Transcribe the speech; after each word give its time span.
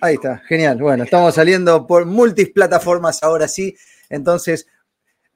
Ahí 0.00 0.14
está, 0.14 0.38
genial. 0.46 0.78
Bueno, 0.78 1.04
estamos 1.04 1.34
saliendo 1.34 1.86
por 1.86 2.04
multiplataformas 2.06 3.22
ahora 3.22 3.48
sí. 3.48 3.76
Entonces, 4.10 4.66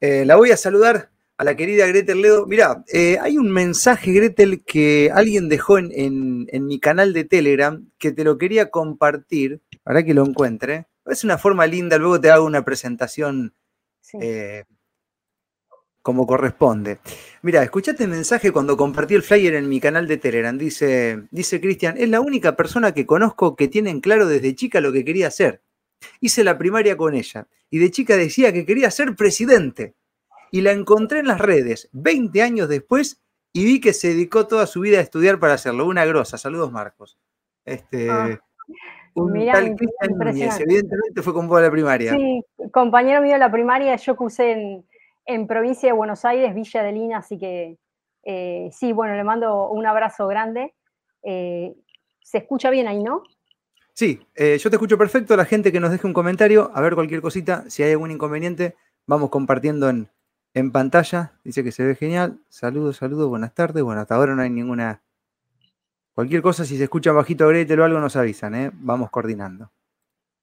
eh, 0.00 0.24
la 0.24 0.36
voy 0.36 0.50
a 0.50 0.56
saludar 0.56 1.10
a 1.36 1.44
la 1.44 1.56
querida 1.56 1.86
Gretel 1.86 2.20
Ledo. 2.20 2.46
Mirá, 2.46 2.84
eh, 2.92 3.18
hay 3.20 3.38
un 3.38 3.50
mensaje, 3.50 4.12
Gretel, 4.12 4.62
que 4.64 5.10
alguien 5.12 5.48
dejó 5.48 5.78
en, 5.78 6.46
mi 6.52 6.78
canal 6.78 7.12
de 7.12 7.24
Telegram 7.24 7.88
que 7.98 8.12
te 8.12 8.24
lo 8.24 8.36
quería 8.36 8.70
compartir, 8.70 9.60
para 9.82 10.04
que 10.04 10.14
lo 10.14 10.24
encuentre. 10.24 10.86
Es 11.06 11.24
una 11.24 11.38
forma 11.38 11.66
linda, 11.66 11.96
luego 11.96 12.20
te 12.20 12.30
hago 12.30 12.44
una 12.44 12.64
presentación 12.64 13.54
eh, 14.20 14.64
como 16.02 16.26
corresponde. 16.26 16.98
Mira, 17.42 17.62
escuchate 17.62 18.04
el 18.04 18.10
mensaje 18.10 18.52
cuando 18.52 18.76
compartí 18.76 19.14
el 19.14 19.22
flyer 19.22 19.54
en 19.54 19.68
mi 19.68 19.80
canal 19.80 20.06
de 20.06 20.16
Telegram. 20.16 20.56
Dice, 20.56 21.24
dice 21.30 21.60
Cristian, 21.60 21.96
es 21.98 22.08
la 22.08 22.20
única 22.20 22.56
persona 22.56 22.92
que 22.92 23.06
conozco 23.06 23.56
que 23.56 23.68
tiene 23.68 23.90
en 23.90 24.00
claro 24.00 24.26
desde 24.26 24.54
chica 24.54 24.80
lo 24.80 24.92
que 24.92 25.04
quería 25.04 25.28
hacer. 25.28 25.62
Hice 26.20 26.44
la 26.44 26.56
primaria 26.56 26.96
con 26.96 27.14
ella 27.14 27.46
y 27.68 27.78
de 27.78 27.90
chica 27.90 28.16
decía 28.16 28.52
que 28.52 28.64
quería 28.64 28.90
ser 28.90 29.14
presidente 29.14 29.94
y 30.50 30.62
la 30.62 30.72
encontré 30.72 31.20
en 31.20 31.28
las 31.28 31.40
redes 31.40 31.88
20 31.92 32.42
años 32.42 32.68
después 32.68 33.20
y 33.52 33.64
vi 33.64 33.80
que 33.80 33.92
se 33.92 34.08
dedicó 34.08 34.46
toda 34.46 34.66
su 34.66 34.80
vida 34.80 34.98
a 34.98 35.02
estudiar 35.02 35.38
para 35.38 35.54
hacerlo. 35.54 35.86
Una 35.86 36.04
grosa. 36.04 36.38
Saludos, 36.38 36.72
Marcos. 36.72 37.18
Este, 37.64 38.08
ah, 38.08 38.40
un 39.14 39.32
tal 39.52 39.76
Cristian 39.76 40.62
evidentemente 40.62 41.22
fue 41.22 41.34
con 41.34 41.48
vos 41.48 41.58
a 41.58 41.62
la 41.62 41.70
primaria. 41.70 42.12
Sí, 42.12 42.42
compañero 42.72 43.20
mío 43.20 43.34
de 43.34 43.38
la 43.38 43.50
primaria, 43.50 43.96
yo 43.96 44.16
cursé 44.16 44.52
en, 44.52 44.84
en 45.34 45.46
provincia 45.46 45.88
de 45.88 45.92
Buenos 45.92 46.24
Aires, 46.24 46.54
Villa 46.54 46.82
de 46.82 46.92
Lina, 46.92 47.18
así 47.18 47.38
que 47.38 47.78
eh, 48.24 48.68
sí, 48.72 48.92
bueno, 48.92 49.14
le 49.14 49.24
mando 49.24 49.70
un 49.70 49.86
abrazo 49.86 50.26
grande. 50.26 50.74
Eh, 51.22 51.74
¿Se 52.22 52.38
escucha 52.38 52.70
bien 52.70 52.88
ahí, 52.88 53.02
no? 53.02 53.22
Sí, 53.94 54.20
eh, 54.34 54.58
yo 54.58 54.70
te 54.70 54.76
escucho 54.76 54.98
perfecto. 54.98 55.36
La 55.36 55.44
gente 55.44 55.72
que 55.72 55.80
nos 55.80 55.90
deje 55.90 56.06
un 56.06 56.12
comentario, 56.12 56.70
a 56.74 56.80
ver 56.80 56.94
cualquier 56.94 57.20
cosita, 57.20 57.64
si 57.68 57.82
hay 57.82 57.92
algún 57.92 58.10
inconveniente, 58.10 58.76
vamos 59.06 59.30
compartiendo 59.30 59.88
en, 59.88 60.08
en 60.54 60.72
pantalla. 60.72 61.32
Dice 61.44 61.62
que 61.62 61.72
se 61.72 61.84
ve 61.84 61.94
genial. 61.94 62.38
Saludos, 62.48 62.96
saludos, 62.96 63.28
buenas 63.28 63.54
tardes. 63.54 63.82
Bueno, 63.82 64.00
hasta 64.00 64.14
ahora 64.14 64.34
no 64.34 64.42
hay 64.42 64.50
ninguna. 64.50 65.02
Cualquier 66.14 66.42
cosa, 66.42 66.64
si 66.64 66.76
se 66.76 66.84
escucha 66.84 67.12
bajito 67.12 67.48
Gretel 67.48 67.80
o 67.80 67.84
algo, 67.84 68.00
nos 68.00 68.16
avisan. 68.16 68.72
Vamos 68.74 69.10
coordinando. 69.10 69.70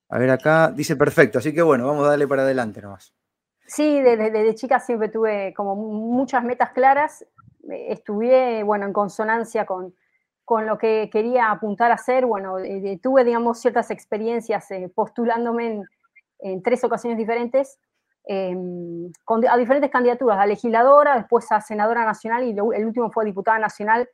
A 0.09 0.17
ver 0.17 0.29
acá, 0.29 0.71
dice 0.71 0.95
perfecto, 0.95 1.39
así 1.39 1.53
que 1.53 1.61
bueno, 1.61 1.85
vamos 1.85 2.05
a 2.05 2.11
darle 2.11 2.27
para 2.27 2.43
adelante 2.43 2.81
nomás. 2.81 3.13
Sí, 3.67 4.01
desde, 4.01 4.55
chica 4.55 4.79
siempre 4.79 5.09
tuve 5.09 5.53
como 5.53 5.75
muchas 5.75 6.43
metas 6.43 6.71
claras. 6.71 7.25
Estudié, 7.69 8.63
bueno, 8.63 8.85
en 8.85 8.93
consonancia 8.93 9.65
con, 9.65 9.93
con 10.45 10.65
lo 10.65 10.77
que 10.77 11.09
quería 11.11 11.51
apuntar 11.51 11.91
a 11.91 11.95
hacer. 11.95 12.25
Bueno, 12.25 12.59
eh, 12.59 12.99
tuve, 13.03 13.23
digamos, 13.23 13.59
ciertas 13.59 13.91
experiencias 13.91 14.71
eh, 14.71 14.89
postulándome 14.93 15.83
en, 16.39 16.63
tres 16.63 16.83
ocasiones 16.83 17.17
diferentes 17.17 17.79
Em, 18.29 19.09
a 19.49 19.57
diferentes 19.57 19.89
candidaturas, 19.89 20.37
a 20.37 20.45
legisladora, 20.45 21.15
después 21.15 21.49
a 21.49 21.61
senadora 21.61 22.03
nacional 22.03 22.43
y 22.43 22.51
el 22.51 22.85
último 22.85 23.09
fue 23.09 23.23
a 23.23 23.25
diputada 23.25 23.57
nacional. 23.57 24.09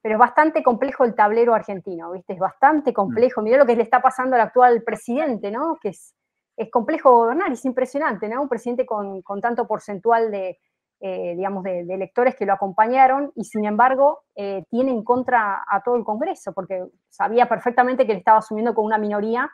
Pero 0.00 0.14
es 0.14 0.18
bastante 0.18 0.62
complejo 0.62 1.04
el 1.04 1.14
tablero 1.14 1.54
argentino, 1.54 2.12
¿viste? 2.12 2.32
Es 2.34 2.38
bastante 2.38 2.90
mm. 2.90 2.94
complejo. 2.94 3.42
Mirá 3.42 3.58
lo 3.58 3.66
que 3.66 3.76
le 3.76 3.82
está 3.82 4.00
pasando 4.00 4.36
al 4.36 4.42
actual 4.42 4.82
presidente, 4.82 5.50
¿no? 5.50 5.78
Que 5.80 5.90
es, 5.90 6.14
es 6.56 6.70
complejo 6.70 7.12
gobernar, 7.12 7.52
es 7.52 7.64
impresionante, 7.64 8.28
¿no? 8.28 8.42
Un 8.42 8.48
presidente 8.48 8.86
con, 8.86 9.22
con 9.22 9.40
tanto 9.40 9.66
porcentual 9.66 10.30
de, 10.30 10.58
eh, 11.06 11.34
digamos, 11.36 11.62
de, 11.64 11.80
electores 11.80 12.34
que 12.34 12.46
lo 12.46 12.54
acompañaron 12.54 13.30
y 13.34 13.44
sin 13.44 13.66
embargo 13.66 14.22
eh, 14.36 14.64
tiene 14.70 14.90
en 14.90 15.04
contra 15.04 15.62
a 15.68 15.82
todo 15.82 15.96
el 15.96 16.04
Congreso, 16.04 16.54
porque 16.54 16.82
sabía 17.10 17.46
perfectamente 17.46 18.06
que 18.06 18.14
le 18.14 18.20
estaba 18.20 18.38
asumiendo 18.38 18.74
con 18.74 18.86
una 18.86 18.96
minoría 18.96 19.50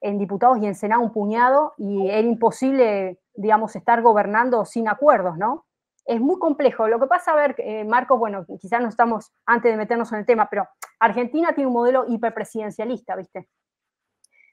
en 0.00 0.18
diputados 0.18 0.56
y 0.58 0.66
en 0.66 0.74
Senado 0.74 1.02
un 1.02 1.12
puñado 1.12 1.74
y 1.76 2.08
era 2.08 2.26
imposible, 2.26 3.20
digamos, 3.34 3.76
estar 3.76 4.00
gobernando 4.00 4.64
sin 4.64 4.88
acuerdos, 4.88 5.36
¿no? 5.36 5.66
Es 6.06 6.18
muy 6.18 6.38
complejo. 6.38 6.88
Lo 6.88 6.98
que 6.98 7.06
pasa, 7.06 7.32
a 7.32 7.36
ver, 7.36 7.56
eh, 7.58 7.84
Marcos, 7.84 8.18
bueno, 8.18 8.46
quizás 8.58 8.80
no 8.80 8.88
estamos 8.88 9.32
antes 9.44 9.70
de 9.70 9.76
meternos 9.76 10.10
en 10.12 10.20
el 10.20 10.24
tema, 10.24 10.48
pero 10.48 10.66
Argentina 10.98 11.52
tiene 11.52 11.68
un 11.68 11.74
modelo 11.74 12.06
hiperpresidencialista, 12.08 13.16
¿viste? 13.16 13.48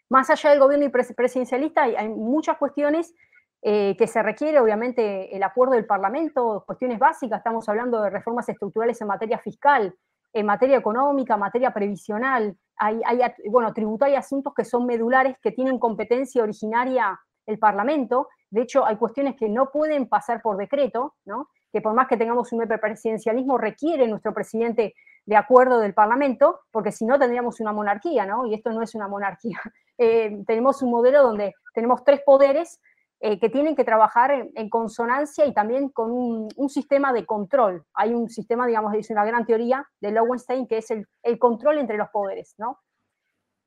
Más 0.09 0.29
allá 0.29 0.51
del 0.51 0.59
gobierno 0.59 0.85
hiperpresidencialista 0.85 1.83
hay, 1.83 1.95
hay 1.95 2.09
muchas 2.09 2.57
cuestiones 2.57 3.13
eh, 3.61 3.95
que 3.97 4.07
se 4.07 4.21
requiere, 4.21 4.59
obviamente, 4.59 5.35
el 5.35 5.43
acuerdo 5.43 5.73
del 5.73 5.85
Parlamento, 5.85 6.63
cuestiones 6.65 6.99
básicas, 6.99 7.39
estamos 7.39 7.67
hablando 7.67 8.01
de 8.01 8.09
reformas 8.09 8.47
estructurales 8.47 9.01
en 9.01 9.07
materia 9.07 9.39
fiscal, 9.39 9.95
en 10.31 10.45
materia 10.45 10.77
económica, 10.77 11.35
materia 11.37 11.73
previsional, 11.73 12.55
hay, 12.77 13.01
bueno, 13.49 13.73
hay 14.01 14.15
asuntos 14.15 14.53
que 14.53 14.63
son 14.63 14.85
medulares, 14.85 15.37
que 15.41 15.51
tienen 15.51 15.79
competencia 15.79 16.43
originaria 16.43 17.19
el 17.45 17.57
Parlamento. 17.57 18.29
De 18.49 18.61
hecho, 18.61 18.85
hay 18.85 18.97
cuestiones 18.97 19.35
que 19.35 19.49
no 19.49 19.71
pueden 19.71 20.07
pasar 20.07 20.41
por 20.41 20.57
decreto, 20.57 21.15
¿no? 21.25 21.49
que 21.71 21.81
por 21.81 21.93
más 21.93 22.07
que 22.07 22.17
tengamos 22.17 22.51
un 22.53 22.65
presidencialismo, 22.67 23.57
requiere 23.57 24.07
nuestro 24.07 24.33
presidente 24.33 24.93
de 25.25 25.35
acuerdo 25.35 25.79
del 25.79 25.93
Parlamento, 25.93 26.61
porque 26.71 26.91
si 26.91 27.05
no 27.05 27.19
tendríamos 27.19 27.59
una 27.59 27.73
monarquía, 27.73 28.25
¿no? 28.25 28.45
Y 28.45 28.53
esto 28.53 28.71
no 28.71 28.81
es 28.81 28.95
una 28.95 29.07
monarquía. 29.09 29.59
Eh, 29.97 30.43
tenemos 30.45 30.81
un 30.81 30.91
modelo 30.91 31.23
donde 31.23 31.53
tenemos 31.73 32.03
tres 32.03 32.21
poderes 32.25 32.79
eh, 33.19 33.39
que 33.39 33.49
tienen 33.49 33.75
que 33.75 33.83
trabajar 33.83 34.31
en, 34.31 34.69
consonancia 34.69 35.45
y 35.47 35.53
también 35.53 35.89
con 35.89 36.11
un, 36.11 36.69
sistema 36.69 37.11
de 37.13 37.25
control. 37.25 37.83
Hay 37.95 38.13
un 38.13 38.29
sistema, 38.29 38.67
digamos, 38.67 38.93
es 38.93 39.09
una 39.09 39.25
gran 39.25 39.43
teoría 39.43 39.87
de 39.99 40.11
Lowenstein, 40.11 40.67
que 40.67 40.77
es 40.77 40.91
el, 40.91 41.39
control 41.39 41.79
entre 41.79 41.97
los 41.97 42.09
poderes, 42.09 42.53
¿no? 42.59 42.79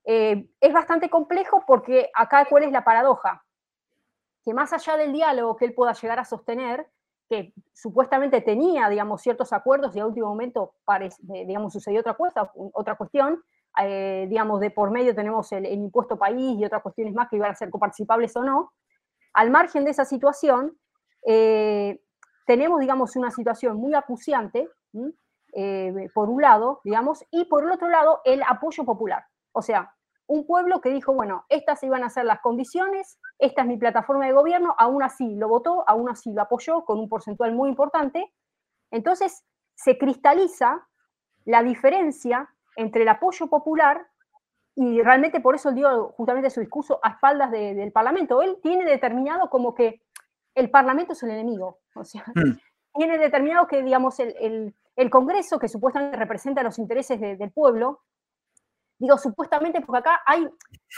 Eh, 0.04 0.48
es 0.60 0.72
bastante 0.72 1.10
complejo 1.10 1.64
porque 1.66 2.10
acá, 2.14 2.46
¿cuál 2.48 2.62
es 2.62 2.70
la 2.70 2.84
paradoja? 2.84 3.44
Que 4.44 4.54
más 4.54 4.72
allá 4.72 4.96
del 4.96 5.12
diálogo 5.12 5.56
que 5.56 5.64
él 5.64 5.74
pueda 5.74 5.94
llegar 5.94 6.20
a 6.20 6.24
sostener, 6.24 6.86
que 7.28 7.52
supuestamente 7.72 8.40
tenía, 8.42 8.88
digamos, 8.88 9.20
ciertos 9.20 9.52
acuerdos 9.52 9.96
y 9.96 10.00
a 10.00 10.06
último 10.06 10.28
momento, 10.28 10.74
digamos, 11.18 11.72
sucedió 11.72 12.00
otra, 12.00 12.14
cosa, 12.14 12.52
otra 12.72 12.96
cuestión, 12.96 13.42
eh, 13.82 14.26
digamos, 14.28 14.60
de 14.60 14.70
por 14.70 14.90
medio 14.90 15.14
tenemos 15.14 15.52
el, 15.52 15.66
impuesto 15.66 16.18
país 16.18 16.58
y 16.58 16.64
otras 16.64 16.82
cuestiones 16.82 17.14
más 17.14 17.28
que 17.28 17.36
iban 17.36 17.52
a 17.52 17.54
ser 17.54 17.70
coparticipables 17.70 18.36
o 18.36 18.44
no, 18.44 18.72
al 19.32 19.50
margen 19.50 19.84
de 19.84 19.92
esa 19.92 20.04
situación, 20.04 20.76
eh, 21.26 22.00
tenemos, 22.46 22.80
digamos, 22.80 23.14
una 23.16 23.30
situación 23.30 23.76
muy 23.76 23.94
acuciante, 23.94 24.68
eh, 25.52 26.08
por 26.14 26.28
un 26.28 26.42
lado, 26.42 26.80
digamos, 26.84 27.24
y 27.30 27.44
por 27.44 27.64
el 27.64 27.70
otro 27.70 27.88
lado, 27.88 28.20
el 28.24 28.42
apoyo 28.42 28.84
popular. 28.84 29.24
O 29.52 29.62
sea, 29.62 29.94
un 30.26 30.46
pueblo 30.46 30.80
que 30.80 30.90
dijo, 30.90 31.12
bueno, 31.12 31.44
estas 31.48 31.82
iban 31.82 32.04
a 32.04 32.10
ser 32.10 32.24
las 32.24 32.40
condiciones, 32.40 33.18
esta 33.38 33.62
es 33.62 33.68
mi 33.68 33.76
plataforma 33.76 34.26
de 34.26 34.32
gobierno, 34.32 34.74
aún 34.78 35.02
así 35.02 35.34
lo 35.36 35.48
votó, 35.48 35.84
aún 35.88 36.08
así 36.08 36.32
lo 36.32 36.42
apoyó 36.42 36.84
con 36.84 36.98
un 36.98 37.08
porcentual 37.08 37.54
muy 37.54 37.68
importante. 37.68 38.32
Entonces, 38.90 39.44
se 39.74 39.98
cristaliza 39.98 40.86
la 41.44 41.62
diferencia 41.62 42.48
entre 42.80 43.02
el 43.02 43.08
apoyo 43.08 43.48
popular 43.48 44.06
y 44.74 45.02
realmente 45.02 45.40
por 45.40 45.54
eso 45.54 45.72
dio 45.72 46.08
justamente 46.12 46.50
su 46.50 46.60
discurso 46.60 47.00
a 47.02 47.10
espaldas 47.10 47.50
del 47.50 47.92
Parlamento. 47.92 48.40
Él 48.42 48.58
tiene 48.62 48.84
determinado 48.84 49.50
como 49.50 49.74
que 49.74 50.02
el 50.54 50.70
Parlamento 50.70 51.12
es 51.12 51.22
el 51.22 51.30
enemigo, 51.30 51.80
o 51.94 52.04
sea, 52.04 52.24
mm. 52.34 52.58
tiene 52.94 53.18
determinado 53.18 53.66
que, 53.66 53.82
digamos, 53.82 54.18
el, 54.20 54.74
Congreso, 55.10 55.58
que 55.58 55.68
supuestamente 55.68 56.18
representa 56.18 56.62
los 56.62 56.78
intereses 56.78 57.18
del 57.18 57.50
pueblo, 57.52 58.00
digo 58.98 59.16
supuestamente 59.16 59.80
porque 59.80 60.00
acá 60.00 60.20
hay, 60.26 60.46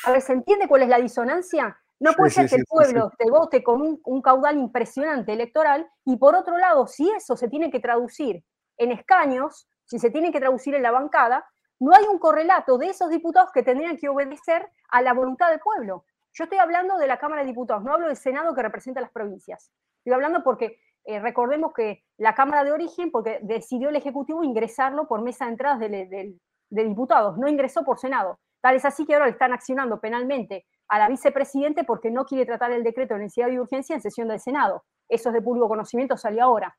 a 0.06 0.10
ver, 0.10 0.20
¿se 0.20 0.32
entiende 0.32 0.66
cuál 0.66 0.82
es 0.82 0.88
la 0.88 0.98
disonancia? 0.98 1.78
No 2.00 2.12
puede 2.14 2.30
ser 2.30 2.48
que 2.48 2.56
el 2.56 2.64
pueblo 2.68 3.12
te 3.16 3.30
vote 3.30 3.62
con 3.62 3.80
un, 3.80 4.00
un, 4.04 4.20
caudal 4.20 4.58
impresionante 4.58 5.32
electoral 5.32 5.88
y 6.04 6.16
por 6.16 6.34
otro 6.34 6.58
lado, 6.58 6.88
si 6.88 7.08
eso 7.12 7.36
se 7.36 7.48
tiene 7.48 7.70
que 7.70 7.78
traducir 7.78 8.44
en 8.76 8.90
escaños, 8.90 9.68
si 9.84 10.00
se 10.00 10.10
tiene 10.10 10.32
que 10.32 10.40
traducir 10.40 10.74
en 10.74 10.82
la 10.82 10.90
bancada, 10.90 11.46
no 11.82 11.92
hay 11.96 12.04
un 12.04 12.20
correlato 12.20 12.78
de 12.78 12.90
esos 12.90 13.10
diputados 13.10 13.50
que 13.52 13.64
tendrían 13.64 13.96
que 13.96 14.08
obedecer 14.08 14.70
a 14.88 15.02
la 15.02 15.12
voluntad 15.12 15.50
del 15.50 15.58
pueblo. 15.58 16.04
Yo 16.32 16.44
estoy 16.44 16.58
hablando 16.58 16.96
de 16.96 17.08
la 17.08 17.18
Cámara 17.18 17.42
de 17.42 17.48
Diputados, 17.48 17.82
no 17.82 17.92
hablo 17.92 18.06
del 18.06 18.16
Senado 18.16 18.54
que 18.54 18.62
representa 18.62 19.00
a 19.00 19.02
las 19.02 19.10
provincias. 19.10 19.72
Estoy 19.98 20.12
hablando 20.12 20.44
porque 20.44 20.78
eh, 21.04 21.18
recordemos 21.18 21.72
que 21.74 22.04
la 22.18 22.36
Cámara 22.36 22.62
de 22.62 22.70
Origen, 22.70 23.10
porque 23.10 23.40
decidió 23.42 23.88
el 23.88 23.96
Ejecutivo 23.96 24.44
ingresarlo 24.44 25.08
por 25.08 25.22
mesa 25.22 25.46
de 25.46 25.50
entradas 25.50 25.80
de, 25.80 26.36
diputados, 26.70 27.36
no 27.36 27.48
ingresó 27.48 27.82
por 27.82 27.98
Senado. 27.98 28.38
Tal 28.60 28.76
es 28.76 28.84
así 28.84 29.04
que 29.04 29.14
ahora 29.14 29.26
le 29.26 29.32
están 29.32 29.52
accionando 29.52 29.98
penalmente 29.98 30.64
a 30.86 31.00
la 31.00 31.08
vicepresidente 31.08 31.82
porque 31.82 32.12
no 32.12 32.24
quiere 32.26 32.46
tratar 32.46 32.70
el 32.70 32.84
decreto 32.84 33.14
de 33.14 33.20
necesidad 33.22 33.48
y 33.48 33.58
urgencia 33.58 33.96
en 33.96 34.00
sesión 34.00 34.28
del 34.28 34.38
Senado. 34.38 34.84
Eso 35.08 35.30
es 35.30 35.34
de 35.34 35.42
público 35.42 35.66
conocimiento, 35.66 36.16
salió 36.16 36.44
ahora. 36.44 36.76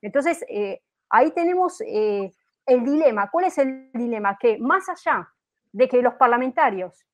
Entonces, 0.00 0.42
eh, 0.48 0.80
ahí 1.10 1.30
tenemos 1.32 1.82
eh, 1.82 2.32
el 2.70 2.84
dilema. 2.84 3.30
¿Cuál 3.30 3.46
es 3.46 3.58
el 3.58 3.90
dilema? 3.92 4.38
Que 4.38 4.58
más 4.58 4.88
allá 4.88 5.28
de 5.72 5.88
que 5.88 6.02
los 6.02 6.14
parlamentarios 6.14 7.06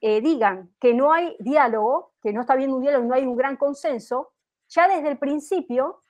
eh, 0.00 0.20
digan 0.20 0.74
que 0.80 0.94
no 0.94 1.12
hay 1.12 1.36
diálogo, 1.40 2.12
que 2.22 2.32
no 2.32 2.40
está 2.40 2.52
habiendo 2.54 2.76
un 2.76 2.82
diálogo, 2.82 3.04
no 3.06 3.14
hay 3.14 3.24
un 3.24 3.36
gran 3.36 3.56
consenso, 3.56 4.32
ya 4.68 4.88
desde 4.88 5.08
el 5.08 5.18
principio 5.18 6.02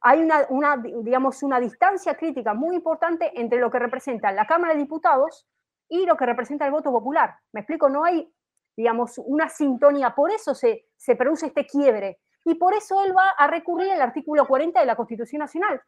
hay 0.00 0.22
una, 0.50 0.76
digamos, 0.76 1.42
una 1.42 1.58
distancia 1.58 2.14
crítica 2.16 2.54
muy 2.54 2.76
importante 2.76 3.32
entre 3.38 3.58
lo 3.58 3.70
que 3.70 3.78
representa 3.78 4.32
la 4.32 4.46
Cámara 4.46 4.74
de 4.74 4.80
Diputados 4.80 5.46
y 5.88 6.06
lo 6.06 6.16
que 6.16 6.26
representa 6.26 6.64
el 6.66 6.72
voto 6.72 6.90
popular. 6.92 7.36
Me 7.52 7.60
explico, 7.60 7.88
no 7.88 8.04
hay, 8.04 8.32
digamos, 8.76 9.18
una 9.18 9.48
sintonía, 9.48 10.14
por 10.14 10.30
eso 10.30 10.54
se, 10.54 10.86
se 10.96 11.16
produce 11.16 11.46
este 11.46 11.66
quiebre 11.66 12.20
y 12.44 12.54
por 12.54 12.74
eso 12.74 13.02
él 13.04 13.16
va 13.16 13.30
a 13.30 13.46
recurrir 13.46 13.90
al 13.90 14.00
artículo 14.00 14.46
40 14.46 14.78
de 14.78 14.86
la 14.86 14.96
Constitución 14.96 15.40
Nacional. 15.40 15.82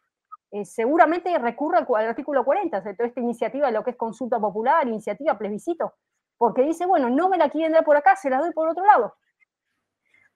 Eh, 0.51 0.65
seguramente 0.65 1.37
recurre 1.39 1.79
al, 1.79 2.07
artículo 2.07 2.45
40, 2.45 2.81
de 2.81 2.95
toda 2.95 3.09
esta 3.09 3.21
iniciativa 3.21 3.67
de 3.67 3.73
lo 3.73 3.85
que 3.85 3.91
es 3.91 3.97
consulta 3.97 4.41
popular, 4.41 4.87
iniciativa, 4.87 5.37
plebiscito, 5.37 5.95
porque 6.39 6.63
dice, 6.63 6.87
bueno, 6.87 7.11
no 7.11 7.29
me 7.29 7.37
la 7.37 7.51
quieren 7.51 7.73
dar 7.73 7.85
por 7.85 7.97
acá, 7.97 8.17
se 8.17 8.31
la 8.31 8.39
doy 8.39 8.53
por 8.53 8.69
otro 8.69 8.85
lado. 8.85 9.15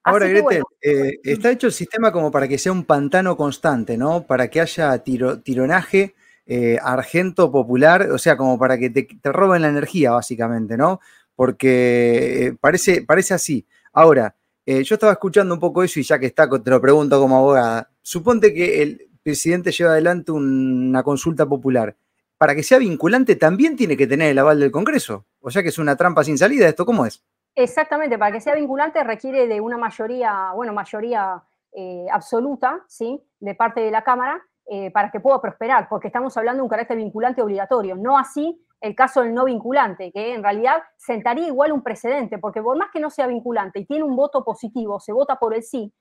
Ahora, 0.04 0.26
Gretel, 0.26 0.64
eh, 0.82 1.20
está 1.22 1.50
hecho 1.50 1.68
el 1.68 1.72
sistema 1.72 2.10
como 2.10 2.30
para 2.30 2.48
que 2.48 2.58
sea 2.58 2.72
un 2.72 2.84
pantano 2.84 3.36
constante, 3.36 3.96
¿no? 3.96 4.26
Para 4.26 4.48
que 4.48 4.60
haya 4.60 4.98
tironaje 4.98 6.14
eh, 6.44 6.76
argento 6.82 7.52
popular, 7.52 8.10
o 8.10 8.18
sea, 8.18 8.36
como 8.36 8.58
para 8.58 8.76
que 8.78 8.90
te, 8.90 9.06
roben 9.30 9.62
la 9.62 9.68
energía, 9.68 10.10
básicamente, 10.10 10.76
¿no? 10.76 11.00
Porque 11.36 12.46
eh, 12.48 12.56
parece, 12.60 13.02
parece 13.02 13.32
así. 13.32 13.66
Ahora, 13.92 14.34
yo 14.66 14.94
estaba 14.94 15.12
escuchando 15.12 15.54
un 15.54 15.60
poco 15.60 15.82
eso 15.82 15.98
y 16.00 16.04
ya 16.04 16.18
que 16.18 16.26
está, 16.26 16.48
te 16.48 16.70
lo 16.70 16.80
pregunto 16.80 17.18
como 17.20 17.36
abogada. 17.36 17.90
Suponte 18.00 18.54
que 18.54 18.82
el 18.82 19.11
presidente 19.22 19.72
lleva 19.72 19.92
adelante 19.92 20.32
una 20.32 21.02
consulta 21.02 21.46
popular. 21.46 21.96
Para 22.38 22.54
que 22.54 22.62
sea 22.62 22.78
vinculante 22.78 23.36
también 23.36 23.76
tiene 23.76 23.96
que 23.96 24.06
tener 24.06 24.30
el 24.30 24.38
aval 24.38 24.58
del 24.58 24.72
Congreso. 24.72 25.26
O 25.40 25.50
sea 25.50 25.62
que 25.62 25.68
es 25.68 25.78
una 25.78 25.96
trampa 25.96 26.24
sin 26.24 26.36
salida. 26.36 26.68
¿Esto 26.68 26.84
cómo 26.84 27.06
es? 27.06 27.24
Exactamente, 27.54 28.18
para 28.18 28.32
que 28.32 28.40
sea 28.40 28.54
vinculante 28.54 29.04
requiere 29.04 29.46
de 29.46 29.60
una 29.60 29.76
mayoría, 29.76 30.52
bueno, 30.54 30.72
mayoría 30.72 31.42
eh, 31.72 32.06
absoluta, 32.10 32.82
¿sí? 32.88 33.22
De 33.40 33.54
parte 33.54 33.80
de 33.80 33.90
la 33.90 34.02
Cámara, 34.02 34.42
eh, 34.66 34.90
para 34.90 35.10
que 35.10 35.20
pueda 35.20 35.40
prosperar, 35.40 35.86
porque 35.88 36.06
estamos 36.06 36.34
hablando 36.36 36.60
de 36.60 36.62
un 36.62 36.68
carácter 36.70 36.96
vinculante 36.96 37.42
obligatorio, 37.42 37.94
no 37.94 38.16
así 38.16 38.58
el 38.80 38.96
caso 38.96 39.22
del 39.22 39.34
no 39.34 39.44
vinculante, 39.44 40.10
que 40.12 40.34
en 40.34 40.42
realidad 40.42 40.82
sentaría 40.96 41.46
igual 41.46 41.72
un 41.72 41.82
precedente, 41.82 42.38
porque 42.38 42.60
por 42.60 42.76
más 42.76 42.90
que 42.90 42.98
no 42.98 43.10
sea 43.10 43.26
vinculante 43.26 43.80
y 43.80 43.86
tiene 43.86 44.02
un 44.02 44.16
voto 44.16 44.44
positivo, 44.44 44.98
se 44.98 45.12
vota 45.12 45.36
por 45.38 45.54
el 45.54 45.62
sí, 45.62 45.92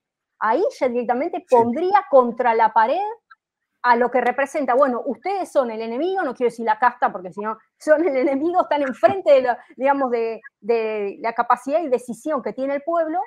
ahí 0.41 0.63
ya 0.79 0.89
directamente 0.89 1.45
pondría 1.49 2.05
contra 2.09 2.53
la 2.53 2.73
pared 2.73 2.99
a 3.83 3.95
lo 3.95 4.11
que 4.11 4.21
representa, 4.21 4.75
bueno, 4.75 5.01
ustedes 5.05 5.51
son 5.51 5.71
el 5.71 5.81
enemigo, 5.81 6.21
no 6.21 6.35
quiero 6.35 6.51
decir 6.51 6.65
la 6.65 6.77
casta, 6.77 7.11
porque 7.11 7.31
si 7.31 7.41
no, 7.41 7.57
son 7.79 8.07
el 8.07 8.15
enemigo, 8.15 8.61
están 8.61 8.83
enfrente 8.83 9.41
de, 9.41 9.57
digamos, 9.75 10.11
de, 10.11 11.17
la 11.19 11.33
capacidad 11.33 11.81
y 11.81 11.87
decisión 11.87 12.43
que 12.43 12.53
tiene 12.53 12.75
el 12.75 12.83
pueblo, 12.83 13.19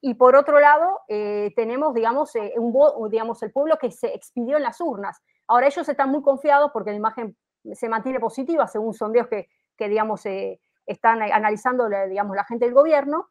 y 0.00 0.14
por 0.14 0.36
otro 0.36 0.60
lado, 0.60 1.00
eh, 1.08 1.52
tenemos, 1.56 1.94
digamos, 1.94 2.36
eh, 2.36 2.52
un, 2.56 3.10
digamos, 3.10 3.42
el 3.42 3.50
pueblo 3.50 3.78
que 3.78 3.90
se 3.90 4.14
expidió 4.14 4.58
en 4.58 4.62
las 4.62 4.80
urnas. 4.80 5.18
Ahora, 5.48 5.66
ellos 5.66 5.88
están 5.88 6.10
muy 6.10 6.22
confiados 6.22 6.70
porque 6.72 6.90
la 6.90 6.96
imagen 6.96 7.36
se 7.72 7.88
mantiene 7.88 8.20
positiva, 8.20 8.66
según 8.66 8.92
sondeos 8.92 9.28
que, 9.28 9.48
que 9.76 9.88
digamos, 9.88 10.24
eh, 10.26 10.60
están 10.86 11.22
analizando, 11.22 11.88
digamos, 11.88 12.36
la 12.36 12.44
gente 12.44 12.66
del 12.66 12.74
gobierno, 12.74 13.30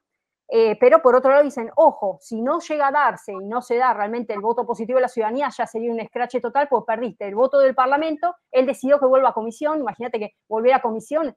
eh, 0.55 0.77
pero 0.79 1.01
por 1.01 1.15
otro 1.15 1.31
lado 1.31 1.43
dicen, 1.43 1.71
ojo, 1.77 2.19
si 2.21 2.39
no 2.39 2.59
llega 2.59 2.89
a 2.89 2.91
darse 2.91 3.31
y 3.33 3.43
no 3.43 3.63
se 3.63 3.75
da 3.75 3.91
realmente 3.91 4.33
el 4.33 4.39
voto 4.39 4.67
positivo 4.67 4.97
de 4.97 5.01
la 5.01 5.07
ciudadanía, 5.07 5.49
ya 5.49 5.65
sería 5.65 5.91
un 5.91 5.99
escrache 5.99 6.39
total, 6.39 6.67
pues 6.69 6.83
perdiste 6.85 7.27
el 7.27 7.33
voto 7.33 7.57
del 7.57 7.73
Parlamento, 7.73 8.35
él 8.51 8.67
decidió 8.67 8.99
que 8.99 9.07
vuelva 9.07 9.29
a 9.29 9.33
comisión, 9.33 9.79
imagínate 9.79 10.19
que 10.19 10.35
volviera 10.47 10.77
a 10.77 10.81
comisión. 10.83 11.35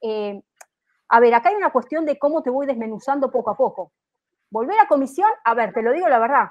Eh, 0.00 0.40
a 1.08 1.18
ver, 1.18 1.34
acá 1.34 1.48
hay 1.48 1.56
una 1.56 1.72
cuestión 1.72 2.06
de 2.06 2.16
cómo 2.20 2.40
te 2.44 2.50
voy 2.50 2.66
desmenuzando 2.66 3.32
poco 3.32 3.50
a 3.50 3.56
poco. 3.56 3.90
Volver 4.48 4.78
a 4.78 4.86
comisión, 4.86 5.30
a 5.42 5.54
ver, 5.54 5.72
te 5.72 5.82
lo 5.82 5.92
digo 5.92 6.08
la 6.08 6.20
verdad, 6.20 6.46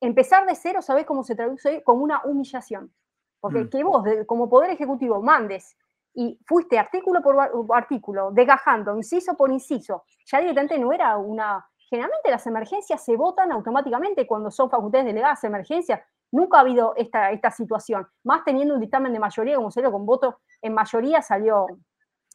empezar 0.00 0.46
de 0.46 0.54
cero, 0.54 0.80
¿sabés 0.80 1.04
cómo 1.04 1.24
se 1.24 1.34
traduce? 1.34 1.82
Como 1.82 2.02
una 2.02 2.22
humillación. 2.24 2.90
Porque 3.38 3.64
mm. 3.64 3.68
que 3.68 3.84
vos, 3.84 4.02
como 4.26 4.48
Poder 4.48 4.70
Ejecutivo, 4.70 5.20
mandes 5.20 5.76
y 6.14 6.38
fuiste 6.46 6.78
artículo 6.78 7.22
por 7.22 7.36
artículo, 7.74 8.30
desgajando, 8.32 8.96
inciso 8.96 9.36
por 9.36 9.50
inciso, 9.50 10.04
ya 10.26 10.40
directamente 10.40 10.78
no 10.78 10.92
era 10.92 11.16
una... 11.16 11.66
Generalmente 11.88 12.30
las 12.30 12.46
emergencias 12.46 13.04
se 13.04 13.16
votan 13.16 13.50
automáticamente 13.50 14.26
cuando 14.26 14.50
son 14.50 14.70
facultades 14.70 15.06
delegadas 15.06 15.40
de 15.40 15.48
emergencia. 15.48 16.06
Nunca 16.30 16.58
ha 16.58 16.60
habido 16.60 16.94
esta, 16.96 17.32
esta 17.32 17.50
situación, 17.50 18.06
más 18.22 18.44
teniendo 18.44 18.74
un 18.74 18.80
dictamen 18.80 19.12
de 19.12 19.18
mayoría, 19.18 19.56
como 19.56 19.72
se 19.72 19.82
con 19.82 20.06
voto 20.06 20.40
en 20.62 20.72
mayoría 20.72 21.20
salió, 21.20 21.66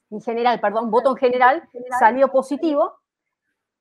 en 0.10 0.22
general, 0.22 0.60
perdón, 0.60 0.92
voto 0.92 1.12
en 1.12 1.16
general 1.16 1.70
salió 1.98 2.30
positivo, 2.30 2.98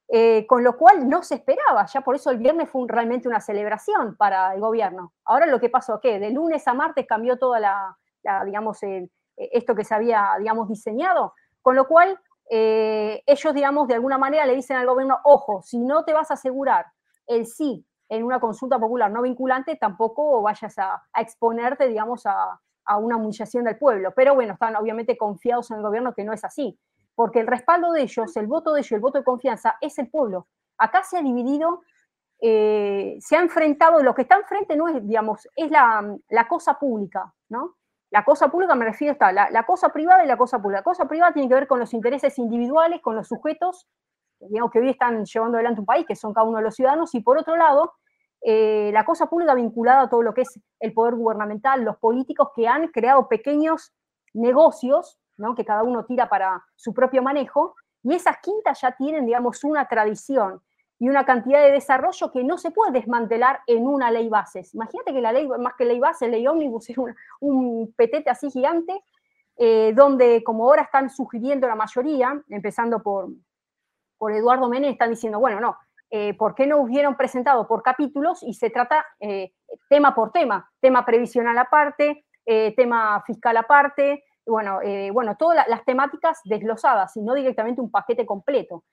eh, 0.07 0.47
con 0.47 0.63
lo 0.63 0.77
cual 0.77 1.09
no 1.09 1.25
se 1.25 1.37
esperaba, 1.37 1.87
ya 1.87 2.03
por 2.03 2.15
eso 2.15 2.31
el 2.31 2.39
viernes 2.39 2.71
fue 2.71 2.85
realmente 2.87 3.27
una 3.27 3.41
celebración 3.41 4.17
para 4.17 4.55
el 4.55 4.61
gobierno. 4.61 5.13
Ahora 5.25 5.47
lo 5.47 5.59
que 5.59 5.71
pasó, 5.71 5.99
¿qué? 6.01 6.21
De 6.21 6.31
lunes 6.31 6.69
a 6.69 6.75
martes 6.75 7.07
cambió 7.09 7.37
toda 7.37 7.59
la, 7.59 7.99
la 8.23 8.45
digamos, 8.45 8.81
el, 8.85 9.11
esto 9.37 9.75
que 9.75 9.85
se 9.85 9.95
había, 9.95 10.31
digamos, 10.39 10.69
diseñado. 10.69 11.35
Con 11.63 11.77
lo 11.77 11.87
cual, 11.87 12.21
eh, 12.51 13.23
ellos, 13.27 13.55
digamos, 13.55 13.89
de 13.89 13.95
alguna 13.95 14.19
manera 14.19 14.47
le 14.47 14.55
dicen 14.55 14.77
al 14.77 14.87
gobierno, 14.87 15.19
ojo, 15.25 15.63
si 15.63 15.79
no 15.79 16.05
te 16.05 16.13
vas 16.13 16.31
a 16.31 16.35
asegurar 16.35 16.87
el 17.27 17.47
sí 17.47 17.87
en 18.09 18.25
una 18.25 18.39
consulta 18.39 18.79
popular 18.79 19.11
no 19.11 19.23
vinculante, 19.23 19.77
tampoco 19.77 20.43
vayas 20.43 20.79
a, 20.79 21.03
exponerte, 21.17 21.89
digamos, 21.89 22.27
a, 22.27 22.61
una 22.99 23.17
humillación 23.17 23.65
del 23.65 23.79
pueblo. 23.79 24.13
Pero 24.15 24.35
bueno, 24.35 24.53
están 24.53 24.77
obviamente 24.77 25.17
confiados 25.17 25.71
en 25.71 25.79
el 25.79 25.83
gobierno 25.83 26.13
que 26.13 26.23
no 26.23 26.35
es 26.35 26.45
así, 26.45 26.79
porque 27.15 27.41
el 27.41 27.47
respaldo 27.47 27.93
de 27.93 28.03
ellos, 28.03 28.37
el 28.37 28.47
voto 28.47 28.75
de 28.75 28.81
ellos, 28.81 28.93
el 28.93 29.01
voto 29.01 29.19
de 29.19 29.25
confianza 29.25 29.77
es 29.81 29.99
el 29.99 30.11
pueblo. 30.11 30.49
Acá 30.77 31.03
se 31.03 31.17
ha 31.17 31.23
dividido, 31.23 31.81
eh, 32.41 33.17
se 33.21 33.37
ha 33.37 33.41
enfrentado, 33.41 34.03
lo 34.03 34.15
que 34.15 34.23
está 34.23 34.37
enfrente 34.37 34.77
no 34.77 34.89
es, 34.89 35.07
digamos, 35.07 35.49
es 35.57 35.71
la 35.71 36.47
cosa 36.47 36.79
pública, 36.79 37.33
¿no? 37.49 37.77
La 38.15 38.25
cosa 38.25 38.47
pública 38.47 38.77
me 38.77 38.85
refiero 38.85 39.17
a 39.19 39.33
la, 39.33 39.51
la, 39.51 39.67
cosa 39.67 39.89
privada 39.89 40.23
y 40.23 40.29
la 40.29 40.37
cosa 40.37 40.63
pública. 40.63 40.79
La 40.79 40.85
cosa 40.85 41.09
privada 41.09 41.33
tiene 41.33 41.49
que 41.49 41.57
ver 41.57 41.67
con 41.67 41.81
los 41.81 41.93
intereses 41.93 42.39
individuales, 42.39 43.01
con 43.03 43.17
los 43.17 43.27
sujetos, 43.27 43.89
digamos, 44.39 44.71
que 44.71 44.79
hoy 44.79 44.91
están 44.91 45.25
llevando 45.25 45.57
adelante 45.57 45.81
un 45.81 45.87
país, 45.87 46.07
que 46.07 46.15
son 46.15 46.33
cada 46.33 46.47
uno 46.47 46.59
de 46.59 46.63
los 46.63 46.77
ciudadanos, 46.77 47.13
y 47.17 47.21
por 47.23 47.39
otro 47.39 47.57
lado, 47.57 47.95
eh, 48.41 48.91
la 48.93 49.05
cosa 49.05 49.27
pública 49.27 49.57
vinculada 49.57 50.03
a 50.03 50.09
todo 50.09 50.23
lo 50.23 50.33
que 50.33 50.43
es 50.43 50.61
el 50.79 50.95
poder 50.95 51.17
gubernamental, 51.17 51.83
los 51.83 51.97
políticos 51.97 52.51
que 52.55 52.69
han 52.69 52.87
creado 52.87 53.27
pequeños 53.27 53.93
negocios, 54.33 55.19
¿no? 55.37 55.57
que 55.57 55.65
cada 55.65 55.83
uno 55.83 56.05
tira 56.05 56.29
para 56.29 56.65
su 56.77 56.95
propio 56.95 57.21
manejo, 57.21 57.75
y 58.05 58.15
esas 58.15 58.37
quintas 58.41 58.81
ya 58.81 58.93
tienen, 58.93 59.27
digamos, 59.27 59.65
una 59.65 59.89
tradición 59.89 60.63
y 61.05 61.09
una 61.11 61.27
cantidad 61.27 61.63
de 61.63 61.71
desarrollo 61.71 62.33
que 62.33 62.43
no 62.43 62.57
se 62.57 62.71
puede 62.71 62.93
desmantelar 62.93 63.61
en 63.67 63.87
una 63.87 64.11
ley 64.11 64.31
base. 64.31 64.63
Imagínate 64.73 65.13
que 65.13 65.21
la 65.21 65.33
ley, 65.35 65.47
más 65.47 65.75
que 65.75 65.85
ley 65.85 66.01
base, 66.01 66.29
ley 66.29 66.47
ómnibus, 66.47 66.89
es 66.89 66.97
un 67.41 67.93
petete 67.95 68.31
así 68.31 68.51
gigante, 68.51 69.03
eh, 69.59 69.93
donde 69.95 70.43
como 70.43 70.65
ahora 70.65 70.81
están 70.81 71.11
sugiriendo 71.11 71.69
la 71.69 71.75
mayoría, 71.75 72.43
empezando 72.49 73.03
por, 73.03 73.29
por 74.17 74.33
Eduardo 74.33 74.67
Menem, 74.67 74.93
están 74.93 75.11
diciendo, 75.11 75.39
bueno, 75.41 75.61
no, 75.61 75.77
eh, 76.09 76.33
¿por 76.39 76.55
qué 76.55 76.67
no 76.67 76.79
hubieron 76.79 77.19
presentado 77.19 77.69
por 77.69 77.83
capítulos 77.83 78.43
y 78.43 78.55
se 78.55 78.71
trata 78.71 79.05
eh, 79.21 79.53
tema 79.91 80.15
por 80.15 80.33
tema? 80.33 80.73
Tema 80.81 81.05
previsional 81.05 81.59
aparte, 81.59 82.25
tema 82.47 83.23
fiscal 83.27 83.59
aparte, 83.59 84.25
bueno, 84.47 84.81
bueno 85.13 85.37
todas 85.37 85.69
las 85.69 85.85
temáticas 85.85 86.41
desglosadas 86.45 87.15
y 87.17 87.23
no 87.23 87.35
directamente 87.35 87.83
un 87.83 87.91
paquete 87.91 88.25
completo. 88.25 88.85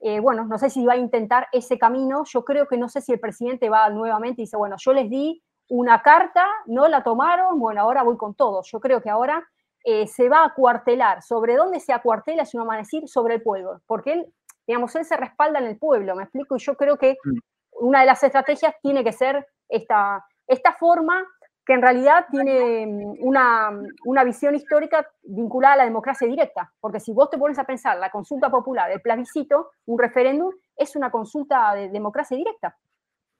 Eh, 0.00 0.18
bueno, 0.20 0.44
no 0.44 0.58
sé 0.58 0.70
si 0.70 0.84
va 0.84 0.94
a 0.94 0.96
intentar 0.96 1.48
ese 1.52 1.78
camino. 1.78 2.24
Yo 2.24 2.44
creo 2.44 2.66
que 2.66 2.78
no 2.78 2.88
sé 2.88 3.00
si 3.00 3.12
el 3.12 3.20
presidente 3.20 3.68
va 3.68 3.88
nuevamente 3.90 4.40
y 4.40 4.44
dice, 4.44 4.56
bueno, 4.56 4.76
yo 4.78 4.92
les 4.92 5.10
di 5.10 5.42
una 5.68 6.02
carta, 6.02 6.46
no 6.66 6.88
la 6.88 7.02
tomaron, 7.02 7.58
bueno, 7.58 7.82
ahora 7.82 8.02
voy 8.02 8.16
con 8.16 8.34
todo. 8.34 8.62
Yo 8.64 8.80
creo 8.80 9.00
que 9.00 9.10
ahora 9.10 9.46
eh, 9.84 10.06
se 10.06 10.28
va 10.28 10.44
a 10.44 10.54
cuartelar. 10.54 11.22
¿Sobre 11.22 11.56
dónde 11.56 11.80
se 11.80 11.92
acuartela? 11.92 12.44
Si 12.44 12.56
no 12.56 12.64
van 12.64 12.76
a 12.76 12.80
decir 12.80 13.08
sobre 13.08 13.34
el 13.34 13.42
pueblo, 13.42 13.80
porque 13.86 14.12
él, 14.14 14.34
digamos, 14.66 14.94
él 14.96 15.04
se 15.04 15.16
respalda 15.16 15.58
en 15.58 15.66
el 15.66 15.78
pueblo, 15.78 16.16
me 16.16 16.24
explico, 16.24 16.56
y 16.56 16.60
yo 16.60 16.76
creo 16.76 16.96
que 16.96 17.16
mm. 17.22 17.38
una 17.84 18.00
de 18.00 18.06
las 18.06 18.22
estrategias 18.22 18.74
tiene 18.82 19.04
que 19.04 19.12
ser 19.12 19.46
esta, 19.68 20.24
esta 20.46 20.74
forma 20.74 21.24
que 21.64 21.74
en 21.74 21.82
realidad 21.82 22.26
tiene 22.30 22.86
mm, 22.86 23.14
una, 23.20 23.70
una, 24.04 24.24
visión 24.24 24.54
histórica 24.54 25.06
vinculada 25.22 25.74
a 25.74 25.76
la 25.78 25.84
democracia 25.84 26.26
directa, 26.26 26.72
porque 26.80 27.00
si 27.00 27.12
vos 27.12 27.30
te 27.30 27.38
pones 27.38 27.58
a 27.58 27.64
pensar 27.64 27.98
la 27.98 28.10
consulta 28.10 28.50
popular, 28.50 28.90
el 28.90 29.00
plebiscito, 29.00 29.70
un 29.86 29.98
referéndum, 29.98 30.52
es 30.76 30.96
una 30.96 31.10
consulta 31.10 31.74
de 31.74 31.88
democracia 31.88 32.36
directa. 32.36 32.76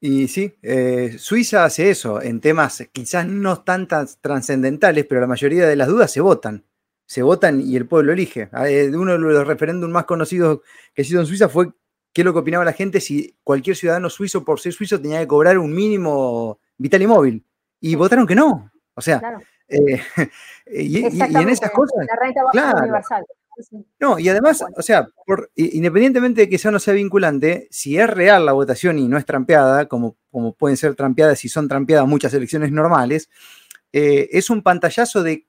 Y 0.03 0.27
sí, 0.27 0.57
eh, 0.63 1.15
Suiza 1.19 1.63
hace 1.63 1.91
eso 1.91 2.21
en 2.21 2.41
temas 2.41 2.83
quizás 2.91 3.27
no 3.27 3.61
tan, 3.61 3.87
trascendentales, 3.87 5.05
pero 5.05 5.21
la 5.21 5.27
mayoría 5.27 5.67
de 5.67 5.75
las 5.75 5.87
dudas 5.87 6.11
se 6.11 6.21
votan. 6.21 6.65
Se 7.05 7.21
votan 7.21 7.61
y 7.61 7.75
el 7.75 7.87
pueblo 7.87 8.13
elige. 8.13 8.49
Ah, 8.51 8.67
eh, 8.67 8.89
uno 8.95 9.11
de 9.11 9.19
los 9.19 9.45
referéndums 9.45 9.93
más 9.93 10.05
conocidos 10.05 10.61
que 10.95 11.03
ha 11.03 11.05
sido 11.05 11.21
en 11.21 11.27
Suiza 11.27 11.49
fue 11.49 11.73
qué 12.13 12.21
es 12.21 12.25
lo 12.25 12.33
que 12.33 12.39
opinaba 12.39 12.65
la 12.65 12.73
gente 12.73 12.99
si 12.99 13.37
cualquier 13.43 13.75
ciudadano 13.75 14.09
suizo 14.09 14.43
por 14.43 14.59
ser 14.59 14.73
suizo 14.73 14.99
tenía 14.99 15.19
que 15.19 15.27
cobrar 15.27 15.57
un 15.59 15.73
mínimo 15.73 16.59
vital 16.77 17.01
y 17.01 17.07
móvil 17.07 17.45
y 17.81 17.95
votaron 17.95 18.25
que 18.25 18.35
no. 18.35 18.71
O 18.93 19.01
sea, 19.01 19.21
eh, 19.67 20.01
y, 20.71 21.05
en 21.05 21.49
esas 21.49 21.71
cosas. 21.71 22.05
La 22.07 22.15
renta 22.15 22.43
baja 22.43 22.77
universal. 22.77 23.25
No, 23.99 24.17
y 24.17 24.29
además, 24.29 24.63
o 24.75 24.81
sea, 24.81 25.07
independientemente 25.55 26.41
de 26.41 26.49
que 26.49 26.57
sea 26.57 26.69
o 26.69 26.71
no 26.71 26.79
sea 26.79 26.93
vinculante, 26.93 27.67
si 27.69 27.97
es 27.97 28.09
real 28.09 28.45
la 28.45 28.53
votación 28.53 28.97
y 28.97 29.07
no 29.07 29.17
es 29.17 29.25
trampeada, 29.25 29.87
como, 29.87 30.17
como 30.31 30.55
pueden 30.55 30.77
ser 30.77 30.95
trampeadas 30.95 31.39
si 31.39 31.49
son 31.49 31.67
trampeadas 31.67 32.07
muchas 32.07 32.33
elecciones 32.33 32.71
normales, 32.71 33.29
eh, 33.91 34.29
es 34.31 34.49
un 34.49 34.63
pantallazo 34.63 35.21
de 35.21 35.47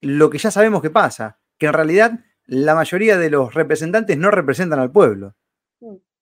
lo 0.00 0.30
que 0.30 0.38
ya 0.38 0.50
sabemos 0.50 0.82
que 0.82 0.90
pasa. 0.90 1.38
que 1.58 1.66
en 1.66 1.72
realidad 1.72 2.20
la 2.46 2.74
mayoría 2.74 3.18
de 3.18 3.30
los 3.30 3.52
representantes 3.52 4.16
no 4.16 4.30
representan 4.30 4.78
al 4.78 4.90
pueblo. 4.90 5.34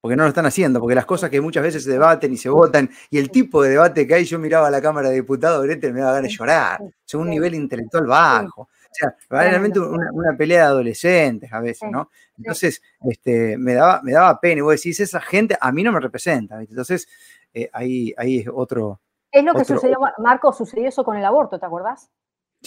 Porque 0.00 0.16
no 0.16 0.22
lo 0.22 0.28
están 0.28 0.46
haciendo, 0.46 0.78
porque 0.78 0.94
las 0.94 1.06
cosas 1.06 1.30
que 1.30 1.40
muchas 1.40 1.62
veces 1.62 1.84
se 1.84 1.90
debaten 1.90 2.32
y 2.32 2.36
se 2.36 2.48
votan, 2.48 2.88
y 3.10 3.18
el 3.18 3.30
tipo 3.30 3.62
de 3.62 3.70
debate 3.70 4.06
que 4.06 4.14
hay, 4.14 4.24
yo 4.24 4.38
miraba 4.38 4.68
a 4.68 4.70
la 4.70 4.80
Cámara 4.80 5.08
de 5.08 5.16
Diputados, 5.16 5.64
Gretel 5.64 5.92
me 5.92 6.00
daba 6.00 6.14
ganas 6.14 6.30
de 6.30 6.36
llorar, 6.36 6.80
es 7.04 7.14
un 7.14 7.28
nivel 7.28 7.54
intelectual 7.54 8.06
bajo. 8.06 8.62
O 8.62 8.98
sea, 8.98 9.14
realmente 9.28 9.78
una, 9.78 10.36
pelea 10.38 10.60
de 10.60 10.66
adolescentes 10.66 11.52
a 11.52 11.60
veces, 11.60 11.90
¿no? 11.90 12.10
Entonces, 12.38 12.80
este, 13.04 13.58
me, 13.58 13.74
daba, 13.74 14.00
me 14.02 14.12
daba 14.12 14.40
pena. 14.40 14.60
Y 14.60 14.62
vos 14.62 14.74
decís, 14.74 14.98
esa 15.00 15.20
gente 15.20 15.56
a 15.60 15.70
mí 15.70 15.82
no 15.82 15.92
me 15.92 16.00
representa. 16.00 16.60
Entonces, 16.60 17.06
eh, 17.52 17.68
ahí, 17.74 18.14
ahí 18.16 18.38
es 18.38 18.48
otro. 18.50 19.00
Es 19.30 19.44
lo 19.44 19.52
que 19.52 19.64
sucedió, 19.64 19.98
Marco, 20.18 20.50
sucedió 20.52 20.88
eso 20.88 21.04
con 21.04 21.16
el 21.16 21.24
aborto, 21.26 21.58
¿te 21.58 21.66
acordás? 21.66 22.08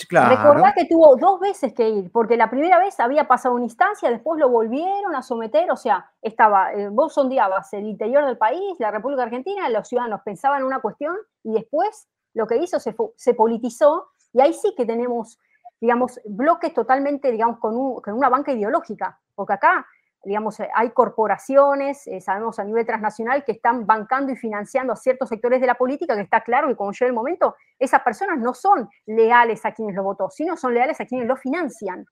Claro. 0.07 0.35
Recordá 0.35 0.73
que 0.73 0.85
tuvo 0.85 1.15
dos 1.17 1.39
veces 1.39 1.73
que 1.73 1.89
ir, 1.89 2.11
porque 2.11 2.37
la 2.37 2.49
primera 2.49 2.79
vez 2.79 2.99
había 2.99 3.27
pasado 3.27 3.55
una 3.55 3.65
instancia, 3.65 4.09
después 4.09 4.39
lo 4.39 4.49
volvieron 4.49 5.15
a 5.15 5.21
someter, 5.21 5.69
o 5.71 5.75
sea, 5.75 6.09
estaba, 6.21 6.73
eh, 6.73 6.89
vos 6.89 7.13
sondeabas 7.13 7.73
el 7.73 7.85
interior 7.85 8.25
del 8.25 8.37
país, 8.37 8.75
la 8.79 8.91
República 8.91 9.23
Argentina, 9.23 9.67
los 9.69 9.87
ciudadanos 9.87 10.21
pensaban 10.23 10.61
en 10.61 10.67
una 10.67 10.79
cuestión 10.79 11.15
y 11.43 11.53
después 11.53 12.07
lo 12.33 12.47
que 12.47 12.57
hizo 12.57 12.79
se, 12.79 12.95
se 13.15 13.33
politizó 13.33 14.09
y 14.31 14.41
ahí 14.41 14.53
sí 14.53 14.73
que 14.77 14.85
tenemos, 14.85 15.39
digamos, 15.81 16.19
bloques 16.25 16.73
totalmente, 16.73 17.31
digamos, 17.31 17.59
con, 17.59 17.95
con 18.01 18.13
una 18.13 18.29
banca 18.29 18.51
ideológica, 18.51 19.19
porque 19.35 19.53
acá 19.53 19.85
digamos, 20.23 20.59
eh, 20.59 20.69
hay 20.73 20.91
corporaciones, 20.91 22.05
eh, 22.07 22.19
sabemos 22.19 22.59
a 22.59 22.63
nivel 22.63 22.85
transnacional, 22.85 23.43
que 23.45 23.53
están 23.53 23.85
bancando 23.85 24.31
y 24.31 24.35
financiando 24.35 24.93
a 24.93 24.95
ciertos 24.95 25.29
sectores 25.29 25.61
de 25.61 25.67
la 25.67 25.75
política, 25.75 26.15
que 26.15 26.21
está 26.21 26.41
claro 26.41 26.67
que 26.67 26.75
como 26.75 26.91
llega 26.91 27.07
el 27.07 27.13
momento, 27.13 27.55
esas 27.77 28.01
personas 28.01 28.37
no 28.39 28.53
son 28.53 28.89
leales 29.05 29.65
a 29.65 29.73
quienes 29.73 29.95
lo 29.95 30.03
votó, 30.03 30.29
sino 30.29 30.57
son 30.57 30.73
leales 30.73 30.99
a 30.99 31.05
quienes 31.05 31.27
lo 31.27 31.37
financian. 31.37 32.05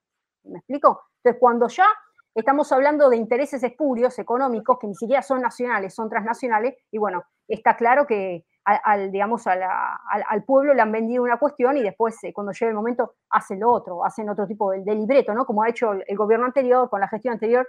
¿Me 0.45 0.59
explico? 0.59 1.03
Entonces, 1.17 1.39
cuando 1.39 1.67
ya 1.67 1.85
estamos 2.33 2.71
hablando 2.71 3.09
de 3.09 3.17
intereses 3.17 3.61
espurios 3.63 4.17
económicos, 4.19 4.77
que 4.79 4.87
ni 4.87 4.95
siquiera 4.95 5.21
son 5.21 5.41
nacionales, 5.41 5.93
son 5.93 6.09
transnacionales, 6.09 6.75
y 6.91 6.97
bueno, 6.97 7.23
está 7.47 7.75
claro 7.75 8.07
que 8.07 8.45
al, 8.63 9.11
digamos, 9.11 9.47
al, 9.47 10.43
pueblo 10.43 10.73
le 10.73 10.81
han 10.81 10.91
vendido 10.91 11.23
una 11.23 11.37
cuestión 11.37 11.77
y 11.77 11.83
después, 11.83 12.21
eh, 12.23 12.33
cuando 12.33 12.51
llega 12.51 12.69
el 12.69 12.75
momento, 12.75 13.15
hacen 13.29 13.61
lo 13.61 13.71
otro, 13.71 14.03
hacen 14.03 14.29
otro 14.29 14.45
tipo 14.45 14.71
de, 14.71 14.83
de 14.83 14.93
libreto, 14.93 15.33
¿no? 15.33 15.45
Como 15.45 15.63
ha 15.63 15.69
hecho 15.69 15.93
el 15.93 16.17
gobierno 16.17 16.45
anterior, 16.45 16.89
con 16.89 16.99
la 16.99 17.07
gestión 17.07 17.35
anterior, 17.35 17.65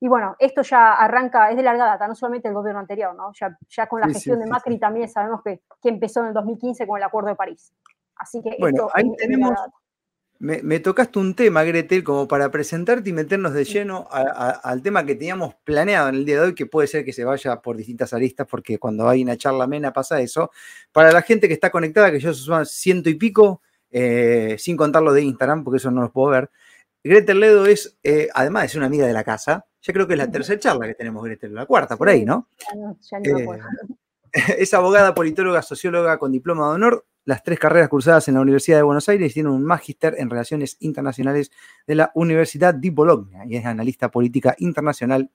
y 0.00 0.08
bueno, 0.08 0.36
esto 0.38 0.62
ya 0.62 0.94
arranca, 0.94 1.50
es 1.50 1.56
de 1.56 1.62
larga 1.62 1.86
data, 1.86 2.06
no 2.06 2.14
solamente 2.14 2.48
el 2.48 2.54
gobierno 2.54 2.80
anterior, 2.80 3.14
¿no? 3.14 3.32
Ya, 3.32 3.56
ya 3.68 3.86
con 3.86 4.00
la 4.00 4.08
gestión 4.08 4.38
de 4.40 4.46
Macri 4.46 4.78
también 4.78 5.08
sabemos 5.08 5.42
que, 5.42 5.60
que, 5.82 5.88
empezó 5.88 6.20
en 6.20 6.28
el 6.28 6.34
2015 6.34 6.86
con 6.86 6.98
el 6.98 7.04
Acuerdo 7.04 7.30
de 7.30 7.36
París. 7.36 7.72
Así 8.16 8.42
que 8.42 8.56
bueno, 8.58 8.88
ahí 8.94 9.10
tenemos, 9.16 9.54
me, 10.40 10.78
tocaste 10.78 11.18
un 11.18 11.34
tema, 11.34 11.64
Gretel, 11.64 12.04
como 12.04 12.28
para 12.28 12.48
presentarte 12.50 13.10
y 13.10 13.12
meternos 13.12 13.52
de 13.54 13.64
lleno 13.64 14.06
al 14.10 14.82
tema 14.82 15.04
que 15.04 15.16
teníamos 15.16 15.56
planeado 15.64 16.08
en 16.10 16.14
el 16.14 16.24
día 16.24 16.36
de 16.36 16.46
hoy, 16.46 16.54
que 16.54 16.66
puede 16.66 16.86
ser 16.86 17.04
que 17.04 17.12
se 17.12 17.24
vaya 17.24 17.60
por 17.60 17.76
distintas 17.76 18.12
aristas, 18.12 18.46
porque 18.48 18.78
cuando 18.78 19.08
hay 19.08 19.22
una 19.22 19.36
charla 19.36 19.64
amena 19.64 19.92
pasa 19.92 20.20
eso. 20.20 20.52
Para 20.92 21.10
la 21.10 21.22
gente 21.22 21.48
que 21.48 21.54
está 21.54 21.70
conectada, 21.70 22.12
que 22.12 22.20
yo 22.20 22.32
soy 22.32 22.66
ciento 22.66 23.10
y 23.10 23.14
pico, 23.14 23.62
eh, 23.90 24.54
sin 24.58 24.76
contarlo 24.76 25.12
de 25.12 25.22
Instagram, 25.22 25.64
porque 25.64 25.78
eso 25.78 25.90
no 25.90 26.02
lo 26.02 26.12
puedo 26.12 26.30
ver. 26.30 26.50
Gretel 27.02 27.40
Ledo 27.40 27.66
es, 27.66 27.98
eh, 28.04 28.28
además 28.32 28.66
es 28.66 28.76
una 28.76 28.86
amiga 28.86 29.06
de 29.08 29.12
la 29.12 29.24
casa, 29.24 29.66
ya 29.82 29.92
creo 29.92 30.06
que 30.06 30.14
es 30.14 30.18
la 30.18 30.30
tercera 30.30 30.58
charla 30.58 30.86
que 30.86 30.94
tenemos, 30.94 31.24
Gretel, 31.24 31.54
la 31.54 31.66
cuarta, 31.66 31.96
por 31.96 32.08
ahí, 32.08 32.24
¿no? 32.24 32.48
Ya 32.60 33.20
no, 33.20 33.38
eh, 33.42 33.58
es 34.58 34.74
abogada, 34.74 35.14
politóloga, 35.14 35.62
socióloga 35.62 36.18
con 36.18 36.32
diploma 36.32 36.68
de 36.68 36.74
honor, 36.74 37.06
las 37.24 37.42
tres 37.42 37.58
carreras 37.58 37.88
cursadas 37.88 38.26
en 38.28 38.34
la 38.34 38.40
Universidad 38.40 38.78
de 38.78 38.82
Buenos 38.82 39.08
Aires 39.08 39.30
y 39.30 39.34
tiene 39.34 39.50
un 39.50 39.62
magíster 39.62 40.14
en 40.18 40.30
Relaciones 40.30 40.76
Internacionales 40.80 41.50
de 41.86 41.94
la 41.94 42.10
Universidad 42.14 42.74
de 42.74 42.90
Bologna 42.90 43.44
y 43.46 43.56
es 43.56 43.66
analista 43.66 44.10
política 44.10 44.54
internacional 44.58 45.30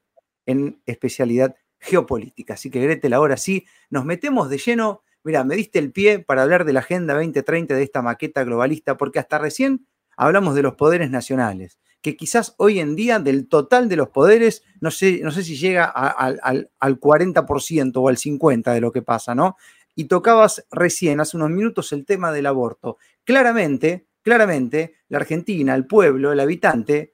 en 0.45 0.81
especialidad 0.85 1.55
geopolítica. 1.79 2.55
Así 2.55 2.69
que 2.69 2.81
Gretel, 2.81 3.13
ahora 3.13 3.38
sí, 3.38 3.67
nos 3.89 4.05
metemos 4.05 4.50
de 4.50 4.57
lleno. 4.57 5.03
Mira, 5.23 5.43
me 5.43 5.55
diste 5.55 5.79
el 5.79 5.91
pie 5.91 6.19
para 6.19 6.41
hablar 6.41 6.65
de 6.65 6.73
la 6.73 6.79
Agenda 6.79 7.13
2030 7.13 7.75
de 7.75 7.83
esta 7.83 8.01
maqueta 8.01 8.43
globalista, 8.43 8.97
porque 8.97 9.19
hasta 9.19 9.38
recién 9.38 9.85
hablamos 10.17 10.55
de 10.55 10.63
los 10.63 10.73
poderes 10.73 11.12
nacionales 11.12 11.79
que 12.03 12.17
quizás 12.17 12.53
hoy 12.57 12.79
en 12.79 12.95
día 12.95 13.17
del 13.17 13.48
total 13.48 13.88
de 13.88 13.95
los 13.95 14.10
poderes, 14.10 14.63
no 14.81 14.91
sé, 14.91 15.22
no 15.24 15.31
sé 15.31 15.41
si 15.41 15.55
llega 15.55 15.86
al, 15.86 16.39
al 16.43 17.00
40% 17.00 17.93
o 17.95 18.10
al 18.10 18.17
50% 18.17 18.74
de 18.74 18.81
lo 18.81 18.91
que 18.91 19.01
pasa, 19.01 19.33
¿no? 19.33 19.55
Y 19.95 20.05
tocabas 20.05 20.65
recién, 20.69 21.22
hace 21.22 21.38
unos 21.38 21.50
minutos, 21.50 21.93
el 21.93 22.05
tema 22.05 22.33
del 22.33 22.45
aborto. 22.45 22.98
Claramente, 23.24 24.07
claramente, 24.22 24.95
la 25.07 25.19
Argentina, 25.19 25.74
el 25.75 25.88
pueblo, 25.88 26.33
el 26.33 26.41
habitante, 26.41 27.13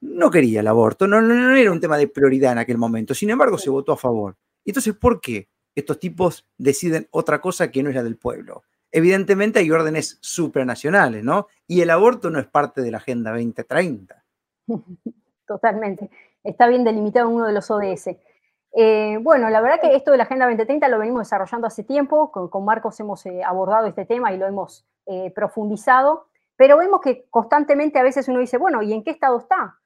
no 0.00 0.30
quería 0.30 0.60
el 0.60 0.68
aborto, 0.68 1.08
no, 1.08 1.20
no, 1.20 1.34
no 1.34 1.56
era 1.56 1.72
un 1.72 1.80
tema 1.80 1.98
de 1.98 2.06
prioridad 2.06 2.52
en 2.52 2.58
aquel 2.58 2.78
momento, 2.78 3.14
sin 3.14 3.30
embargo 3.30 3.58
se 3.58 3.68
votó 3.68 3.92
a 3.92 3.96
favor. 3.96 4.36
Entonces, 4.64 4.94
¿por 4.94 5.20
qué 5.20 5.48
estos 5.74 5.98
tipos 5.98 6.46
deciden 6.56 7.08
otra 7.10 7.40
cosa 7.40 7.70
que 7.70 7.82
no 7.82 7.88
es 7.88 7.96
la 7.96 8.04
del 8.04 8.16
pueblo? 8.16 8.62
Evidentemente 8.92 9.58
hay 9.58 9.70
órdenes 9.70 10.18
supranacionales, 10.20 11.24
¿no? 11.24 11.48
Y 11.66 11.80
el 11.80 11.90
aborto 11.90 12.30
no 12.30 12.38
es 12.38 12.46
parte 12.46 12.80
de 12.80 12.90
la 12.90 12.98
Agenda 12.98 13.30
2030. 13.30 14.19
Totalmente. 15.46 16.10
Está 16.44 16.68
bien 16.68 16.84
delimitado 16.84 17.28
en 17.28 17.36
uno 17.36 17.46
de 17.46 17.52
los 17.52 17.70
ODS. 17.70 18.10
Eh, 18.72 19.18
bueno, 19.20 19.50
la 19.50 19.60
verdad 19.60 19.80
que 19.80 19.96
esto 19.96 20.12
de 20.12 20.16
la 20.16 20.22
Agenda 20.22 20.46
2030 20.46 20.88
lo 20.88 20.98
venimos 20.98 21.22
desarrollando 21.22 21.66
hace 21.66 21.82
tiempo, 21.82 22.30
con, 22.30 22.64
Marcos 22.64 23.00
hemos 23.00 23.26
eh, 23.26 23.42
abordado 23.42 23.86
este 23.86 24.04
tema 24.04 24.32
y 24.32 24.38
lo 24.38 24.46
hemos 24.46 24.86
eh, 25.06 25.32
profundizado, 25.34 26.28
pero 26.56 26.76
vemos 26.76 27.00
que 27.00 27.26
constantemente 27.30 27.98
a 27.98 28.02
veces 28.02 28.28
uno 28.28 28.38
dice, 28.38 28.58
bueno, 28.58 28.80
¿y 28.82 28.92
en 28.92 29.02
qué 29.02 29.10
estado 29.10 29.38
está? 29.38 29.76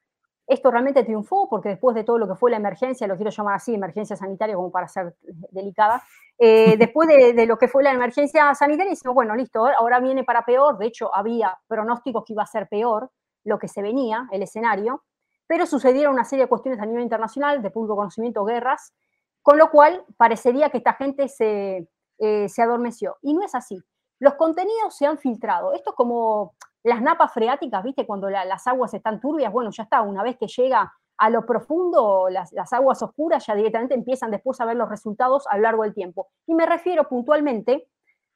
Esto 0.45 0.69
realmente 0.69 1.03
triunfó 1.03 1.49
porque 1.49 1.69
después 1.69 1.95
de 1.95 2.03
todo 2.03 2.19
lo 2.19 2.27
que 2.27 2.35
fue 2.35 2.51
la 2.51 2.57
emergencia, 2.57 3.07
lo 3.07 3.15
quiero 3.15 3.31
llamar 3.31 3.55
así, 3.55 3.73
emergencia 3.73 4.15
sanitaria 4.15 4.55
como 4.55 4.71
para 4.71 4.87
ser 4.87 5.15
delicada, 5.49 6.03
después 6.37 7.07
de, 7.07 7.33
de, 7.33 7.45
lo 7.47 7.57
que 7.57 7.67
fue 7.67 7.81
la 7.81 7.91
emergencia 7.91 8.53
sanitaria, 8.53 8.91
decimos, 8.91 9.15
bueno, 9.15 9.35
listo, 9.35 9.65
ahora 9.65 9.99
viene 9.99 10.23
para 10.23 10.45
peor, 10.45 10.77
de 10.77 10.85
hecho 10.85 11.09
había 11.15 11.57
pronósticos 11.67 12.23
que 12.23 12.33
iba 12.33 12.43
a 12.43 12.47
ser 12.47 12.67
peor, 12.67 13.09
lo 13.45 13.59
que 13.59 13.69
se 13.69 13.81
venía, 13.81 14.27
el 14.31 14.43
escenario, 14.43 15.03
pero 15.47 15.65
sucedieron 15.65 16.13
una 16.13 16.25
serie 16.25 16.45
de 16.45 16.49
cuestiones 16.49 16.81
a 16.81 16.85
nivel 16.85 17.03
internacional, 17.03 17.61
de 17.61 17.71
público 17.71 17.95
conocimiento, 17.95 18.43
guerras, 18.43 18.93
con 19.41 19.57
lo 19.57 19.69
cual 19.69 20.03
parecería 20.17 20.69
que 20.69 20.79
esta 20.79 20.93
gente 20.93 21.29
se, 21.29 21.87
eh, 22.17 22.49
se 22.49 22.61
adormeció. 22.61 23.17
Y 23.21 23.33
no 23.33 23.43
es 23.43 23.53
así. 23.53 23.81
Los 24.19 24.33
contenidos 24.33 24.97
se 24.97 25.05
han 25.05 25.17
filtrado. 25.17 25.73
Esto 25.73 25.91
es 25.91 25.95
como 25.95 26.55
las 26.83 27.01
napas 27.01 27.33
freáticas, 27.33 27.83
¿viste? 27.83 28.05
Cuando 28.05 28.29
las 28.29 28.65
aguas 28.67 28.93
están 28.93 29.19
turbias, 29.19 29.51
bueno, 29.51 29.69
ya 29.71 29.83
está, 29.83 30.01
una 30.01 30.23
vez 30.23 30.37
que 30.37 30.47
llega 30.47 30.91
a 31.17 31.29
lo 31.29 31.45
profundo, 31.45 32.27
las, 32.29 32.51
las, 32.51 32.73
aguas 32.73 33.01
oscuras 33.01 33.45
ya 33.45 33.55
directamente 33.55 33.95
empiezan 33.95 34.31
después 34.31 34.59
a 34.59 34.65
ver 34.65 34.75
los 34.75 34.89
resultados 34.89 35.47
a 35.49 35.55
lo 35.57 35.63
largo 35.63 35.83
del 35.83 35.93
tiempo. 35.93 36.27
Y 36.45 36.55
me 36.55 36.65
refiero 36.65 37.07
puntualmente 37.07 37.87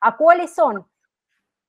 a 0.02 0.16
cuáles 0.16 0.54
son 0.56 0.88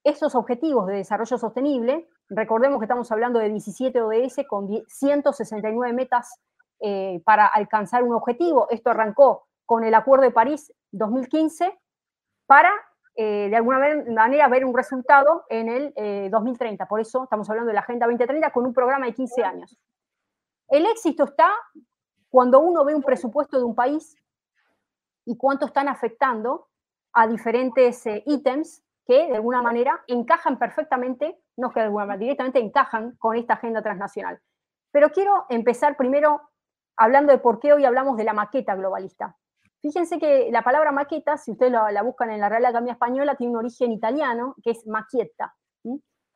esos 0.05 0.35
objetivos 0.35 0.87
de 0.87 0.95
desarrollo 0.95 1.39
sostenible 1.39 2.09
Recordemos 2.31 2.79
que 2.79 2.85
estamos 2.85 3.11
hablando 3.11 3.41
de 3.41 3.49
17 3.49 4.01
ODS 4.01 4.47
con 4.49 4.69
169 4.87 5.93
metas 5.93 6.41
eh, 6.79 7.21
para 7.25 7.47
alcanzar 7.47 8.05
un 8.05 8.15
objetivo. 8.15 8.69
Esto 8.71 8.91
arrancó 8.91 9.49
con 9.67 9.83
el 9.83 9.95
Acuerdo 9.95 10.25
de 10.25 10.31
París 10.31 10.73
2015 10.93 11.77
para, 12.47 12.71
eh, 13.17 13.49
de 13.51 13.57
alguna 13.57 13.81
manera, 14.07 14.47
ver 14.47 14.65
un 14.65 14.77
resultado 14.77 15.45
en 15.49 15.69
el 15.69 16.31
2030. 16.31 16.85
Eh, 16.85 16.87
Por 16.87 17.01
eso 17.01 17.25
estamos 17.25 17.51
hablando 17.51 17.69
de 17.69 17.75
la 17.75 17.81
Agenda 17.81 18.07
2030 18.07 18.53
con 18.53 18.65
un 18.65 18.73
programa 18.73 19.07
de 19.07 19.15
15 19.15 19.43
años. 19.43 19.77
El 20.69 20.87
éxito 20.87 21.25
está 21.25 21.51
cuando 22.29 22.61
uno 22.61 22.85
ve 22.85 22.95
un 22.95 23.03
presupuesto 23.03 23.59
de 23.59 23.65
un 23.65 23.75
país 23.75 24.17
y 25.25 25.37
cuánto 25.37 25.67
están 25.67 25.89
afectando 25.89 26.69
a 27.13 27.27
diferentes 27.27 28.05
ítems 28.25 28.85
que 29.07 29.27
de 29.29 29.37
alguna 29.37 29.63
manera 29.63 30.03
encajan 30.07 30.59
perfectamente, 30.59 31.39
no 31.57 31.71
que 31.71 31.81
de 31.81 31.87
alguna 31.87 32.07
manera, 32.07 32.21
directamente 32.21 32.61
encajan 32.61 33.17
con 33.17 33.37
esta 33.37 33.55
agenda 33.55 33.83
transnacional. 33.83 34.41
Pero 34.93 35.11
quiero 35.11 35.47
empezar 35.49 35.97
primero 35.97 36.41
hablando 36.97 37.33
de 37.33 37.39
por 37.39 37.61
qué 37.61 37.73
hoy 37.73 37.85
hablamos 37.85 38.17
de 38.17 38.25
la 38.25 38.33
maqueta 38.33 38.75
globalista. 38.75 39.37
Fíjense 39.81 40.19
que 40.19 40.51
la 40.53 40.63
palabra 40.63 40.93
maqueta, 40.93 41.39
si 41.39 41.53
ustedes 41.53 41.73
la, 41.73 42.03
buscan 42.03 42.31
en 42.31 42.41
la 42.41 42.51
Real 42.51 42.67
Academia 42.67 42.93
Española, 42.93 43.37
tiene 43.37 43.53
un 43.53 43.59
origen 43.59 43.93
italiano, 43.93 44.55
que 44.63 44.73
es 44.73 44.87
maqueta. 44.87 45.55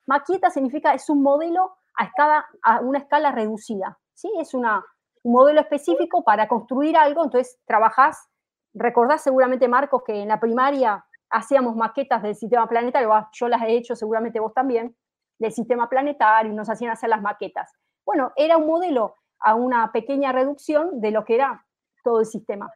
Maqueta 0.06 0.50
significa, 0.50 0.94
es 0.94 1.09
un 1.11 1.23
modelo 1.23 1.76
a, 1.97 2.04
escala, 2.04 2.47
a 2.62 2.80
una 2.80 2.99
escala 2.99 3.33
reducida. 3.33 3.99
¿sí? 4.14 4.33
Es 4.38 4.54
una, 4.54 4.83
un 5.23 5.33
modelo 5.33 5.61
específico 5.61 6.25
para 6.25 6.49
construir 6.49 6.97
algo, 6.97 7.25
entonces 7.25 7.59
trabajás, 7.66 8.28
recordás 8.73 9.23
seguramente, 9.23 9.68
Marcos, 9.68 10.02
que 10.06 10.23
en 10.23 10.28
la 10.28 10.40
primaria 10.40 11.04
hacíamos 11.31 11.76
maquetas 11.76 12.23
del 12.23 12.35
sistema 12.35 12.69
planetario, 12.69 13.11
yo 13.33 13.49
las 13.49 13.62
he 13.62 13.76
hecho, 13.76 13.97
seguramente 13.97 14.40
vos 14.40 14.54
también, 14.54 14.97
del 15.38 15.52
sistema 15.52 15.88
planetario, 15.88 16.52
nos 16.52 16.69
hacían 16.71 16.93
hacer 16.93 17.09
las 17.09 17.23
maquetas. 17.23 17.73
Bueno, 18.04 18.33
era 18.37 18.57
un 18.57 18.66
modelo 18.66 19.14
a 19.40 19.54
una 19.54 19.90
pequeña 19.93 20.33
reducción 20.33 21.00
de 21.00 21.11
lo 21.11 21.25
que 21.25 21.35
era 21.35 21.64
todo 22.02 22.21
el 22.21 22.26
sistema. 22.26 22.71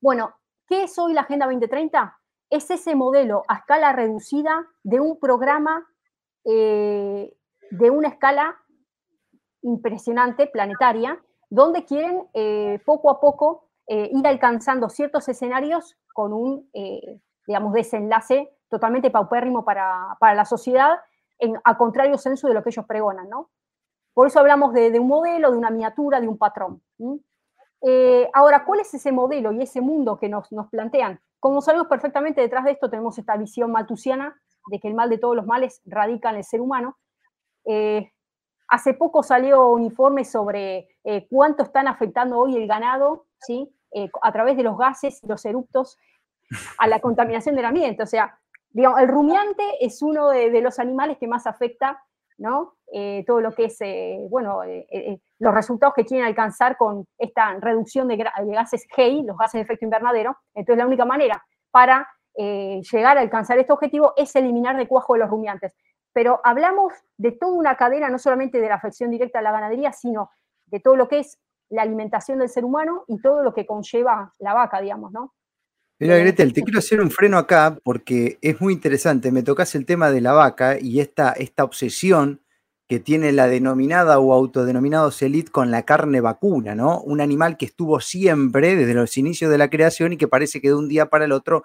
Bueno, 0.00 0.34
¿qué 0.66 0.84
es 0.84 0.98
hoy 0.98 1.12
la 1.12 1.22
Agenda 1.22 1.46
2030? 1.46 2.18
Es 2.48 2.70
ese 2.70 2.94
modelo 2.94 3.42
a 3.48 3.56
escala 3.56 3.92
reducida 3.92 4.66
de 4.82 5.00
un 5.00 5.18
programa 5.18 5.86
eh, 6.44 7.36
de 7.70 7.90
una 7.90 8.08
escala 8.08 8.56
impresionante, 9.62 10.46
planetaria, 10.46 11.22
donde 11.50 11.84
quieren 11.84 12.26
poco 12.86 13.10
a 13.10 13.20
poco 13.20 13.68
ir 13.86 14.26
alcanzando 14.26 14.88
ciertos 14.88 15.28
escenarios 15.28 15.98
con 16.14 16.32
un, 16.32 16.70
digamos, 17.50 17.72
desenlace 17.72 18.48
totalmente 18.68 19.10
paupérrimo 19.10 19.64
para, 19.64 20.16
la 20.20 20.44
sociedad, 20.44 21.00
en, 21.36 21.60
a 21.64 21.76
contrario 21.76 22.16
censo 22.16 22.46
de 22.46 22.54
lo 22.54 22.62
que 22.62 22.70
ellos 22.70 22.86
pregonan, 22.86 23.28
¿no? 23.28 23.50
Por 24.14 24.28
eso 24.28 24.38
hablamos 24.38 24.72
de, 24.72 24.96
un 25.00 25.08
modelo, 25.08 25.50
de 25.50 25.58
una 25.58 25.68
miniatura, 25.68 26.20
de 26.20 26.28
un 26.28 26.38
patrón. 26.38 26.80
Eh, 27.82 28.30
ahora, 28.34 28.64
¿cuál 28.64 28.78
es 28.78 28.94
ese 28.94 29.10
modelo 29.10 29.50
y 29.50 29.62
ese 29.62 29.80
mundo 29.80 30.16
que 30.16 30.28
nos, 30.28 30.46
plantean? 30.70 31.20
Como 31.40 31.60
sabemos 31.60 31.88
perfectamente, 31.88 32.40
detrás 32.40 32.64
de 32.64 32.70
esto 32.70 32.88
tenemos 32.88 33.18
esta 33.18 33.36
visión 33.36 33.72
maltusiana 33.72 34.40
de 34.70 34.78
que 34.78 34.86
el 34.86 34.94
mal 34.94 35.10
de 35.10 35.18
todos 35.18 35.34
los 35.34 35.46
males 35.46 35.82
radica 35.86 36.30
en 36.30 36.36
el 36.36 36.44
ser 36.44 36.60
humano. 36.60 36.98
Eh, 37.64 38.12
hace 38.68 38.94
poco 38.94 39.24
salió 39.24 39.70
un 39.70 39.82
informe 39.82 40.24
sobre 40.24 40.86
eh, 41.02 41.26
cuánto 41.28 41.64
están 41.64 41.88
afectando 41.88 42.38
hoy 42.38 42.54
el 42.54 42.68
ganado, 42.68 43.26
¿sí? 43.40 43.74
a 44.22 44.30
través 44.30 44.56
de 44.56 44.62
los 44.62 44.78
gases 44.78 45.20
y 45.24 45.26
los 45.26 45.44
eructos 45.44 45.98
a 46.78 46.86
la 46.88 47.00
contaminación 47.00 47.54
del 47.54 47.64
ambiente. 47.64 48.02
O 48.02 48.06
sea, 48.06 48.38
digamos, 48.70 49.00
el 49.00 49.08
rumiante 49.08 49.64
es 49.80 50.02
uno 50.02 50.28
de, 50.28 50.60
los 50.60 50.78
animales 50.78 51.18
que 51.18 51.28
más 51.28 51.46
afecta, 51.46 52.02
¿no? 52.38 52.76
Eh, 52.92 53.24
todo 53.26 53.40
lo 53.40 53.52
que 53.52 53.66
es, 53.66 53.76
eh, 53.80 54.26
bueno, 54.28 54.64
eh, 54.64 55.20
los 55.38 55.54
resultados 55.54 55.94
que 55.94 56.04
quieren 56.04 56.26
alcanzar 56.26 56.76
con 56.76 57.06
esta 57.18 57.54
reducción 57.60 58.08
de, 58.08 58.16
gases 58.16 58.86
GEI, 58.94 59.22
los 59.22 59.36
gases 59.36 59.60
de 59.60 59.62
efecto 59.62 59.84
invernadero. 59.84 60.36
Entonces, 60.54 60.78
la 60.78 60.86
única 60.86 61.04
manera 61.04 61.44
para 61.70 62.08
llegar 62.36 63.18
a 63.18 63.20
alcanzar 63.20 63.58
este 63.58 63.72
objetivo 63.72 64.14
es 64.16 64.34
eliminar 64.34 64.76
de 64.76 64.88
cuajo 64.88 65.12
de 65.12 65.20
los 65.20 65.28
rumiantes. 65.28 65.74
Pero 66.14 66.40
hablamos 66.42 66.94
de 67.18 67.32
toda 67.32 67.52
una 67.52 67.76
cadena, 67.76 68.08
no 68.08 68.18
solamente 68.18 68.60
de 68.60 68.68
la 68.68 68.76
afección 68.76 69.10
directa 69.10 69.40
a 69.40 69.42
la 69.42 69.52
ganadería, 69.52 69.92
sino 69.92 70.30
de 70.66 70.80
todo 70.80 70.96
lo 70.96 71.06
que 71.06 71.18
es 71.18 71.38
la 71.68 71.82
alimentación 71.82 72.38
del 72.38 72.48
ser 72.48 72.64
humano 72.64 73.04
y 73.08 73.20
todo 73.20 73.42
lo 73.42 73.52
que 73.52 73.66
conlleva 73.66 74.32
la 74.38 74.54
vaca, 74.54 74.80
digamos, 74.80 75.12
¿no? 75.12 75.34
Mira, 76.00 76.16
Gretel, 76.16 76.54
te 76.54 76.62
quiero 76.62 76.78
hacer 76.78 77.02
un 77.02 77.10
freno 77.10 77.36
acá 77.36 77.78
porque 77.84 78.38
es 78.40 78.58
muy 78.58 78.72
interesante. 78.72 79.30
Me 79.30 79.42
tocas 79.42 79.74
el 79.74 79.84
tema 79.84 80.10
de 80.10 80.22
la 80.22 80.32
vaca 80.32 80.78
y 80.80 80.98
esta, 80.98 81.32
esta 81.32 81.62
obsesión 81.62 82.40
que 82.88 83.00
tiene 83.00 83.32
la 83.32 83.48
denominada 83.48 84.18
o 84.18 84.32
autodenominado 84.32 85.10
Celit 85.10 85.50
con 85.50 85.70
la 85.70 85.82
carne 85.84 86.22
vacuna, 86.22 86.74
¿no? 86.74 87.02
Un 87.02 87.20
animal 87.20 87.58
que 87.58 87.66
estuvo 87.66 88.00
siempre 88.00 88.76
desde 88.76 88.94
los 88.94 89.18
inicios 89.18 89.50
de 89.50 89.58
la 89.58 89.68
creación 89.68 90.14
y 90.14 90.16
que 90.16 90.26
parece 90.26 90.62
que 90.62 90.68
de 90.68 90.74
un 90.74 90.88
día 90.88 91.10
para 91.10 91.26
el 91.26 91.32
otro 91.32 91.64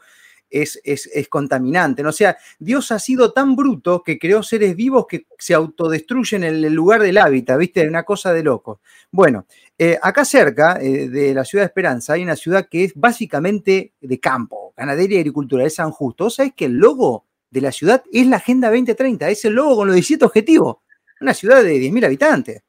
es, 0.49 0.79
es, 0.83 1.27
contaminante. 1.27 2.03
¿no? 2.03 2.09
O 2.09 2.13
sea, 2.13 2.37
Dios 2.59 2.91
ha 2.91 2.99
sido 2.99 3.33
tan 3.33 3.55
bruto 3.55 4.03
que 4.03 4.17
creó 4.17 4.43
seres 4.43 4.75
vivos 4.75 5.05
que 5.07 5.27
se 5.37 5.53
autodestruyen 5.53 6.43
en 6.43 6.63
el 6.63 6.73
lugar 6.73 7.01
del 7.01 7.17
hábitat, 7.17 7.57
¿viste? 7.57 7.87
Una 7.87 8.03
cosa 8.03 8.33
de 8.33 8.43
loco. 8.43 8.81
Bueno, 9.11 9.45
eh, 9.77 9.97
acá 10.01 10.23
cerca 10.23 10.79
eh, 10.81 11.09
de 11.09 11.33
la 11.33 11.43
ciudad 11.43 11.63
de 11.63 11.67
Esperanza 11.67 12.13
hay 12.13 12.23
una 12.23 12.35
ciudad 12.35 12.67
que 12.69 12.85
es 12.85 12.93
básicamente 12.95 13.93
de 13.99 14.19
campo, 14.19 14.73
ganadería 14.77 15.17
y 15.17 15.21
agricultura, 15.21 15.65
es 15.65 15.75
San 15.75 15.91
Justo. 15.91 16.29
¿Sabes 16.29 16.53
que 16.55 16.65
el 16.65 16.73
logo 16.73 17.25
de 17.49 17.61
la 17.61 17.71
ciudad 17.71 18.03
es 18.11 18.27
la 18.27 18.37
Agenda 18.37 18.69
2030? 18.69 19.29
Es 19.29 19.45
el 19.45 19.53
logo 19.53 19.75
con 19.75 19.87
los 19.87 19.95
17 19.95 20.25
objetivos. 20.25 20.77
Una 21.21 21.33
ciudad 21.33 21.63
de 21.63 21.77
10.000 21.77 22.05
habitantes. 22.05 22.61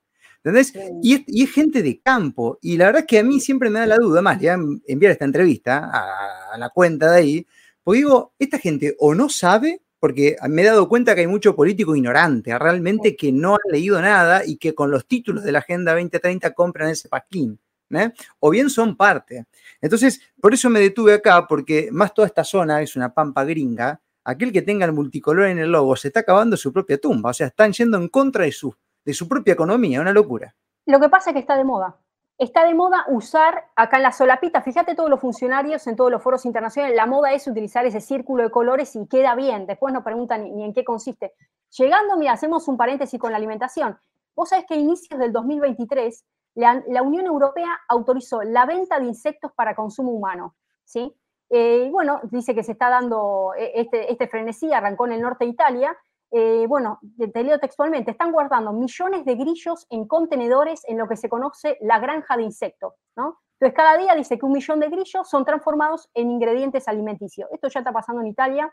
¿Entendés? 0.43 0.73
Y 1.03 1.43
es, 1.43 1.53
gente 1.53 1.83
de 1.83 2.01
campo. 2.01 2.59
Y 2.63 2.77
la 2.77 2.87
verdad 2.87 3.01
es 3.01 3.07
que 3.09 3.19
a 3.19 3.25
mí 3.25 3.41
siempre 3.41 3.69
me 3.69 3.81
da 3.81 3.87
la 3.87 3.97
duda, 3.97 4.23
más, 4.23 4.41
le 4.41 4.57
voy 4.57 4.77
a 4.77 4.93
enviar 4.93 5.11
esta 5.11 5.25
entrevista 5.25 5.91
a 5.93 6.57
la 6.57 6.69
cuenta 6.71 7.11
de 7.11 7.19
ahí, 7.19 7.47
porque 7.87 7.99
digo, 7.99 8.35
esta 8.41 8.59
gente 8.59 8.97
o 8.99 9.15
no 9.15 9.29
sabe, 9.29 9.81
porque 10.01 10.37
me 10.49 10.63
he 10.63 10.65
dado 10.65 10.89
cuenta 10.89 11.15
que 11.15 11.21
hay 11.21 11.29
mucho 11.29 11.55
político 11.55 11.95
ignorante, 11.95 12.59
realmente 12.59 13.15
que 13.15 13.31
no 13.31 13.53
han 13.53 13.71
leído 13.71 14.03
nada 14.03 14.45
y 14.45 14.57
que 14.57 14.75
con 14.75 14.91
los 14.91 15.07
títulos 15.07 15.45
de 15.45 15.53
la 15.53 15.61
Agenda 15.61 15.93
2030 15.93 16.53
compran 16.53 16.89
ese 16.89 17.09
paquín. 17.09 17.61
¿eh? 17.91 18.11
O 18.41 18.51
bien 18.51 18.71
son 18.71 18.97
parte. 18.97 19.45
Entonces, 19.81 20.21
por 20.41 20.53
eso 20.53 20.69
me 20.69 20.81
detuve 20.81 21.15
acá, 21.15 21.47
porque 21.47 21.91
más 21.93 22.13
toda 22.13 22.27
esta 22.27 22.43
zona 22.43 22.83
es 22.83 22.97
una 22.97 23.15
pampa 23.15 23.45
gringa. 23.45 24.01
Aquel 24.25 24.51
que 24.51 24.63
tenga 24.63 24.85
el 24.85 24.93
multicolor 24.93 25.47
en 25.47 25.61
el 25.61 25.71
logo 25.71 25.95
se 25.95 26.09
está 26.09 26.19
acabando 26.19 26.57
su 26.57 26.73
propia 26.73 26.99
tumba. 26.99 27.31
O 27.31 27.35
sea, 27.35 27.47
están 27.47 27.73
yendo 27.73 27.99
en 27.99 28.09
contra 28.09 28.47
de 28.47 28.51
su, 28.51 28.75
de 29.05 29.15
su 29.15 29.29
propia 29.29 29.53
economía, 29.53 30.01
una 30.01 30.13
locura. 30.13 30.57
Lo 30.87 30.99
que 30.99 31.09
pasa 31.09 31.31
es 31.31 31.35
que 31.35 31.41
está 31.41 31.57
de 31.57 31.63
moda. 31.63 31.97
Está 32.39 32.67
de 32.67 32.75
moda 32.75 33.07
usar 33.09 33.71
acá 33.77 33.97
en 33.97 34.03
la 34.03 34.13
solapita, 34.13 34.61
fíjate 34.61 34.95
todos 34.95 35.09
los 35.09 35.21
funcionarios 35.21 35.87
en 35.87 35.97
todos 35.97 36.11
los 36.11 36.23
foros 36.23 36.45
internacionales, 36.45 36.95
la 36.95 37.07
moda 37.07 37.33
es 37.33 37.47
utilizar 37.47 37.87
ese 37.87 38.03
círculo 38.03 38.43
de 38.43 38.51
colores 38.51 38.95
y 38.95 39.07
queda 39.07 39.35
bien, 39.35 39.67
después 39.67 39.95
no 39.95 40.05
preguntan 40.05 40.55
ni, 40.55 40.63
en 40.63 40.75
qué 40.75 40.85
consiste. 40.85 41.33
Llegando, 41.79 42.19
mira, 42.19 42.33
hacemos 42.33 42.69
un 42.69 42.77
paréntesis 42.77 43.19
con 43.19 43.31
la 43.31 43.39
alimentación. 43.39 43.99
Vos 44.35 44.51
sabés 44.51 44.67
que 44.67 44.75
a 44.75 44.77
inicios 44.77 45.19
del 45.19 45.33
2023 45.33 46.25
la, 46.57 47.03
Unión 47.03 47.25
Europea 47.25 47.71
autorizó 47.89 48.43
la 48.43 48.67
venta 48.67 48.99
de 48.99 49.07
insectos 49.07 49.53
para 49.53 49.75
consumo 49.75 50.11
humano, 50.11 50.57
¿sí? 50.85 51.15
Eh, 51.49 51.85
y 51.87 51.91
bueno, 51.91 52.21
dice 52.25 52.55
que 52.55 52.65
se 52.65 52.73
está 52.73 52.91
dando 52.91 53.55
eh, 53.57 53.73
este, 53.77 54.13
este 54.13 54.29
frenesí, 54.29 54.73
arrancó 54.75 55.07
en 55.07 55.13
el 55.13 55.23
norte 55.23 55.47
de 55.47 55.53
Italia, 55.53 55.97
eh, 56.39 56.67
bueno, 56.67 57.01
te 57.33 57.43
leo 57.43 57.59
textualmente, 57.59 58.11
están 58.11 58.31
guardando 58.31 58.71
millones 58.71 59.25
de 59.25 59.37
grillos 59.37 59.87
en 59.89 60.07
contenedores 60.07 60.83
en 60.87 60.99
lo 60.99 61.09
que 61.09 61.17
se 61.17 61.31
conoce 61.31 61.79
la 61.81 61.99
granja 61.99 62.37
de 62.37 62.43
insectos, 62.43 62.93
¿no? 63.17 63.39
Entonces, 63.55 63.75
cada 63.75 63.97
día 63.97 64.15
dice 64.15 64.39
que 64.39 64.45
un 64.45 64.53
millón 64.53 64.79
de 64.81 64.91
grillos 64.91 65.31
son 65.31 65.47
transformados 65.47 66.11
en 66.13 66.31
ingredientes 66.31 66.89
alimenticios. 66.89 67.49
Esto 67.51 67.69
ya 67.69 67.81
está 67.81 67.91
pasando 67.91 68.21
en 68.21 68.27
Italia. 68.27 68.71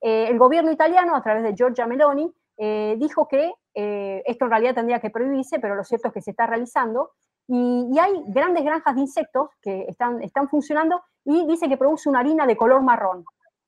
Eh, 0.00 0.26
el 0.28 0.40
gobierno 0.40 0.72
italiano, 0.72 1.14
a 1.14 1.22
través 1.22 1.44
de 1.44 1.54
Giorgia 1.54 1.86
Meloni, 1.86 2.34
eh, 2.56 2.96
dijo 2.98 3.28
que 3.28 3.52
esto 3.72 4.46
en 4.46 4.50
realidad 4.50 4.74
tendría 4.74 4.98
que 4.98 5.10
prohibirse, 5.10 5.60
pero 5.60 5.76
lo 5.76 5.84
cierto 5.84 6.08
es 6.08 6.14
que 6.14 6.20
se 6.20 6.32
está 6.32 6.48
realizando. 6.48 7.12
Y, 7.46 7.96
hay 7.96 8.24
grandes 8.26 8.64
granjas 8.64 8.96
de 8.96 9.02
insectos 9.02 9.50
que 9.62 9.84
están, 9.88 10.20
están 10.20 10.48
funcionando 10.48 11.00
y 11.24 11.46
dice 11.46 11.68
que 11.68 11.76
produce 11.76 12.08
una 12.08 12.18
harina 12.18 12.44
de 12.44 12.56
color 12.56 12.82
marrón. 12.82 13.24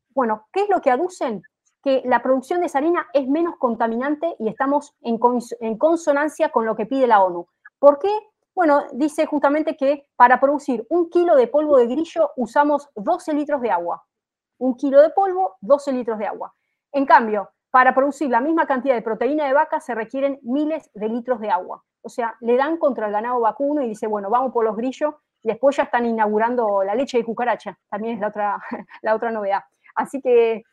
Bueno, 0.08 0.48
¿qué 0.52 0.62
es 0.62 0.68
lo 0.68 0.80
que 0.80 0.90
aducen? 0.90 1.42
Que 1.82 2.02
la 2.04 2.22
producción 2.22 2.60
de 2.60 2.66
esa 2.66 2.78
harina 2.78 3.06
es 3.12 3.26
menos 3.28 3.56
contaminante 3.56 4.36
y 4.38 4.48
estamos 4.48 4.94
en, 5.02 5.18
consonancia 5.78 6.50
con 6.50 6.66
lo 6.66 6.76
que 6.76 6.86
pide 6.86 7.06
la 7.06 7.22
ONU. 7.22 7.46
¿Por 7.78 7.98
qué? 7.98 8.10
Bueno, 8.54 8.84
dice 8.92 9.26
justamente 9.26 9.76
que 9.76 10.06
para 10.16 10.40
producir 10.40 10.86
un 10.90 11.08
kilo 11.08 11.36
de 11.36 11.46
polvo 11.46 11.78
de 11.78 11.86
grillo 11.86 12.30
usamos 12.36 12.88
12 12.94 13.32
litros 13.32 13.60
de 13.62 13.70
agua. 13.70 14.04
Un 14.58 14.76
kilo 14.76 15.00
de 15.00 15.10
polvo, 15.10 15.56
12 15.62 15.92
litros 15.92 16.18
de 16.18 16.26
agua. 16.26 16.54
En 16.92 17.06
cambio, 17.06 17.50
para 17.70 17.94
producir 17.94 18.28
la 18.28 18.40
misma 18.40 18.66
cantidad 18.66 18.94
de 18.94 19.02
proteína 19.02 19.46
de 19.46 19.54
vaca 19.54 19.80
se 19.80 19.94
requieren 19.94 20.38
miles 20.42 20.90
de 20.92 21.08
litros 21.08 21.40
de 21.40 21.50
agua. 21.50 21.82
O 22.02 22.08
sea, 22.08 22.34
le 22.40 22.56
dan 22.56 22.76
contra 22.76 23.06
el 23.06 23.12
ganado 23.12 23.40
vacuno 23.40 23.82
y 23.82 23.88
dice, 23.88 24.06
bueno, 24.06 24.28
vamos 24.28 24.52
por 24.52 24.64
los 24.64 24.76
grillos 24.76 25.14
y 25.42 25.48
después 25.48 25.76
ya 25.76 25.84
están 25.84 26.04
inaugurando 26.04 26.82
la 26.82 26.94
leche 26.94 27.18
de 27.18 27.24
cucaracha. 27.24 27.78
También 27.88 28.14
es 28.14 28.20
la 28.20 28.28
otra, 28.28 28.58
la 29.02 29.14
otra 29.14 29.30
novedad. 29.30 29.62
Así 29.94 30.20
que 30.20 30.64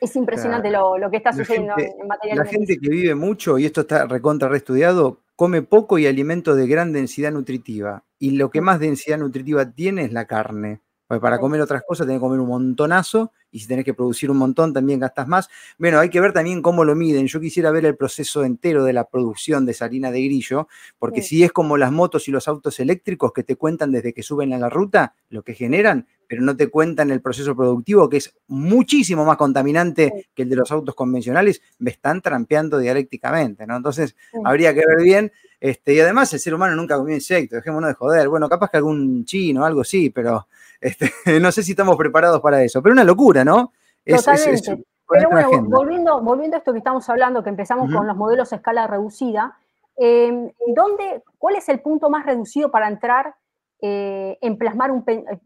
es 0.00 0.16
impresionante 0.16 0.70
lo, 0.70 1.10
que 1.10 1.16
está 1.16 1.32
sucediendo 1.32 1.74
en 1.78 2.06
materia 2.06 2.36
La 2.36 2.44
gente 2.44 2.78
que 2.78 2.88
vive 2.88 3.14
mucho, 3.14 3.58
y 3.58 3.66
esto 3.66 3.82
está 3.82 4.06
recontra 4.06 4.48
reestudiado, 4.48 5.22
come 5.36 5.62
poco 5.62 5.98
y 5.98 6.06
alimentos 6.06 6.56
de 6.56 6.66
gran 6.66 6.92
densidad 6.92 7.32
nutritiva. 7.32 8.04
Y 8.18 8.32
lo 8.32 8.50
que 8.50 8.60
más 8.60 8.80
densidad 8.80 9.18
nutritiva 9.18 9.70
tiene 9.70 10.04
es 10.04 10.12
la 10.12 10.26
carne. 10.26 10.80
Porque 11.06 11.20
para 11.20 11.38
comer 11.38 11.60
otras 11.60 11.82
cosas 11.86 12.06
tenés 12.06 12.18
que 12.18 12.26
comer 12.26 12.40
un 12.40 12.48
montonazo 12.48 13.32
y 13.50 13.60
si 13.60 13.68
tenés 13.68 13.84
que 13.84 13.94
producir 13.94 14.30
un 14.30 14.36
montón 14.36 14.72
también 14.72 14.98
gastas 14.98 15.28
más. 15.28 15.48
Bueno, 15.78 15.98
hay 15.98 16.10
que 16.10 16.20
ver 16.20 16.32
también 16.32 16.62
cómo 16.62 16.84
lo 16.84 16.94
miden. 16.94 17.26
Yo 17.26 17.40
quisiera 17.40 17.70
ver 17.70 17.84
el 17.84 17.96
proceso 17.96 18.44
entero 18.44 18.84
de 18.84 18.92
la 18.92 19.04
producción 19.08 19.64
de 19.66 19.72
esa 19.72 19.84
harina 19.86 20.10
de 20.10 20.22
grillo, 20.22 20.68
porque 20.98 21.22
si 21.22 21.42
es 21.44 21.52
como 21.52 21.76
las 21.76 21.92
motos 21.92 22.28
y 22.28 22.32
los 22.32 22.48
autos 22.48 22.80
eléctricos 22.80 23.32
que 23.32 23.44
te 23.44 23.56
cuentan 23.56 23.92
desde 23.92 24.12
que 24.12 24.22
suben 24.22 24.52
a 24.52 24.58
la 24.58 24.68
ruta, 24.68 25.14
lo 25.30 25.42
que 25.42 25.54
generan, 25.54 26.06
pero 26.26 26.42
no 26.42 26.56
te 26.56 26.68
cuentan 26.68 27.10
el 27.10 27.22
proceso 27.22 27.54
productivo, 27.54 28.08
que 28.08 28.16
es 28.18 28.34
muchísimo 28.48 29.24
más 29.24 29.36
contaminante 29.36 30.28
que 30.34 30.42
el 30.42 30.48
de 30.48 30.56
los 30.56 30.72
autos 30.72 30.94
convencionales, 30.94 31.62
me 31.78 31.90
están 31.90 32.20
trampeando 32.20 32.78
dialécticamente, 32.78 33.66
¿no? 33.66 33.76
Entonces, 33.76 34.16
habría 34.44 34.74
que 34.74 34.82
ver 34.86 35.02
bien. 35.02 35.32
Este, 35.60 35.94
y 35.94 36.00
además, 36.00 36.32
el 36.32 36.40
ser 36.40 36.54
humano 36.54 36.76
nunca 36.76 36.96
comió 36.96 37.14
insectos, 37.14 37.56
dejémonos 37.56 37.88
de 37.88 37.94
joder. 37.94 38.28
Bueno, 38.28 38.48
capaz 38.48 38.70
que 38.70 38.76
algún 38.76 39.24
chino, 39.24 39.64
algo 39.64 39.84
sí, 39.84 40.10
pero 40.10 40.46
este, 40.80 41.10
no 41.40 41.50
sé 41.52 41.62
si 41.62 41.72
estamos 41.72 41.96
preparados 41.96 42.40
para 42.40 42.62
eso. 42.62 42.82
Pero 42.82 42.92
una 42.92 43.04
locura, 43.04 43.44
¿no? 43.44 43.72
Totalmente. 44.04 44.84
pero 45.08 45.30
bueno, 45.30 45.62
volviendo, 45.64 46.20
volviendo 46.20 46.56
a 46.56 46.58
esto 46.58 46.72
que 46.72 46.78
estamos 46.78 47.08
hablando, 47.08 47.42
que 47.42 47.50
empezamos 47.50 47.92
con 47.92 48.06
los 48.06 48.16
modelos 48.16 48.52
a 48.52 48.56
escala 48.56 48.86
reducida, 48.86 49.56
eh, 49.96 50.52
¿dónde, 50.74 51.22
¿cuál 51.38 51.56
es 51.56 51.68
el 51.68 51.80
punto 51.80 52.10
más 52.10 52.24
reducido 52.24 52.70
para 52.70 52.86
entrar 52.86 53.34
eh, 53.82 54.38
en 54.40 54.56
plasmar, 54.56 54.90
un, 54.90 55.04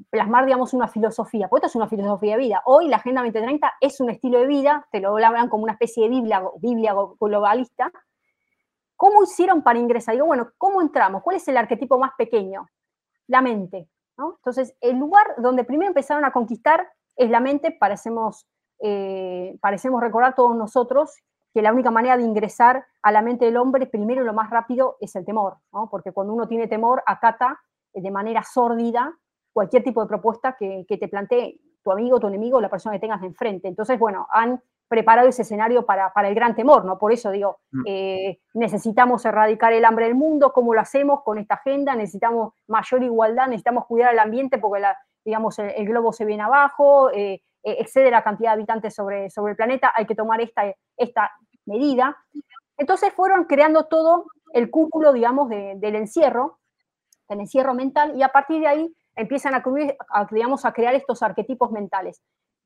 plasmar, 0.09 0.45
digamos, 0.45 0.73
una 0.73 0.87
filosofía, 0.87 1.49
porque 1.49 1.67
esto 1.67 1.79
es 1.79 1.83
una 1.83 1.89
filosofía 1.89 2.37
de 2.37 2.43
vida. 2.43 2.63
Hoy 2.65 2.87
la 2.87 2.99
Agenda 2.99 3.23
2030 3.23 3.73
es 3.81 4.01
un 4.01 4.11
estilo 4.11 4.39
de 4.39 4.47
vida, 4.47 4.87
te 4.93 5.01
lo 5.01 5.17
hablan 5.17 5.49
como 5.49 5.65
una 5.65 5.73
especie 5.73 6.05
de 6.05 6.11
Biblia, 6.11 6.43
Biblia 6.61 6.95
globalista. 7.19 7.91
¿Cómo 9.01 9.23
hicieron 9.23 9.63
para 9.63 9.79
ingresar? 9.79 10.15
Digo, 10.15 10.27
bueno, 10.27 10.51
¿cómo 10.59 10.83
entramos? 10.83 11.23
¿Cuál 11.23 11.37
es 11.37 11.49
el 11.49 11.57
arquetipo 11.57 11.99
más 11.99 12.11
pequeño? 12.19 12.69
La 13.29 13.41
mente. 13.41 13.89
Entonces, 14.19 14.77
el 14.83 14.99
lugar 14.99 15.25
donde 15.39 15.65
primero 15.65 15.89
empezaron 15.89 16.23
a 16.27 16.33
conquistar 16.33 16.87
es 17.17 17.31
la 17.31 17.41
mente, 17.41 17.73
parecemos, 17.73 18.47
eh, 18.79 19.57
parecemos 19.63 20.03
recordar 20.03 20.35
todos 20.35 20.55
nosotros 20.55 21.17
que 21.55 21.63
la 21.63 21.73
única 21.73 21.91
manera 21.91 22.19
de 22.19 22.25
ingresar 22.25 22.85
a 23.01 23.11
la 23.11 23.23
mente 23.23 23.47
del 23.47 23.57
hombre 23.57 23.87
primero 23.87 24.21
y 24.21 24.27
lo 24.27 24.35
más 24.35 24.51
rápido 24.51 24.99
es 25.01 25.17
el 25.17 25.25
temor, 25.25 25.57
¿no? 25.73 25.89
porque 25.89 26.13
cuando 26.13 26.35
uno 26.35 26.47
tiene 26.47 26.69
temor 26.69 27.03
acata 27.07 27.59
eh, 27.95 28.03
de 28.03 28.11
manera 28.11 28.43
sórdida 28.43 29.17
cualquier 29.51 29.83
tipo 29.83 30.03
de 30.03 30.09
propuesta 30.09 30.59
que, 30.59 30.85
te 30.87 31.09
plantee 31.09 31.59
tu 31.83 31.91
amigo, 31.91 32.21
tu 32.21 32.27
enemigo 32.27 32.61
la 32.61 32.69
persona 32.69 32.97
que 32.97 33.01
tengas 33.01 33.23
enfrente. 33.23 33.67
Entonces, 33.67 33.99
bueno, 33.99 34.27
han 34.31 34.63
preparado 34.91 35.29
ese 35.29 35.43
escenario 35.43 35.87
para, 35.87 36.13
el 36.17 36.35
gran 36.35 36.57
temor, 36.57 36.85
¿no? 36.85 36.99
Por 36.99 37.13
eso 37.13 37.31
digo, 37.31 37.61
mm. 37.71 37.83
eh, 37.87 38.41
necesitamos 38.55 39.25
erradicar 39.25 39.73
el 39.73 39.85
hambre 39.85 40.07
del 40.07 40.17
mundo, 40.17 40.53
¿cómo 40.53 40.75
lo 40.75 40.81
hacemos 40.81 41.23
con 41.23 41.39
esta 41.39 41.55
agenda? 41.55 41.95
Necesitamos 41.95 42.55
mayor 42.67 43.05
igualdad, 43.05 43.47
necesitamos 43.47 43.87
cuidar 43.87 44.13
el 44.13 44.19
ambiente 44.19 44.59
porque, 44.59 44.81
la, 44.81 44.99
digamos, 45.25 45.61
el, 45.61 45.87
globo 45.87 46.13
se 46.13 46.25
viene 46.25 46.43
abajo, 46.43 47.09
eh, 47.13 47.35
eh, 47.63 47.77
excede 47.79 48.11
la 48.11 48.25
cantidad 48.25 48.51
de 48.51 48.55
habitantes 48.55 48.93
sobre, 48.93 49.31
sobre 49.31 49.53
el 49.53 49.57
planeta, 49.57 49.93
hay 49.95 50.07
que 50.07 50.17
tomar 50.17 50.41
esta, 50.41 50.65
esta 50.97 51.31
medida. 51.67 52.17
Entonces 52.77 53.13
fueron 53.13 53.45
creando 53.45 53.85
todo 53.85 54.25
el 54.53 54.73
cúmulo, 54.73 55.13
digamos, 55.13 55.49
del 55.49 55.95
encierro, 55.95 56.59
el 57.29 57.39
encierro 57.39 57.75
mental, 57.75 58.17
y 58.17 58.25
a 58.25 58.31
partir 58.31 58.61
de 58.61 58.67
ahí 58.67 58.97
empiezan 59.15 59.55
a, 59.55 59.63
digamos, 60.33 60.65
a 60.65 60.73
crear 60.73 60.97
estos 60.97 61.23
arquetipos 61.23 61.71
mentales. 61.71 62.21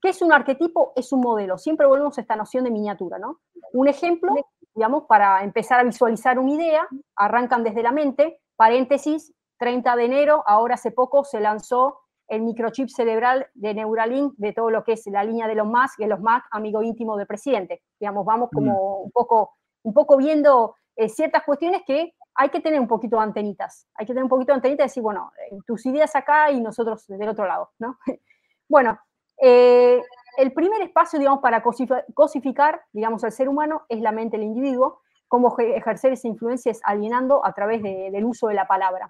¿Qué 0.05 0.11
es 0.11 0.21
un 0.21 0.35
arquetipo? 0.35 0.93
Es 0.97 1.12
un 1.12 1.23
modelo. 1.23 1.57
Siempre 1.57 1.87
volvemos 1.87 2.19
a 2.19 2.21
esta 2.21 2.37
noción 2.37 2.64
de 2.64 2.71
miniatura, 2.71 3.19
¿no? 3.19 3.40
Un 3.73 3.88
ejemplo, 3.88 4.35
digamos, 4.75 5.05
para 5.05 5.43
empezar 5.43 5.81
a 5.81 5.83
visualizar 5.83 6.38
una 6.38 6.51
idea, 6.51 6.87
arrancan 7.17 7.64
desde 7.64 7.83
la 7.83 7.90
mente, 7.90 8.38
paréntesis, 8.55 9.33
30 9.57 9.97
de 9.97 10.05
enero, 10.05 10.45
ahora 10.47 10.75
hace 10.75 10.90
poco 10.90 11.25
se 11.25 11.40
lanzó 11.40 12.03
el 12.29 12.43
microchip 12.43 12.90
cerebral 12.90 13.47
de 13.55 13.73
Neuralink, 13.73 14.35
de 14.37 14.53
todo 14.53 14.69
lo 14.69 14.85
que 14.85 14.93
es 14.93 15.07
la 15.07 15.25
línea 15.25 15.49
de 15.49 15.55
los 15.55 15.67
Musk, 15.67 16.01
y 16.01 16.05
los 16.05 16.21
Musk, 16.21 16.45
amigo 16.51 16.83
íntimo 16.83 17.17
del 17.17 17.27
presidente. 17.27 17.83
Digamos, 17.99 18.27
vamos 18.27 18.51
como 18.53 19.05
un 19.05 19.11
poco, 19.11 19.55
un 19.85 19.95
poco 19.95 20.19
viendo 20.19 20.77
eh, 20.97 21.09
ciertas 21.09 21.45
cuestiones 21.45 21.81
que 21.87 22.12
hay 22.35 22.51
que 22.51 22.61
tener 22.61 22.79
un 22.79 22.88
poquito 22.88 23.17
de 23.17 23.23
antenitas. 23.23 23.88
Hay 23.95 24.05
que 24.05 24.12
tener 24.12 24.25
un 24.25 24.29
poquito 24.29 24.53
de 24.53 24.57
antenitas 24.57 24.85
y 24.85 24.88
decir, 24.88 25.03
bueno, 25.03 25.33
eh, 25.51 25.57
tus 25.67 25.87
ideas 25.87 26.14
acá 26.14 26.51
y 26.51 26.61
nosotros 26.61 27.07
del 27.07 27.31
otro 27.31 27.47
lado, 27.47 27.71
¿no? 27.79 27.97
bueno, 28.69 28.99
eh, 29.40 30.03
el 30.37 30.53
primer 30.53 30.83
espacio, 30.83 31.18
digamos, 31.18 31.40
para 31.40 31.62
cosificar, 31.62 32.83
digamos, 32.92 33.25
al 33.25 33.33
ser 33.33 33.49
humano 33.49 33.83
es 33.88 34.01
la 34.01 34.12
mente 34.12 34.37
del 34.37 34.47
individuo, 34.47 35.01
cómo 35.29 35.57
ejercer 35.59 36.12
esa 36.12 36.29
influencia 36.29 36.73
es 36.73 36.81
alienando 36.85 37.44
a 37.44 37.53
través 37.53 37.83
del 37.83 38.25
uso 38.25 38.49
de 38.49 38.55
la 38.55 38.66
palabra. 38.66 39.09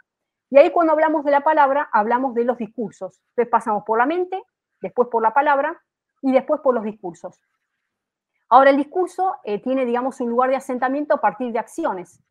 Y 0.50 0.58
ahí 0.58 0.70
cuando 0.70 0.92
hablamos 0.92 1.24
de 1.24 1.30
la 1.30 1.40
palabra, 1.40 1.88
hablamos 1.92 2.34
de 2.34 2.44
los 2.44 2.58
discursos. 2.58 3.20
Entonces 3.30 3.50
pasamos 3.50 3.84
por 3.84 3.98
la 3.98 4.06
mente, 4.06 4.42
después 4.80 5.08
por 5.08 5.22
la 5.22 5.32
palabra 5.32 5.80
y 6.22 6.32
después 6.32 6.60
por 6.60 6.74
los 6.74 6.84
discursos. 6.84 7.40
Ahora 8.48 8.70
el 8.70 8.76
discurso 8.76 9.36
eh, 9.44 9.60
tiene, 9.60 9.84
digamos, 9.84 10.20
un 10.20 10.30
lugar 10.30 10.50
de 10.50 10.56
asentamiento 10.56 11.14
a 11.14 11.20
partir 11.20 11.52
de 11.52 11.58
acciones. 11.58 12.22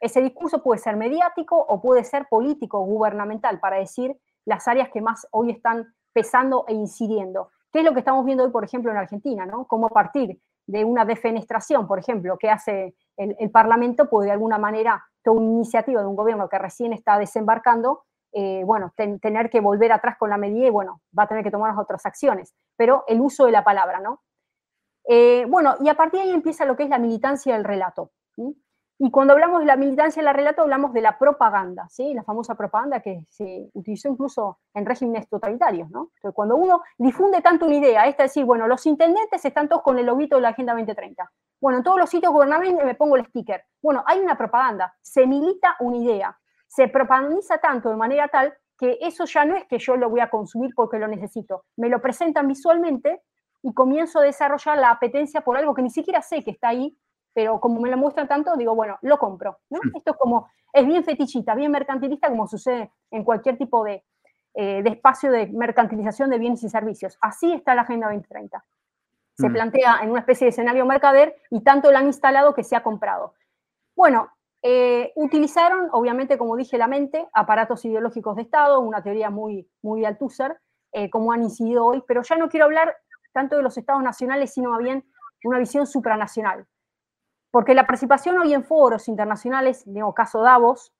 Ese 0.00 0.20
discurso 0.20 0.62
puede 0.62 0.78
ser 0.78 0.96
mediático 0.96 1.56
o 1.56 1.80
puede 1.80 2.04
ser 2.04 2.26
político 2.28 2.80
gubernamental, 2.80 3.60
para 3.60 3.78
decir 3.78 4.16
las 4.44 4.68
áreas 4.68 4.90
que 4.92 5.00
más 5.00 5.26
hoy 5.30 5.50
están 5.50 5.94
pesando 6.14 6.64
e 6.66 6.72
incidiendo. 6.72 7.50
¿Qué 7.70 7.80
es 7.80 7.84
lo 7.84 7.92
que 7.92 7.98
estamos 7.98 8.24
viendo 8.24 8.44
hoy, 8.44 8.50
por 8.50 8.64
ejemplo, 8.64 8.90
en 8.90 8.96
Argentina? 8.96 9.44
¿no? 9.44 9.66
Cómo 9.66 9.88
a 9.88 9.90
partir 9.90 10.40
de 10.66 10.84
una 10.84 11.04
defenestración, 11.04 11.86
por 11.86 11.98
ejemplo, 11.98 12.38
que 12.38 12.48
hace 12.48 12.94
el, 13.16 13.50
Parlamento, 13.50 14.08
puede 14.08 14.26
de 14.26 14.32
alguna 14.32 14.56
manera, 14.56 15.04
toda 15.22 15.38
una 15.38 15.46
iniciativa 15.46 16.00
de 16.00 16.06
un 16.06 16.16
gobierno 16.16 16.48
que 16.48 16.58
recién 16.58 16.92
está 16.92 17.18
desembarcando, 17.18 18.04
eh, 18.32 18.62
bueno, 18.64 18.92
tener 18.96 19.50
que 19.50 19.60
volver 19.60 19.92
atrás 19.92 20.16
con 20.18 20.30
la 20.30 20.38
medida 20.38 20.66
y, 20.66 20.70
bueno, 20.70 21.02
va 21.16 21.24
a 21.24 21.28
tener 21.28 21.44
que 21.44 21.50
tomar 21.50 21.78
otras 21.78 22.06
acciones. 22.06 22.54
Pero 22.76 23.04
el 23.06 23.20
uso 23.20 23.44
de 23.46 23.52
la 23.52 23.62
palabra, 23.62 24.00
¿no? 24.00 24.22
Eh, 25.06 25.44
bueno, 25.48 25.74
y 25.80 25.88
a 25.88 25.94
partir 25.94 26.20
de 26.20 26.26
ahí 26.26 26.32
empieza 26.32 26.64
lo 26.64 26.76
que 26.76 26.84
es 26.84 26.88
la 26.88 26.98
militancia 26.98 27.54
del 27.54 27.64
relato. 27.64 28.10
Y 28.98 29.10
cuando 29.10 29.32
hablamos 29.32 29.60
de 29.60 29.66
la 29.66 29.76
militancia 29.76 30.22
del 30.22 30.32
relato, 30.34 30.62
hablamos 30.62 30.92
de 30.92 31.00
la 31.00 31.18
propaganda, 31.18 31.88
¿sí? 31.88 32.14
la 32.14 32.22
famosa 32.22 32.54
propaganda 32.54 33.00
que 33.00 33.26
se 33.28 33.68
utilizó 33.74 34.08
incluso 34.08 34.58
en 34.72 34.86
regímenes 34.86 35.28
totalitarios. 35.28 35.90
¿no? 35.90 36.10
Entonces, 36.14 36.34
cuando 36.34 36.56
uno 36.56 36.80
difunde 36.96 37.42
tanto 37.42 37.66
una 37.66 37.74
idea, 37.74 38.06
esta 38.06 38.24
es 38.24 38.30
decir, 38.30 38.44
bueno, 38.44 38.68
los 38.68 38.86
intendentes 38.86 39.44
están 39.44 39.68
todos 39.68 39.82
con 39.82 39.98
el 39.98 40.06
loguito 40.06 40.36
de 40.36 40.42
la 40.42 40.50
Agenda 40.50 40.74
2030. 40.74 41.28
Bueno, 41.60 41.78
en 41.78 41.84
todos 41.84 41.98
los 41.98 42.08
sitios 42.08 42.32
gubernamentales 42.32 42.86
me 42.86 42.94
pongo 42.94 43.16
el 43.16 43.26
sticker. 43.26 43.64
Bueno, 43.82 44.04
hay 44.06 44.20
una 44.20 44.38
propaganda, 44.38 44.94
se 45.00 45.26
milita 45.26 45.76
una 45.80 45.96
idea, 45.96 46.38
se 46.68 46.88
propagandiza 46.88 47.58
tanto 47.58 47.88
de 47.90 47.96
manera 47.96 48.28
tal 48.28 48.54
que 48.78 48.98
eso 49.00 49.24
ya 49.24 49.44
no 49.44 49.56
es 49.56 49.64
que 49.64 49.78
yo 49.78 49.96
lo 49.96 50.10
voy 50.10 50.20
a 50.20 50.30
consumir 50.30 50.72
porque 50.74 50.98
lo 50.98 51.08
necesito, 51.08 51.64
me 51.76 51.88
lo 51.88 52.00
presentan 52.00 52.46
visualmente 52.46 53.22
y 53.62 53.72
comienzo 53.72 54.18
a 54.18 54.22
desarrollar 54.22 54.78
la 54.78 54.90
apetencia 54.90 55.40
por 55.40 55.56
algo 55.56 55.74
que 55.74 55.82
ni 55.82 55.90
siquiera 55.90 56.20
sé 56.20 56.44
que 56.44 56.50
está 56.50 56.68
ahí, 56.68 56.96
pero 57.34 57.60
como 57.60 57.80
me 57.80 57.90
lo 57.90 57.98
muestran 57.98 58.28
tanto, 58.28 58.56
digo, 58.56 58.74
bueno, 58.74 58.98
lo 59.02 59.18
compro. 59.18 59.58
¿no? 59.68 59.80
Esto 59.94 60.12
es 60.12 60.16
como, 60.16 60.48
es 60.72 60.86
bien 60.86 61.04
fetichita, 61.04 61.54
bien 61.54 61.72
mercantilista, 61.72 62.28
como 62.28 62.46
sucede 62.46 62.92
en 63.10 63.24
cualquier 63.24 63.58
tipo 63.58 63.84
de, 63.84 64.04
eh, 64.54 64.82
de 64.82 64.90
espacio 64.90 65.32
de 65.32 65.48
mercantilización 65.48 66.30
de 66.30 66.38
bienes 66.38 66.62
y 66.62 66.68
servicios. 66.68 67.18
Así 67.20 67.52
está 67.52 67.74
la 67.74 67.82
Agenda 67.82 68.06
2030. 68.06 68.64
Se 69.36 69.48
mm. 69.48 69.52
plantea 69.52 69.98
en 70.02 70.10
una 70.10 70.20
especie 70.20 70.44
de 70.44 70.50
escenario 70.50 70.86
mercader 70.86 71.34
y 71.50 71.60
tanto 71.62 71.90
lo 71.90 71.98
han 71.98 72.06
instalado 72.06 72.54
que 72.54 72.62
se 72.62 72.76
ha 72.76 72.82
comprado. 72.82 73.34
Bueno, 73.96 74.28
eh, 74.62 75.12
utilizaron, 75.16 75.88
obviamente, 75.92 76.38
como 76.38 76.56
dije, 76.56 76.78
la 76.78 76.86
mente, 76.86 77.28
aparatos 77.32 77.84
ideológicos 77.84 78.36
de 78.36 78.42
Estado, 78.42 78.80
una 78.80 79.02
teoría 79.02 79.28
muy, 79.28 79.68
muy 79.82 80.04
Althusser, 80.04 80.56
eh, 80.92 81.10
como 81.10 81.32
han 81.32 81.42
incidido 81.42 81.84
hoy, 81.84 82.02
pero 82.06 82.22
ya 82.22 82.36
no 82.36 82.48
quiero 82.48 82.66
hablar 82.66 82.96
tanto 83.32 83.56
de 83.56 83.62
los 83.62 83.76
estados 83.76 84.02
nacionales, 84.02 84.54
sino 84.54 84.70
más 84.70 84.78
bien 84.78 85.04
una 85.42 85.58
visión 85.58 85.86
supranacional. 85.86 86.66
Porque 87.54 87.72
la 87.72 87.86
participación 87.86 88.36
hoy 88.40 88.52
en 88.52 88.64
foros 88.64 89.06
internacionales, 89.06 89.84
digo, 89.86 90.12
caso 90.12 90.42
Davos, 90.42 90.92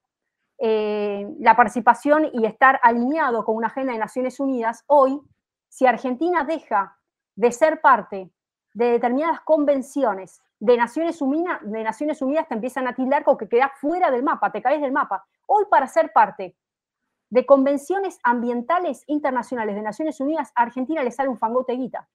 eh, 0.59 1.27
la 1.41 1.57
participación 1.57 2.31
y 2.33 2.47
estar 2.47 2.79
alineado 2.85 3.45
con 3.45 3.57
una 3.57 3.67
agenda 3.67 3.93
de 3.93 3.99
Naciones 3.99 4.39
Unidas, 4.39 4.85
hoy, 4.87 5.21
si 5.69 5.85
Argentina 5.85 6.45
deja 6.45 6.97
de 7.35 7.51
ser 7.51 7.81
parte 7.81 8.31
de 8.73 8.85
determinadas 8.93 9.41
convenciones 9.41 10.45
de 10.61 10.77
Naciones, 10.77 11.21
Unidas, 11.21 11.59
de 11.61 11.83
Naciones 11.83 12.23
Unidas, 12.23 12.47
te 12.47 12.55
empiezan 12.55 12.87
a 12.87 12.95
tildar 12.95 13.25
con 13.25 13.37
que 13.37 13.49
quedas 13.49 13.73
fuera 13.81 14.13
del 14.13 14.23
mapa, 14.23 14.53
te 14.53 14.63
caes 14.63 14.81
del 14.81 14.93
mapa. 14.93 15.27
Hoy, 15.49 15.65
para 15.69 15.89
ser 15.89 16.13
parte 16.13 16.55
de 17.31 17.47
convenciones 17.47 18.21
ambientales 18.23 19.03
internacionales 19.09 19.75
de 19.75 19.83
Naciones 19.83 20.21
Unidas, 20.21 20.53
a 20.55 20.63
Argentina 20.63 21.03
le 21.03 21.11
sale 21.11 21.31
un 21.31 21.37
fangote 21.37 21.73
guita. 21.73 22.09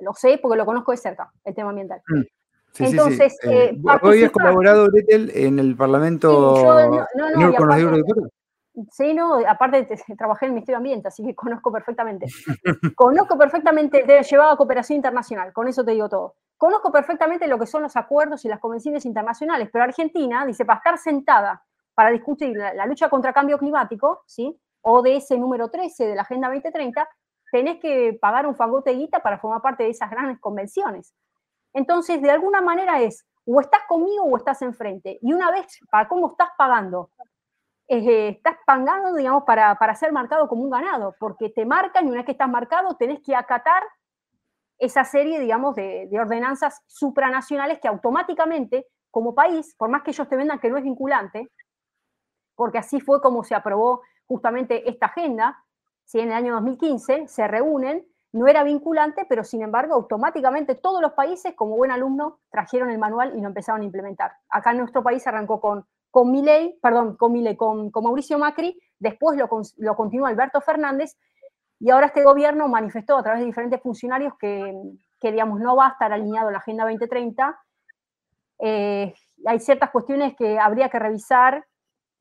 Lo 0.00 0.12
sé 0.12 0.40
porque 0.42 0.58
lo 0.58 0.66
conozco 0.66 0.90
de 0.90 0.96
cerca, 0.96 1.32
el 1.44 1.54
tema 1.54 1.70
ambiental. 1.70 2.02
Mm. 2.08 2.41
Entonces, 2.78 3.36
sí, 3.40 3.48
eh, 3.48 3.70
eh, 3.70 3.98
¿Hoy 4.02 4.24
has 4.24 4.30
colaborado, 4.30 4.86
Gretel, 4.86 5.30
en 5.34 5.58
el 5.58 5.76
Parlamento 5.76 6.56
sí, 6.56 6.62
con 7.56 7.68
los 7.68 7.76
diputados? 7.76 8.30
Sí, 8.90 9.12
no, 9.12 9.40
aparte 9.46 9.86
trabajé 10.16 10.46
en 10.46 10.50
el 10.50 10.54
Ministerio 10.54 10.76
de 10.76 10.78
Ambiente, 10.78 11.08
así 11.08 11.24
que 11.24 11.34
conozco 11.34 11.70
perfectamente. 11.70 12.26
conozco 12.94 13.36
perfectamente, 13.36 14.04
he 14.06 14.22
llevado 14.22 14.52
a 14.52 14.56
cooperación 14.56 14.96
internacional, 14.96 15.52
con 15.52 15.68
eso 15.68 15.84
te 15.84 15.92
digo 15.92 16.08
todo. 16.08 16.36
Conozco 16.56 16.90
perfectamente 16.90 17.46
lo 17.46 17.58
que 17.58 17.66
son 17.66 17.82
los 17.82 17.96
acuerdos 17.96 18.44
y 18.44 18.48
las 18.48 18.60
convenciones 18.60 19.04
internacionales, 19.04 19.68
pero 19.70 19.84
Argentina 19.84 20.46
dice, 20.46 20.64
para 20.64 20.78
estar 20.78 20.98
sentada 20.98 21.62
para 21.94 22.10
discutir 22.10 22.56
la, 22.56 22.86
lucha 22.86 23.08
contra 23.08 23.32
cambio 23.32 23.58
climático, 23.58 24.22
¿sí? 24.26 24.58
o 24.82 25.02
de 25.02 25.16
ese 25.16 25.38
número 25.38 25.68
13 25.68 26.06
de 26.06 26.14
la 26.14 26.22
Agenda 26.22 26.48
2030, 26.48 27.08
tenés 27.50 27.78
que 27.80 28.18
pagar 28.20 28.46
un 28.46 28.56
fagote 28.56 28.90
de 28.90 28.96
guita 28.96 29.20
para 29.20 29.38
formar 29.38 29.60
parte 29.60 29.84
de 29.84 29.90
esas 29.90 30.10
grandes 30.10 30.38
convenciones. 30.40 31.14
Entonces, 31.74 32.20
de 32.20 32.30
alguna 32.30 32.60
manera 32.60 33.00
es, 33.00 33.24
o 33.44 33.60
estás 33.60 33.82
conmigo 33.88 34.24
o 34.24 34.36
estás 34.36 34.62
enfrente. 34.62 35.18
Y 35.22 35.32
una 35.32 35.50
vez, 35.50 35.78
para 35.90 36.08
cómo 36.08 36.30
estás 36.30 36.50
pagando, 36.56 37.10
eh, 37.88 38.28
estás 38.28 38.56
pagando, 38.66 39.14
digamos, 39.14 39.44
para, 39.44 39.94
ser 39.94 40.12
marcado 40.12 40.48
como 40.48 40.62
un 40.62 40.70
ganado, 40.70 41.14
porque 41.18 41.50
te 41.50 41.66
marcan 41.66 42.06
y 42.06 42.08
una 42.08 42.18
vez 42.18 42.26
que 42.26 42.32
estás 42.32 42.48
marcado 42.48 42.96
tenés 42.96 43.20
que 43.20 43.34
acatar 43.34 43.82
esa 44.78 45.04
serie, 45.04 45.40
digamos, 45.40 45.74
de, 45.74 46.08
de 46.10 46.20
ordenanzas 46.20 46.80
supranacionales 46.86 47.80
que 47.80 47.88
automáticamente, 47.88 48.86
como 49.10 49.34
país, 49.34 49.74
por 49.76 49.88
más 49.90 50.02
que 50.02 50.10
ellos 50.10 50.28
te 50.28 50.36
vendan 50.36 50.58
que 50.58 50.70
no 50.70 50.78
es 50.78 50.84
vinculante, 50.84 51.50
porque 52.54 52.78
así 52.78 53.00
fue 53.00 53.20
como 53.20 53.44
se 53.44 53.54
aprobó 53.54 54.02
justamente 54.26 54.88
esta 54.88 55.06
agenda, 55.06 55.62
si 56.04 56.20
en 56.20 56.28
el 56.28 56.34
año 56.34 56.54
2015 56.54 57.28
se 57.28 57.48
reúnen 57.48 58.06
no 58.32 58.48
era 58.48 58.64
vinculante, 58.64 59.26
pero 59.28 59.44
sin 59.44 59.62
embargo, 59.62 59.94
automáticamente 59.94 60.74
todos 60.74 61.02
los 61.02 61.12
países, 61.12 61.54
como 61.54 61.76
buen 61.76 61.90
alumno, 61.90 62.40
trajeron 62.50 62.90
el 62.90 62.98
manual 62.98 63.34
y 63.36 63.40
lo 63.40 63.48
empezaron 63.48 63.82
a 63.82 63.84
implementar. 63.84 64.32
Acá 64.48 64.70
en 64.70 64.78
nuestro 64.78 65.02
país 65.02 65.26
arrancó 65.26 65.60
con, 65.60 65.86
con 66.10 66.30
Milei, 66.30 66.78
perdón, 66.82 67.16
con 67.16 67.32
con, 67.56 67.90
con 67.90 68.04
Mauricio 68.04 68.38
Macri, 68.38 68.80
después 68.98 69.36
lo, 69.36 69.48
lo 69.78 69.96
continuó 69.96 70.26
Alberto 70.26 70.60
Fernández, 70.60 71.16
y 71.78 71.90
ahora 71.90 72.06
este 72.06 72.22
gobierno 72.22 72.68
manifestó 72.68 73.18
a 73.18 73.22
través 73.22 73.40
de 73.40 73.46
diferentes 73.46 73.82
funcionarios 73.82 74.34
que, 74.38 74.72
que 75.20 75.32
digamos, 75.32 75.60
no 75.60 75.74
va 75.74 75.88
a 75.88 75.90
estar 75.90 76.12
alineado 76.12 76.48
a 76.48 76.52
la 76.52 76.58
Agenda 76.58 76.84
2030. 76.84 77.58
Eh, 78.60 79.12
hay 79.44 79.58
ciertas 79.58 79.90
cuestiones 79.90 80.36
que 80.36 80.60
habría 80.60 80.88
que 80.88 81.00
revisar 81.00 81.66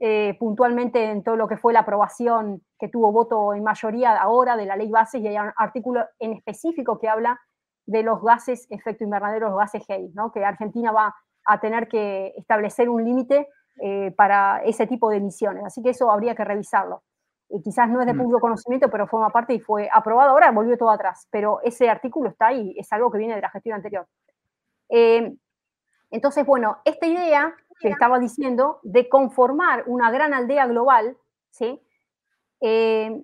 eh, 0.03 0.35
puntualmente 0.39 1.11
en 1.11 1.21
todo 1.21 1.35
lo 1.35 1.47
que 1.47 1.57
fue 1.57 1.73
la 1.73 1.81
aprobación 1.81 2.63
que 2.79 2.87
tuvo 2.87 3.11
voto 3.11 3.53
en 3.53 3.61
mayoría 3.61 4.17
ahora 4.17 4.57
de 4.57 4.65
la 4.65 4.75
ley 4.75 4.89
base 4.89 5.19
y 5.19 5.27
hay 5.27 5.37
un 5.37 5.53
artículo 5.55 6.03
en 6.17 6.33
específico 6.33 6.97
que 6.97 7.07
habla 7.07 7.39
de 7.85 8.01
los 8.01 8.19
gases 8.23 8.65
efecto 8.71 9.03
invernadero, 9.03 9.49
los 9.49 9.59
gases 9.59 9.85
GEI, 9.85 10.09
¿no? 10.15 10.31
que 10.31 10.43
Argentina 10.43 10.91
va 10.91 11.15
a 11.45 11.59
tener 11.59 11.87
que 11.87 12.33
establecer 12.35 12.89
un 12.89 13.05
límite 13.05 13.47
eh, 13.79 14.11
para 14.17 14.63
ese 14.63 14.87
tipo 14.87 15.07
de 15.11 15.17
emisiones. 15.17 15.63
Así 15.65 15.83
que 15.83 15.91
eso 15.91 16.11
habría 16.11 16.33
que 16.33 16.45
revisarlo. 16.45 17.03
Y 17.47 17.61
quizás 17.61 17.87
no 17.87 18.01
es 18.01 18.07
de 18.07 18.15
mm. 18.15 18.17
público 18.17 18.39
conocimiento, 18.39 18.89
pero 18.89 19.05
forma 19.05 19.29
parte 19.29 19.53
y 19.53 19.59
fue 19.59 19.87
aprobado. 19.93 20.31
Ahora 20.31 20.49
volvió 20.49 20.79
todo 20.79 20.89
atrás, 20.89 21.27
pero 21.29 21.59
ese 21.61 21.91
artículo 21.91 22.31
está 22.31 22.47
ahí, 22.47 22.73
es 22.75 22.91
algo 22.91 23.11
que 23.11 23.19
viene 23.19 23.35
de 23.35 23.41
la 23.41 23.51
gestión 23.51 23.75
anterior. 23.75 24.07
Eh, 24.89 25.31
entonces, 26.09 26.43
bueno, 26.43 26.79
esta 26.85 27.05
idea 27.05 27.53
que 27.81 27.89
estaba 27.89 28.19
diciendo 28.19 28.79
de 28.83 29.09
conformar 29.09 29.83
una 29.87 30.11
gran 30.11 30.33
aldea 30.33 30.67
global, 30.67 31.17
¿sí? 31.49 31.81
Eh, 32.61 33.23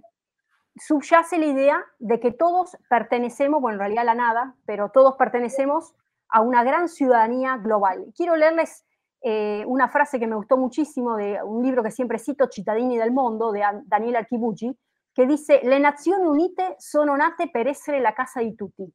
subyace 0.75 1.37
la 1.37 1.45
idea 1.45 1.85
de 1.99 2.19
que 2.19 2.31
todos 2.31 2.77
pertenecemos, 2.89 3.61
bueno, 3.61 3.75
en 3.75 3.79
realidad 3.79 4.05
la 4.05 4.15
nada, 4.15 4.55
pero 4.65 4.89
todos 4.89 5.15
pertenecemos 5.15 5.95
a 6.29 6.41
una 6.41 6.63
gran 6.63 6.89
ciudadanía 6.89 7.57
global. 7.57 8.11
Quiero 8.15 8.35
leerles 8.35 8.85
eh, 9.21 9.63
una 9.65 9.89
frase 9.89 10.19
que 10.19 10.27
me 10.27 10.35
gustó 10.35 10.57
muchísimo 10.57 11.15
de 11.15 11.41
un 11.43 11.63
libro 11.63 11.83
que 11.83 11.91
siempre 11.91 12.19
cito, 12.19 12.47
Cittadini 12.51 12.97
del 12.97 13.11
Mondo, 13.11 13.51
de 13.51 13.63
Daniel 13.85 14.17
Archibucci, 14.17 14.77
que 15.13 15.25
dice, 15.25 15.61
le 15.63 15.79
nazioni 15.79 16.27
unite 16.27 16.75
sono 16.77 17.15
nate 17.15 17.49
per 17.49 17.67
essere 17.67 17.99
la 17.99 18.13
casa 18.13 18.39
di 18.41 18.55
tutti. 18.55 18.87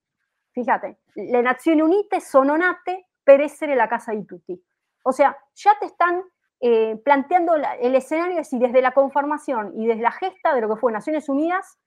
Fíjate, 0.53 1.01
le 1.15 1.43
nazioni 1.43 1.81
unite 1.81 2.21
sono 2.21 2.57
nate 2.57 3.09
per 3.23 3.41
essere 3.41 3.75
la 3.75 3.89
casa 3.89 4.13
di 4.13 4.25
tutti. 4.25 4.61
O 5.03 5.11
sea, 5.11 5.37
ya 5.55 5.77
te 5.79 5.87
están 5.87 6.23
eh, 6.61 6.97
planteando 7.05 7.55
el 7.57 7.95
escenario, 7.95 8.39
es 8.39 8.51
decir, 8.51 8.61
desde 8.61 8.83
la 8.83 8.93
conformación 8.93 9.73
y 9.77 9.87
desde 9.87 10.03
la 10.03 10.13
gesta 10.13 10.55
de 10.55 10.61
lo 10.61 10.69
que 10.69 10.81
fue 10.81 10.93
Naciones 10.93 11.29
Unidas, 11.29 11.79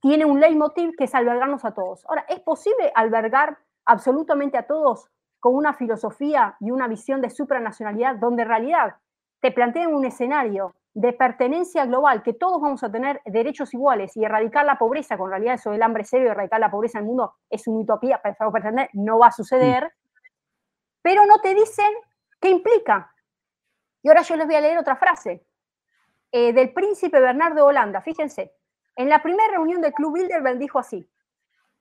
tiene 0.00 0.24
un 0.24 0.40
leitmotiv 0.40 0.94
que 0.96 1.04
es 1.04 1.14
albergarnos 1.14 1.64
a 1.64 1.74
todos. 1.74 2.04
Ahora, 2.06 2.24
¿es 2.28 2.40
posible 2.40 2.92
albergar 2.94 3.58
absolutamente 3.84 4.58
a 4.58 4.66
todos 4.66 5.10
con 5.40 5.54
una 5.54 5.74
filosofía 5.74 6.56
y 6.60 6.70
una 6.70 6.88
visión 6.88 7.20
de 7.20 7.30
supranacionalidad 7.30 8.16
donde 8.16 8.42
en 8.42 8.48
realidad 8.48 8.96
te 9.40 9.52
plantean 9.52 9.94
un 9.94 10.04
escenario 10.04 10.74
de 10.94 11.12
pertenencia 11.12 11.84
global, 11.84 12.22
que 12.22 12.32
todos 12.32 12.60
vamos 12.60 12.82
a 12.82 12.90
tener 12.90 13.20
derechos 13.26 13.74
iguales 13.74 14.16
y 14.16 14.24
erradicar 14.24 14.64
la 14.64 14.78
pobreza, 14.78 15.18
con 15.18 15.28
realidad 15.28 15.54
eso 15.54 15.70
del 15.70 15.82
hambre 15.82 16.04
serio, 16.04 16.30
erradicar 16.30 16.58
la 16.58 16.70
pobreza 16.70 16.98
en 16.98 17.04
el 17.04 17.08
mundo 17.08 17.34
es 17.50 17.68
una 17.68 17.80
utopía, 17.80 18.18
pero 18.22 18.50
pretender 18.50 18.88
no 18.94 19.18
va 19.18 19.26
a 19.26 19.32
suceder, 19.32 19.92
pero 21.02 21.26
no 21.26 21.38
te 21.40 21.54
dicen 21.54 21.92
qué 22.46 22.50
implica. 22.50 23.12
Y 24.02 24.08
ahora 24.08 24.22
yo 24.22 24.36
les 24.36 24.46
voy 24.46 24.54
a 24.54 24.60
leer 24.60 24.78
otra 24.78 24.94
frase 24.94 25.44
eh, 26.30 26.52
del 26.52 26.72
príncipe 26.72 27.18
Bernardo 27.18 27.66
Holanda, 27.66 28.00
fíjense, 28.00 28.52
en 28.94 29.08
la 29.08 29.20
primera 29.20 29.50
reunión 29.50 29.80
del 29.80 29.92
Club 29.92 30.14
Bilderberg 30.14 30.58
dijo 30.58 30.78
así, 30.78 31.10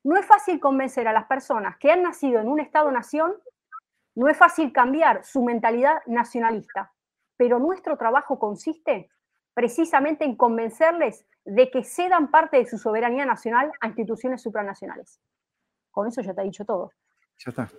no 0.04 0.18
es 0.18 0.26
fácil 0.26 0.60
convencer 0.60 1.08
a 1.08 1.14
las 1.14 1.26
personas 1.26 1.78
que 1.78 1.92
han 1.92 2.02
nacido 2.02 2.40
en 2.42 2.48
un 2.48 2.60
Estado-nación, 2.60 3.36
no 4.16 4.28
es 4.28 4.38
fácil 4.38 4.74
cambiar 4.74 5.24
su 5.24 5.44
mentalidad 5.44 6.02
nacionalista, 6.08 6.92
pero 7.38 7.60
nuestro 7.60 7.98
trabajo 7.98 8.40
consiste 8.40 9.10
precisamente 9.54 10.26
en 10.26 10.36
convencerles 10.36 11.26
de 11.44 11.70
que 11.70 11.84
cedan 11.84 12.32
parte 12.32 12.58
de 12.58 12.66
su 12.66 12.78
soberanía 12.78 13.26
nacional 13.26 13.72
a 13.82 13.88
instituciones 13.88 14.42
supranacionales. 14.42 15.22
Con 15.92 16.08
eso 16.08 16.22
ya 16.22 16.34
te 16.34 16.42
ha 16.42 16.44
dicho 16.44 16.66
todo. 16.66 16.92
Ya 17.38 17.52
está. 17.52 17.70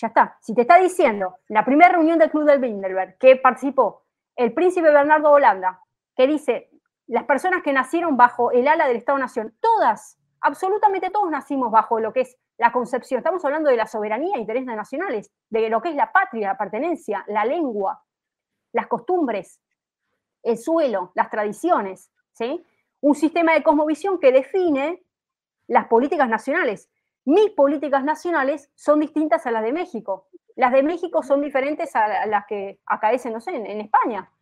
Ya 0.00 0.08
está. 0.08 0.38
Si 0.40 0.54
te 0.54 0.60
está 0.60 0.78
diciendo, 0.78 1.38
en 1.48 1.54
la 1.54 1.64
primera 1.64 1.90
reunión 1.90 2.20
del 2.20 2.30
Club 2.30 2.44
del 2.44 2.60
Bilderberg, 2.60 3.18
que 3.18 3.34
participó 3.36 4.04
el 4.36 4.52
príncipe 4.54 4.92
Bernardo 4.92 5.32
Holanda, 5.32 5.82
que 6.14 6.28
dice, 6.28 6.70
las 7.08 7.24
personas 7.24 7.62
que 7.64 7.72
nacieron 7.72 8.16
bajo 8.16 8.52
el 8.52 8.68
ala 8.68 8.86
del 8.86 8.98
Estado-Nación, 8.98 9.56
todas, 9.60 10.16
absolutamente 10.40 11.10
todos 11.10 11.28
nacimos 11.30 11.72
bajo 11.72 11.98
lo 11.98 12.12
que 12.12 12.20
es 12.20 12.36
la 12.58 12.70
concepción. 12.70 13.18
Estamos 13.18 13.44
hablando 13.44 13.70
de 13.70 13.76
la 13.76 13.86
soberanía 13.86 14.36
e 14.36 14.40
intereses 14.40 14.66
nacionales, 14.66 15.32
de 15.50 15.68
lo 15.68 15.82
que 15.82 15.88
es 15.88 15.96
la 15.96 16.12
patria, 16.12 16.48
la 16.48 16.58
pertenencia, 16.58 17.24
la 17.26 17.44
lengua, 17.44 18.00
las 18.72 18.86
costumbres, 18.86 19.60
el 20.44 20.58
suelo, 20.58 21.10
las 21.16 21.28
tradiciones, 21.28 22.12
¿sí? 22.32 22.64
Un 23.00 23.16
sistema 23.16 23.54
de 23.54 23.64
cosmovisión 23.64 24.20
que 24.20 24.30
define 24.30 25.02
las 25.66 25.86
políticas 25.86 26.28
nacionales. 26.28 26.88
Mis 27.28 27.50
políticas 27.50 28.04
nacionales 28.04 28.70
son 28.74 29.00
distintas 29.00 29.46
a 29.46 29.50
las 29.50 29.62
de 29.62 29.70
México. 29.70 30.28
Las 30.56 30.72
de 30.72 30.82
México 30.82 31.22
son 31.22 31.42
diferentes 31.42 31.94
a 31.94 32.24
las 32.24 32.46
que 32.46 32.80
acaecen, 32.86 33.36
en, 33.48 33.80
España. 33.82 34.32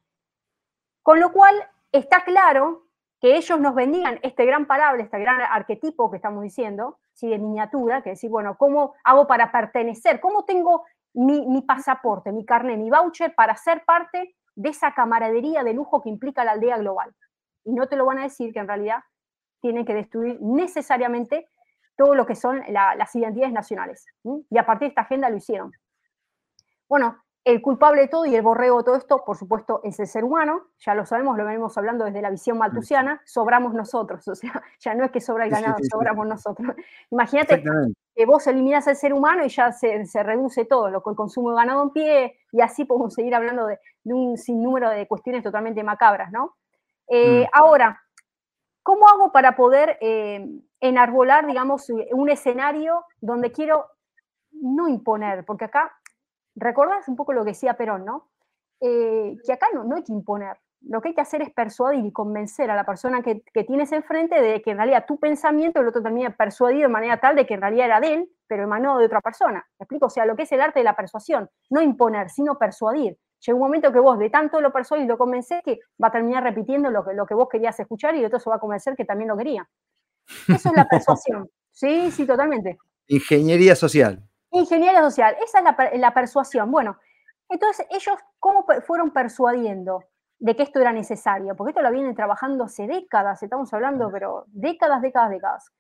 Con 1.03 1.19
lo 1.19 1.33
cual, 1.33 1.57
está 1.91 2.23
claro 2.23 2.85
que 3.21 3.35
ellos 3.35 3.59
nos 3.59 3.75
vendían 3.75 4.21
este 4.23 4.47
gran 4.47 4.67
parable, 4.67 5.03
este 5.03 5.19
gran 5.19 5.41
arquetipo 5.41 6.13
que 6.13 6.19
estamos 6.19 6.45
diciendo, 6.45 7.01
¿sí? 7.13 7.29
de 7.29 7.41
miniatura, 7.41 8.03
que 8.03 8.11
decir, 8.11 8.31
bueno, 8.31 8.57
¿cómo 8.57 8.95
hago 9.03 9.27
para 9.27 9.51
pertenecer? 9.51 10.21
¿Cómo 10.21 10.45
tengo 10.45 10.85
mi, 11.13 11.63
pasaporte, 11.63 12.31
mi 12.31 12.47
carnet, 12.47 12.79
mi 12.79 12.89
voucher 12.89 13.35
para 13.35 13.57
ser 13.57 13.85
parte 13.85 14.37
de 14.55 14.69
esa 14.69 14.95
camaradería 14.95 15.65
de 15.65 15.75
lujo 15.75 16.03
que 16.03 16.09
implica 16.09 16.45
la 16.45 16.53
aldea 16.53 16.79
global. 16.79 17.13
Y 17.65 17.73
no 17.73 17.89
te 17.89 17.97
lo 17.97 18.07
van 18.07 18.19
a 18.19 18.23
decir 18.23 18.53
que 18.53 18.61
en 18.61 18.69
realidad 18.69 19.03
tienen 19.61 19.85
que 19.85 19.95
destruir 19.95 20.39
necesariamente 20.41 21.49
todo 21.97 22.15
lo 22.15 22.27
que 22.27 22.35
son 22.35 22.63
las 22.69 23.15
identidades 23.15 23.53
nacionales. 23.53 24.07
Y 24.51 24.59
a 24.59 24.67
partir 24.67 24.87
de 24.87 24.91
esta 24.91 25.03
agenda 25.03 25.31
lo 25.31 25.37
hicieron. 25.37 25.73
Bueno, 26.89 27.19
el 27.47 27.63
culpable 27.63 28.03
de 28.03 28.09
todo 28.09 28.27
y 28.27 28.35
el 28.35 28.43
borrego 28.43 28.79
de 28.79 28.85
todo 28.85 28.97
esto, 28.97 29.23
por 29.25 29.37
supuesto, 29.37 29.81
es 29.85 30.01
el 30.01 30.09
ser 30.09 30.25
humano, 30.25 30.67
ya 30.81 30.97
lo 30.97 31.07
sabemos, 31.07 31.39
lo 31.39 31.45
venimos 31.45 31.79
hablando 31.79 32.05
desde 32.05 32.21
la 32.21 32.29
visión 32.29 32.59
maltusiana, 32.59 33.23
sobramos 33.25 33.73
nosotros, 33.73 34.27
o 34.29 34.35
sea, 34.35 34.61
ya 34.81 34.95
no 34.95 35.05
es 35.05 35.13
que 35.13 35.21
sobra 35.21 35.45
el 35.45 35.51
ganado, 35.51 35.77
sobramos 35.89 36.27
nosotros. 36.27 36.75
Imagínate 37.09 37.63
que 38.17 38.27
vos 38.27 38.45
eliminas 38.49 38.89
al 38.89 38.97
ser 38.97 39.13
humano 39.13 39.45
y 39.45 39.49
ya 39.49 39.71
se, 39.71 40.05
reduce 40.25 40.65
todo, 40.65 40.91
lo 40.91 41.05
el 41.07 41.17
consumo 41.17 41.51
de 41.51 41.57
ganado 41.57 41.85
en 41.85 41.91
pie, 41.91 42.41
y 42.51 42.61
así 42.63 42.85
podemos 42.85 43.15
seguir 43.15 43.33
hablando 43.37 43.67
de, 43.67 43.79
un 44.03 44.37
sinnúmero 44.37 44.91
de 44.91 45.07
cuestiones 45.07 45.45
totalmente 45.45 45.85
macabras, 45.85 46.33
¿no? 46.33 46.57
Eh, 47.07 47.45
mm. 47.45 47.49
Ahora, 47.53 48.03
¿cómo 48.83 49.07
hago 49.09 49.31
para 49.31 49.55
poder 49.55 49.99
eh, 50.01 50.45
enarbolar, 50.89 51.47
digamos, 51.47 51.91
un 52.13 52.31
escenario 52.31 53.05
donde 53.21 53.53
quiero 53.53 53.87
no 54.53 54.89
imponer? 54.89 55.45
Porque 55.45 55.67
acá 55.67 55.93
¿Recordás 56.57 57.07
un 57.07 57.17
poco 57.17 57.35
lo 57.35 57.45
que 57.45 57.51
decía 57.51 57.75
Perón, 57.75 58.07
no? 58.07 58.31
Eh, 58.81 59.37
que 59.45 59.53
acá 59.53 59.69
no, 59.75 59.85
no 59.85 59.97
hay 59.97 60.03
que 60.03 60.13
imponer. 60.13 60.57
Lo 60.81 61.01
que 61.01 61.09
hay 61.09 61.15
que 61.15 61.21
hacer 61.21 61.43
es 61.43 61.51
persuadir 61.53 62.05
y 62.05 62.13
convencer 62.13 62.71
a 62.71 62.75
la 62.77 62.85
persona 62.85 63.23
que, 63.23 63.43
tienes 63.65 63.93
enfrente 63.93 64.41
de 64.41 64.63
que 64.63 64.71
en 64.71 64.79
realidad 64.79 65.05
tu 65.07 65.19
pensamiento 65.19 65.81
el 65.81 65.89
otro 65.89 66.03
termina 66.03 66.35
persuadido 66.35 66.83
de 66.83 66.89
manera 66.89 67.19
tal 67.19 67.37
de 67.37 67.47
que 67.47 67.55
en 67.55 67.61
realidad 67.61 67.87
era 67.87 68.01
de 68.01 68.15
él, 68.15 68.31
pero 68.47 68.65
emanó 68.65 68.99
de 68.99 69.07
otra 69.07 69.21
persona. 69.21 69.67
¿Me 69.79 69.85
explico? 69.85 70.07
O 70.07 70.11
sea, 70.11 70.25
lo 70.25 70.35
que 70.35 70.45
es 70.45 70.53
el 70.53 70.61
arte 70.61 70.81
de 70.81 70.85
la 70.85 70.97
persuasión. 70.97 71.51
No 71.69 71.83
imponer, 71.83 72.31
sino 72.31 72.57
persuadir. 72.57 73.19
Llega 73.41 73.55
un 73.55 73.63
momento 73.63 73.93
que 73.93 74.01
vos 74.01 74.19
de 74.19 74.31
tanto 74.31 74.61
lo 74.63 74.73
persuadís 74.73 75.05
y 75.05 75.09
lo 75.09 75.19
convencés 75.19 75.63
que 75.63 75.81
va 76.03 76.09
a 76.09 76.13
terminar 76.13 76.43
repitiendo 76.43 76.91
lo 76.91 77.05
que, 77.05 77.13
lo 77.13 77.27
que 77.27 77.35
vos 77.35 77.49
querías 77.51 77.79
escuchar 77.79 78.15
y 78.15 78.21
de 78.21 78.27
otro 78.27 78.39
se 78.39 78.49
va 78.49 78.57
a 78.57 78.61
convencer 78.61 78.97
que 78.97 79.05
también 79.05 79.29
lo 79.29 79.37
quería. 79.37 79.69
Eso 80.49 80.69
es 80.69 80.75
la 80.75 80.87
persuasión. 80.89 81.51
Sí, 81.71 82.11
sí, 82.11 82.27
totalmente. 82.27 82.79
Ingeniería 83.09 83.77
social. 83.77 84.23
Ingeniería 84.51 85.03
social, 85.03 85.37
esa 85.45 85.59
es 85.93 86.01
la, 86.01 86.15
persuasión. 86.15 86.71
Bueno, 86.71 86.97
entonces 87.49 87.87
ellos, 87.91 88.17
¿cómo 88.39 88.65
fueron 88.87 89.11
persuadiendo 89.11 90.05
de 90.39 90.57
que 90.57 90.63
esto 90.63 90.81
era 90.81 90.93
necesario? 90.93 91.55
Porque 91.55 91.73
esto 91.73 91.83
lo 91.83 91.91
vienen 91.91 92.15
trabajando 92.15 92.65
hace 92.65 92.87
décadas, 92.87 93.43
estamos 93.43 93.73
hablando, 93.75 94.11
pero 94.11 94.45
décadas, 94.49 95.03
décadas, 95.03 95.31
décadas. 95.31 95.73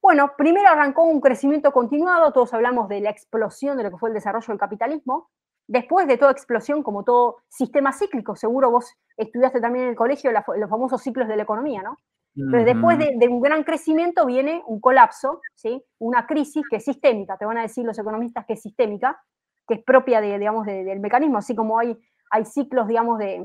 Bueno, 0.00 0.32
primero 0.36 0.68
arrancó 0.68 1.04
un 1.04 1.20
crecimiento 1.20 1.72
continuado, 1.72 2.32
todos 2.32 2.54
hablamos 2.54 2.88
de 2.88 3.00
la 3.00 3.10
explosión 3.10 3.76
de 3.76 3.84
lo 3.84 3.90
que 3.90 3.98
fue 3.98 4.10
el 4.10 4.14
desarrollo 4.14 4.46
del 4.48 4.58
capitalismo. 4.58 5.30
Después 5.66 6.06
de 6.06 6.16
toda 6.16 6.32
explosión, 6.32 6.82
como 6.82 7.04
todo 7.04 7.38
sistema 7.48 7.92
cíclico, 7.92 8.34
seguro 8.34 8.70
vos 8.70 8.94
estudiaste 9.16 9.60
también 9.60 9.84
en 9.84 9.90
el 9.90 9.96
colegio 9.96 10.32
los 10.32 10.70
famosos 10.70 11.02
ciclos 11.02 11.28
de 11.28 11.36
la 11.36 11.42
economía, 11.42 11.82
¿no? 11.82 11.98
Entonces, 12.38 12.66
después 12.66 12.98
de, 12.98 13.28
un 13.28 13.40
gran 13.40 13.64
crecimiento 13.64 14.24
viene 14.24 14.62
un 14.66 14.80
colapso, 14.80 15.40
¿sí? 15.56 15.84
una 15.98 16.26
crisis 16.26 16.64
que 16.70 16.76
es 16.76 16.84
sistémica, 16.84 17.36
te 17.36 17.44
van 17.44 17.58
a 17.58 17.62
decir 17.62 17.84
los 17.84 17.98
economistas 17.98 18.46
que 18.46 18.52
es 18.52 18.62
sistémica, 18.62 19.20
que 19.66 19.74
es 19.74 19.84
propia 19.84 20.20
de, 20.20 20.38
digamos, 20.38 20.64
del 20.64 21.00
mecanismo, 21.00 21.38
así 21.38 21.56
como 21.56 21.78
hay, 21.78 21.98
hay 22.30 22.44
ciclos, 22.44 22.86
digamos, 22.86 23.18
de 23.18 23.44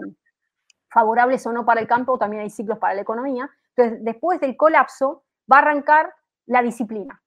favorables 0.89 1.45
o 1.47 1.51
no 1.51 1.65
para 1.65 1.81
el 1.81 1.87
campo, 1.87 2.19
también 2.19 2.43
hay 2.43 2.49
ciclos 2.51 2.77
para 2.77 2.93
la 2.93 3.01
economía. 3.01 3.49
Entonces, 3.75 4.03
después 4.03 4.39
del 4.39 4.55
colapso 4.55 5.23
va 5.51 5.57
a 5.57 5.61
arrancar 5.61 6.13
la 6.45 6.61
disciplina. 6.61 7.19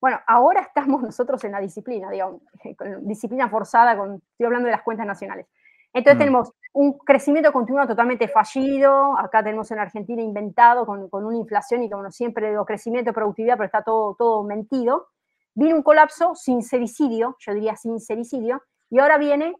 Bueno, 0.00 0.20
ahora 0.26 0.60
estamos 0.60 1.02
nosotros 1.02 1.42
en 1.44 1.52
la 1.52 1.60
disciplina, 1.60 2.10
digamos, 2.10 2.42
con 2.78 3.08
disciplina 3.08 3.48
forzada, 3.48 3.96
con, 3.96 4.16
estoy 4.16 4.46
hablando 4.46 4.66
de 4.66 4.72
las 4.72 4.82
cuentas 4.82 5.06
nacionales. 5.06 5.46
Entonces 5.94 6.16
mm. 6.16 6.18
tenemos 6.18 6.52
un 6.74 6.98
crecimiento 6.98 7.52
continuo 7.52 7.86
totalmente 7.86 8.26
fallido, 8.26 9.16
acá 9.16 9.44
tenemos 9.44 9.70
en 9.70 9.78
Argentina 9.78 10.20
inventado 10.20 10.84
con, 10.84 11.08
una 11.24 11.36
inflación 11.36 11.84
y 11.84 11.90
como 11.90 12.10
siempre 12.10 12.50
digo 12.50 12.64
crecimiento 12.64 13.12
productividad, 13.12 13.56
pero 13.56 13.66
está 13.66 13.82
todo, 13.82 14.16
todo 14.16 14.42
mentido. 14.42 15.08
Viene 15.54 15.74
un 15.74 15.84
colapso, 15.84 16.34
sincericidio, 16.34 17.36
yo 17.38 17.54
diría 17.54 17.76
sincericidio, 17.76 18.60
y 18.90 18.98
ahora 18.98 19.18
viene 19.18 19.54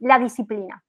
la 0.00 0.18
disciplina. 0.18 0.82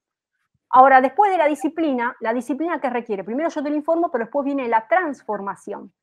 Ahora, 0.72 1.02
después 1.02 1.32
de 1.32 1.38
la 1.38 1.46
disciplina, 1.46 2.16
la 2.20 2.34
disciplina 2.34 2.82
que 2.82 2.90
requiere, 2.90 3.24
primero 3.24 3.50
yo 3.50 3.62
te 3.62 3.70
lo 3.70 3.76
informo, 3.76 4.10
pero 4.12 4.26
después 4.26 4.46
viene 4.46 4.68
la 4.68 4.88
transformación. 4.88 5.94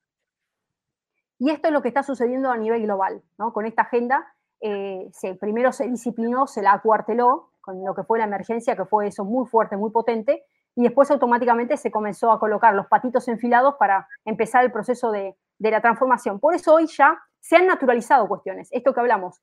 Y 1.38 1.50
esto 1.50 1.68
es 1.68 1.74
lo 1.74 1.82
que 1.82 1.88
está 1.88 2.04
sucediendo 2.04 2.52
a 2.52 2.56
nivel 2.56 2.82
global, 2.82 3.20
¿no? 3.36 3.52
Con 3.52 3.66
esta 3.66 3.82
agenda, 3.82 4.32
eh, 4.60 5.08
se, 5.12 5.34
primero 5.34 5.72
se 5.72 5.88
disciplinó, 5.88 6.46
se 6.46 6.62
la 6.62 6.72
acuarteló 6.72 7.50
con 7.66 7.84
lo 7.84 7.94
que 7.94 8.04
fue 8.04 8.18
la 8.18 8.24
emergencia, 8.24 8.76
que 8.76 8.86
fue 8.86 9.08
eso 9.08 9.24
muy 9.24 9.46
fuerte, 9.46 9.76
muy 9.76 9.90
potente, 9.90 10.44
y 10.74 10.84
después 10.84 11.10
automáticamente 11.10 11.76
se 11.76 11.90
comenzó 11.90 12.30
a 12.30 12.38
colocar 12.38 12.74
los 12.74 12.86
patitos 12.86 13.28
enfilados 13.28 13.74
para 13.78 14.08
empezar 14.24 14.64
el 14.64 14.72
proceso 14.72 15.10
de, 15.10 15.36
de 15.58 15.70
la 15.70 15.80
transformación. 15.80 16.38
Por 16.40 16.54
eso 16.54 16.74
hoy 16.74 16.86
ya 16.86 17.18
se 17.40 17.56
han 17.56 17.66
naturalizado 17.66 18.28
cuestiones. 18.28 18.68
Esto 18.72 18.94
que 18.94 19.00
hablamos, 19.00 19.42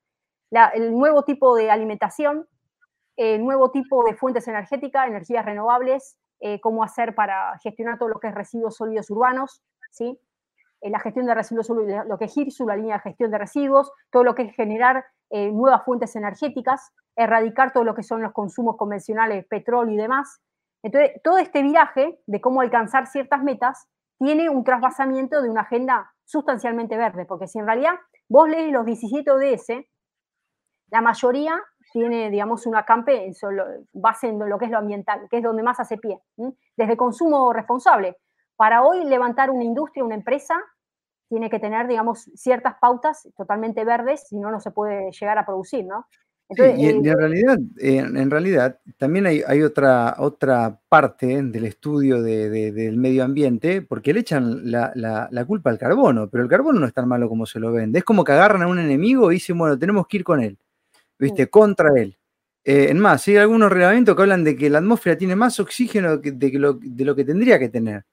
el 0.74 0.94
nuevo 0.94 1.24
tipo 1.24 1.56
de 1.56 1.70
alimentación, 1.70 2.48
el 3.16 3.44
nuevo 3.44 3.72
tipo 3.72 4.04
de 4.04 4.16
fuentes 4.16 4.48
energéticas, 4.48 5.08
energías 5.08 5.46
renovables, 5.46 6.18
eh, 6.40 6.60
cómo 6.60 6.84
hacer 6.84 7.16
para 7.16 7.58
gestionar 7.60 7.98
todo 7.98 8.10
lo 8.10 8.20
que 8.20 8.28
es 8.28 8.36
residuos 8.36 8.76
sólidos 8.76 9.10
urbanos, 9.10 9.64
¿sí? 9.92 10.20
Eh, 10.84 10.90
la 10.90 11.00
gestión 11.00 11.26
de 11.26 11.34
residuos 11.34 11.70
lo 11.70 12.18
que 12.18 12.26
es 12.26 12.34
GIRSU, 12.34 12.68
la 12.68 12.76
línea 12.76 12.96
de 12.96 13.02
gestión 13.02 13.32
de 13.32 13.38
residuos, 13.38 13.92
todo 14.12 14.24
lo 14.24 14.36
que 14.36 14.44
es 14.44 14.56
generar 14.56 15.06
eh, 15.30 15.50
nuevas 15.52 15.84
fuentes 15.86 16.16
energéticas, 16.18 16.92
erradicar 17.16 17.72
todo 17.72 17.86
lo 17.86 17.96
que 17.96 18.04
son 18.04 18.22
los 18.22 18.34
consumos 18.34 18.76
convencionales, 18.76 19.46
petróleo 19.48 19.94
y 19.94 19.98
demás. 19.98 20.42
Entonces, 20.84 21.22
todo 21.24 21.38
este 21.38 21.64
viraje 21.64 22.20
de 22.28 22.42
cómo 22.42 22.60
alcanzar 22.60 23.08
ciertas 23.08 23.42
metas 23.42 23.88
tiene 24.20 24.50
un 24.50 24.66
trasvasamiento 24.66 25.42
de 25.42 25.50
una 25.50 25.62
agenda 25.62 26.12
sustancialmente 26.26 26.98
verde, 26.98 27.26
porque 27.26 27.48
si 27.48 27.60
en 27.60 27.66
realidad 27.66 27.94
vos 28.28 28.50
lees 28.50 28.72
los 28.72 28.86
17 28.86 29.32
ODS, 29.32 29.86
la 30.90 31.02
mayoría 31.02 31.62
tiene, 31.94 32.30
digamos, 32.30 32.66
una 32.66 32.84
campe 32.84 33.26
en 33.26 33.34
solo, 33.34 33.66
base 33.94 34.28
en 34.28 34.38
lo 34.38 34.58
que 34.58 34.66
es 34.66 34.72
lo 34.72 34.80
ambiental, 34.80 35.28
que 35.30 35.38
es 35.38 35.44
donde 35.44 35.64
más 35.64 35.80
hace 35.80 35.98
pie, 35.98 36.20
desde 36.76 36.98
consumo 36.98 37.54
responsable. 37.54 38.18
Para 38.56 38.84
hoy 38.84 39.04
levantar 39.06 39.50
una 39.50 39.64
industria, 39.64 40.04
una 40.04 40.16
empresa, 40.16 40.56
tiene 41.34 41.50
que 41.50 41.60
tener, 41.60 41.88
digamos, 41.88 42.30
ciertas 42.36 42.76
pautas 42.80 43.28
totalmente 43.36 43.84
verdes, 43.84 44.28
si 44.30 44.38
no, 44.38 44.52
no 44.52 44.60
se 44.60 44.70
puede 44.70 45.12
llegar 45.12 45.40
a 45.40 45.46
producir, 45.46 45.84
¿no? 45.84 46.06
y, 46.50 46.86
en, 46.88 47.04
eh, 47.04 47.16
realidad, 47.16 47.58
en, 47.80 48.30
realidad, 48.30 48.80
también 48.98 49.26
hay, 49.26 49.64
otra, 49.64 50.16
otra 50.20 50.80
parte 50.88 51.42
del 51.42 51.66
estudio 51.66 52.22
del 52.22 52.98
medio 52.98 53.24
ambiente, 53.24 53.82
porque 53.82 54.14
le 54.14 54.20
echan 54.20 54.70
la, 54.70 55.46
culpa 55.48 55.72
al 55.72 55.80
carbono, 55.80 56.30
pero 56.30 56.44
el 56.44 56.50
carbono 56.50 56.80
no 56.80 56.86
es 56.86 56.94
tan 56.94 57.08
malo 57.08 57.28
como 57.28 57.48
se 57.48 57.60
lo 57.60 57.72
vende. 57.72 58.00
Es 58.00 58.06
como 58.06 58.24
que 58.24 58.34
agarran 58.34 58.62
a 58.62 58.68
un 58.68 58.78
enemigo 58.78 59.32
y 59.32 59.36
dicen, 59.36 59.58
bueno, 59.58 59.80
tenemos 59.80 60.06
que 60.06 60.18
ir 60.18 60.24
con 60.24 60.40
él, 60.40 60.60
¿viste? 61.18 61.50
Contra 61.50 61.90
él. 61.96 62.16
Eh, 62.64 62.90
en 62.90 63.00
más, 63.00 63.28
hay 63.28 63.38
algunos 63.38 63.72
reglamentos 63.72 64.16
que 64.16 64.22
hablan 64.22 64.44
de 64.44 64.56
que 64.56 64.70
la 64.70 64.78
atmósfera 64.78 65.18
tiene 65.18 65.36
más 65.36 65.60
oxígeno 65.60 66.18
de, 66.18 66.52
lo, 66.60 66.74
de 66.74 67.06
lo 67.06 67.16
que 67.16 67.26
tendría 67.26 67.58
que 67.58 67.70
tener. 67.70 68.06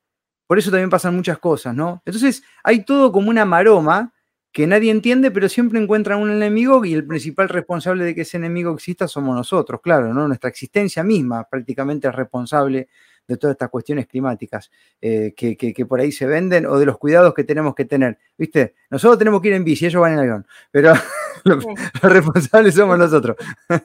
Por 0.51 0.59
eso 0.59 0.73
también 0.73 0.91
pasan 0.91 1.15
muchas 1.15 1.39
cosas, 1.39 1.77
¿no? 1.77 2.03
Entonces, 2.05 2.43
hay 2.65 2.85
todo 2.85 3.13
como 3.13 3.31
una 3.31 3.45
maroma 3.45 4.13
que 4.51 4.67
nadie 4.67 4.91
entiende, 4.91 5.31
pero 5.31 5.49
siempre 5.49 5.81
encuentran 5.81 6.21
un 6.21 6.29
enemigo 6.29 6.85
y 6.85 6.93
el 6.93 7.07
principal 7.07 7.49
responsable 7.49 8.03
de 8.03 8.17
que 8.17 8.23
ese 8.23 8.37
enemigo 8.37 8.75
exista 8.75 9.07
somos 9.07 9.37
nosotros, 9.37 9.81
claro, 9.81 10.13
¿no? 10.13 10.27
Nuestra 10.27 10.51
existencia 10.51 11.05
misma 11.05 11.45
prácticamente 11.45 12.09
es 12.09 12.15
responsable 12.17 12.89
de 13.29 13.37
todas 13.37 13.55
estas 13.55 13.69
cuestiones 13.69 14.09
climáticas 14.09 14.73
eh, 15.01 15.35
que, 15.37 15.87
por 15.87 16.01
ahí 16.01 16.11
se 16.11 16.27
venden 16.27 16.67
o 16.67 16.81
de 16.81 16.87
los 16.87 16.99
cuidados 16.99 17.33
que 17.33 17.45
tenemos 17.45 17.77
que 17.77 17.85
tener. 17.85 18.19
¿Viste? 18.37 18.75
Nosotros 18.91 19.21
tenemos 19.21 19.41
que 19.41 19.49
ir 19.51 19.55
en 19.55 19.63
bici, 19.63 19.87
ellos 19.87 20.03
van 20.03 20.15
en 20.15 20.19
avión, 20.19 20.47
pero 20.73 20.95
los, 21.45 21.65
responsables 22.03 22.75
somos 22.75 22.99
nosotros. 22.99 23.37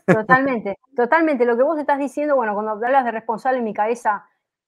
Totalmente, 0.08 0.80
totalmente. 0.96 1.46
Lo 1.46 1.56
que 1.58 1.62
vos 1.62 1.78
estás 1.78 2.00
diciendo, 2.00 2.36
bueno, 2.36 2.56
cuando 2.56 2.72
hablas 2.72 3.06
de 3.06 3.12
responsable, 3.12 3.62
mi 3.62 3.76
cabeza, 3.76 4.26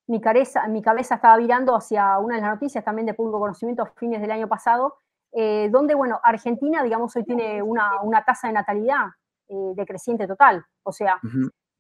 mi 0.08 0.22
cabeza, 0.22 0.68
mi 0.68 0.82
cabeza 0.82 1.16
estaba 1.16 1.38
virando 1.38 1.76
hacia 1.76 2.18
una 2.20 2.36
de 2.36 2.42
las 2.42 2.52
noticias 2.52 2.84
también 2.84 3.06
de 3.06 3.14
público 3.14 3.40
conocimiento 3.40 3.84
a 3.84 3.88
fines 3.88 4.22
del 4.22 4.32
año 4.32 4.48
pasado, 4.48 4.96
eh, 5.34 5.70
donde, 5.70 5.96
bueno, 5.96 6.20
Argentina, 6.24 6.82
digamos, 6.82 7.16
hoy 7.16 7.24
tiene 7.24 7.62
una, 7.62 8.02
una 8.02 8.24
tasa 8.24 8.48
de 8.48 8.54
natalidad 8.54 9.08
eh, 9.50 9.74
decreciente 9.76 10.26
total. 10.26 10.66
O 10.84 10.94
sea, 10.94 11.20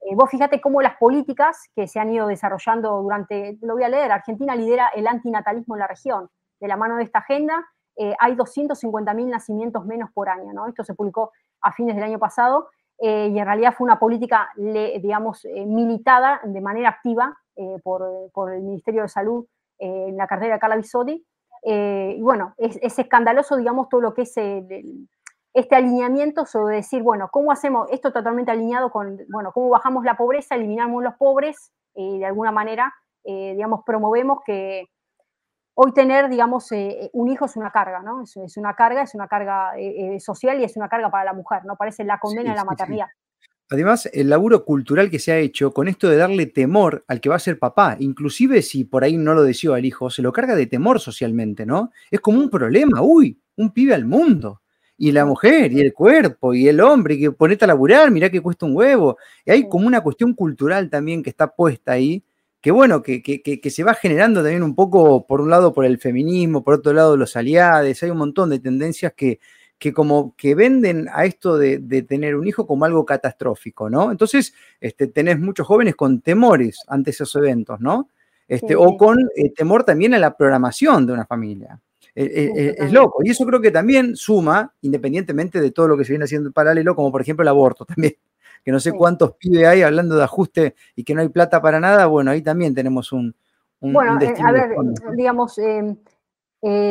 eh, 0.01 0.15
vos 0.15 0.29
fíjate 0.29 0.59
cómo 0.59 0.81
las 0.81 0.97
políticas 0.97 1.69
que 1.73 1.87
se 1.87 1.99
han 1.99 2.11
ido 2.11 2.27
desarrollando 2.27 3.01
durante, 3.01 3.57
lo 3.61 3.75
voy 3.75 3.83
a 3.83 3.89
leer, 3.89 4.11
Argentina 4.11 4.55
lidera 4.55 4.89
el 4.93 5.07
antinatalismo 5.07 5.75
en 5.75 5.79
la 5.79 5.87
región. 5.87 6.29
De 6.59 6.67
la 6.67 6.75
mano 6.75 6.97
de 6.97 7.03
esta 7.03 7.19
agenda, 7.19 7.65
hay 8.19 8.35
250.000 8.35 9.27
nacimientos 9.27 9.85
menos 9.85 10.11
por 10.13 10.29
año, 10.29 10.53
¿no? 10.53 10.67
Esto 10.67 10.83
se 10.83 10.93
publicó 10.93 11.31
a 11.61 11.71
fines 11.71 11.95
del 11.95 12.03
año 12.03 12.19
pasado 12.19 12.69
y 12.99 13.37
en 13.37 13.45
realidad 13.45 13.75
fue 13.77 13.85
una 13.85 13.99
política, 13.99 14.49
digamos, 14.55 15.45
militada 15.67 16.41
de 16.43 16.61
manera 16.61 16.89
activa 16.89 17.37
por, 17.83 18.31
por, 18.33 18.53
el 18.53 18.63
Ministerio 18.63 19.03
de 19.03 19.07
Salud 19.07 19.45
en 19.77 20.17
la 20.17 20.25
cartera 20.25 20.55
de 20.55 20.59
eh, 21.63 22.15
y 22.17 22.21
bueno, 22.21 22.53
es, 22.57 22.77
escandaloso, 22.97 23.57
digamos, 23.57 23.89
todo 23.89 24.01
lo 24.01 24.13
que 24.13 24.23
es 24.23 24.33
este 25.53 25.75
alineamiento 25.75 26.45
sobre 26.45 26.77
decir, 26.77 27.01
bueno, 27.03 27.29
¿cómo 27.31 27.51
hacemos 27.51 27.87
esto 27.91 28.13
totalmente 28.13 28.51
alineado 28.51 28.91
con, 28.91 29.19
bueno, 29.29 29.51
cómo 29.51 29.69
bajamos 29.69 30.03
la 30.03 30.15
pobreza, 30.15 30.55
eliminamos 30.55 31.03
los 31.03 31.15
pobres 31.15 31.73
y 31.95 32.19
de 32.19 32.25
alguna 32.25 32.51
manera, 32.51 32.93
eh, 33.23 33.53
digamos, 33.55 33.81
promovemos 33.85 34.39
que 34.45 34.85
hoy 35.79 35.93
tener, 35.93 36.27
digamos, 36.27 36.71
eh, 36.71 37.09
un 37.13 37.29
hijo 37.29 37.45
es 37.45 37.55
una 37.55 37.71
carga, 37.71 38.01
¿no? 38.01 38.23
Es, 38.23 38.35
es 38.35 38.57
una 38.57 38.73
carga, 38.73 39.03
es 39.03 39.13
una 39.13 39.27
carga 39.27 39.73
social 40.19 40.59
y 40.59 40.63
es 40.63 40.75
una 40.75 40.89
carga 40.89 41.11
para 41.11 41.25
la 41.25 41.33
mujer, 41.33 41.65
¿no? 41.65 41.75
Parece 41.75 42.03
la 42.03 42.19
condena 42.19 42.51
de 42.51 42.55
la 42.55 42.65
maternidad. 42.65 43.07
Además, 43.69 44.09
el 44.13 44.29
laburo 44.29 44.63
cultural 44.63 45.11
que 45.11 45.19
se 45.19 45.33
ha 45.33 45.37
hecho 45.37 45.73
con 45.73 45.89
esto 45.89 46.09
de 46.09 46.15
darle 46.15 46.45
temor 46.45 47.03
al 47.07 47.19
que 47.19 47.27
va 47.27 47.35
a 47.35 47.39
ser 47.39 47.59
papá, 47.59 47.97
inclusive 47.99 48.61
si 48.61 48.85
por 48.85 49.03
ahí 49.03 49.17
no 49.17 49.33
lo 49.33 49.43
deseó 49.43 49.73
al 49.73 49.83
hijo, 49.83 50.09
se 50.09 50.21
lo 50.21 50.31
carga 50.31 50.55
de 50.55 50.67
temor 50.67 51.01
socialmente, 51.01 51.65
¿no? 51.65 51.91
Es 52.09 52.21
como 52.21 52.39
un 52.39 52.49
problema, 52.49 53.01
uy, 53.01 53.39
un 53.57 53.71
pibe 53.71 53.93
al 53.93 54.05
mundo. 54.05 54.61
Y 54.97 55.11
la 55.11 55.25
mujer, 55.25 55.73
y 55.73 55.81
el 55.81 55.93
cuerpo, 55.93 56.53
y 56.53 56.67
el 56.67 56.79
hombre, 56.79 57.15
y 57.15 57.19
que 57.19 57.31
ponete 57.31 57.65
a 57.65 57.67
laburar, 57.67 58.09
mirá 58.09 58.29
que 58.29 58.41
cuesta 58.41 58.65
un 58.65 58.75
huevo. 58.75 59.17
Y 59.45 59.51
hay 59.51 59.69
como 59.69 59.85
una 59.85 60.01
cuestión 60.01 60.33
cultural 60.33 60.89
también 60.89 61.21
que 61.21 61.29
está 61.29 61.53
puesta 61.53 61.91
ahí, 61.91 62.23
que 62.67 62.71
bueno, 62.71 63.01
que, 63.01 63.23
que, 63.23 63.41
que, 63.41 63.69
se 63.69 63.85
va 63.85 63.93
generando 63.93 64.41
también 64.41 64.61
un 64.61 64.75
poco, 64.75 65.25
por 65.25 65.39
un 65.39 65.49
lado, 65.49 65.73
por 65.73 65.85
el 65.85 65.99
feminismo, 65.99 66.65
por 66.65 66.73
otro 66.73 66.91
lado, 66.91 67.15
los 67.15 67.37
aliados, 67.37 68.03
hay 68.03 68.09
un 68.09 68.17
montón 68.17 68.49
de 68.49 68.59
tendencias 68.59 69.13
que, 69.15 69.39
que 69.77 69.93
como 69.93 70.35
que 70.35 70.53
venden 70.53 71.07
a 71.13 71.23
esto 71.23 71.57
de, 71.57 71.79
tener 72.05 72.35
un 72.35 72.45
hijo 72.45 72.67
como 72.67 72.83
algo 72.83 73.05
catastrófico, 73.05 73.89
¿no? 73.89 74.11
Entonces, 74.11 74.53
este, 74.81 75.07
tenés 75.07 75.39
muchos 75.39 75.65
jóvenes 75.65 75.95
con 75.95 76.19
temores 76.19 76.79
ante 76.89 77.11
esos 77.11 77.33
eventos, 77.37 77.79
¿no? 77.79 78.09
Este, 78.49 78.75
O 78.75 78.97
con 78.97 79.17
eh, 79.37 79.53
temor 79.55 79.85
también 79.85 80.13
a 80.13 80.19
la 80.19 80.35
programación 80.35 81.05
de 81.05 81.13
una 81.13 81.25
familia. 81.25 81.79
E, 82.13 82.25
e, 82.25 82.51
e, 82.53 82.75
es 82.79 82.91
loco. 82.91 83.21
Y 83.23 83.29
eso 83.29 83.45
creo 83.45 83.61
que 83.61 83.71
también 83.71 84.17
suma, 84.17 84.73
independientemente 84.81 85.61
de 85.61 85.71
todo 85.71 85.87
lo 85.87 85.97
que 85.97 86.03
se 86.03 86.11
viene 86.11 86.25
haciendo 86.25 86.49
en 86.49 86.53
paralelo, 86.53 86.97
como 86.97 87.13
por 87.13 87.21
ejemplo 87.21 87.43
el 87.43 87.47
aborto 87.47 87.85
también. 87.85 88.15
Que 88.67 88.73
no 88.73 88.81
sé 88.81 88.91
cuántos 88.91 89.31
pibes 89.35 89.65
hay 89.65 89.81
hablando 89.81 90.17
de 90.17 90.25
ajuste 90.25 90.75
y 90.93 91.05
que 91.05 91.15
no 91.15 91.21
hay 91.21 91.29
plata 91.29 91.61
para 91.61 91.79
nada. 91.79 92.05
Bueno, 92.07 92.31
ahí 92.31 92.41
también 92.41 92.75
tenemos 92.75 93.13
un. 93.13 93.33
bueno, 93.79 94.19
eh, 94.19 94.33
a 94.45 94.51
ver, 94.51 94.75
digamos, 95.15 95.57
eh, 95.57 95.95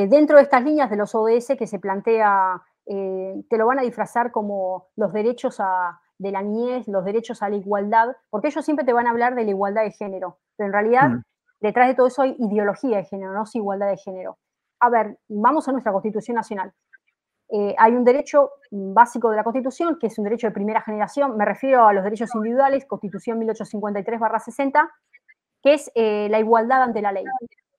dentro 0.08 0.38
de 0.38 0.44
estas 0.44 0.64
líneas 0.64 0.88
de 0.88 0.96
los 0.96 1.14
ODS 1.14 1.52
que 1.58 1.66
se 1.66 1.78
plantea 1.78 2.62
eh, 2.86 3.44
te 3.50 3.58
lo 3.58 3.66
van 3.66 3.78
a 3.78 3.82
disfrazar 3.82 4.32
como 4.32 4.86
los 4.96 5.12
derechos 5.12 5.58
de 6.16 6.30
la 6.30 6.40
niñez, 6.40 6.88
los 6.88 7.04
derechos 7.04 7.42
a 7.42 7.50
la 7.50 7.56
igualdad, 7.56 8.16
porque 8.30 8.48
ellos 8.48 8.64
siempre 8.64 8.86
te 8.86 8.94
van 8.94 9.06
a 9.06 9.10
hablar 9.10 9.34
de 9.34 9.44
la 9.44 9.50
igualdad 9.50 9.82
de 9.82 9.90
género, 9.90 10.38
pero 10.56 10.68
en 10.68 10.72
realidad 10.72 11.10
mm. 11.10 11.22
detrás 11.60 11.88
de 11.88 11.94
todo 11.94 12.06
eso 12.06 12.22
hay 12.22 12.36
ideología 12.38 12.96
de 12.96 13.04
género, 13.04 13.34
no 13.34 13.42
es 13.42 13.54
igualdad 13.54 13.90
de 13.90 13.98
género. 13.98 14.38
A 14.80 14.88
ver, 14.88 15.18
vamos 15.28 15.68
a 15.68 15.72
nuestra 15.72 15.92
Constitución 15.92 16.36
Nacional. 16.36 16.72
Eh, 17.48 17.74
hay 17.78 17.92
un 17.94 18.04
derecho 18.04 18.50
básico 18.70 19.30
de 19.30 19.36
la 19.36 19.44
Constitución, 19.44 19.98
que 20.00 20.08
es 20.08 20.18
un 20.18 20.24
derecho 20.24 20.48
de 20.48 20.52
primera 20.52 20.80
generación, 20.80 21.36
me 21.36 21.44
refiero 21.44 21.86
a 21.86 21.92
los 21.92 22.02
derechos 22.02 22.34
individuales, 22.34 22.84
Constitución 22.86 23.40
1853-60, 23.40 24.90
que 25.62 25.74
es 25.74 25.90
eh, 25.94 26.28
la 26.30 26.40
igualdad 26.40 26.82
ante 26.82 27.00
la 27.02 27.12
ley. 27.12 27.24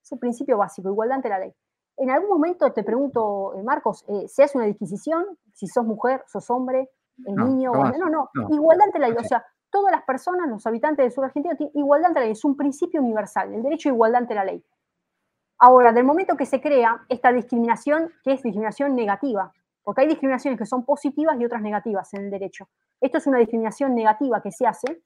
Es 0.02 0.12
el 0.12 0.18
principio 0.18 0.56
básico, 0.56 0.88
igualdad 0.88 1.16
ante 1.16 1.28
la 1.28 1.38
ley 1.38 1.54
en 1.98 2.10
algún 2.10 2.30
momento 2.30 2.72
te 2.72 2.84
pregunto, 2.84 3.54
eh, 3.54 3.62
Marcos, 3.62 4.04
eh, 4.08 4.28
¿se 4.28 4.44
hace 4.44 4.56
una 4.56 4.66
disquisición? 4.66 5.24
Si 5.52 5.66
sos 5.66 5.84
mujer, 5.84 6.24
sos 6.28 6.48
hombre, 6.50 6.90
el 7.26 7.34
niño, 7.34 7.72
no, 7.72 8.08
no, 8.08 8.30
no, 8.32 8.54
igualdad 8.54 8.86
ante 8.86 9.00
la 9.00 9.08
ley. 9.08 9.16
O 9.18 9.24
sea, 9.24 9.44
todas 9.70 9.90
las 9.90 10.04
personas, 10.04 10.48
los 10.48 10.64
habitantes 10.66 11.04
del 11.04 11.12
sur 11.12 11.24
argentino, 11.24 11.56
tienen 11.56 11.76
igualdad 11.76 12.08
ante 12.08 12.20
la 12.20 12.26
ley. 12.26 12.32
Es 12.32 12.44
un 12.44 12.56
principio 12.56 13.00
universal, 13.00 13.52
el 13.52 13.62
derecho 13.64 13.88
a 13.88 13.92
igualdad 13.92 14.22
ante 14.22 14.34
la 14.36 14.44
ley. 14.44 14.64
Ahora, 15.58 15.92
del 15.92 16.04
momento 16.04 16.36
que 16.36 16.46
se 16.46 16.60
crea 16.60 17.04
esta 17.08 17.32
discriminación, 17.32 18.12
que 18.22 18.34
es 18.34 18.42
discriminación 18.42 18.94
negativa, 18.94 19.52
porque 19.88 20.02
hay 20.02 20.08
discriminaciones 20.08 20.58
que 20.58 20.66
son 20.66 20.84
positivas 20.84 21.40
y 21.40 21.46
otras 21.46 21.62
negativas 21.62 22.12
en 22.12 22.24
el 22.24 22.30
derecho. 22.30 22.68
Esto 23.00 23.16
es 23.16 23.26
una 23.26 23.38
discriminación 23.38 23.94
negativa 23.94 24.42
que 24.42 24.52
se 24.52 24.66
hace 24.66 25.02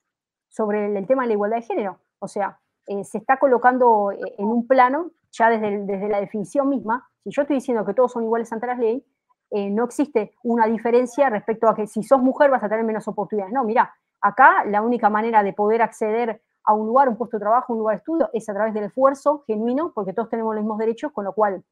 sobre 0.49 0.87
el, 0.87 1.07
tema 1.07 1.21
de 1.21 1.29
la 1.29 1.33
igualdad 1.35 1.55
de 1.55 1.61
género. 1.61 1.99
O 2.19 2.27
sea, 2.27 2.59
eh, 2.87 3.05
se 3.05 3.19
está 3.19 3.37
colocando 3.37 4.11
en 4.11 4.45
un 4.45 4.67
plano 4.67 5.11
ya 5.31 5.49
desde, 5.49 5.85
desde 5.85 6.09
la 6.09 6.19
definición 6.19 6.67
misma, 6.67 7.09
si 7.23 7.29
yo 7.31 7.43
estoy 7.43 7.55
diciendo 7.55 7.85
que 7.85 7.93
todos 7.93 8.11
son 8.11 8.25
iguales 8.25 8.51
ante 8.51 8.67
la 8.67 8.75
ley, 8.75 9.05
eh, 9.51 9.69
no 9.69 9.85
existe 9.85 10.33
una 10.43 10.65
diferencia 10.65 11.29
respecto 11.29 11.69
a 11.69 11.75
que 11.75 11.87
si 11.87 12.03
sos 12.03 12.21
mujer 12.21 12.51
vas 12.51 12.61
a 12.61 12.67
tener 12.67 12.83
menos 12.83 13.07
oportunidades. 13.07 13.53
No, 13.53 13.63
mira, 13.63 13.95
acá 14.19 14.65
la 14.65 14.81
única 14.81 15.09
manera 15.09 15.43
de 15.43 15.53
poder 15.53 15.81
acceder 15.81 16.41
a 16.65 16.73
un 16.73 16.87
lugar, 16.87 17.07
un 17.07 17.15
puesto 17.15 17.37
de 17.37 17.41
trabajo, 17.43 17.71
un 17.71 17.79
lugar 17.79 17.95
de 17.95 17.99
estudio, 17.99 18.29
es 18.33 18.49
a 18.49 18.53
través 18.53 18.73
del 18.73 18.83
esfuerzo 18.83 19.45
genuino, 19.47 19.93
porque 19.95 20.11
todos 20.11 20.27
tenemos 20.27 20.53
los 20.53 20.61
mismos 20.61 20.77
derechos, 20.77 21.13
con 21.13 21.23
lo 21.23 21.31
cual 21.31 21.63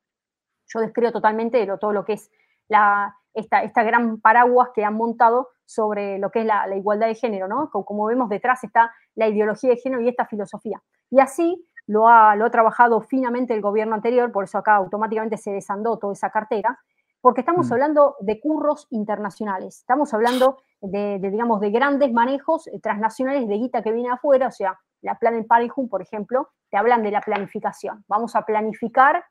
yo 0.68 0.80
descreo 0.80 1.12
totalmente 1.12 1.68
todo 1.78 1.92
lo 1.92 2.06
que 2.06 2.14
es 2.14 2.32
la, 2.72 3.16
esta, 3.34 3.64
esta, 3.64 3.84
gran 3.84 4.20
paraguas 4.20 4.70
que 4.74 4.84
han 4.84 4.96
montado 4.96 5.50
sobre 5.66 6.20
lo 6.20 6.32
que 6.32 6.42
es 6.42 6.46
la, 6.46 6.66
igualdad 6.76 7.08
de 7.08 7.16
género, 7.16 7.48
¿no? 7.48 7.70
Como, 7.70 8.06
vemos 8.06 8.30
detrás 8.30 8.64
está 8.64 8.92
la 9.16 9.28
ideología 9.28 9.72
de 9.72 9.78
género 9.78 10.02
y 10.02 10.10
esta 10.10 10.26
filosofía. 10.26 10.82
Y 11.10 11.20
así 11.20 11.68
lo 11.88 12.08
ha, 12.08 12.36
lo 12.36 12.46
ha 12.46 12.50
trabajado 12.52 13.02
finamente 13.02 13.54
el 13.54 13.62
gobierno 13.62 13.96
anterior, 13.96 14.32
por 14.32 14.46
eso 14.46 14.58
acá 14.58 14.76
automáticamente 14.76 15.38
se 15.38 15.52
desandó 15.52 15.98
toda 15.98 16.14
esa 16.14 16.30
cartera, 16.30 16.80
porque 17.20 17.42
estamos 17.42 17.70
mm. 17.70 17.74
hablando 17.74 18.16
de 18.22 18.40
curros 18.40 18.88
internacionales, 18.90 19.80
estamos 19.80 20.14
hablando 20.14 20.58
de, 20.82 21.20
digamos, 21.20 21.60
de 21.60 21.72
grandes 21.72 22.12
manejos 22.12 22.68
eh, 22.68 22.80
transnacionales 22.82 23.48
de 23.48 23.56
guita 23.56 23.84
que 23.84 23.92
viene 23.92 24.10
afuera, 24.10 24.48
o 24.48 24.52
sea, 24.52 24.80
la 25.02 25.16
Plan 25.16 25.44
Parenthood, 25.46 25.90
por 25.90 26.02
ejemplo, 26.02 26.50
te 26.70 26.78
hablan 26.78 27.04
de 27.04 27.12
la 27.12 27.22
planificación. 27.22 28.04
Vamos 28.08 28.36
a 28.36 28.44
planificar, 28.44 29.24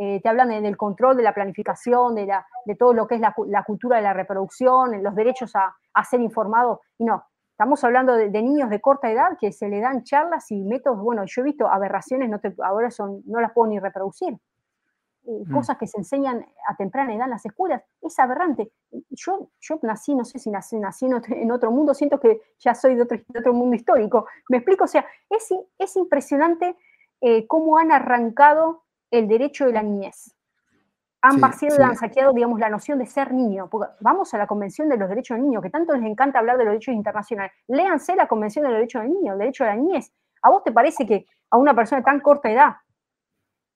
eh, 0.00 0.20
te 0.22 0.28
hablan 0.28 0.48
del 0.62 0.76
control 0.76 1.16
de 1.16 1.24
la 1.24 1.34
planificación, 1.34 2.14
de, 2.14 2.26
la, 2.26 2.46
de 2.64 2.76
todo 2.76 2.92
lo 2.92 3.08
que 3.08 3.16
es 3.16 3.20
la, 3.20 3.64
cultura 3.64 3.96
de 3.96 4.02
la 4.02 4.12
reproducción, 4.12 5.02
los 5.02 5.14
derechos 5.16 5.52
a, 5.56 5.74
ser 6.04 6.20
informado. 6.20 6.82
Y 6.98 7.04
no, 7.04 7.24
estamos 7.50 7.82
hablando 7.82 8.14
de, 8.14 8.30
niños 8.30 8.70
de 8.70 8.80
corta 8.80 9.10
edad 9.10 9.36
que 9.40 9.50
se 9.50 9.68
le 9.68 9.80
dan 9.80 10.04
charlas 10.04 10.52
y 10.52 10.62
métodos. 10.62 11.00
Bueno, 11.00 11.24
yo 11.26 11.42
he 11.42 11.44
visto 11.44 11.66
aberraciones, 11.66 12.30
no 12.30 12.40
ahora 12.64 12.92
son, 12.92 13.22
no 13.26 13.40
las 13.40 13.52
puedo 13.52 13.68
ni 13.68 13.80
reproducir. 13.80 14.38
Mm. 15.28 15.52
cosas 15.52 15.76
que 15.76 15.86
se 15.86 15.98
enseñan 15.98 16.46
a 16.66 16.74
temprana 16.76 17.12
edad 17.12 17.24
en 17.24 17.32
las 17.32 17.44
escuelas, 17.44 17.82
es 18.00 18.18
aberrante. 18.18 18.70
Yo, 19.10 19.50
yo 19.60 19.78
nací, 19.82 20.14
no 20.14 20.24
sé 20.24 20.38
si 20.38 20.48
nací, 20.50 20.78
nací 20.78 21.04
en, 21.04 21.50
otro, 21.50 21.70
mundo, 21.70 21.92
siento 21.92 22.18
que 22.18 22.40
ya 22.58 22.74
soy 22.74 22.94
de 22.94 23.02
otro, 23.02 23.18
otro 23.36 23.52
mundo 23.52 23.76
histórico. 23.76 24.26
Me 24.48 24.58
explico, 24.58 24.84
o 24.84 24.86
sea, 24.86 25.04
es, 25.28 25.52
es 25.76 25.96
impresionante 25.96 26.76
eh, 27.20 27.46
cómo 27.46 27.78
han 27.78 27.92
arrancado 27.92 28.84
el 29.10 29.28
derecho 29.28 29.66
de 29.66 29.72
la 29.72 29.82
niñez. 29.82 30.34
Han 31.20 31.40
vaciado 31.40 31.76
y 31.80 31.82
han 31.82 31.96
saqueado, 31.96 32.32
digamos, 32.32 32.60
la 32.60 32.70
noción 32.70 32.98
de 32.98 33.06
ser 33.06 33.32
niño. 33.32 33.68
vamos 34.00 34.32
a 34.34 34.38
la 34.38 34.46
Convención 34.46 34.88
de 34.88 34.96
los 34.96 35.08
Derechos 35.08 35.36
del 35.36 35.46
Niño, 35.46 35.60
que 35.60 35.70
tanto 35.70 35.92
les 35.94 36.04
encanta 36.04 36.38
hablar 36.38 36.56
de 36.58 36.64
los 36.64 36.72
derechos 36.72 36.94
internacionales. 36.94 37.52
Léanse 37.66 38.14
la 38.14 38.28
Convención 38.28 38.64
de 38.64 38.70
los 38.70 38.76
Derechos 38.78 39.02
del 39.02 39.12
Niño, 39.12 39.32
el 39.32 39.38
derecho 39.38 39.64
de 39.64 39.70
la 39.70 39.76
niñez. 39.76 40.12
¿A 40.42 40.50
vos 40.50 40.62
te 40.62 40.70
parece 40.70 41.06
que 41.06 41.26
a 41.50 41.56
una 41.56 41.74
persona 41.74 42.00
de 42.00 42.04
tan 42.04 42.20
corta 42.20 42.50
edad, 42.50 42.76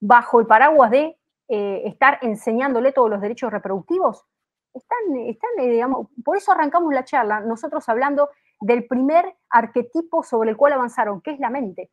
bajo 0.00 0.38
el 0.40 0.46
paraguas 0.46 0.92
de 0.92 1.18
eh, 1.48 1.82
estar 1.84 2.18
enseñándole 2.22 2.92
todos 2.92 3.10
los 3.10 3.20
derechos 3.20 3.52
reproductivos? 3.52 4.24
Están, 4.72 5.16
están 5.26 5.50
eh, 5.58 5.68
digamos, 5.68 6.08
por 6.24 6.36
eso 6.36 6.52
arrancamos 6.52 6.94
la 6.94 7.04
charla, 7.04 7.40
nosotros 7.40 7.88
hablando 7.88 8.30
del 8.60 8.86
primer 8.86 9.36
arquetipo 9.50 10.22
sobre 10.22 10.50
el 10.50 10.56
cual 10.56 10.74
avanzaron, 10.74 11.20
que 11.20 11.32
es 11.32 11.40
la 11.40 11.50
mente. 11.50 11.90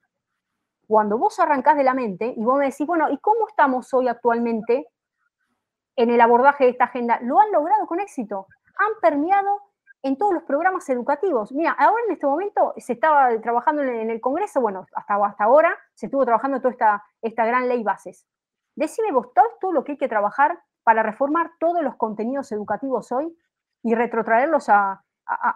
Cuando 0.90 1.20
vos 1.20 1.40
arrancás 1.40 1.78
de 1.78 1.84
la 1.84 1.94
mente 1.94 2.34
y 2.36 2.44
vos 2.44 2.58
me 2.58 2.66
decís, 2.66 2.88
bueno, 2.88 3.12
¿y 3.12 3.20
cómo 3.20 3.48
estamos 3.48 3.94
hoy 3.94 4.08
actualmente 4.08 4.88
en 5.96 6.10
el 6.10 6.20
abordaje 6.20 6.64
de 6.64 6.72
esta 6.72 6.86
agenda? 6.86 7.20
Lo 7.22 7.40
han 7.40 7.52
logrado 7.52 7.86
con 7.86 8.00
éxito. 8.00 8.48
Han 8.80 9.00
permeado 9.00 9.62
en 10.02 10.18
todos 10.18 10.34
los 10.34 10.42
programas 10.42 10.90
educativos. 10.90 11.52
Mira, 11.52 11.74
ahora 11.74 12.02
en 12.08 12.14
este 12.14 12.26
momento 12.26 12.74
se 12.78 12.94
estaba 12.94 13.40
trabajando 13.40 13.84
en 13.84 14.10
el 14.10 14.20
Congreso, 14.20 14.62
bueno, 14.62 14.88
hasta, 14.96 15.24
hasta 15.24 15.44
ahora 15.44 15.78
se 15.94 16.08
estuvo 16.08 16.26
trabajando 16.26 16.58
toda 16.58 16.72
esta, 16.72 17.04
esta 17.22 17.46
gran 17.46 17.70
ley 17.70 17.84
bases. 17.84 18.26
Decime 18.76 19.12
vos 19.12 19.28
todo, 19.62 19.72
lo 19.72 19.84
que 19.84 19.92
hay 19.92 19.98
que 20.00 20.08
trabajar 20.08 20.60
para 20.82 21.04
reformar 21.04 21.52
todos 21.60 21.84
los 21.84 21.98
contenidos 21.98 22.52
educativos 22.52 23.12
hoy 23.12 23.38
y 23.84 23.94
retrotraerlos 23.94 24.70
a, 24.70 25.06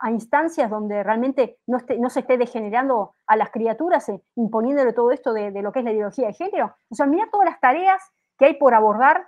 instancias 0.09 0.69
donde 0.69 1.03
realmente 1.03 1.57
no, 1.65 1.79
se 2.09 2.19
esté 2.19 2.37
degenerando 2.37 3.15
a 3.25 3.35
las 3.35 3.49
criaturas, 3.51 4.07
eh, 4.09 4.21
imponiéndole 4.35 4.93
todo 4.93 5.11
esto 5.11 5.33
de, 5.33 5.51
lo 5.61 5.71
que 5.71 5.79
es 5.79 5.85
la 5.85 5.91
ideología 5.91 6.27
de 6.27 6.33
género. 6.33 6.75
O 6.89 6.95
sea, 6.95 7.05
mira 7.05 7.29
todas 7.31 7.45
las 7.45 7.59
tareas 7.59 8.01
que 8.37 8.45
hay 8.45 8.53
por 8.55 8.73
abordar, 8.73 9.27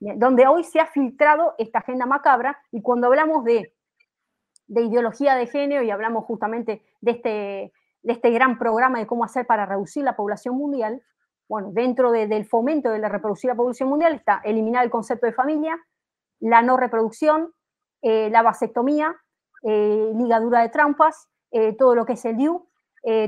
eh, 0.00 0.14
donde 0.16 0.46
hoy 0.46 0.64
se 0.64 0.80
ha 0.80 0.86
filtrado 0.86 1.54
esta 1.58 1.80
agenda 1.80 2.06
macabra, 2.06 2.58
y 2.70 2.82
cuando 2.82 3.08
hablamos 3.08 3.44
de, 3.44 3.74
ideología 4.68 5.34
de 5.34 5.46
género 5.46 5.82
y 5.82 5.90
hablamos 5.90 6.24
justamente 6.24 6.82
de 7.00 7.10
este, 7.10 7.72
de 8.02 8.12
este 8.12 8.30
gran 8.30 8.58
programa 8.58 8.98
de 8.98 9.06
cómo 9.06 9.24
hacer 9.24 9.46
para 9.46 9.66
reducir 9.66 10.04
la 10.04 10.16
población 10.16 10.56
mundial, 10.56 11.02
bueno, 11.48 11.70
dentro 11.72 12.12
del 12.12 12.46
fomento 12.46 12.88
de 12.88 12.98
la 12.98 13.10
reproducción 13.10 13.50
la 13.50 13.56
población 13.56 13.90
mundial 13.90 14.14
está 14.14 14.40
eliminar 14.44 14.84
el 14.84 14.90
concepto 14.90 15.26
de 15.26 15.34
familia, 15.34 15.78
la 16.40 16.62
no 16.62 16.78
reproducción, 16.78 17.52
eh, 18.00 18.30
la 18.30 18.42
vasectomía, 18.42 19.14
ligadura 19.62 20.60
de 20.60 20.68
trampas, 20.68 21.28
eh, 21.50 21.74
todo 21.76 21.94
lo 21.94 22.04
que 22.04 22.14
es 22.14 22.24
el 22.24 22.36
DIU, 22.36 22.68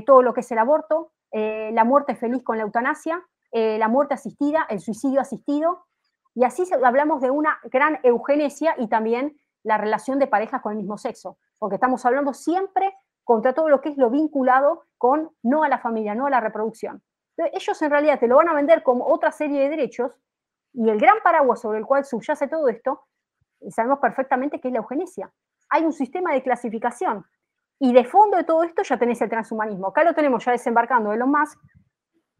todo 0.05 0.21
lo 0.21 0.33
que 0.33 0.39
es 0.39 0.51
el 0.51 0.57
aborto, 0.57 1.11
la 1.31 1.83
muerte 1.83 2.15
feliz 2.15 2.43
con 2.43 2.57
la 2.57 2.63
eutanasia, 2.63 3.21
la 3.51 3.87
muerte 3.89 4.13
asistida, 4.13 4.65
el 4.69 4.79
suicidio 4.79 5.19
asistido, 5.19 5.85
y 6.33 6.45
así 6.45 6.63
hablamos 6.81 7.19
de 7.19 7.29
una 7.29 7.59
gran 7.65 7.99
eugenesia 8.03 8.75
y 8.77 8.87
también 8.87 9.37
la 9.63 9.77
relación 9.77 10.17
de 10.17 10.27
parejas 10.27 10.61
con 10.61 10.71
el 10.71 10.77
mismo 10.77 10.97
sexo, 10.97 11.37
porque 11.59 11.75
estamos 11.75 12.05
hablando 12.05 12.33
siempre 12.33 12.93
contra 13.25 13.53
todo 13.53 13.67
lo 13.67 13.81
que 13.81 13.89
es 13.89 13.97
lo 13.97 14.09
vinculado 14.09 14.83
con 14.97 15.29
no 15.43 15.63
a 15.63 15.67
la 15.67 15.79
familia, 15.79 16.15
no 16.15 16.27
a 16.27 16.29
la 16.29 16.39
reproducción 16.39 17.03
ellos 17.37 17.81
en 17.81 17.91
realidad 17.91 18.19
te 18.19 18.27
lo 18.27 18.37
van 18.37 18.49
a 18.49 18.53
vender 18.53 18.83
como 18.83 19.05
otra 19.07 19.31
serie 19.31 19.61
de 19.61 19.69
derechos 19.69 20.11
y 20.73 20.89
el 20.89 20.99
gran 20.99 21.17
paraguas 21.23 21.61
sobre 21.61 21.79
el 21.79 21.85
cual 21.85 22.05
subyace 22.05 22.47
todo 22.47 22.67
esto, 22.67 23.07
sabemos 23.69 23.99
perfectamente 23.99 24.59
que 24.59 24.67
es 24.67 24.73
la 24.73 24.79
eugenesia. 24.79 25.31
Hay 25.69 25.83
un 25.83 25.93
sistema 25.93 26.33
de 26.33 26.43
clasificación. 26.43 27.25
Y 27.79 27.93
de 27.93 28.05
fondo 28.05 28.37
de 28.37 28.45
todo 28.45 28.63
esto 28.63 28.83
ya 28.83 28.97
tenés 28.97 29.21
el 29.21 29.29
transhumanismo. 29.29 29.87
Acá 29.87 30.03
lo 30.03 30.13
tenemos 30.13 30.45
ya 30.45 30.51
desembarcando 30.51 31.11
de 31.11 31.17
lo 31.17 31.27
más 31.27 31.57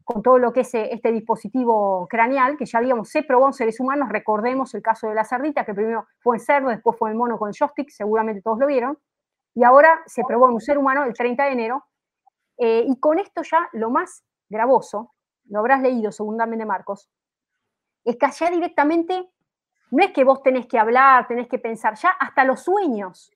con 0.06 0.22
todo 0.22 0.38
lo 0.38 0.54
que 0.54 0.62
es 0.62 0.74
eh, 0.76 0.90
este 0.92 1.12
dispositivo 1.12 2.08
craneal, 2.08 2.58
que 2.58 2.66
ya 2.66 2.80
digamos 2.80 3.10
se 3.10 3.24
probó 3.24 3.48
en 3.48 3.54
seres 3.54 3.80
humanos, 3.80 4.08
recordemos 4.10 4.74
el 4.76 4.84
caso 4.84 5.08
de 5.08 5.16
la 5.16 5.26
cerdita, 5.26 5.66
que 5.66 5.74
primero 5.74 6.06
fue 6.20 6.38
en 6.38 6.40
cerdo, 6.40 6.70
después 6.70 6.96
fue 6.98 7.10
en 7.10 7.18
mono 7.18 7.40
con 7.40 7.50
el 7.50 7.56
joystick, 7.56 7.90
seguramente 7.90 8.44
todos 8.44 8.60
lo 8.60 8.68
vieron, 8.68 9.00
y 9.56 9.64
ahora 9.64 10.00
se 10.06 10.24
probó 10.24 10.48
en 10.48 10.54
un 10.54 10.62
ser 10.62 10.78
humano 10.78 11.04
el 11.04 11.14
30 11.14 11.46
de 11.46 11.52
enero, 11.52 11.86
eh, 12.58 12.86
y 12.88 13.00
con 13.00 13.18
esto 13.18 13.42
ya 13.42 13.68
lo 13.74 13.90
más 13.90 14.24
gravoso, 14.48 15.12
lo 15.46 15.60
habrás 15.60 15.82
leído 15.82 16.12
segundamente 16.12 16.66
Marcos, 16.66 17.10
es 18.04 18.16
que 18.16 18.28
allá 18.28 18.52
directamente 18.52 19.28
no 19.92 20.04
es 20.04 20.12
que 20.12 20.24
vos 20.24 20.42
tenés 20.44 20.68
que 20.68 20.80
hablar, 20.80 21.28
tenés 21.28 21.48
que 21.48 21.60
pensar, 21.60 21.96
ya 21.96 22.10
hasta 22.10 22.44
los 22.44 22.62
sueños, 22.62 23.32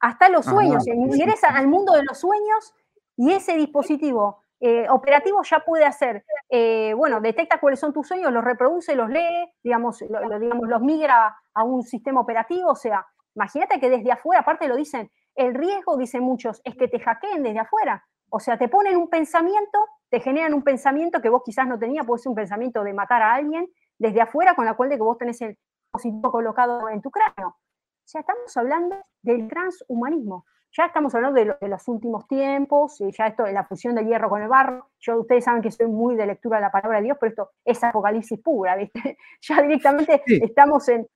hasta 0.00 0.28
los 0.28 0.44
sueños, 0.44 0.86
ingresan 0.86 1.56
al 1.56 1.68
mundo 1.68 1.92
de 1.92 2.04
los 2.04 2.18
sueños 2.18 2.74
y 3.16 3.32
ese 3.32 3.56
dispositivo 3.56 4.42
eh, 4.60 4.86
operativo 4.90 5.42
ya 5.42 5.60
puede 5.60 5.84
hacer, 5.84 6.24
eh, 6.48 6.92
bueno, 6.94 7.20
detecta 7.20 7.60
cuáles 7.60 7.80
son 7.80 7.92
tus 7.92 8.08
sueños, 8.08 8.32
los 8.32 8.44
reproduce, 8.44 8.94
los 8.94 9.08
lee, 9.08 9.52
digamos, 9.62 9.98
digamos, 9.98 10.68
los 10.68 10.80
migra 10.80 11.36
a 11.54 11.62
un 11.64 11.82
sistema 11.82 12.20
operativo, 12.20 12.70
o 12.70 12.76
sea, 12.76 13.06
imagínate 13.34 13.80
que 13.80 13.90
desde 13.90 14.12
afuera, 14.12 14.40
aparte 14.40 14.68
lo 14.68 14.76
dicen, 14.76 15.10
el 15.34 15.54
riesgo, 15.54 15.96
dicen 15.96 16.22
muchos, 16.22 16.60
es 16.64 16.74
que 16.76 16.88
te 16.88 16.98
hackeen 16.98 17.42
desde 17.42 17.60
afuera, 17.60 18.06
o 18.30 18.40
sea, 18.40 18.58
te 18.58 18.68
ponen 18.68 18.96
un 18.96 19.08
pensamiento 19.08 19.78
te 20.08 20.20
generan 20.20 20.54
un 20.54 20.62
pensamiento 20.62 21.20
que 21.20 21.28
vos 21.28 21.42
quizás 21.44 21.66
no 21.66 21.78
tenías, 21.78 22.06
puede 22.06 22.22
ser 22.22 22.30
un 22.30 22.36
pensamiento 22.36 22.84
de 22.84 22.94
matar 22.94 23.22
a 23.22 23.34
alguien 23.34 23.68
desde 23.98 24.20
afuera 24.20 24.54
con 24.54 24.64
la 24.64 24.74
cual 24.74 24.88
de 24.88 24.96
que 24.96 25.02
vos 25.02 25.18
tenés 25.18 25.40
el 25.42 25.58
dispositivo 25.96 26.30
colocado 26.30 26.88
en 26.88 27.00
tu 27.00 27.10
cráneo. 27.10 27.48
O 27.48 28.08
sea, 28.08 28.20
estamos 28.20 28.56
hablando 28.56 28.96
del 29.22 29.48
transhumanismo. 29.48 30.44
Ya 30.76 30.86
estamos 30.86 31.14
hablando 31.14 31.40
de, 31.40 31.68
los 31.68 31.88
últimos 31.88 32.26
tiempos, 32.28 33.00
y 33.00 33.10
ya 33.10 33.28
esto 33.28 33.44
de 33.44 33.52
la 33.52 33.64
fusión 33.64 33.94
del 33.94 34.06
hierro 34.06 34.28
con 34.28 34.42
el 34.42 34.48
barro. 34.48 34.90
Yo, 35.00 35.20
ustedes 35.20 35.44
saben 35.44 35.62
que 35.62 35.70
soy 35.70 35.86
muy 35.86 36.16
de 36.16 36.26
lectura 36.26 36.58
de 36.58 36.62
la 36.62 36.70
palabra 36.70 36.98
de 36.98 37.04
Dios, 37.04 37.16
pero 37.18 37.30
esto 37.30 37.50
es 37.64 37.82
apocalipsis 37.82 38.40
pura, 38.40 38.76
¿viste? 38.76 39.16
Ya 39.40 39.62
directamente 39.62 40.22
estamos 40.26 40.88
en... 40.88 41.06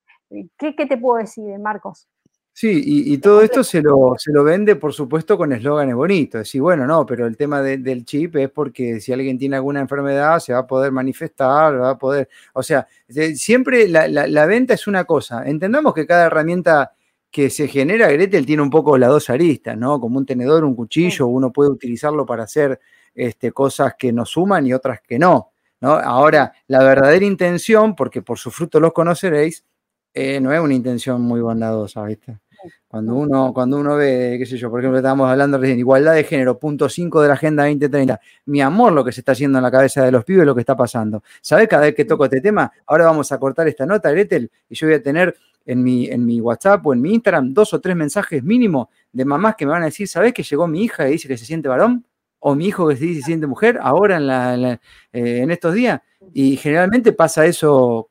¿Qué, 0.57 0.75
¿Qué 0.75 0.85
te 0.85 0.97
puedo 0.97 1.17
decir, 1.17 1.59
Marcos? 1.59 2.07
Sí, 2.53 2.81
y, 2.85 3.17
todo 3.19 3.41
esto 3.41 3.63
se 3.63 3.81
lo, 3.81 4.13
se 4.17 4.31
lo 4.31 4.43
vende, 4.43 4.75
por 4.75 4.93
supuesto, 4.93 5.37
con 5.37 5.53
eslóganes 5.53 5.95
bonitos. 5.95 6.41
Decir, 6.41 6.61
bueno, 6.61 6.85
no, 6.85 7.05
pero 7.05 7.25
el 7.25 7.37
tema 7.37 7.61
del 7.61 8.05
chip 8.05 8.35
es 8.35 8.49
porque 8.49 8.99
si 8.99 9.13
alguien 9.13 9.37
tiene 9.39 9.55
alguna 9.55 9.79
enfermedad 9.79 10.39
se 10.39 10.53
va 10.53 10.59
a 10.59 10.67
poder 10.67 10.91
manifestar, 10.91 11.81
va 11.81 11.91
a 11.91 11.97
poder. 11.97 12.29
O 12.53 12.61
sea, 12.61 12.87
siempre 13.35 13.87
la, 13.87 14.45
venta 14.45 14.73
es 14.73 14.85
una 14.85 15.05
cosa. 15.05 15.43
Entendamos 15.47 15.93
que 15.93 16.05
cada 16.05 16.25
herramienta 16.25 16.93
que 17.31 17.49
se 17.49 17.67
genera, 17.69 18.11
Gretel 18.11 18.45
tiene 18.45 18.61
un 18.61 18.69
poco 18.69 18.97
las 18.97 19.09
dos 19.09 19.29
aristas, 19.29 19.77
¿no? 19.77 19.99
Como 20.01 20.17
un 20.19 20.25
tenedor, 20.25 20.65
un 20.65 20.75
cuchillo, 20.75 21.27
uno 21.27 21.51
puede 21.51 21.69
utilizarlo 21.71 22.25
para 22.25 22.43
hacer 22.43 22.79
este, 23.15 23.53
cosas 23.53 23.95
que 23.97 24.11
nos 24.11 24.29
suman 24.29 24.67
y 24.67 24.73
otras 24.73 24.99
que 25.01 25.17
no. 25.17 25.51
¿no? 25.79 25.93
Ahora, 25.93 26.53
la 26.67 26.83
verdadera 26.83 27.25
intención, 27.25 27.95
porque 27.95 28.21
por 28.21 28.37
su 28.37 28.51
fruto 28.51 28.79
los 28.79 28.93
conoceréis, 28.93 29.65
eh, 30.13 30.39
no 30.39 30.53
es 30.53 30.59
una 30.59 30.73
intención 30.73 31.21
muy 31.21 31.41
bondadosa, 31.41 32.03
¿viste? 32.05 32.39
Cuando 32.87 33.15
uno, 33.15 33.53
cuando 33.53 33.79
uno 33.79 33.95
ve, 33.95 34.35
qué 34.37 34.45
sé 34.45 34.57
yo, 34.57 34.69
por 34.69 34.79
ejemplo, 34.79 34.97
estábamos 34.99 35.29
hablando 35.29 35.57
recién, 35.57 35.79
igualdad 35.79 36.13
de 36.13 36.23
género, 36.23 36.59
punto 36.59 36.89
5 36.89 37.21
de 37.21 37.27
la 37.27 37.33
Agenda 37.33 37.63
2030. 37.63 38.19
Mi 38.45 38.61
amor, 38.61 38.93
lo 38.93 39.03
que 39.03 39.11
se 39.11 39.21
está 39.21 39.31
haciendo 39.31 39.57
en 39.57 39.63
la 39.63 39.71
cabeza 39.71 40.03
de 40.03 40.11
los 40.11 40.23
pibes, 40.23 40.45
lo 40.45 40.53
que 40.53 40.59
está 40.59 40.75
pasando. 40.75 41.23
¿Sabes 41.41 41.67
cada 41.67 41.83
vez 41.83 41.95
que 41.95 42.05
toco 42.05 42.25
este 42.25 42.41
tema? 42.41 42.71
Ahora 42.85 43.05
vamos 43.05 43.31
a 43.31 43.39
cortar 43.39 43.67
esta 43.67 43.85
nota, 43.85 44.11
Gretel, 44.11 44.51
y 44.69 44.75
yo 44.75 44.87
voy 44.87 44.95
a 44.95 45.01
tener 45.01 45.35
en 45.65 45.83
mi, 45.83 46.05
en 46.07 46.25
mi 46.25 46.41
WhatsApp 46.41 46.85
o 46.85 46.93
en 46.93 47.01
mi 47.01 47.13
Instagram 47.13 47.53
dos 47.53 47.73
o 47.73 47.79
tres 47.79 47.95
mensajes 47.95 48.43
mínimo 48.43 48.89
de 49.11 49.25
mamás 49.25 49.55
que 49.55 49.65
me 49.65 49.71
van 49.71 49.83
a 49.83 49.85
decir, 49.85 50.07
¿sabes 50.07 50.33
que 50.33 50.43
llegó 50.43 50.67
mi 50.67 50.83
hija 50.83 51.07
y 51.07 51.13
dice 51.13 51.27
que 51.27 51.37
se 51.37 51.45
siente 51.45 51.67
varón? 51.67 52.05
O 52.39 52.55
mi 52.55 52.67
hijo 52.67 52.87
que 52.87 52.95
se 52.95 53.05
dice 53.05 53.15
que 53.15 53.21
se 53.21 53.25
siente 53.27 53.47
mujer, 53.47 53.79
ahora 53.81 54.17
en, 54.17 54.27
la, 54.27 54.55
eh, 54.63 54.79
en 55.13 55.51
estos 55.51 55.73
días. 55.73 56.01
Y 56.33 56.57
generalmente 56.57 57.13
pasa 57.13 57.45
eso 57.45 58.10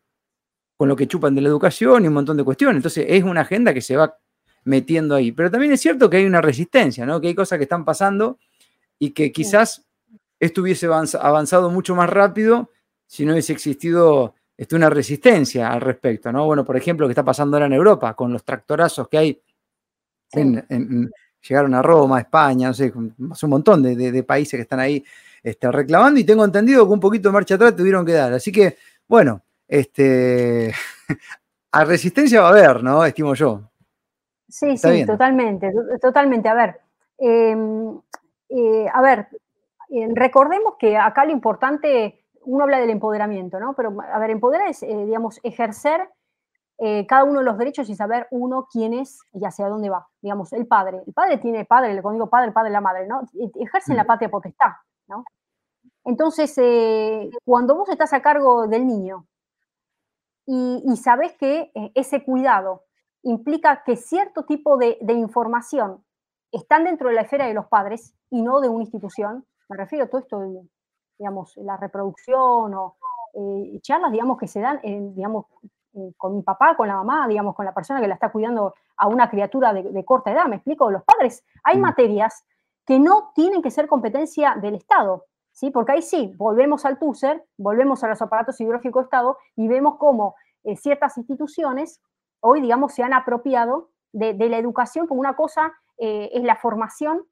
con 0.81 0.89
lo 0.89 0.97
que 0.97 1.07
chupan 1.07 1.35
de 1.35 1.43
la 1.43 1.51
educación 1.51 2.05
y 2.05 2.09
un 2.09 2.15
montón 2.15 2.39
de 2.39 2.43
cuestiones. 2.43 2.77
Entonces 2.77 3.05
es 3.07 3.23
una 3.23 3.43
agenda 3.43 3.75
que 3.75 3.83
se 3.83 3.97
va 3.97 4.17
metiendo 4.65 5.15
ahí. 5.15 5.31
Pero 5.31 5.51
también 5.51 5.75
es 5.75 5.81
cierto 5.83 6.09
que 6.09 6.17
hay 6.17 6.25
una 6.25 6.41
resistencia, 6.41 7.05
¿no? 7.05 7.21
Que 7.21 7.29
hay 7.29 7.35
cosas 7.35 7.59
que 7.59 7.65
están 7.65 7.85
pasando 7.85 8.39
y 8.99 9.11
que 9.11 9.31
quizás 9.31 9.85
esto 10.39 10.63
hubiese 10.63 10.87
avanzado 10.87 11.69
mucho 11.69 11.95
más 11.95 12.09
rápido 12.09 12.71
si 13.07 13.27
no 13.27 13.33
hubiese 13.33 13.53
existido 13.53 14.35
este, 14.57 14.75
una 14.75 14.89
resistencia 14.89 15.71
al 15.71 15.83
respecto, 15.83 16.33
¿no? 16.33 16.47
Bueno, 16.47 16.65
por 16.65 16.79
ejemplo, 16.79 17.05
lo 17.05 17.09
que 17.09 17.13
está 17.13 17.27
pasando 17.27 17.59
ahora 17.59 17.67
en 17.67 17.75
Europa, 17.75 18.15
con 18.15 18.33
los 18.33 18.43
tractorazos 18.43 19.07
que 19.07 19.19
hay, 19.19 19.43
llegaron 21.47 21.75
a 21.75 21.83
Roma, 21.83 22.17
a 22.17 22.21
España, 22.21 22.69
no 22.69 22.73
sé, 22.73 22.91
un 22.97 23.51
montón 23.51 23.83
de, 23.83 24.23
países 24.23 24.57
que 24.57 24.63
están 24.63 24.81
ahí 24.81 25.05
este, 25.43 25.71
reclamando 25.71 26.19
y 26.19 26.25
tengo 26.25 26.43
entendido 26.43 26.87
que 26.87 26.93
un 26.95 27.01
poquito 27.01 27.29
de 27.29 27.35
marcha 27.35 27.57
atrás 27.57 27.77
tuvieron 27.77 28.07
que 28.07 28.13
dar. 28.13 28.33
Así 28.33 28.51
que, 28.51 28.79
bueno, 29.07 29.43
este, 29.71 30.73
a 31.73 31.85
resistencia 31.85 32.43
va 32.43 32.49
a 32.49 32.51
haber, 32.51 32.83
¿no? 32.83 33.05
Estimo 33.05 33.35
yo. 33.35 33.63
Sí, 34.49 34.77
sí, 34.77 35.07
totalmente, 35.07 35.73
totalmente. 36.01 36.49
A 36.49 36.55
ver, 36.55 36.81
em, 37.19 37.97
eh, 38.49 38.89
a 38.93 39.01
ver, 39.01 39.29
eh, 39.91 40.09
recordemos 40.13 40.75
que 40.77 40.97
acá 40.97 41.25
lo 41.25 41.31
importante, 41.31 42.25
uno 42.43 42.65
habla 42.65 42.81
del 42.81 42.91
empoderamiento, 42.91 43.61
¿no? 43.61 43.75
Pero, 43.75 43.97
a 44.01 44.19
ver, 44.19 44.31
empoderar 44.31 44.69
es, 44.69 44.83
eh, 44.83 45.05
digamos, 45.07 45.39
ejercer 45.43 46.09
cada 47.07 47.25
uno 47.25 47.41
de 47.41 47.45
los 47.45 47.59
derechos 47.59 47.91
y 47.91 47.95
saber 47.95 48.27
uno 48.31 48.67
quién 48.73 48.95
es 48.95 49.19
y 49.35 49.45
hacia 49.45 49.69
dónde 49.69 49.91
va. 49.91 50.09
Digamos, 50.23 50.51
el 50.55 50.67
padre. 50.67 51.03
El 51.07 51.13
padre 51.13 51.37
tiene 51.37 51.67
padre, 51.67 51.93
le 51.93 52.01
digo 52.01 52.31
padre, 52.31 52.53
padre, 52.53 52.71
la 52.71 52.81
madre, 52.81 53.07
¿no? 53.07 53.21
Ejercen 53.61 53.99
la 53.99 54.05
patria 54.05 54.31
potestad, 54.31 54.71
¿no? 55.07 55.27
Entonces, 56.07 56.59
cuando 57.45 57.75
vos 57.75 57.87
estás 57.91 58.15
a 58.15 58.23
cargo 58.23 58.67
del 58.67 58.87
niño 58.87 59.27
y, 60.53 60.83
y 60.85 60.97
sabes 60.97 61.33
que 61.37 61.71
ese 61.95 62.25
cuidado 62.25 62.83
implica 63.23 63.83
que 63.85 63.97
cierto 63.97 64.45
tipo 64.45 64.77
de, 64.77 64.99
información 65.09 66.05
están 66.51 66.85
dentro 66.85 67.09
de 67.09 67.15
la 67.15 67.23
esfera 67.23 67.47
de 67.47 67.55
los 67.55 67.67
padres 67.67 68.15
y 68.31 68.43
no 68.43 68.61
de 68.61 68.69
una 68.69 68.83
institución. 68.83 69.47
Me 69.69 69.77
refiero 69.77 70.07
a 70.07 70.09
todo 70.09 70.21
esto, 70.21 70.41
de, 70.41 70.69
digamos, 71.19 71.57
la 71.57 71.77
reproducción 71.77 72.75
o 72.75 72.97
eh, 73.35 73.79
charlas, 73.83 74.11
digamos, 74.11 74.39
que 74.39 74.49
se 74.49 74.61
dan, 74.61 74.81
digamos, 74.83 75.47
eh, 75.95 76.13
con 76.17 76.35
mi 76.35 76.43
papá, 76.43 76.77
con 76.77 76.89
la 76.89 76.97
mamá, 76.97 77.29
digamos, 77.29 77.55
con 77.55 77.65
la 77.65 77.75
persona 77.75 78.01
que 78.01 78.09
la 78.09 78.15
está 78.15 78.33
cuidando 78.33 78.75
a 78.97 79.07
una 79.07 79.31
criatura 79.31 79.73
de, 79.73 80.05
corta 80.05 80.33
edad. 80.33 80.47
¿Me 80.47 80.57
explico? 80.57 80.91
Los 80.91 81.05
padres, 81.05 81.45
hay 81.63 81.79
mm. 81.79 81.83
materias 81.83 82.45
que 82.85 82.99
no 82.99 83.31
tienen 83.35 83.63
que 83.63 83.71
ser 83.71 83.87
competencia 83.87 84.57
del 84.61 84.75
Estado, 84.75 85.27
¿sí? 85.61 85.71
Porque 85.71 85.93
ahí 85.93 86.03
sí, 86.03 86.33
volvemos 86.39 86.87
al 86.87 86.99
TUSER, 86.99 87.45
volvemos 87.59 88.03
a 88.03 88.09
los 88.09 88.23
aparatos 88.23 88.59
ideológicos 88.63 89.03
de 89.03 89.05
Estado 89.05 89.37
y 89.57 89.69
vemos 89.69 89.97
cómo 89.99 90.35
eh, 90.65 90.75
ciertas 90.75 91.19
instituciones 91.19 92.01
hoy, 92.41 92.63
digamos, 92.63 92.95
se 92.95 93.03
han 93.03 93.13
apropiado 93.13 93.91
de, 94.13 94.33
la 94.33 94.57
educación 94.57 95.07
como 95.07 95.21
una 95.21 95.37
cosa 95.37 95.75
eh, 95.99 96.31
es 96.33 96.43
la 96.45 96.57
formación, 96.57 97.27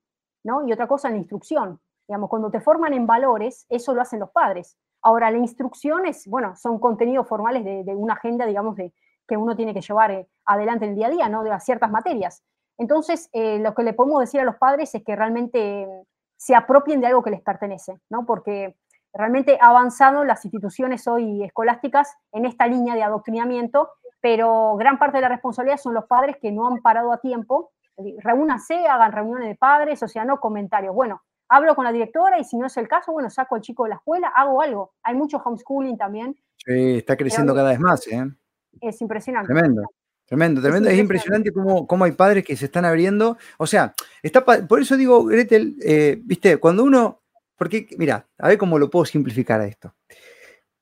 ¿no? 0.45 0.68
Y 0.68 0.72
otra 0.74 0.87
cosa 0.87 1.09
la 1.09 1.16
instrucción. 1.16 1.81
Digamos, 2.07 2.29
cuando 2.29 2.51
te 2.51 2.61
forman 2.61 2.93
en 2.93 3.07
valores, 3.07 3.64
eso 3.70 3.95
lo 3.95 4.03
hacen 4.03 4.20
los 4.20 4.31
padres. 4.31 4.76
Ahora, 5.01 5.31
la 5.31 5.39
instrucción 5.39 6.05
es, 6.05 6.26
bueno, 6.26 6.55
son 6.55 6.79
contenidos 6.79 7.26
formales 7.26 7.64
de, 7.64 7.95
una 7.95 8.12
agenda, 8.12 8.45
digamos, 8.45 8.76
de, 8.76 8.93
que 9.26 9.39
uno 9.39 9.57
tiene 9.57 9.72
que 9.72 9.81
llevar 9.81 10.11
eh, 10.11 10.29
adelante 10.45 10.85
en 10.85 10.91
el 10.91 10.97
día 10.97 11.07
a 11.07 11.11
día, 11.11 11.29
¿no? 11.31 11.43
De 11.45 11.61
ciertas 11.61 11.91
materias. 11.91 12.45
Entonces, 12.76 13.29
lo 13.33 13.74
que 13.74 13.83
le 13.83 13.93
podemos 13.93 14.20
decir 14.20 14.41
a 14.41 14.45
los 14.45 14.55
padres 14.55 14.95
es 14.95 15.03
que 15.03 15.16
realmente 15.16 15.89
se 16.39 16.55
apropien 16.55 17.03
de 17.03 17.09
algo 17.09 17.22
que 17.22 17.30
les 17.30 17.43
pertenece, 17.43 18.01
¿no? 18.09 18.24
Porque 18.24 18.78
realmente 19.12 19.59
ha 19.61 19.68
avanzado 19.68 20.24
las 20.24 20.43
instituciones 20.47 21.07
hoy 21.07 21.45
escolásticas 21.45 22.16
en 22.32 22.47
esta 22.47 22.66
línea 22.66 22.95
de 22.95 23.03
adoctrinamiento 23.03 23.91
pero 24.20 24.76
gran 24.76 24.99
parte 24.99 25.18
de 25.18 25.22
la 25.22 25.28
responsabilidad 25.28 25.78
son 25.78 25.95
los 25.95 26.07
padres 26.07 26.36
que 26.41 26.51
no 26.51 26.66
han 26.66 26.80
parado 26.82 27.12
a 27.12 27.20
tiempo. 27.20 27.72
Reúnanse, 28.18 28.86
hagan 28.86 29.12
reuniones 29.12 29.49
de 29.49 29.57
padres, 29.57 30.03
o 30.03 30.09
sea, 30.09 30.24
no 30.24 30.41
comentarios. 30.41 30.95
Bueno, 30.95 31.22
hablo 31.49 31.74
con 31.74 31.84
la 31.84 31.93
directora 31.93 32.39
y 32.39 32.45
si 32.45 32.57
no 32.57 32.66
es 32.66 32.76
el 32.76 32.89
caso, 32.89 33.12
bueno, 33.12 33.30
saco 33.30 33.55
al 33.55 33.61
chico 33.61 33.84
de 33.84 33.91
la 33.91 33.97
escuela, 33.97 34.28
hago 34.34 34.61
algo. 34.61 34.93
Hay 35.03 35.14
mucho 35.14 35.39
homeschooling 35.39 35.97
también. 35.97 36.36
Sí, 36.57 36.99
está 36.99 37.16
creciendo 37.16 37.55
cada 37.55 37.70
vez 37.70 37.80
más, 37.80 38.07
¿eh? 38.09 38.24
Es 38.80 39.01
impresionante. 39.01 39.53
Tremendo. 39.53 39.82
Tremendo, 40.29 40.61
tremendo. 40.61 40.91
Es, 40.91 40.99
impresionante 40.99 41.51
cómo, 41.53 41.87
cómo, 41.87 42.05
hay 42.05 42.12
padres 42.12 42.45
que 42.45 42.55
se 42.55 42.66
están 42.66 42.85
abriendo. 42.85 43.39
O 43.57 43.66
sea, 43.66 43.95
está 44.22 44.45
por 44.45 44.83
eso 44.83 44.97
digo, 44.99 45.24
Gretel, 45.24 45.76
eh, 45.83 46.20
viste, 46.22 46.59
cuando 46.59 46.85
uno, 46.85 47.22
porque, 47.57 47.89
mira, 47.97 48.29
a 48.37 48.49
ver 48.49 48.59
cómo 48.59 48.79
lo 48.79 48.91
puedo 48.91 49.07
simplificar 49.07 49.59
a 49.62 49.66
esto. 49.66 49.95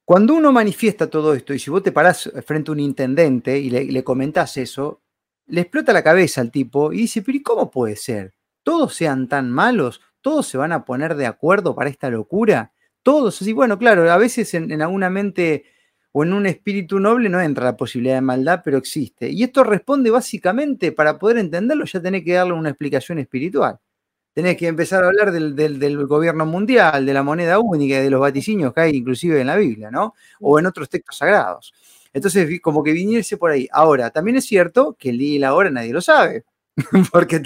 Cuando 0.05 0.35
uno 0.35 0.53
manifiesta 0.53 1.09
todo 1.09 1.35
esto, 1.35 1.55
y 1.55 1.61
si 1.61 1.71
vos 1.71 1.83
te 1.83 1.93
parás 1.93 2.31
frente 2.45 2.71
a 2.71 2.73
un 2.73 2.81
intendente 2.81 3.59
y 3.59 3.71
le, 3.71 4.05
comentás 4.05 4.57
eso, 4.57 5.03
le 5.47 5.61
explota 5.61 5.93
la 5.93 6.03
cabeza 6.03 6.41
al 6.41 6.51
tipo 6.51 6.93
y 6.93 6.99
dice, 6.99 7.23
pero 7.23 7.39
¿y 7.39 7.43
cómo 7.43 7.71
puede 7.71 7.97
ser? 7.97 8.35
¿Todos 8.65 8.95
sean 8.95 9.29
tan 9.29 9.51
malos? 9.51 10.01
¿Todos 10.21 10.49
se 10.49 10.59
van 10.59 10.73
a 10.73 10.85
poner 10.85 11.15
de 11.15 11.27
acuerdo 11.27 11.75
para 11.75 11.91
esta 11.91 12.11
locura? 12.11 12.73
Todos 13.03 13.41
así, 13.41 13.53
bueno, 13.53 13.79
claro, 13.79 14.11
a 14.11 14.17
veces 14.17 14.55
en, 14.55 14.81
alguna 14.83 15.09
mente 15.09 15.65
o 16.19 16.25
en 16.25 16.33
un 16.33 16.47
espíritu 16.47 16.99
noble 16.99 17.29
no 17.29 17.43
entra 17.43 17.67
la 17.67 17.77
posibilidad 17.77 18.15
de 18.15 18.23
maldad, 18.23 18.63
pero 18.65 18.79
existe. 18.79 19.29
Y 19.29 19.43
esto 19.43 19.63
responde 19.65 20.11
básicamente, 20.11 20.91
para 20.91 21.19
poder 21.19 21.37
entenderlo, 21.37 21.85
ya 21.85 22.01
tenés 22.01 22.25
que 22.25 22.33
darle 22.33 22.55
una 22.55 22.71
explicación 22.71 23.19
espiritual 23.19 23.79
tenés 24.33 24.59
que 24.59 24.67
empezar 24.67 25.03
a 25.03 25.07
hablar 25.07 25.33
del, 25.33 26.07
gobierno 26.07 26.45
mundial, 26.45 27.07
de 27.07 27.15
la 27.15 27.23
moneda 27.23 27.59
única, 27.59 28.03
de 28.03 28.11
los 28.11 28.21
vaticinios 28.21 28.75
que 28.75 28.81
hay 28.83 28.97
inclusive 28.97 29.41
en 29.41 29.47
la 29.47 29.57
Biblia, 29.57 29.91
¿no? 29.91 30.15
O 30.41 30.59
en 30.59 30.67
otros 30.67 30.91
textos 30.91 31.17
sagrados. 31.17 31.73
Entonces, 32.13 32.61
como 32.61 32.83
que 32.83 32.93
viniese 32.93 33.39
por 33.39 33.51
ahí. 33.51 33.67
Ahora, 33.73 34.11
también 34.11 34.37
es 34.37 34.45
cierto 34.45 34.95
que 34.99 35.09
el 35.09 35.17
día 35.17 35.37
y 35.37 35.39
la 35.39 35.55
hora 35.55 35.71
nadie 35.71 35.91
lo 35.91 36.03
sabe, 36.03 36.45
porque 37.13 37.41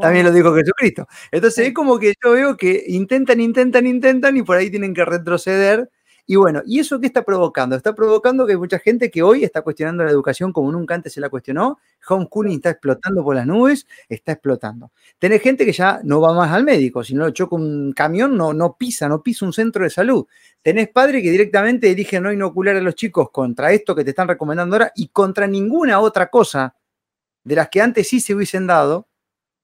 también 0.00 0.24
lo 0.24 0.30
dijo 0.30 0.54
Jesucristo. 0.54 1.08
Entonces, 1.32 1.66
es 1.66 1.74
como 1.74 1.98
que 1.98 2.14
yo 2.22 2.30
veo 2.30 2.56
que 2.56 2.84
intentan, 2.86 3.40
intentan, 3.40 3.84
intentan 3.84 4.36
y 4.36 4.42
por 4.42 4.56
ahí 4.56 4.70
tienen 4.70 4.94
que 4.94 5.04
retroceder 5.04 5.90
y 6.28 6.34
bueno, 6.34 6.62
¿y 6.66 6.80
eso 6.80 6.98
qué 6.98 7.06
está 7.06 7.24
provocando? 7.24 7.76
Está 7.76 7.94
provocando 7.94 8.44
que 8.44 8.52
hay 8.52 8.58
mucha 8.58 8.80
gente 8.80 9.12
que 9.12 9.22
hoy 9.22 9.44
está 9.44 9.62
cuestionando 9.62 10.02
la 10.02 10.10
educación 10.10 10.52
como 10.52 10.72
nunca 10.72 10.96
antes 10.96 11.12
se 11.12 11.20
la 11.20 11.28
cuestionó. 11.28 11.78
Homeschooling 12.08 12.56
está 12.56 12.70
explotando 12.70 13.22
por 13.22 13.36
las 13.36 13.46
nubes, 13.46 13.86
está 14.08 14.32
explotando. 14.32 14.90
Tenés 15.20 15.40
gente 15.40 15.64
que 15.64 15.72
ya 15.72 16.00
no 16.02 16.20
va 16.20 16.34
más 16.34 16.50
al 16.50 16.64
médico, 16.64 17.04
si 17.04 17.14
no 17.14 17.26
lo 17.26 17.30
choca 17.30 17.54
un 17.54 17.92
camión, 17.92 18.36
no, 18.36 18.52
no 18.52 18.76
pisa, 18.76 19.08
no 19.08 19.22
pisa 19.22 19.46
un 19.46 19.52
centro 19.52 19.84
de 19.84 19.90
salud. 19.90 20.26
Tenés 20.62 20.88
padres 20.88 21.22
que 21.22 21.30
directamente 21.30 21.92
eligen 21.92 22.24
no 22.24 22.32
inocular 22.32 22.74
a 22.74 22.80
los 22.80 22.96
chicos 22.96 23.30
contra 23.30 23.72
esto 23.72 23.94
que 23.94 24.02
te 24.02 24.10
están 24.10 24.26
recomendando 24.26 24.74
ahora 24.74 24.92
y 24.96 25.08
contra 25.08 25.46
ninguna 25.46 26.00
otra 26.00 26.26
cosa 26.26 26.74
de 27.44 27.54
las 27.54 27.68
que 27.68 27.80
antes 27.80 28.08
sí 28.08 28.18
se 28.20 28.34
hubiesen 28.34 28.66
dado 28.66 29.06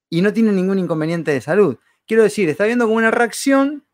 y 0.09 0.23
no 0.23 0.33
tienen 0.33 0.55
ningún 0.55 0.79
inconveniente 0.79 1.33
de 1.33 1.41
salud. 1.41 1.77
Quiero 2.07 2.23
decir, 2.23 2.49
está 2.49 2.67
viendo 2.67 2.85
como 2.85 2.99
una 2.99 3.11
reacción 3.11 3.85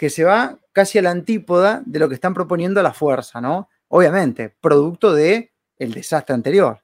que 0.00 0.08
se 0.08 0.24
va 0.24 0.56
casi 0.72 0.98
a 0.98 1.02
la 1.02 1.10
antípoda 1.10 1.82
de 1.84 1.98
lo 1.98 2.08
que 2.08 2.14
están 2.14 2.32
proponiendo 2.32 2.82
la 2.82 2.94
fuerza, 2.94 3.38
¿no? 3.38 3.68
Obviamente, 3.88 4.48
producto 4.48 5.12
de 5.12 5.52
el 5.76 5.92
desastre 5.92 6.34
anterior. 6.34 6.78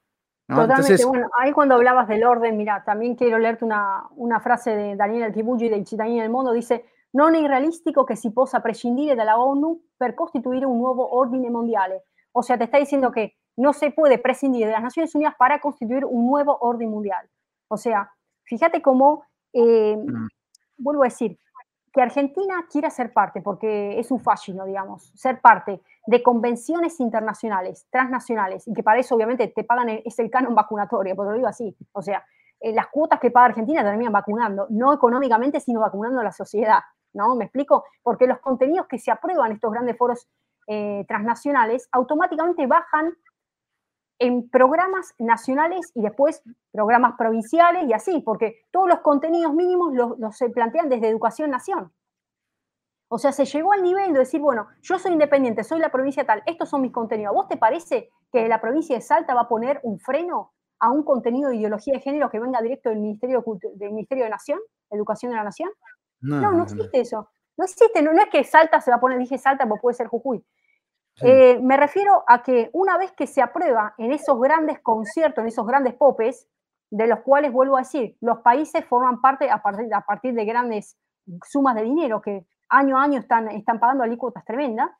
Totalmente, 0.47 1.03
bueno, 1.07 1.31
ahí 1.39 1.51
cuando 1.53 1.77
hablabas 1.77 2.09
del 2.09 2.25
orden, 2.25 2.59
mira, 2.59 2.85
también 2.85 3.15
quiero 3.15 3.39
leerte 3.39 3.65
una, 3.65 4.41
frase 4.41 4.77
de 4.77 4.97
Daniel 4.97 5.33
y 5.35 5.69
de 5.71 5.87
Cittadini 5.87 6.21
del 6.21 6.29
Mundo, 6.29 6.53
dice, 6.53 6.85
non 7.15 7.35
è 7.35 7.47
realistico 7.49 8.05
que 8.05 8.17
si 8.17 8.33
possa 8.33 8.61
prescindere 8.61 9.25
la 9.25 9.39
ONU 9.39 9.81
per 9.97 10.15
costituire 10.15 10.67
un 10.67 10.79
nuevo 10.79 11.09
orden 11.09 11.51
mundial. 11.51 11.99
O 12.33 12.43
sea, 12.43 12.59
te 12.59 12.65
está 12.65 12.77
diciendo 12.77 13.11
que 13.13 13.39
no 13.57 13.73
se 13.73 13.93
puede 13.93 14.19
prescindir 14.19 14.67
de 14.67 14.73
las 14.73 14.83
Naciones 14.83 15.15
Unidas 15.15 15.35
para 15.39 15.59
constituir 15.59 16.05
un 16.05 16.27
nuevo 16.27 16.59
orden 16.61 16.91
mundial. 16.91 17.27
O 17.69 17.79
sea, 17.79 18.13
fíjate 18.45 18.83
cómo, 18.83 19.25
eh, 19.55 19.97
mm. 19.97 20.27
vuelvo 20.77 21.03
a 21.03 21.07
decir, 21.07 21.39
que 21.97 22.03
Argentina 22.03 22.67
quiera 22.71 22.91
ser 22.91 23.11
parte, 23.11 23.41
porque 23.41 23.99
es 23.99 24.11
un 24.11 24.21
fascino, 24.21 24.67
digamos, 24.67 25.11
ser 25.15 25.41
parte 25.41 25.81
de 26.07 26.23
convenciones 26.23 27.01
internacionales, 27.01 27.87
transnacionales, 27.89 28.69
y 28.69 28.75
que 28.75 28.83
para 28.83 29.01
eso 29.01 29.15
obviamente 29.15 29.49
te 29.49 29.65
pagan, 29.65 29.89
es 30.05 30.19
el 30.19 30.31
canon 30.31 30.55
vacunatorio, 30.55 31.17
porque 31.17 31.31
lo 31.31 31.37
digo 31.37 31.49
así, 31.49 31.75
o 31.93 32.03
sea, 32.03 32.23
eh, 32.61 32.75
las 32.75 32.89
cuotas 32.89 33.19
que 33.19 33.31
paga 33.31 33.47
Argentina 33.47 33.83
terminan 33.83 34.13
vacunando, 34.13 34.67
no 34.69 34.93
económicamente, 34.93 35.59
sino 35.59 35.81
vacunando 35.81 36.21
a 36.21 36.25
la 36.25 36.33
sociedad, 36.33 36.81
¿no? 37.15 37.35
¿Me 37.35 37.47
explico? 37.47 37.85
Porque 38.03 38.27
los 38.27 38.41
contenidos 38.41 38.87
que 38.89 38.99
se 38.99 39.11
aprueban 39.11 39.47
en 39.47 39.53
estos 39.55 39.73
grandes 39.73 39.97
foros 39.97 40.29
eh, 40.67 41.07
transnacionales 41.09 41.89
automáticamente 41.93 42.67
bajan 42.67 43.17
en 44.19 44.49
programas 44.49 45.15
nacionales 45.19 45.91
y 45.95 46.03
después 46.03 46.43
programas 46.73 47.15
provinciales 47.19 47.85
y 47.87 47.93
así, 47.93 48.21
porque 48.21 48.65
todos 48.71 48.89
los 48.89 49.01
contenidos 49.01 49.53
mínimos 49.53 49.93
los, 49.93 50.37
se 50.37 50.49
plantean 50.51 50.89
desde 50.89 51.09
Educación 51.09 51.51
Nación. 51.51 51.93
O 53.09 53.19
sea, 53.19 53.31
se 53.33 53.45
llegó 53.45 53.73
al 53.73 53.83
nivel 53.83 54.13
de 54.13 54.21
decir, 54.21 54.41
bueno, 54.41 54.67
yo 54.83 54.99
soy 54.99 55.13
independiente, 55.13 55.63
soy 55.63 55.79
la 55.79 55.91
provincia 55.91 56.25
tal, 56.25 56.43
estos 56.47 56.69
son 56.69 56.83
mis 56.83 56.93
contenidos. 56.93 57.31
¿A 57.31 57.35
vos 57.35 57.49
te 57.49 57.57
parece 57.57 58.11
que 58.33 58.49
la 58.49 58.61
provincia 58.61 58.97
de 58.97 59.03
Salta 59.03 59.35
va 59.35 59.43
a 59.43 59.49
poner 59.49 59.81
un 59.85 60.01
freno 60.01 60.53
a 60.81 60.91
un 60.91 61.05
contenido 61.05 61.51
de 61.51 61.57
ideología 61.57 61.95
de 61.95 62.01
género 62.01 62.31
que 62.31 62.41
venga 62.41 62.61
directo 62.61 62.91
del 62.91 62.99
Ministerio 62.99 63.45
de, 63.47 63.71
del 63.77 63.93
Ministerio 63.93 64.25
de 64.25 64.31
Nación, 64.31 64.59
Educación 64.91 65.31
de 65.31 65.37
la 65.37 65.45
Nación? 65.45 65.71
No, 66.21 66.53
no, 66.53 66.63
existe 66.63 67.01
eso. 67.01 67.31
No 67.57 67.65
existe, 67.65 68.03
no, 68.03 68.11
es 68.11 68.29
que 68.31 68.45
Salta 68.45 68.81
se 68.81 68.91
va 68.91 68.97
a 68.97 69.01
poner, 69.01 69.19
dije 69.19 69.39
Salta, 69.39 69.67
pues 69.69 69.81
puede 69.81 69.95
ser 69.95 70.09
Jujuy. 70.09 70.45
Eh, 71.23 71.59
me 71.63 71.77
refiero 71.79 72.25
a 72.27 72.43
que 72.43 72.69
una 72.73 72.99
vez 72.99 73.13
que 73.13 73.27
se 73.27 73.41
aprueba 73.41 73.95
en 73.97 74.13
esos 74.13 74.39
grandes 74.39 74.81
conciertos, 74.81 75.43
en 75.43 75.49
esos 75.49 75.67
grandes 75.67 75.95
popes, 75.95 76.47
de 76.91 77.07
los 77.07 77.21
cuales 77.21 77.53
vuelvo 77.53 77.77
a 77.77 77.81
decir, 77.81 78.17
los 78.21 78.41
países 78.41 78.85
forman 78.85 79.21
parte 79.21 79.51
a 79.51 79.63
partir, 79.63 80.35
de 80.35 80.45
grandes 80.45 80.97
sumas 81.45 81.75
de 81.75 81.83
dinero 81.83 82.21
que 82.21 82.47
año 82.69 82.99
a 82.99 83.03
año 83.03 83.21
están, 83.21 83.49
están 83.49 83.81
pagando 83.81 84.05
alícuotas 84.05 84.45
tremendas, 84.45 84.91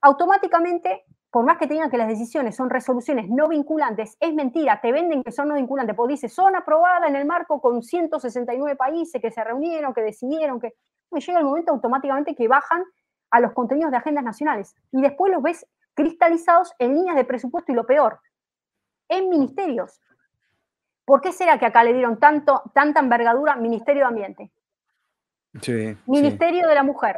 automáticamente, 0.00 1.04
por 1.30 1.44
más 1.44 1.58
que 1.58 1.66
tengan 1.66 1.90
que 1.90 1.98
las 1.98 2.08
decisiones 2.08 2.56
son 2.56 2.70
resoluciones 2.70 3.28
no 3.28 3.48
vinculantes, 3.48 4.16
es 4.20 4.34
mentira, 4.34 4.80
te 4.80 4.90
venden 4.90 5.22
que 5.22 5.32
son 5.32 5.48
no 5.48 5.54
vinculantes, 5.54 5.94
porque 5.94 6.14
dice, 6.14 6.28
son 6.28 6.56
aprobadas 6.56 7.08
en 7.08 7.16
el 7.16 7.26
marco 7.26 7.60
con 7.60 7.82
169 7.82 8.76
países 8.76 9.20
que 9.20 9.30
se 9.30 9.44
reunieron, 9.44 9.94
que 9.94 10.02
decidieron, 10.02 10.60
que 10.60 10.74
me 11.10 11.20
llega 11.20 11.38
el 11.38 11.44
momento 11.44 11.72
automáticamente 11.72 12.34
que 12.34 12.48
bajan 12.48 12.82
a 13.32 13.40
los 13.40 13.52
contenidos 13.52 13.90
de 13.90 13.96
agendas 13.96 14.22
nacionales 14.22 14.76
y 14.92 15.02
después 15.02 15.32
los 15.32 15.42
ves 15.42 15.66
cristalizados 15.94 16.72
en 16.78 16.94
líneas 16.94 17.16
de 17.16 17.24
presupuesto 17.24 17.72
y 17.72 17.74
lo 17.74 17.84
peor, 17.84 18.20
en 19.08 19.28
ministerios. 19.28 20.00
¿Por 21.04 21.20
qué 21.20 21.32
será 21.32 21.58
que 21.58 21.66
acá 21.66 21.82
le 21.82 21.92
dieron 21.92 22.20
tanto, 22.20 22.62
tanta 22.72 23.00
envergadura 23.00 23.56
Ministerio 23.56 24.02
de 24.02 24.08
Ambiente? 24.08 24.52
Ministerio 26.06 26.68
de 26.68 26.74
la 26.74 26.82
Mujer. 26.82 27.16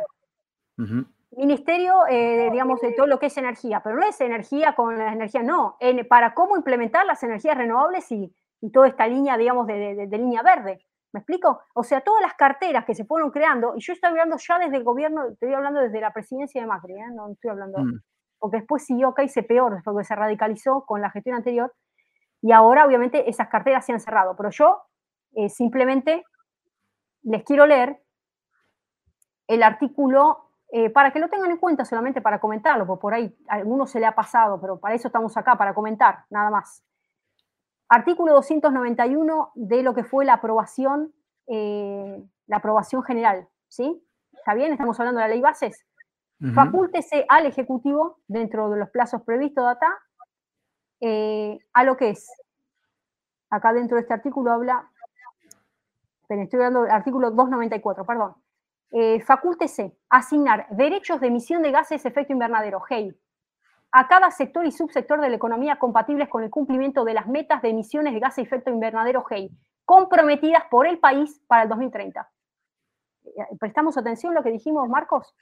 Ministerio, 1.36 2.06
eh, 2.08 2.48
digamos, 2.50 2.80
de 2.80 2.92
todo 2.92 3.06
lo 3.06 3.18
que 3.18 3.26
es 3.26 3.36
energía, 3.36 3.80
pero 3.82 3.96
no 3.96 4.06
es 4.06 4.20
energía 4.20 4.74
con 4.74 4.96
la 4.98 5.12
energía, 5.12 5.42
no, 5.42 5.76
para 6.08 6.34
cómo 6.34 6.56
implementar 6.56 7.06
las 7.06 7.22
energías 7.22 7.56
renovables 7.56 8.10
y, 8.10 8.32
toda 8.72 8.88
esta 8.88 9.06
línea, 9.06 9.36
digamos, 9.36 9.66
de, 9.66 10.08
línea 10.10 10.42
verde. 10.42 10.84
¿Me 11.14 11.20
explico? 11.20 11.60
O 11.74 11.84
sea, 11.84 12.00
todas 12.00 12.20
las 12.20 12.34
carteras 12.34 12.84
que 12.84 12.92
se 12.92 13.04
fueron 13.04 13.30
creando, 13.30 13.74
y 13.76 13.80
yo 13.80 13.92
estoy 13.92 14.10
hablando 14.10 14.36
ya 14.36 14.58
desde 14.58 14.78
el 14.78 14.82
gobierno, 14.82 15.28
estoy 15.28 15.54
hablando 15.54 15.80
desde 15.80 16.00
la 16.00 16.12
presidencia 16.12 16.60
de 16.60 16.66
Macri, 16.66 16.94
¿eh? 16.94 17.06
no 17.14 17.30
estoy 17.30 17.52
hablando, 17.52 17.78
mm. 17.78 18.00
porque 18.40 18.56
después 18.56 18.84
siguió 18.84 19.14
y 19.22 19.28
se 19.28 19.44
peor, 19.44 19.74
después 19.74 19.96
que 19.96 20.02
se 20.02 20.16
radicalizó 20.16 20.84
con 20.84 21.00
la 21.00 21.10
gestión 21.10 21.36
anterior, 21.36 21.72
y 22.42 22.50
ahora 22.50 22.84
obviamente 22.84 23.30
esas 23.30 23.46
carteras 23.46 23.86
se 23.86 23.92
han 23.92 24.00
cerrado, 24.00 24.34
pero 24.36 24.50
yo 24.50 24.82
eh, 25.36 25.48
simplemente 25.48 26.24
les 27.22 27.44
quiero 27.44 27.64
leer 27.64 28.02
el 29.46 29.62
artículo, 29.62 30.50
eh, 30.72 30.90
para 30.90 31.12
que 31.12 31.20
lo 31.20 31.28
tengan 31.28 31.52
en 31.52 31.58
cuenta 31.58 31.84
solamente 31.84 32.22
para 32.22 32.40
comentarlo, 32.40 32.88
porque 32.88 33.00
por 33.00 33.14
ahí 33.14 33.32
a 33.46 33.54
alguno 33.54 33.86
se 33.86 34.00
le 34.00 34.06
ha 34.06 34.16
pasado, 34.16 34.60
pero 34.60 34.80
para 34.80 34.96
eso 34.96 35.06
estamos 35.06 35.36
acá, 35.36 35.56
para 35.56 35.74
comentar, 35.74 36.24
nada 36.28 36.50
más. 36.50 36.82
Artículo 37.94 38.32
291 38.34 39.52
de 39.54 39.84
lo 39.84 39.94
que 39.94 40.02
fue 40.02 40.24
la 40.24 40.34
aprobación, 40.34 41.14
eh, 41.46 42.24
la 42.48 42.56
aprobación 42.56 43.04
general, 43.04 43.46
¿sí? 43.68 44.04
¿Está 44.32 44.54
bien? 44.54 44.72
Estamos 44.72 44.98
hablando 44.98 45.20
de 45.20 45.28
la 45.28 45.32
ley 45.32 45.40
bases. 45.40 45.86
Facúltese 46.52 47.24
al 47.28 47.46
Ejecutivo, 47.46 48.18
dentro 48.26 48.68
de 48.68 48.80
los 48.80 48.90
plazos 48.90 49.22
previstos 49.22 49.64
de 49.64 49.70
acá, 49.70 49.98
eh, 51.02 51.58
a 51.72 51.84
lo 51.84 51.96
que 51.96 52.10
es. 52.10 52.28
Acá 53.48 53.72
dentro 53.72 53.96
de 53.96 54.00
este 54.02 54.14
artículo 54.14 54.50
habla, 54.50 54.90
pero 56.26 56.42
estoy 56.42 56.58
hablando 56.58 56.82
del 56.82 56.90
artículo 56.90 57.30
294, 57.30 58.04
perdón. 58.04 58.34
Eh, 58.90 59.20
facúltese 59.20 59.96
asignar 60.08 60.66
derechos 60.70 61.20
de 61.20 61.28
emisión 61.28 61.62
de 61.62 61.70
gases 61.70 62.02
de 62.02 62.08
efecto 62.08 62.32
invernadero, 62.32 62.80
GEI, 62.80 63.16
a 63.96 64.08
cada 64.08 64.32
sector 64.32 64.66
y 64.66 64.72
subsector 64.72 65.20
de 65.20 65.28
la 65.28 65.36
economía 65.36 65.76
compatibles 65.76 66.28
con 66.28 66.42
el 66.42 66.50
cumplimiento 66.50 67.04
de 67.04 67.14
las 67.14 67.28
metas 67.28 67.62
de 67.62 67.68
emisiones 67.68 68.12
de 68.12 68.18
gases 68.18 68.36
de 68.38 68.42
efecto 68.42 68.70
invernadero 68.70 69.22
GEI, 69.22 69.52
comprometidas 69.84 70.64
por 70.68 70.88
el 70.88 70.98
país 70.98 71.40
para 71.46 71.62
el 71.62 71.68
2030. 71.68 72.28
Eh, 73.24 73.30
¿Prestamos 73.60 73.96
atención 73.96 74.32
a 74.32 74.34
lo 74.34 74.42
que 74.42 74.50
dijimos, 74.50 74.88
Marcos? 74.88 75.32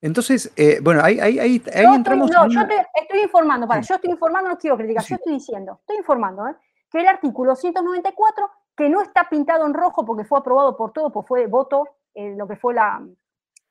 Entonces, 0.00 0.50
eh, 0.56 0.78
bueno, 0.82 1.02
ahí, 1.04 1.20
ahí, 1.20 1.38
ahí, 1.38 1.62
entramos. 1.94 2.30
no, 2.30 2.48
yo 2.48 2.66
te 2.66 2.86
estoy 2.94 3.20
informando, 3.20 3.68
para, 3.68 3.82
yo 3.82 3.96
estoy 3.96 4.12
informando, 4.12 4.48
no 4.48 4.56
quiero 4.56 4.78
criticar, 4.78 5.04
yo 5.04 5.16
estoy 5.16 5.34
diciendo, 5.34 5.76
estoy 5.80 5.98
informando, 5.98 6.48
¿eh? 6.48 6.56
que 6.90 7.00
el 7.00 7.06
artículo 7.06 7.54
194, 7.54 8.50
que 8.74 8.88
no 8.88 9.02
está 9.02 9.28
pintado 9.28 9.66
en 9.66 9.74
rojo 9.74 10.06
porque 10.06 10.24
fue 10.24 10.38
aprobado 10.38 10.74
por 10.74 10.92
todo, 10.92 11.12
pues 11.12 11.26
fue 11.28 11.46
voto, 11.48 11.86
lo 12.14 12.48
que 12.48 12.56
fue 12.56 12.72
la, 12.72 13.02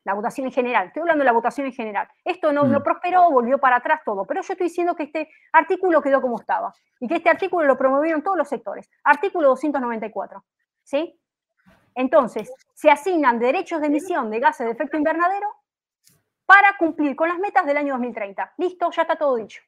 la 0.06 0.14
votación 0.14 0.48
en 0.48 0.54
general. 0.54 0.88
Estoy 0.88 1.02
hablando 1.02 1.22
de 1.22 1.26
la 1.26 1.32
votación 1.32 1.68
en 1.68 1.74
general. 1.74 2.08
Esto 2.24 2.52
no, 2.52 2.64
no, 2.64 2.80
mm. 2.80 2.84
prosperó, 2.84 3.32
volvió 3.32 3.58
para 3.58 3.78
atrás 3.78 4.02
todo. 4.06 4.26
Pero 4.26 4.42
yo 4.42 4.54
estoy 4.54 4.68
diciendo 4.68 4.96
que 4.96 5.04
este 5.04 5.30
artículo 5.52 6.02
quedó 6.02 6.22
como 6.22 6.40
estaba 6.40 6.74
y 7.00 7.08
que 7.08 7.16
este 7.16 7.30
artículo 7.30 7.66
lo 7.66 7.78
promovieron 7.78 8.22
todos 8.22 8.38
los 8.38 8.50
sectores. 8.50 8.90
Artículo 9.04 9.50
294. 9.50 10.44
¿Sí? 10.84 11.20
Entonces, 11.96 12.52
se 12.74 12.90
asignan 12.90 13.40
derechos 13.40 13.80
de 13.80 13.88
emisión 13.88 14.30
de 14.30 14.40
gases 14.40 14.66
de 14.66 14.74
efecto 14.74 14.98
invernadero 14.98 15.48
para 16.46 16.76
cumplir 16.78 17.16
con 17.16 17.30
las 17.30 17.40
metas 17.40 17.66
del 17.66 17.78
año 17.78 17.94
2030. 17.94 18.54
Listo, 18.58 18.92
ya 18.92 19.04
está 19.04 19.16
todo 19.16 19.36
dicho. 19.36 19.62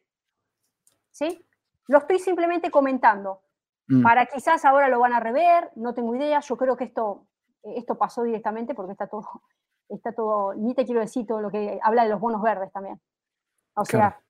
¿Sí? 1.11 1.45
Lo 1.88 1.99
estoy 1.99 2.19
simplemente 2.19 2.69
comentando. 2.71 3.41
Mm. 3.88 4.01
Para 4.01 4.25
quizás 4.25 4.65
ahora 4.65 4.89
lo 4.89 4.99
van 4.99 5.13
a 5.13 5.19
rever, 5.19 5.71
no 5.75 5.93
tengo 5.93 6.15
idea. 6.15 6.39
Yo 6.41 6.57
creo 6.57 6.75
que 6.75 6.86
esto, 6.86 7.27
esto 7.63 7.97
pasó 7.97 8.23
directamente 8.23 8.73
porque 8.73 8.91
está 8.91 9.07
todo 9.07 9.21
está 9.89 10.11
todo, 10.13 10.53
ni 10.55 10.73
te 10.73 10.86
quiero 10.86 11.01
decir 11.01 11.25
todo 11.25 11.41
lo 11.41 11.49
que 11.49 11.79
habla 11.81 12.03
de 12.03 12.09
los 12.09 12.19
bonos 12.19 12.41
verdes 12.41 12.71
también. 12.71 12.99
O 13.77 13.83
sea, 13.83 14.21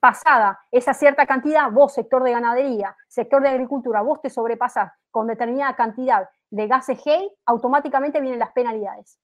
pasada 0.00 0.58
esa 0.70 0.94
cierta 0.94 1.26
cantidad, 1.26 1.70
vos, 1.70 1.92
sector 1.92 2.22
de 2.22 2.32
ganadería, 2.32 2.96
sector 3.08 3.42
de 3.42 3.50
agricultura, 3.50 4.00
vos 4.00 4.22
te 4.22 4.30
sobrepasás 4.30 4.90
con 5.10 5.26
determinada 5.26 5.76
cantidad 5.76 6.28
de 6.50 6.66
gases 6.66 7.02
GEI, 7.02 7.30
automáticamente 7.44 8.20
vienen 8.20 8.38
las 8.38 8.52
penalidades. 8.52 9.18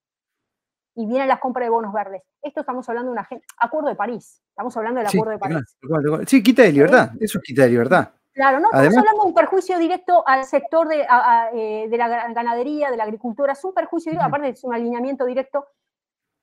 Y 0.95 1.07
vienen 1.07 1.27
las 1.27 1.41
compras 1.41 1.65
de 1.65 1.71
bonos 1.71 1.91
verdes. 1.91 2.23
Esto 2.43 2.61
estamos 2.61 2.87
hablando 2.87 3.13
de 3.13 3.19
un 3.19 3.41
acuerdo 3.57 3.89
de 3.89 3.97
París. 3.97 4.43
Estamos 4.51 4.77
hablando 4.77 5.01
del 5.01 5.09
acuerdo 5.09 5.31
de 5.31 5.39
París. 5.39 5.79
Sí, 6.27 6.43
quita 6.43 6.63
de 6.63 6.73
libertad. 6.73 7.13
Eso 7.19 7.41
quita 7.43 7.63
de 7.63 7.71
libertad. 7.71 8.11
Claro, 8.35 8.61
no 8.61 8.69
estamos 8.73 8.97
hablando 8.97 9.23
de 9.23 9.29
un 9.29 9.35
perjuicio 9.35 9.79
directo 9.79 10.27
al 10.27 10.45
sector 10.45 10.89
de, 10.89 11.07
eh, 11.53 11.87
de, 11.89 11.97
la 11.99 12.09
ganadería, 12.33 12.91
de 12.91 12.97
la 12.97 13.05
agricultura, 13.05 13.53
es 13.53 13.63
un 13.65 13.75
perjuicio 13.75 14.11
directo, 14.11 14.27
aparte 14.27 14.49
es 14.49 14.65
un 14.65 14.75
alineamiento 14.75 15.27
directo. 15.27 15.67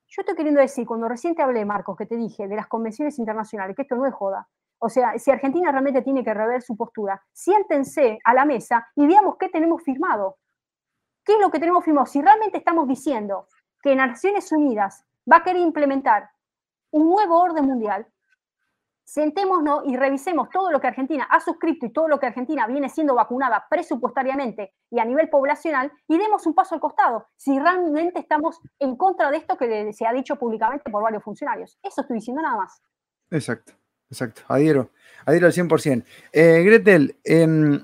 Yo 0.08 0.22
estoy 0.22 0.36
queriendo 0.36 0.62
decir, 0.62 0.86
cuando 0.86 1.08
recién 1.08 1.34
te 1.36 1.42
hablé, 1.42 1.66
Marcos, 1.66 1.98
que 1.98 2.06
te 2.06 2.16
dije 2.16 2.48
de 2.48 2.56
las 2.56 2.68
convenciones 2.68 3.18
internacionales, 3.18 3.76
que 3.76 3.84
esto 3.84 3.96
no 3.96 4.06
es 4.06 4.14
joda. 4.14 4.48
O 4.80 4.90
sea, 4.90 5.18
si 5.18 5.30
Argentina 5.32 5.72
realmente 5.72 6.02
tiene 6.02 6.24
que 6.24 6.34
rever 6.34 6.62
su 6.62 6.78
postura, 6.78 7.22
siéntense 7.34 8.20
a 8.24 8.34
la 8.34 8.46
mesa 8.46 8.88
y 8.96 9.06
veamos 9.08 9.36
qué 9.38 9.50
tenemos 9.50 9.84
firmado. 9.84 10.38
¿Qué 11.26 11.34
es 11.34 11.40
lo 11.40 11.52
que 11.52 11.60
tenemos 11.60 11.84
firmado? 11.84 12.06
Si 12.06 12.22
realmente 12.22 12.60
estamos 12.60 12.88
diciendo 12.88 13.48
que 13.82 13.96
Naciones 13.96 14.52
Unidas 14.52 15.06
va 15.32 15.38
a 15.38 15.44
querer 15.44 15.62
implementar 15.62 16.30
un 16.92 17.10
nuevo 17.10 17.40
orden 17.40 17.66
mundial, 17.66 18.08
sentémonos 19.10 19.82
y 19.88 19.98
revisemos 19.98 20.50
todo 20.52 20.72
lo 20.72 20.80
que 20.80 20.86
Argentina 20.86 21.28
ha 21.32 21.40
suscrito 21.40 21.88
y 21.88 21.92
todo 21.92 22.08
lo 22.08 22.20
que 22.20 22.28
Argentina 22.28 22.68
viene 22.68 22.90
siendo 22.90 23.16
vacunada 23.16 23.66
presupuestariamente 23.68 24.72
y 24.92 25.00
a 25.00 25.06
nivel 25.06 25.30
poblacional 25.30 25.92
y 26.08 26.20
demos 26.20 26.46
un 26.46 26.54
paso 26.54 26.76
al 26.76 26.82
costado 26.82 27.28
si 27.36 27.58
realmente 27.58 28.20
estamos 28.20 28.60
en 28.78 28.96
contra 28.96 29.32
de 29.32 29.38
esto 29.38 29.58
que 29.58 29.92
se 29.94 30.06
ha 30.06 30.14
dicho 30.14 30.36
públicamente 30.36 30.92
por 30.92 31.02
varios 31.02 31.24
funcionarios. 31.24 31.80
Eso 31.82 32.02
estoy 32.02 32.18
diciendo 32.18 32.44
nada 32.44 32.58
más. 32.58 32.84
Exacto, 33.32 33.74
exacto. 34.12 34.44
Adhiero, 34.48 34.92
adhiero 35.26 35.48
al 35.48 35.54
100%. 35.54 36.06
Eh, 36.32 36.62
Gretel, 36.64 37.16
em, 37.24 37.82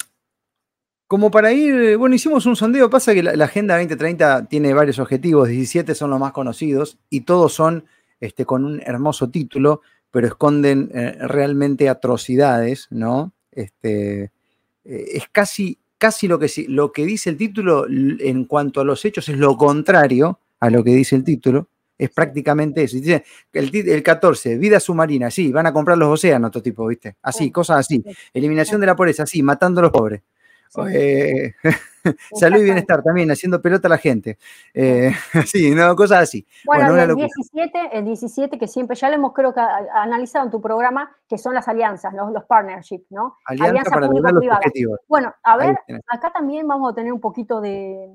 como 1.08 1.32
para 1.32 1.52
ir, 1.52 1.98
bueno, 1.98 2.14
hicimos 2.14 2.46
un 2.46 2.56
sondeo, 2.56 2.88
pasa 2.92 3.16
que 3.16 3.24
la, 3.24 3.46
Agenda 3.46 3.76
2030 3.78 4.46
tiene 4.46 4.76
varios 4.76 5.00
objetivos, 5.00 5.48
17 5.48 5.96
son 5.96 6.12
los 6.12 6.20
más 6.20 6.34
conocidos 6.34 7.00
y 7.10 7.22
todos 7.22 7.52
son 7.52 7.86
este, 8.20 8.46
con 8.46 8.64
un 8.64 8.80
hermoso 8.86 9.32
título 9.32 9.82
pero 10.16 10.28
esconden 10.28 10.89
eh, 10.93 11.18
realmente 11.28 11.89
atrocidades, 11.89 12.88
¿no? 12.89 13.34
Este, 13.51 14.32
eh, 14.86 15.05
es 15.11 15.26
casi, 15.30 15.78
casi 15.97 16.30
lo, 16.30 16.39
que, 16.39 16.49
lo 16.70 16.93
que 16.93 17.05
dice 17.05 17.30
el 17.30 17.36
título 17.36 17.86
en 17.89 18.45
cuanto 18.45 18.80
a 18.80 18.86
los 18.86 19.03
hechos, 19.03 19.28
es 19.28 19.38
lo 19.38 19.57
contrario 19.57 20.39
a 20.61 20.70
lo 20.70 20.86
que 20.86 20.91
dice 20.91 21.18
el 21.18 21.26
título. 21.26 21.68
Es 21.97 22.11
prácticamente 22.11 22.84
eso. 22.84 22.95
Dice 22.95 23.26
el, 23.51 23.70
el 23.76 24.03
14, 24.03 24.57
vida 24.57 24.80
submarina, 24.80 25.30
sí, 25.30 25.51
van 25.51 25.68
a 25.68 25.74
comprar 25.74 25.97
los 25.97 26.07
océanos, 26.07 26.47
otro 26.47 26.61
tipo, 26.61 26.88
¿viste? 26.88 27.18
Así, 27.22 27.51
cosas 27.51 27.80
así. 27.80 28.01
Eliminación 28.34 28.80
de 28.80 28.88
la 28.88 28.95
pobreza, 28.95 29.26
sí, 29.26 29.43
matando 29.43 29.82
a 29.82 29.84
los 29.84 29.91
pobres. 29.91 30.22
Eh, 30.92 31.54
salud 32.34 32.60
y 32.60 32.64
bienestar 32.64 33.04
también, 33.04 33.32
haciendo 33.32 33.62
pelota 33.62 33.88
a 33.88 33.92
la 33.92 33.98
gente. 33.98 34.38
Eh, 34.74 35.12
sí, 35.46 35.72
no, 35.72 35.96
cosas 35.96 36.24
así. 36.24 36.46
Bueno, 36.66 36.96
el, 36.98 37.16
17, 37.16 37.90
el 37.94 38.06
17, 38.06 38.58
que 38.58 38.68
siempre 38.68 38.96
ya 38.96 39.10
lo 39.10 39.16
hemos 39.16 39.34
creo 39.34 39.54
que 39.54 39.62
analizado 39.62 40.46
en 40.46 40.52
tu 40.52 40.62
programa, 40.62 41.16
que 41.28 41.38
son 41.38 41.54
las 41.54 41.68
alianzas, 41.68 42.14
los 42.14 42.44
partnerships, 42.46 43.12
¿no? 43.12 43.38
alianzas 43.46 43.94
para 43.94 44.08
lograr 44.08 44.34
los 44.34 44.46
objetivos. 44.46 45.00
Bueno, 45.08 45.34
a 45.44 45.58
ver, 45.58 45.78
acá 46.08 46.32
también 46.32 46.68
vamos 46.68 46.92
a 46.92 46.96
tener 46.96 47.12
un 47.12 47.22
poquito 47.22 47.62
de, 47.62 48.12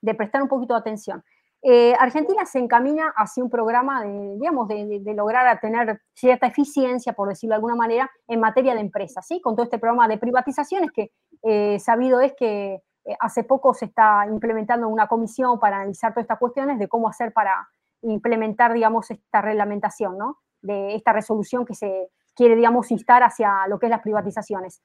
de 0.00 0.14
prestar 0.14 0.42
un 0.42 0.48
poquito 0.48 0.74
de 0.74 0.80
atención. 0.80 1.24
Eh, 1.62 1.94
Argentina 1.98 2.46
se 2.46 2.60
encamina 2.60 3.12
hacia 3.16 3.42
un 3.42 3.50
programa 3.50 4.04
de, 4.04 4.36
digamos, 4.36 4.68
de, 4.68 5.14
lograr 5.14 5.58
tener 5.60 6.00
cierta 6.14 6.46
eficiencia, 6.46 7.12
por 7.14 7.28
decirlo 7.28 7.52
de 7.52 7.56
alguna 7.56 7.74
manera, 7.74 8.10
en 8.28 8.40
materia 8.40 8.74
de 8.74 8.80
empresas, 8.80 9.26
¿sí? 9.26 9.40
Con 9.40 9.56
todo 9.56 9.64
este 9.64 9.78
programa 9.78 10.06
de 10.06 10.18
privatizaciones 10.18 10.90
que 10.92 11.10
eh, 11.42 11.78
sabido 11.80 12.20
es 12.20 12.34
que 12.34 12.74
eh, 13.04 13.16
hace 13.18 13.42
poco 13.42 13.74
se 13.74 13.86
está 13.86 14.24
implementando 14.28 14.88
una 14.88 15.08
comisión 15.08 15.58
para 15.58 15.76
analizar 15.76 16.12
todas 16.12 16.24
estas 16.24 16.38
cuestiones 16.38 16.78
de 16.78 16.88
cómo 16.88 17.08
hacer 17.08 17.32
para 17.32 17.68
implementar, 18.02 18.72
digamos, 18.72 19.10
esta 19.10 19.40
reglamentación, 19.40 20.16
¿no? 20.16 20.38
de 20.60 20.94
esta 20.94 21.12
resolución 21.12 21.64
que 21.64 21.74
se 21.74 22.10
quiere, 22.34 22.56
digamos, 22.56 22.90
instar 22.90 23.22
hacia 23.22 23.66
lo 23.68 23.78
que 23.78 23.86
es 23.86 23.90
las 23.90 24.02
privatizaciones. 24.02 24.82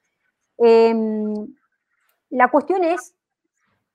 Em, 0.58 1.34
la 2.30 2.50
cuestión 2.50 2.84
es 2.84 3.14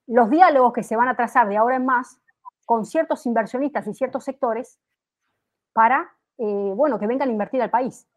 los 0.08 0.30
diálogos 0.30 0.74
que 0.74 0.84
se 0.84 0.96
van 0.96 1.08
a 1.08 1.16
trazar 1.16 1.48
de 1.48 1.58
ahora 1.58 1.76
en 1.76 1.86
más 1.86 2.20
con 2.70 2.86
ciertos 2.86 3.26
inversionistas 3.26 3.88
y 3.88 3.95
ciertos 3.95 4.24
sectores 4.24 4.78
para, 5.74 6.15
eh, 6.38 6.72
bueno, 6.76 6.99
que 6.99 7.07
vengan 7.07 7.28
a 7.28 7.32
invertir 7.32 7.63
al 7.63 7.72
país. 7.72 8.07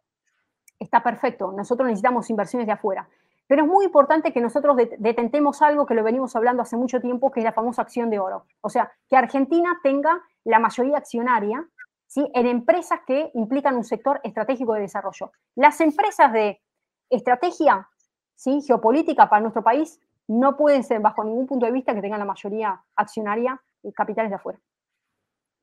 Está 0.78 1.02
perfecto, 1.02 1.52
nosotros 1.52 1.86
necesitamos 1.86 2.28
inversiones 2.28 2.66
de 2.66 2.74
afuera. 2.74 3.08
Pero 3.46 3.62
es 3.62 3.68
muy 3.70 3.86
importante 3.86 4.30
que 4.30 4.42
nosotros 4.42 4.76
detentemos 4.98 5.62
algo 5.62 5.86
que 5.86 5.94
lo 5.94 6.04
venimos 6.04 6.36
hablando 6.36 6.60
hace 6.60 6.76
mucho 6.76 7.00
tiempo, 7.00 7.32
que 7.32 7.40
es 7.40 7.44
la 7.44 7.54
famosa 7.54 7.80
acción 7.80 8.10
de 8.10 8.18
oro. 8.18 8.44
O 8.60 8.68
sea, 8.68 8.92
que 9.08 9.16
Argentina 9.16 9.80
tenga 9.82 10.20
la 10.44 10.58
mayoría 10.58 10.98
accionaria 10.98 11.66
¿sí? 12.06 12.30
en 12.34 12.46
empresas 12.46 13.00
que 13.06 13.30
implican 13.32 13.74
un 13.74 13.84
sector 13.84 14.20
estratégico 14.22 14.74
de 14.74 14.82
desarrollo. 14.82 15.32
Las 15.54 15.80
empresas 15.80 16.30
de 16.30 16.60
estrategia 17.08 17.88
¿sí? 18.34 18.60
geopolítica 18.60 19.30
para 19.30 19.40
nuestro 19.40 19.62
país 19.62 19.98
no 20.28 20.58
pueden 20.58 20.84
ser, 20.84 21.00
bajo 21.00 21.24
ningún 21.24 21.46
punto 21.46 21.64
de 21.64 21.72
vista, 21.72 21.94
que 21.94 22.02
tengan 22.02 22.18
la 22.18 22.26
mayoría 22.26 22.84
accionaria 22.96 23.58
y 23.82 23.92
capitales 23.92 24.30
de 24.30 24.36
afuera. 24.36 24.58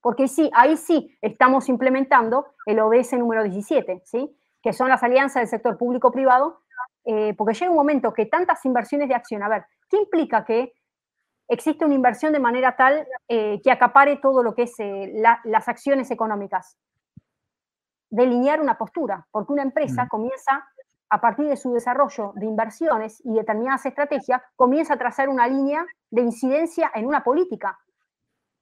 Porque 0.01 0.27
sí, 0.27 0.49
ahí 0.53 0.77
sí 0.77 1.17
estamos 1.21 1.67
implementando 1.69 2.47
el 2.65 2.79
ODS 2.79 3.13
número 3.13 3.43
17, 3.43 4.01
¿sí? 4.05 4.35
que 4.61 4.73
son 4.73 4.89
las 4.89 5.03
alianzas 5.03 5.41
del 5.41 5.47
sector 5.47 5.77
público-privado, 5.77 6.61
eh, 7.05 7.33
porque 7.37 7.53
llega 7.53 7.71
un 7.71 7.77
momento 7.77 8.13
que 8.13 8.25
tantas 8.25 8.63
inversiones 8.65 9.09
de 9.09 9.15
acción, 9.15 9.43
a 9.43 9.49
ver, 9.49 9.65
¿qué 9.89 9.97
implica 9.97 10.45
que 10.45 10.73
existe 11.47 11.85
una 11.85 11.95
inversión 11.95 12.33
de 12.33 12.39
manera 12.39 12.75
tal 12.75 13.07
eh, 13.27 13.59
que 13.63 13.71
acapare 13.71 14.17
todo 14.17 14.43
lo 14.43 14.53
que 14.53 14.63
es 14.63 14.73
eh, 14.79 15.11
las 15.43 15.67
acciones 15.67 16.11
económicas? 16.11 16.77
Delinear 18.09 18.61
una 18.61 18.77
postura, 18.77 19.25
porque 19.31 19.53
una 19.53 19.63
empresa 19.63 20.05
mm. 20.05 20.07
comienza 20.09 20.65
a 21.09 21.21
partir 21.21 21.47
de 21.47 21.57
su 21.57 21.73
desarrollo 21.73 22.33
de 22.35 22.45
inversiones 22.45 23.19
y 23.25 23.33
determinadas 23.33 23.85
estrategias, 23.85 24.41
comienza 24.55 24.93
a 24.93 24.97
trazar 24.97 25.27
una 25.27 25.47
línea 25.47 25.85
de 26.11 26.21
incidencia 26.21 26.91
en 26.93 27.07
una 27.07 27.23
política. 27.23 27.79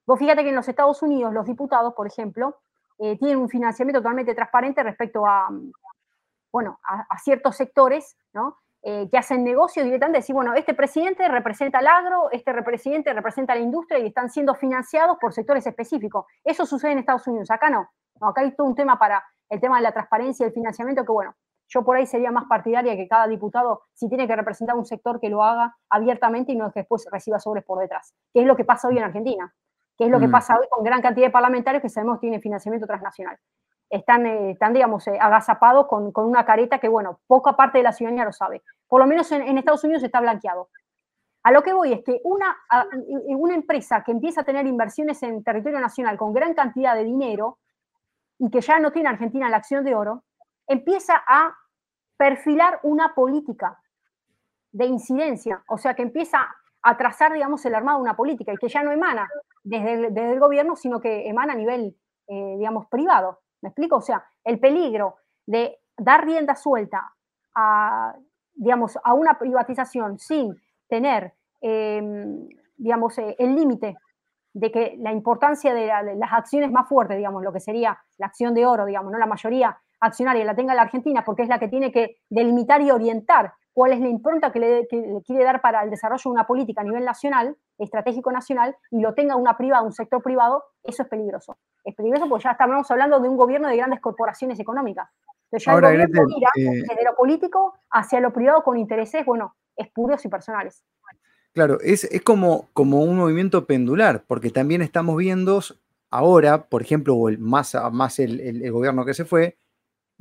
Vos 0.08 0.18
fíjate 0.18 0.44
que 0.44 0.50
en 0.50 0.56
los 0.56 0.68
Estados 0.70 1.02
Unidos 1.04 1.34
los 1.34 1.46
diputados, 1.46 1.94
por 1.94 2.08
ejemplo, 2.08 2.62
eh, 2.98 3.18
tienen 3.18 3.38
un 3.38 3.50
financiamiento 3.50 4.00
totalmente 4.00 4.34
transparente 4.34 4.82
respecto 4.82 5.26
a, 5.28 5.50
bueno, 6.52 6.80
a, 6.84 7.18
ciertos 7.20 7.58
sectores, 7.58 8.18
¿no? 8.34 8.58
Eh, 8.84 9.10
que 9.12 9.18
hacen 9.18 9.44
negocios 9.44 9.84
directamente, 9.84 10.20
decir, 10.20 10.34
bueno, 10.34 10.54
este 10.54 10.74
presidente 10.74 11.28
representa 11.28 11.80
el 11.80 11.88
agro, 11.88 12.32
este 12.32 12.54
presidente 12.64 13.14
representa 13.14 13.54
la 13.54 13.60
industria 13.60 14.00
y 14.00 14.08
están 14.08 14.30
siendo 14.30 14.56
financiados 14.56 15.18
por 15.20 15.34
sectores 15.34 15.68
específicos. 15.68 16.26
Eso 16.44 16.66
sucede 16.66 16.94
en 16.94 17.00
Estados 17.00 17.28
Unidos, 17.28 17.52
acá 17.52 17.70
no. 17.70 17.90
no 18.22 18.30
acá 18.30 18.42
hay 18.42 18.56
todo 18.56 18.66
un 18.66 18.76
tema 18.76 18.98
para 18.98 19.22
el 19.50 19.60
tema 19.60 19.78
de 19.78 19.84
la 19.84 19.92
transparencia 19.92 20.46
y 20.46 20.48
el 20.48 20.54
financiamiento 20.54 21.04
que, 21.04 21.12
bueno, 21.12 21.36
yo 21.68 21.84
por 21.84 21.98
ahí 21.98 22.06
sería 22.06 22.32
más 22.32 22.46
partidaria 22.46 22.96
que 22.96 23.10
cada 23.10 23.28
diputado, 23.28 23.82
si 23.94 24.08
tiene 24.08 24.26
que 24.26 24.36
representar 24.38 24.78
un 24.78 24.86
sector, 24.86 25.20
que 25.20 25.30
lo 25.30 25.44
haga 25.44 25.76
abiertamente 25.90 26.54
y 26.54 26.56
no 26.56 26.72
que 26.72 26.82
después 26.82 27.06
reciba 27.12 27.40
sobres 27.40 27.66
por 27.66 27.80
detrás, 27.80 28.14
que 28.34 28.40
es 28.40 28.48
lo 28.48 28.56
que 28.56 28.64
pasa 28.64 28.88
hoy 28.88 28.98
en 28.98 29.04
Argentina, 29.04 29.54
que 29.98 30.06
es 30.06 30.12
lo 30.12 30.20
que 30.20 30.28
mm. 30.28 30.32
pasa 30.32 30.58
hoy 30.60 30.68
con 30.70 30.84
gran 30.84 31.02
cantidad 31.02 31.28
de 31.28 31.32
parlamentarios 31.32 31.82
que 31.82 31.90
sabemos 31.90 32.20
tienen 32.20 32.42
financiamiento 32.42 32.86
transnacional. 32.86 33.38
Están, 33.90 34.26
eh, 34.26 34.52
están 34.52 34.74
digamos, 34.74 35.08
eh, 35.08 35.18
agazapados 35.20 35.88
con, 35.88 36.12
una 36.16 36.46
careta 36.46 36.78
que, 36.78 36.88
bueno, 36.88 37.20
poca 37.26 37.56
parte 37.56 37.80
de 37.80 37.86
la 37.86 37.94
ciudadanía 37.94 38.26
lo 38.26 38.34
sabe. 38.34 38.62
Por 38.88 39.02
lo 39.02 39.08
menos 39.08 39.32
en, 39.32 39.58
Estados 39.58 39.84
Unidos 39.84 40.04
está 40.04 40.22
blanqueado. 40.22 40.70
A 41.44 41.52
lo 41.52 41.64
que 41.64 41.74
voy 41.74 41.94
es 41.94 42.04
que 42.04 42.20
una, 42.26 42.58
una 43.28 43.56
empresa 43.56 44.04
que 44.04 44.12
empieza 44.12 44.42
a 44.42 44.44
tener 44.44 44.68
inversiones 44.68 45.24
en 45.24 45.44
territorio 45.44 45.80
nacional 45.80 46.18
con 46.18 46.34
gran 46.34 46.54
cantidad 46.54 46.94
de 46.94 47.06
dinero 47.06 47.58
y 48.38 48.50
que 48.50 48.60
ya 48.60 48.80
no 48.80 48.92
tiene 48.92 49.10
Argentina 49.10 49.50
la 49.50 49.58
acción 49.58 49.86
de 49.86 49.96
oro, 49.96 50.24
empieza 50.68 51.24
a 51.26 51.56
perfilar 52.18 52.80
una 52.84 53.16
política 53.16 53.80
de 54.72 54.86
incidencia, 54.86 55.64
o 55.70 55.78
sea, 55.78 55.94
que 55.94 56.02
empieza 56.02 56.54
a 56.82 56.98
trazar, 56.98 57.32
digamos, 57.34 57.66
el 57.66 57.76
armado 57.76 58.00
de 58.00 58.04
una 58.04 58.16
política 58.16 58.54
y 58.54 58.58
que 58.58 58.68
ya 58.68 58.84
no 58.84 58.92
emana 58.92 59.30
desde 59.68 60.32
el, 60.32 60.40
gobierno, 60.40 60.76
sino 60.76 61.00
que 61.00 61.28
emana 61.28 61.54
a 61.54 61.56
nivel, 61.56 61.96
eh, 62.28 62.56
digamos, 62.58 62.88
privado. 62.88 63.40
¿Me 63.62 63.70
explico? 63.70 63.98
O 63.98 64.02
sea, 64.02 64.24
el 64.44 64.60
peligro 64.60 65.16
de 65.46 65.80
dar 65.98 66.26
rienda 66.26 66.56
suelta 66.56 67.14
a, 67.56 68.16
digamos, 68.54 68.98
a 69.04 69.14
una 69.14 69.38
privatización 69.38 70.20
sin 70.20 70.56
tener, 70.88 71.34
em, 71.62 72.48
digamos, 72.78 73.18
eh, 73.18 73.36
el 73.40 73.56
límite 73.56 73.96
de 74.54 74.72
que 74.72 74.96
la 75.00 75.12
importancia 75.12 75.74
de, 75.74 75.88
las 76.16 76.34
acciones 76.34 76.72
más 76.72 76.88
fuertes, 76.88 77.18
digamos, 77.18 77.44
lo 77.44 77.52
que 77.52 77.60
sería 77.60 78.00
la 78.18 78.28
acción 78.28 78.54
de 78.54 78.66
oro, 78.66 78.86
digamos, 78.86 79.12
¿no? 79.12 79.20
La 79.20 79.26
mayoría 79.26 79.78
accionaria 80.00 80.46
la 80.46 80.56
tenga 80.56 80.74
la 80.74 80.84
Argentina, 80.84 81.24
porque 81.26 81.44
es 81.44 81.50
la 81.50 81.60
que 81.60 81.68
tiene 81.68 81.92
que 81.92 82.18
delimitar 82.30 82.82
y 82.82 82.92
orientar 82.92 83.54
cuál 83.78 83.94
es 83.94 84.00
la 84.00 84.08
impronta 84.08 84.52
que 84.52 84.60
le, 84.60 84.88
quiere 85.24 85.44
dar 85.44 85.62
para 85.62 85.84
el 85.84 85.92
desarrollo 85.92 86.24
de 86.24 86.30
una 86.32 86.48
política 86.48 86.82
a 86.82 86.84
nivel 86.84 87.06
nacional, 87.06 87.56
estratégico 87.78 88.32
nacional, 88.32 88.76
y 88.90 89.02
lo 89.02 89.14
tenga 89.14 89.36
una 89.36 89.56
privada, 89.56 89.84
un 89.84 89.94
sector 89.94 90.24
privado, 90.24 90.64
eso 90.82 91.04
es 91.04 91.10
peligroso. 91.10 91.60
Es 91.84 91.94
peligroso 91.94 92.28
porque 92.28 92.46
ya 92.46 92.52
estamos 92.54 92.90
hablando 92.90 93.20
de 93.20 93.30
un 93.30 93.38
gobierno 93.38 93.70
de 93.70 93.78
grandes 93.78 94.00
corporaciones 94.02 94.60
económicas. 94.60 95.08
Entonces 95.44 95.68
ya 95.68 95.74
Ahora, 95.74 95.92
el 95.92 96.08
gobierno 96.08 96.24
mira 96.26 96.50
eh, 96.56 96.86
desde 96.90 97.04
lo 97.06 97.16
político 97.16 97.76
hacia 97.92 98.20
lo 98.20 98.34
privado 98.34 98.64
con 98.64 98.80
intereses, 98.80 99.24
bueno, 99.24 99.56
espuros 99.76 100.26
y 100.26 100.30
personales. 100.30 100.84
Claro, 101.54 101.78
es, 101.80 102.10
como, 102.24 102.70
como 102.74 103.04
un 103.04 103.16
movimiento 103.16 103.68
pendular, 103.68 104.24
porque 104.26 104.50
también 104.50 104.82
estamos 104.82 105.18
viendo 105.18 105.62
ahora, 106.10 106.64
por 106.64 106.82
ejemplo, 106.82 107.16
más, 107.38 107.78
más 107.92 108.18
el 108.18 108.72
gobierno 108.72 109.06
que 109.06 109.14
se 109.14 109.24
fue, 109.24 109.56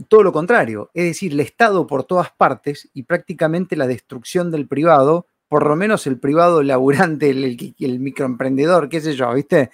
todo 0.08 0.22
lo 0.22 0.32
contrario, 0.32 0.90
es 0.94 1.04
decir, 1.04 1.32
el 1.32 1.40
Estado 1.40 1.86
por 1.86 2.04
todas 2.04 2.30
partes 2.30 2.90
y 2.92 3.04
prácticamente 3.04 3.76
la 3.76 3.86
destrucción 3.86 4.50
del 4.50 4.68
privado, 4.68 5.26
por 5.48 5.66
lo 5.66 5.76
menos 5.76 6.06
el 6.06 6.18
privado 6.18 6.62
laburante, 6.62 7.30
el, 7.30 7.74
el, 7.78 8.00
microemprendedor, 8.00 8.88
qué 8.88 9.00
sé 9.00 9.14
yo, 9.14 9.32
¿viste? 9.32 9.70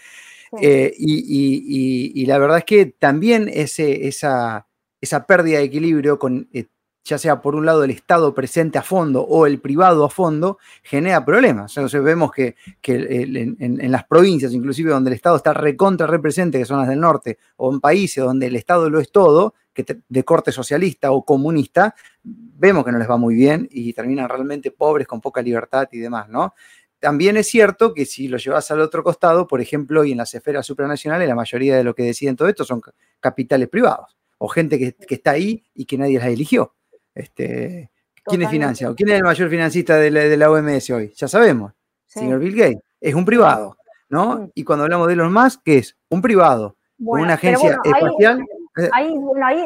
Eh, 0.60 0.92
y, 0.96 2.26
la 2.26 2.38
verdad 2.38 2.58
es 2.58 2.64
que 2.64 2.86
también 2.86 3.48
ese, 3.52 4.06
esa, 4.06 4.68
esa 5.00 5.26
pérdida 5.26 5.58
de 5.58 5.64
equilibrio 5.64 6.18
con 6.18 6.48
eh, 6.52 6.66
ya 7.04 7.18
sea 7.18 7.40
por 7.40 7.54
un 7.54 7.66
lado 7.66 7.82
el 7.84 7.90
Estado 7.90 8.34
presente 8.34 8.78
a 8.78 8.82
fondo 8.82 9.22
o 9.22 9.46
el 9.46 9.60
privado 9.60 10.04
a 10.04 10.10
fondo, 10.10 10.58
genera 10.82 11.24
problemas. 11.24 11.76
Entonces 11.76 12.02
vemos 12.02 12.30
que, 12.30 12.54
en, 12.84 13.90
las 13.90 14.04
provincias, 14.04 14.52
inclusive 14.52 14.90
donde 14.90 15.10
el 15.10 15.14
Estado 15.14 15.36
está 15.36 15.52
recontra 15.52 16.06
represente, 16.06 16.58
que 16.58 16.64
son 16.64 16.78
las 16.78 16.88
del 16.88 17.00
norte, 17.00 17.38
o 17.56 17.72
en 17.72 17.80
países 17.80 18.22
donde 18.22 18.46
el 18.46 18.56
Estado 18.56 18.88
lo 18.88 19.00
es 19.00 19.10
todo, 19.10 19.54
que 19.72 19.84
de 20.08 20.24
corte 20.24 20.52
socialista 20.52 21.12
o 21.12 21.24
comunista, 21.24 21.94
vemos 22.22 22.84
que 22.84 22.92
no 22.92 22.98
les 22.98 23.10
va 23.10 23.16
muy 23.16 23.34
bien 23.34 23.68
y 23.70 23.92
terminan 23.92 24.28
realmente 24.28 24.70
pobres, 24.70 25.06
con 25.06 25.20
poca 25.20 25.42
libertad 25.42 25.88
y 25.90 25.98
demás, 25.98 26.28
¿no? 26.28 26.54
También 27.00 27.36
es 27.36 27.48
cierto 27.48 27.94
que 27.94 28.06
si 28.06 28.28
lo 28.28 28.36
llevas 28.36 28.70
al 28.70 28.80
otro 28.80 29.02
costado, 29.02 29.48
por 29.48 29.60
ejemplo, 29.60 30.04
y 30.04 30.12
en 30.12 30.18
las 30.18 30.34
esferas 30.34 30.64
supranacionales, 30.64 31.26
la 31.26 31.34
mayoría 31.34 31.76
de 31.76 31.82
lo 31.82 31.96
que 31.96 32.04
deciden 32.04 32.36
todo 32.36 32.46
esto 32.46 32.64
son 32.64 32.80
capitales 33.18 33.68
privados 33.68 34.16
o 34.38 34.46
gente 34.46 34.78
que, 34.78 34.92
que 34.94 35.16
está 35.16 35.32
ahí 35.32 35.64
y 35.74 35.84
que 35.84 35.98
nadie 35.98 36.18
las 36.18 36.28
eligió. 36.28 36.74
Este, 37.14 37.90
¿Quién 38.24 38.42
es? 38.42 38.48
¿Quién 38.48 39.08
es 39.08 39.14
el 39.14 39.22
mayor 39.22 39.48
financista 39.48 39.96
de 39.96 40.36
la, 40.36 40.50
OMS 40.50 40.90
hoy? 40.90 41.12
Ya 41.16 41.28
sabemos, 41.28 41.72
señor 42.06 42.38
Bill 42.38 42.56
Gates. 42.56 42.82
Es 43.00 43.14
un 43.14 43.24
privado, 43.24 43.76
¿no? 44.08 44.50
Y 44.54 44.64
cuando 44.64 44.84
hablamos 44.84 45.08
de 45.08 45.16
los 45.16 45.30
más, 45.30 45.58
¿qué 45.58 45.78
es? 45.78 45.96
Un 46.08 46.22
privado, 46.22 46.76
una 46.98 47.34
agencia 47.34 47.78
espacial. 47.82 48.44
Eh, 48.78 48.88
ahí, 48.92 49.14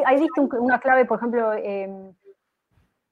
ahí, 0.05 0.19
diste 0.19 0.41
una 0.59 0.79
clave, 0.79 1.05
por 1.05 1.17
ejemplo, 1.17 1.53
em, 1.53 2.13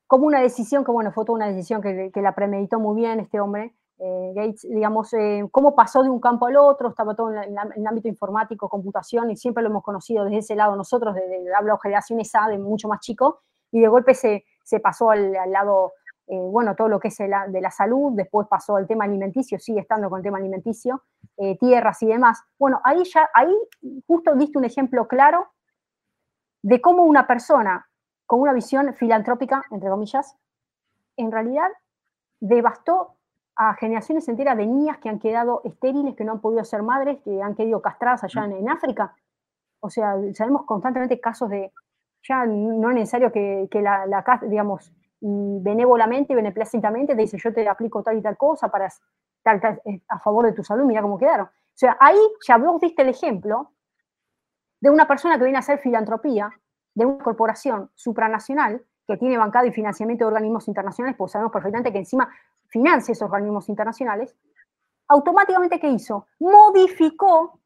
como 0.07 0.25
una 0.25 0.41
decisión, 0.41 0.83
que 0.83 0.91
bueno, 0.91 1.11
fue 1.11 1.25
toda 1.25 1.37
una 1.37 1.47
decisión 1.47 1.81
que, 1.81 2.11
la 2.15 2.35
premeditó 2.35 2.79
muy 2.79 2.95
bien 2.95 3.19
este 3.19 3.39
hombre, 3.39 3.73
eh, 3.97 4.33
Gates, 4.35 4.67
digamos, 4.69 5.13
eh, 5.13 5.47
cómo 5.51 5.73
pasó 5.73 6.03
de 6.03 6.09
un 6.09 6.19
campo 6.19 6.47
al 6.47 6.57
otro, 6.57 6.89
estaba 6.89 7.15
todo 7.15 7.31
en, 7.31 7.55
el 7.75 7.87
ámbito 7.87 8.09
informático, 8.09 8.67
computación, 8.67 9.31
y 9.31 9.37
siempre 9.37 9.63
lo 9.63 9.69
hemos 9.69 9.83
conocido 9.83 10.25
desde 10.25 10.39
ese 10.39 10.55
lado 10.55 10.75
nosotros, 10.75 11.15
desde, 11.15 11.53
hablo 11.55 11.77
generaciones 11.77 12.33
A, 12.35 12.49
de 12.49 12.57
mucho 12.57 12.89
más 12.89 12.99
chico, 12.99 13.41
y 13.71 13.81
de 13.81 13.87
golpe 13.87 14.13
se, 14.13 14.43
pasó 14.81 15.11
al, 15.11 15.33
lado, 15.47 15.93
eh, 16.27 16.37
bueno, 16.37 16.75
todo 16.75 16.87
lo 16.87 16.99
que 16.99 17.09
es 17.09 17.17
de 17.17 17.61
la 17.61 17.71
salud, 17.71 18.13
después 18.15 18.47
pasó 18.47 18.75
al 18.75 18.87
tema 18.87 19.05
alimenticio, 19.05 19.59
sigue 19.59 19.81
estando 19.81 20.09
con 20.09 20.19
el 20.19 20.23
tema 20.23 20.37
alimenticio, 20.37 21.03
eh, 21.37 21.57
tierras 21.57 22.01
y 22.03 22.07
demás. 22.07 22.41
Bueno, 22.57 22.81
ahí 22.83 23.03
ya, 23.03 23.29
ahí 23.33 23.53
justo 24.07 24.33
diste 24.35 24.57
un 24.57 24.65
ejemplo 24.65 25.07
claro 25.07 25.47
de 26.61 26.81
cómo 26.81 27.03
una 27.03 27.27
persona 27.27 27.87
con 28.25 28.41
una 28.41 28.53
visión 28.53 28.93
filantrópica, 28.95 29.63
entre 29.69 29.89
comillas, 29.89 30.35
en 31.17 31.31
realidad 31.31 31.69
devastó 32.39 33.15
a 33.55 33.73
generaciones 33.75 34.27
enteras 34.27 34.57
de 34.57 34.65
niñas 34.65 34.97
que 34.97 35.09
han 35.09 35.19
quedado 35.19 35.61
estériles, 35.63 36.15
que 36.15 36.23
no 36.23 36.33
han 36.33 36.41
podido 36.41 36.63
ser 36.65 36.83
madres, 36.83 37.19
que 37.23 37.41
han 37.41 37.55
quedado 37.55 37.81
castradas 37.81 38.23
allá 38.23 38.45
en 38.45 38.69
África. 38.69 39.15
O 39.79 39.89
sea, 39.89 40.15
sabemos 40.33 40.63
constantemente 40.65 41.19
casos 41.19 41.49
de, 41.49 41.71
ya 42.27 42.45
no 42.45 42.89
es 42.89 42.95
necesario 42.95 43.31
que, 43.31 43.67
la, 43.73 44.05
la, 44.05 44.23
digamos, 44.43 44.91
benévolamente 45.21 46.33
y 46.33 46.35
beneplacentamente 46.35 47.15
te 47.15 47.21
dice 47.21 47.37
yo 47.37 47.53
te 47.53 47.67
aplico 47.67 48.03
tal 48.03 48.17
y 48.17 48.21
tal 48.21 48.37
cosa 48.37 48.69
para 48.69 48.87
eh, 48.87 50.01
a 50.07 50.19
favor 50.19 50.45
de 50.45 50.53
tu 50.53 50.63
salud, 50.63 50.85
mira 50.85 51.01
cómo 51.01 51.17
quedaron. 51.17 51.47
O 51.47 51.77
sea, 51.77 51.97
ahí 51.99 52.17
ya 52.47 52.57
vos 52.57 52.81
diste 52.81 53.01
el 53.01 53.09
ejemplo 53.09 53.71
de 54.79 54.89
una 54.89 55.07
persona 55.07 55.37
que 55.37 55.43
viene 55.43 55.57
a 55.57 55.59
hacer 55.59 55.79
filantropía, 55.79 56.49
de 56.93 57.05
una 57.05 57.23
corporación 57.23 57.91
supranacional 57.95 58.83
que 59.07 59.17
tiene 59.17 59.37
bancada 59.37 59.67
y 59.67 59.71
financiamiento 59.71 60.25
de 60.25 60.29
organismos 60.29 60.67
internacionales, 60.67 61.15
pues 61.17 61.31
sabemos 61.31 61.51
perfectamente 61.51 61.91
que 61.91 61.99
encima 61.99 62.29
financia 62.67 63.11
esos 63.11 63.29
organismos 63.29 63.69
internacionales, 63.69 64.35
automáticamente 65.07 65.79
¿qué 65.79 65.89
hizo? 65.89 66.27
Modificó, 66.39 67.59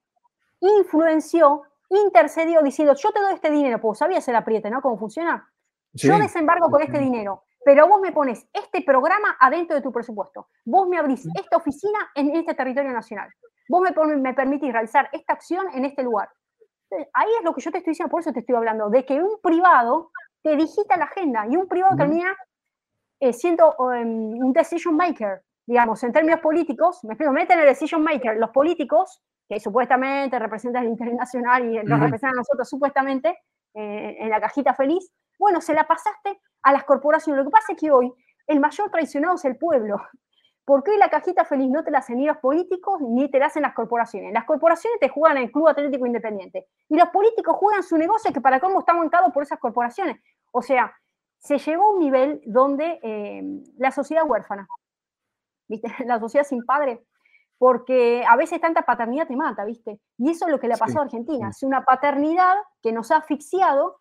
influenció, 0.59 1.63
intercedió 1.89 2.61
diciendo, 2.61 2.93
yo 2.95 3.11
te 3.11 3.19
doy 3.19 3.33
este 3.33 3.49
dinero, 3.49 3.79
pues 3.81 3.99
sabías 3.99 4.27
el 4.27 4.35
apriete, 4.35 4.69
¿no? 4.69 4.81
¿Cómo 4.81 4.97
funciona? 4.97 5.51
Yo 5.93 6.19
desembarco 6.19 6.69
con 6.69 6.81
este 6.81 6.99
dinero, 6.99 7.43
pero 7.65 7.87
vos 7.87 7.99
me 7.99 8.11
pones 8.11 8.47
este 8.53 8.83
programa 8.83 9.35
adentro 9.39 9.75
de 9.75 9.81
tu 9.81 9.91
presupuesto. 9.91 10.47
Vos 10.65 10.87
me 10.87 10.97
abrís 10.97 11.27
esta 11.35 11.57
oficina 11.57 11.99
en 12.13 12.35
este 12.35 12.53
territorio 12.53 12.91
nacional. 12.91 13.29
Vos 13.67 13.81
me, 13.81 14.17
me 14.17 14.33
permitís 14.33 14.71
realizar 14.71 15.09
esta 15.11 15.33
acción 15.33 15.65
en 15.73 15.85
este 15.85 16.03
lugar. 16.03 16.29
Ahí 17.13 17.29
es 17.37 17.43
lo 17.43 17.53
que 17.53 17.61
yo 17.61 17.71
te 17.71 17.79
estoy 17.79 17.91
diciendo, 17.91 18.11
por 18.11 18.21
eso 18.21 18.31
te 18.31 18.39
estoy 18.39 18.55
hablando, 18.55 18.89
de 18.89 19.05
que 19.05 19.21
un 19.21 19.39
privado 19.41 20.11
te 20.41 20.55
digita 20.55 20.97
la 20.97 21.05
agenda 21.05 21.45
y 21.47 21.55
un 21.55 21.67
privado 21.67 21.95
termina 21.95 22.35
eh, 23.19 23.33
siendo 23.33 23.75
em, 23.93 24.37
un 24.39 24.53
decision 24.53 24.95
maker, 24.95 25.43
digamos, 25.65 26.03
en 26.03 26.13
términos 26.13 26.39
políticos, 26.39 27.03
me 27.03 27.13
explico, 27.13 27.33
meten 27.33 27.59
el 27.59 27.65
decision 27.65 28.01
maker, 28.01 28.37
los 28.37 28.49
políticos, 28.51 29.21
que 29.49 29.59
supuestamente 29.59 30.37
representan 30.37 30.83
el 30.83 30.89
interés 30.89 31.15
nacional 31.15 31.65
y 31.65 31.83
nos 31.83 31.99
representan 31.99 32.35
a 32.35 32.41
nosotros 32.41 32.69
supuestamente 32.69 33.35
eh, 33.73 34.17
en 34.19 34.29
la 34.29 34.39
cajita 34.39 34.75
feliz, 34.75 35.11
bueno, 35.39 35.59
se 35.59 35.73
la 35.73 35.87
pasaste 35.87 36.39
a 36.61 36.71
las 36.71 36.83
corporaciones. 36.83 37.39
Lo 37.43 37.49
que 37.49 37.51
pasa 37.51 37.73
es 37.73 37.79
que 37.79 37.89
hoy 37.89 38.13
el 38.45 38.59
mayor 38.59 38.91
traicionado 38.91 39.35
es 39.35 39.45
el 39.45 39.57
pueblo. 39.57 39.97
Porque 40.65 40.91
hoy 40.91 40.97
la 40.97 41.09
cajita 41.09 41.45
feliz 41.45 41.67
no 41.67 41.83
te 41.83 41.89
la 41.89 41.97
hacen 41.97 42.17
ni 42.17 42.27
los 42.27 42.37
políticos 42.37 43.01
ni 43.01 43.27
te 43.31 43.39
la 43.39 43.47
hacen 43.47 43.63
las 43.63 43.73
corporaciones. 43.73 44.31
Las 44.31 44.45
corporaciones 44.45 44.99
te 44.99 45.09
juegan 45.09 45.37
en 45.37 45.45
el 45.45 45.51
Club 45.51 45.67
Atlético 45.67 46.05
Independiente. 46.05 46.67
Y 46.87 46.95
los 46.95 47.09
políticos 47.09 47.57
juegan 47.57 47.81
su 47.81 47.97
negocio 47.97 48.31
que 48.31 48.39
para 48.39 48.59
cómo 48.59 48.81
está 48.81 48.93
montado 48.93 49.31
por 49.33 49.41
esas 49.41 49.57
corporaciones. 49.57 50.17
O 50.51 50.61
sea, 50.61 50.93
se 51.39 51.57
llegó 51.57 51.85
a 51.85 51.93
un 51.93 51.99
nivel 51.99 52.41
donde 52.45 52.99
eh, 53.01 53.41
la 53.77 53.89
sociedad 53.89 54.25
huérfana, 54.27 54.67
¿viste? 55.67 55.87
La 56.05 56.19
sociedad 56.19 56.45
sin 56.45 56.63
padre, 56.63 57.03
porque 57.59 58.23
a 58.25 58.37
veces 58.37 58.61
tanta 58.61 58.83
paternidad 58.83 59.27
te 59.27 59.35
mata, 59.35 59.65
¿viste? 59.65 59.99
Y 60.17 60.31
eso 60.31 60.45
es 60.45 60.51
lo 60.51 60.59
que 60.59 60.67
le 60.69 60.75
ha 60.75 60.77
pasado 60.77 61.01
a 61.01 61.03
Argentina. 61.03 61.49
Es 61.49 61.61
una 61.61 61.83
paternidad 61.83 62.55
que 62.81 62.93
nos 62.93 63.11
ha 63.11 63.17
asfixiado 63.17 63.99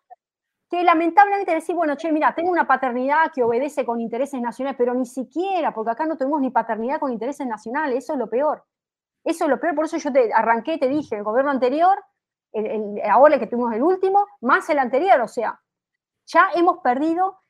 que 0.69 0.83
lamentablemente 0.83 1.53
decir, 1.53 1.75
bueno, 1.75 1.95
che, 1.95 2.11
mira, 2.11 2.33
tengo 2.33 2.51
una 2.51 2.65
paternidad 2.65 3.31
que 3.33 3.43
obedece 3.43 3.85
con 3.85 3.99
intereses 3.99 4.39
nacionales, 4.39 4.77
pero 4.77 4.93
ni 4.93 5.05
siquiera, 5.05 5.73
porque 5.73 5.91
acá 5.91 6.05
no 6.05 6.15
tenemos 6.15 6.39
ni 6.39 6.51
paternidad 6.51 6.99
con 6.99 7.11
intereses 7.11 7.45
nacionales, 7.45 8.03
eso 8.03 8.13
es 8.13 8.19
lo 8.19 8.29
peor. 8.29 8.63
Eso 9.25 9.43
es 9.43 9.49
lo 9.49 9.59
peor, 9.59 9.75
por 9.75 9.85
eso 9.85 9.97
yo 9.97 10.13
te 10.13 10.31
arranqué, 10.31 10.77
te 10.77 10.87
dije, 10.87 11.17
el 11.17 11.23
gobierno 11.23 11.51
anterior, 11.51 11.97
el, 12.53 13.01
ahora 13.09 13.39
que 13.39 13.47
tuvimos 13.47 13.73
el 13.73 13.83
último, 13.83 14.25
más 14.41 14.69
el 14.69 14.79
anterior, 14.79 15.19
o 15.19 15.27
sea, 15.27 15.59
ya 16.25 16.49
hemos 16.55 16.77
perdido 16.77 17.41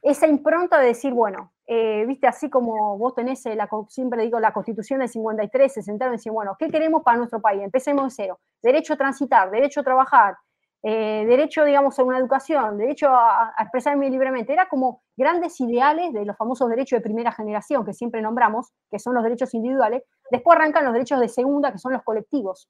esa 0.00 0.26
impronta 0.26 0.78
de 0.78 0.86
decir, 0.86 1.12
bueno, 1.12 1.51
eh, 1.66 2.04
viste, 2.06 2.26
así 2.26 2.50
como 2.50 2.98
vos 2.98 3.14
tenés, 3.14 3.44
la, 3.44 3.68
siempre 3.88 4.22
digo, 4.22 4.40
la 4.40 4.52
constitución 4.52 5.00
del 5.00 5.08
53, 5.08 5.72
se 5.72 5.82
sentaron 5.82 6.14
y 6.14 6.16
decían, 6.16 6.34
bueno, 6.34 6.56
¿qué 6.58 6.68
queremos 6.68 7.02
para 7.02 7.18
nuestro 7.18 7.40
país? 7.40 7.62
Empecemos 7.62 8.04
de 8.04 8.10
cero. 8.10 8.40
Derecho 8.62 8.94
a 8.94 8.96
transitar, 8.96 9.50
derecho 9.50 9.80
a 9.80 9.84
trabajar, 9.84 10.36
eh, 10.84 11.24
derecho, 11.28 11.64
digamos, 11.64 11.96
a 11.98 12.02
una 12.02 12.18
educación, 12.18 12.76
derecho 12.76 13.08
a, 13.08 13.54
expresarme 13.60 14.10
libremente. 14.10 14.52
Era 14.52 14.68
como 14.68 15.02
grandes 15.16 15.60
ideales 15.60 16.12
de 16.12 16.24
los 16.24 16.36
famosos 16.36 16.68
derechos 16.68 16.98
de 16.98 17.02
primera 17.02 17.30
generación 17.30 17.84
que 17.84 17.94
siempre 17.94 18.20
nombramos, 18.20 18.72
que 18.90 18.98
son 18.98 19.14
los 19.14 19.22
derechos 19.22 19.54
individuales. 19.54 20.02
Después 20.30 20.56
arrancan 20.56 20.84
los 20.84 20.92
derechos 20.92 21.20
de 21.20 21.28
segunda, 21.28 21.70
que 21.70 21.78
son 21.78 21.92
los 21.92 22.02
colectivos. 22.02 22.68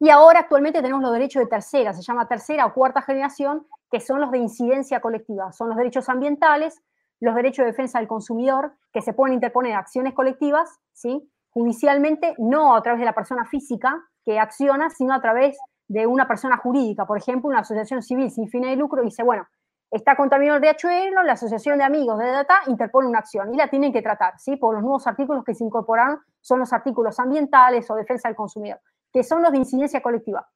Y 0.00 0.08
ahora 0.08 0.40
actualmente 0.40 0.80
tenemos 0.80 1.02
los 1.02 1.12
derechos 1.12 1.42
de 1.42 1.48
tercera, 1.48 1.92
se 1.92 2.02
llama 2.02 2.26
tercera 2.26 2.66
o 2.66 2.74
cuarta 2.74 3.02
generación, 3.02 3.66
que 3.90 4.00
son 4.00 4.20
los 4.20 4.30
de 4.30 4.38
incidencia 4.38 5.00
colectiva. 5.00 5.52
Son 5.52 5.68
los 5.68 5.76
derechos 5.76 6.08
ambientales, 6.08 6.82
los 7.20 7.34
derechos 7.34 7.64
de 7.64 7.72
defensa 7.72 7.98
del 7.98 8.08
consumidor, 8.08 8.74
que 8.92 9.02
se 9.02 9.12
pueden 9.12 9.34
interponer 9.34 9.74
acciones 9.74 10.14
colectivas, 10.14 10.80
¿sí? 10.92 11.30
judicialmente, 11.50 12.34
no 12.38 12.74
a 12.74 12.82
través 12.82 13.00
de 13.00 13.06
la 13.06 13.14
persona 13.14 13.44
física 13.44 14.02
que 14.24 14.38
acciona, 14.38 14.90
sino 14.90 15.14
a 15.14 15.20
través 15.20 15.56
de 15.86 16.06
una 16.06 16.26
persona 16.26 16.56
jurídica, 16.56 17.06
por 17.06 17.18
ejemplo, 17.18 17.48
una 17.48 17.60
asociación 17.60 18.02
civil 18.02 18.30
sin 18.30 18.48
fines 18.48 18.70
de 18.70 18.76
lucro, 18.76 19.02
dice, 19.02 19.22
bueno, 19.22 19.46
está 19.90 20.16
contaminado 20.16 20.56
el 20.56 20.62
riachuelo, 20.62 21.22
la 21.22 21.34
asociación 21.34 21.78
de 21.78 21.84
amigos 21.84 22.18
de 22.18 22.26
data 22.26 22.60
interpone 22.66 23.06
una 23.06 23.20
acción 23.20 23.54
y 23.54 23.56
la 23.56 23.68
tienen 23.68 23.92
que 23.92 24.02
tratar, 24.02 24.38
¿sí? 24.38 24.56
Por 24.56 24.74
los 24.74 24.82
nuevos 24.82 25.06
artículos 25.06 25.44
que 25.44 25.54
se 25.54 25.62
incorporaron 25.62 26.20
son 26.40 26.58
los 26.58 26.72
artículos 26.72 27.20
ambientales 27.20 27.88
o 27.90 27.94
defensa 27.94 28.28
del 28.28 28.36
consumidor, 28.36 28.80
que 29.12 29.22
son 29.22 29.42
los 29.42 29.52
de 29.52 29.58
incidencia 29.58 30.02
colectiva. 30.02 30.48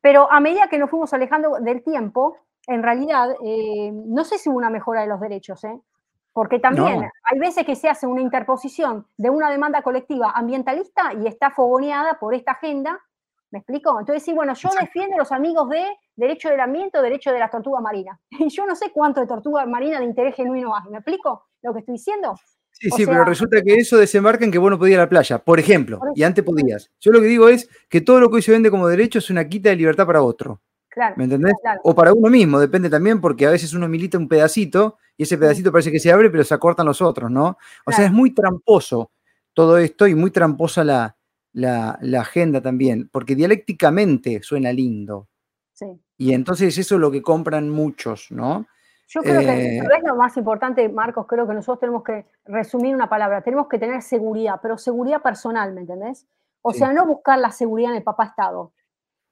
Pero 0.00 0.30
a 0.30 0.40
medida 0.40 0.68
que 0.68 0.78
nos 0.78 0.88
fuimos 0.88 1.12
alejando 1.12 1.58
del 1.60 1.82
tiempo, 1.82 2.36
en 2.70 2.82
realidad, 2.82 3.36
eh, 3.44 3.92
no 3.92 4.24
sé 4.24 4.38
si 4.38 4.48
hubo 4.48 4.58
una 4.58 4.70
mejora 4.70 5.02
de 5.02 5.08
los 5.08 5.20
derechos, 5.20 5.62
¿eh? 5.64 5.80
Porque 6.32 6.60
también 6.60 7.10
hay 7.24 7.38
veces 7.38 7.66
que 7.66 7.74
se 7.74 7.88
hace 7.88 8.06
una 8.06 8.20
interposición 8.20 9.06
de 9.16 9.30
una 9.30 9.50
demanda 9.50 9.82
colectiva 9.82 10.30
ambientalista 10.30 11.12
y 11.12 11.26
está 11.26 11.50
fogoneada 11.50 12.18
por 12.20 12.34
esta 12.34 12.52
agenda 12.52 13.00
¿Me 13.50 13.58
explico? 13.58 13.98
Entonces, 13.98 14.22
sí, 14.22 14.32
bueno, 14.32 14.54
yo 14.54 14.68
defiendo 14.78 15.16
a 15.16 15.18
los 15.18 15.32
amigos 15.32 15.68
de 15.70 15.84
derecho 16.14 16.50
del 16.50 16.60
ambiente 16.60 16.98
o 16.98 17.02
derecho 17.02 17.32
de 17.32 17.40
la 17.40 17.50
tortuga 17.50 17.80
marina. 17.80 18.18
Y 18.38 18.48
yo 18.48 18.64
no 18.64 18.76
sé 18.76 18.90
cuánto 18.92 19.20
de 19.20 19.26
tortuga 19.26 19.66
marina 19.66 19.98
de 19.98 20.04
interés 20.04 20.36
genuino 20.36 20.74
hay. 20.74 20.88
¿Me 20.90 20.98
explico 20.98 21.48
lo 21.62 21.72
que 21.72 21.80
estoy 21.80 21.94
diciendo? 21.94 22.34
Sí, 22.72 22.88
sí, 22.90 23.04
pero 23.04 23.24
resulta 23.24 23.60
que 23.60 23.74
eso 23.74 23.98
desembarca 23.98 24.44
en 24.44 24.52
que 24.52 24.58
vos 24.58 24.70
no 24.70 24.78
podías 24.78 24.94
ir 24.94 25.00
a 25.00 25.02
la 25.02 25.08
playa, 25.08 25.38
por 25.38 25.58
ejemplo, 25.58 26.00
y 26.14 26.22
antes 26.22 26.42
podías. 26.44 26.90
Yo 27.00 27.10
lo 27.10 27.20
que 27.20 27.26
digo 27.26 27.48
es 27.48 27.68
que 27.90 28.00
todo 28.00 28.20
lo 28.20 28.30
que 28.30 28.36
hoy 28.36 28.42
se 28.42 28.52
vende 28.52 28.70
como 28.70 28.86
derecho 28.86 29.18
es 29.18 29.28
una 29.28 29.46
quita 29.46 29.68
de 29.70 29.76
libertad 29.76 30.06
para 30.06 30.22
otro. 30.22 30.62
Claro, 31.00 31.14
¿Me 31.16 31.24
entendés? 31.24 31.54
O 31.82 31.94
para 31.94 32.12
uno 32.12 32.28
mismo, 32.28 32.60
depende 32.60 32.90
también, 32.90 33.22
porque 33.22 33.46
a 33.46 33.50
veces 33.50 33.72
uno 33.72 33.88
milita 33.88 34.18
un 34.18 34.28
pedacito 34.28 34.98
y 35.16 35.22
ese 35.22 35.38
pedacito 35.38 35.72
parece 35.72 35.90
que 35.90 35.98
se 35.98 36.12
abre, 36.12 36.28
pero 36.28 36.44
se 36.44 36.52
acortan 36.52 36.84
los 36.84 37.00
otros, 37.00 37.30
¿no? 37.30 37.56
O 37.86 37.90
sea, 37.90 38.04
es 38.04 38.12
muy 38.12 38.32
tramposo 38.34 39.10
todo 39.54 39.78
esto 39.78 40.06
y 40.06 40.14
muy 40.14 40.30
tramposa 40.30 40.84
la, 40.84 41.16
la, 41.52 42.20
agenda 42.20 42.60
también, 42.60 43.08
porque 43.10 43.34
dialécticamente 43.34 44.42
suena 44.42 44.74
lindo. 44.74 45.26
Sí. 45.72 45.86
Y 46.18 46.34
entonces 46.34 46.76
eso 46.76 46.96
es 46.96 47.00
lo 47.00 47.10
que 47.10 47.22
compran 47.22 47.70
muchos, 47.70 48.30
¿no? 48.30 48.66
Yo 49.08 49.22
creo 49.22 49.40
que 49.40 49.78
eh, 49.78 49.82
lo 50.04 50.16
más 50.16 50.36
importante, 50.36 50.86
Marcos, 50.90 51.26
creo 51.26 51.48
que 51.48 51.54
nosotros 51.54 51.80
tenemos 51.80 52.04
que 52.04 52.26
resumir 52.44 52.94
una 52.94 53.08
palabra, 53.08 53.40
tenemos 53.40 53.68
que 53.68 53.78
tener 53.78 54.02
seguridad, 54.02 54.60
pero 54.60 54.76
seguridad 54.76 55.22
personal, 55.22 55.72
¿me 55.72 55.80
entendés? 55.80 56.26
O 56.60 56.74
sea, 56.74 56.92
no 56.92 57.06
buscar 57.06 57.38
la 57.38 57.52
seguridad 57.52 57.92
en 57.92 57.96
el 57.96 58.02
papá 58.02 58.26
Estado, 58.26 58.72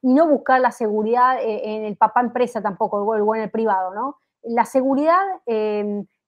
y 0.03 0.15
no 0.15 0.29
buscar 0.29 0.61
la 0.61 0.71
seguridad 0.71 1.41
eh, 1.41 1.77
en 1.77 1.85
el 1.85 1.97
papá 1.97 2.21
empresa 2.21 2.63
tampoco, 2.63 2.99
o 2.99 3.35
en 3.35 3.43
el 3.43 3.51
privado, 3.51 3.95
¿no? 3.95 4.19
La 4.43 4.65
seguridad, 4.65 5.21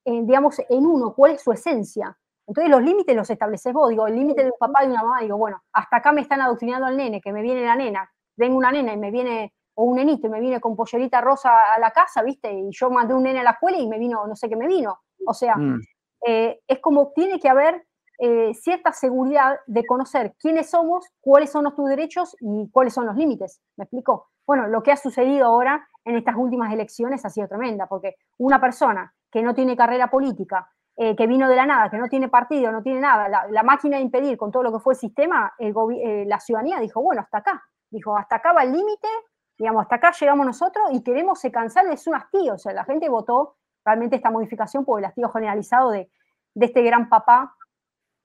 digamos, 0.05 0.61
en 0.69 0.87
uno, 0.87 1.15
¿cuál 1.15 1.33
es 1.33 1.43
su 1.43 1.53
esencia? 1.53 2.19
Entonces 2.51 2.69
los 2.69 2.83
límites 2.83 3.15
los 3.15 3.31
estableces 3.31 3.73
vos, 3.73 3.89
digo, 3.89 4.09
el 4.09 4.17
límite 4.17 4.43
de 4.43 4.51
un 4.51 4.59
papá 4.59 4.85
y 4.85 4.89
una 4.89 5.05
mamá, 5.05 5.21
digo, 5.21 5.39
bueno, 5.39 5.63
hasta 5.73 5.99
acá 5.99 6.11
me 6.11 6.21
están 6.21 6.41
adoctrinando 6.41 6.85
al 6.85 6.97
nene, 6.97 7.21
que 7.21 7.33
me 7.33 7.43
viene 7.43 7.65
la 7.65 7.77
nena, 7.77 8.11
vengo 8.37 8.57
una 8.57 8.73
nena 8.73 8.93
y 8.93 8.97
me 8.97 9.13
viene, 9.13 9.55
o 9.75 9.85
un 9.85 9.95
nenito 9.95 10.27
y 10.27 10.31
me 10.31 10.41
viene 10.41 10.61
con 10.61 10.75
pollerita 10.75 11.21
rosa 11.21 11.73
a 11.73 11.79
la 11.79 11.93
casa, 11.93 12.25
¿viste? 12.25 12.53
Y 12.53 12.71
yo 12.73 12.91
mandé 12.91 13.15
un 13.15 13.23
nene 13.23 13.39
a 13.39 13.45
la 13.45 13.51
escuela 13.53 13.79
y 13.79 13.87
me 13.87 14.01
vino, 14.01 14.27
no 14.27 14.35
sé 14.35 14.49
qué 14.49 14.57
me 14.57 14.67
vino. 14.67 14.99
O 15.25 15.33
sea, 15.33 15.55
mm. 15.55 15.81
eh, 16.27 16.61
es 16.67 16.81
como 16.81 17.13
tiene 17.13 17.39
que 17.39 17.49
haber 17.49 17.87
eh, 18.23 18.53
cierta 18.55 18.93
seguridad 18.93 19.59
de 19.67 19.87
conocer 19.87 20.35
quiénes 20.39 20.71
somos, 20.71 21.07
cuáles 21.21 21.51
son 21.51 21.65
nuestros 21.65 21.89
derechos 21.89 22.37
y 22.41 22.69
cuáles 22.71 22.93
son 22.93 23.07
los 23.07 23.17
límites. 23.17 23.61
¿Me 23.77 23.85
explico? 23.85 24.29
Bueno, 24.47 24.67
lo 24.67 24.83
que 24.83 24.93
ha 24.93 24.97
sucedido 24.97 25.47
ahora 25.47 25.89
en 26.05 26.17
estas 26.17 26.37
últimas 26.37 26.73
elecciones 26.73 27.25
ha 27.25 27.31
sido 27.31 27.49
tremenda, 27.49 27.87
porque 27.87 28.17
una 28.39 28.61
persona 28.61 29.13
que 29.31 29.43
no 29.43 29.55
tiene 29.55 29.77
carrera 29.77 30.11
política, 30.11 30.69
eh, 30.97 31.17
que 31.17 31.27
vino 31.27 31.49
de 31.49 31.57
la 31.57 31.65
nada, 31.67 31.89
que 31.89 31.97
no 31.97 32.09
tiene 32.09 32.29
partido, 32.29 32.71
no 32.71 32.83
tiene 32.83 33.01
nada, 33.01 33.49
la, 33.49 33.63
máquina 33.63 33.97
de 33.97 34.03
impedir 34.03 34.37
con 34.37 34.51
todo 34.51 34.65
lo 34.65 34.73
que 34.73 34.81
fue 34.81 34.95
el 34.95 34.99
sistema, 34.99 35.55
eh, 35.59 36.25
la 36.27 36.41
ciudadanía 36.41 36.79
dijo, 36.79 37.01
bueno, 37.01 37.23
hasta 37.23 37.39
acá, 37.39 37.63
dijo, 37.89 38.17
hasta 38.17 38.37
acá 38.37 38.53
va 38.53 38.65
el 38.65 38.73
límite, 38.73 39.09
digamos, 39.57 39.83
hasta 39.83 39.97
acá 39.97 40.13
llegamos 40.19 40.45
nosotros 40.45 40.89
y 40.93 41.03
queremos 41.03 41.41
se 41.41 41.51
cansar, 41.51 41.87
es 41.87 42.07
un 42.07 42.17
hastío, 42.17 42.55
o 42.55 42.59
sea, 42.59 42.73
la 42.73 42.85
gente 42.85 43.09
votó 43.09 43.57
realmente 43.85 44.17
esta 44.17 44.31
modificación 44.31 44.85
por 44.85 44.99
el 44.99 45.07
hastío 45.07 45.29
generalizado 45.31 45.91
de, 45.91 46.11
este 46.55 46.83
gran 46.83 47.09
papá 47.09 47.55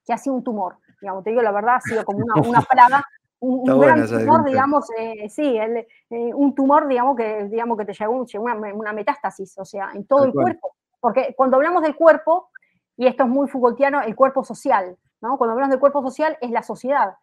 que 0.05 0.13
ha 0.13 0.17
sido 0.17 0.35
un 0.35 0.43
tumor, 0.43 0.77
digamos, 1.01 1.23
te 1.23 1.31
digo 1.31 1.41
la 1.41 1.51
verdad, 1.51 1.75
ha 1.75 1.81
sido 1.81 2.05
como 2.05 2.19
una, 2.19 2.61
plaga, 2.69 3.03
un, 3.39 3.63
gran 3.79 4.07
tumor, 4.07 4.45
digamos, 4.45 4.85
eh, 4.97 5.29
sí, 5.29 5.57
un 6.09 6.53
tumor, 6.55 6.87
digamos, 6.87 7.15
que, 7.17 7.45
digamos, 7.45 7.77
que 7.77 7.85
te 7.85 7.93
llegó, 7.93 8.25
una, 8.39 8.93
metástasis, 8.93 9.57
o 9.57 9.65
sea, 9.65 9.91
en 9.93 10.05
todo 10.05 10.25
el 10.25 10.33
cuerpo. 10.33 10.75
Porque 10.99 11.33
cuando 11.35 11.57
hablamos 11.57 11.83
del 11.83 11.95
cuerpo, 11.95 12.49
y 12.97 13.07
esto 13.07 13.23
es 13.23 13.29
muy 13.29 13.47
Foucaultiano, 13.47 14.01
el 14.01 14.15
cuerpo 14.15 14.43
social. 14.43 14.97
¿no? 15.21 15.37
Cuando 15.37 15.53
hablamos 15.53 15.71
del 15.71 15.79
cuerpo 15.79 16.01
social 16.01 16.37
es 16.41 16.51
la 16.51 16.63
sociedad. 16.63 17.15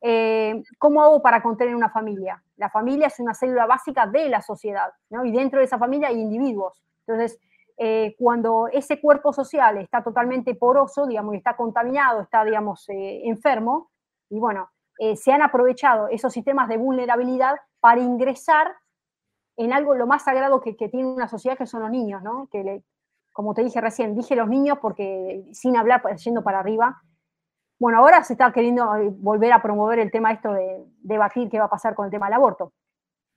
Eh, 0.00 0.62
¿Cómo 0.78 1.02
hago 1.02 1.22
para 1.22 1.42
contener 1.42 1.74
una 1.74 1.90
familia? 1.90 2.42
La 2.56 2.68
familia 2.68 3.06
es 3.06 3.18
una 3.20 3.34
célula 3.34 3.66
básica 3.66 4.06
de 4.06 4.28
la 4.28 4.42
sociedad, 4.42 4.92
¿no? 5.10 5.24
y 5.24 5.32
dentro 5.32 5.58
de 5.58 5.64
esa 5.64 5.78
familia 5.78 6.08
hay 6.08 6.20
individuos. 6.20 6.82
Entonces, 7.06 7.38
eh, 7.76 8.14
cuando 8.18 8.68
ese 8.72 9.00
cuerpo 9.00 9.32
social 9.32 9.78
está 9.78 10.02
totalmente 10.02 10.54
poroso, 10.54 11.06
digamos, 11.06 11.34
y 11.34 11.38
está 11.38 11.56
contaminado, 11.56 12.20
está, 12.20 12.44
digamos, 12.44 12.88
eh, 12.88 13.22
enfermo, 13.24 13.90
y 14.30 14.38
bueno, 14.38 14.70
se 15.16 15.32
han 15.32 15.42
aprovechado 15.42 16.06
esos 16.08 16.32
sistemas 16.32 16.68
de 16.68 16.76
vulnerabilidad 16.76 17.56
para 17.80 18.00
ingresar 18.00 18.72
en 19.56 19.72
algo 19.72 19.94
lo 19.94 20.06
más 20.06 20.24
sagrado 20.24 20.60
que, 20.60 20.74
tiene 20.74 21.06
una 21.06 21.28
sociedad, 21.28 21.56
que 21.56 21.66
son 21.66 21.82
los 21.82 21.90
niños, 21.90 22.22
¿no? 22.22 22.48
Que, 22.50 22.82
como 23.32 23.54
te 23.54 23.64
dije 23.64 23.80
recién, 23.80 24.14
dije 24.14 24.36
los 24.36 24.48
niños 24.48 24.78
porque 24.80 25.44
sin 25.52 25.76
hablar, 25.76 26.02
yendo 26.16 26.42
para 26.42 26.60
arriba, 26.60 27.02
bueno, 27.78 27.98
ahora 27.98 28.22
se 28.22 28.34
está 28.34 28.52
queriendo 28.52 28.94
eh, 28.96 29.10
volver 29.12 29.52
a 29.52 29.60
promover 29.60 29.98
el 29.98 30.10
tema 30.10 30.32
esto 30.32 30.52
de 30.52 30.84
debatir 31.02 31.50
qué 31.50 31.58
va 31.58 31.66
a 31.66 31.70
pasar 31.70 31.94
con 31.94 32.06
el 32.06 32.10
tema 32.10 32.26
del 32.26 32.34
aborto. 32.34 32.72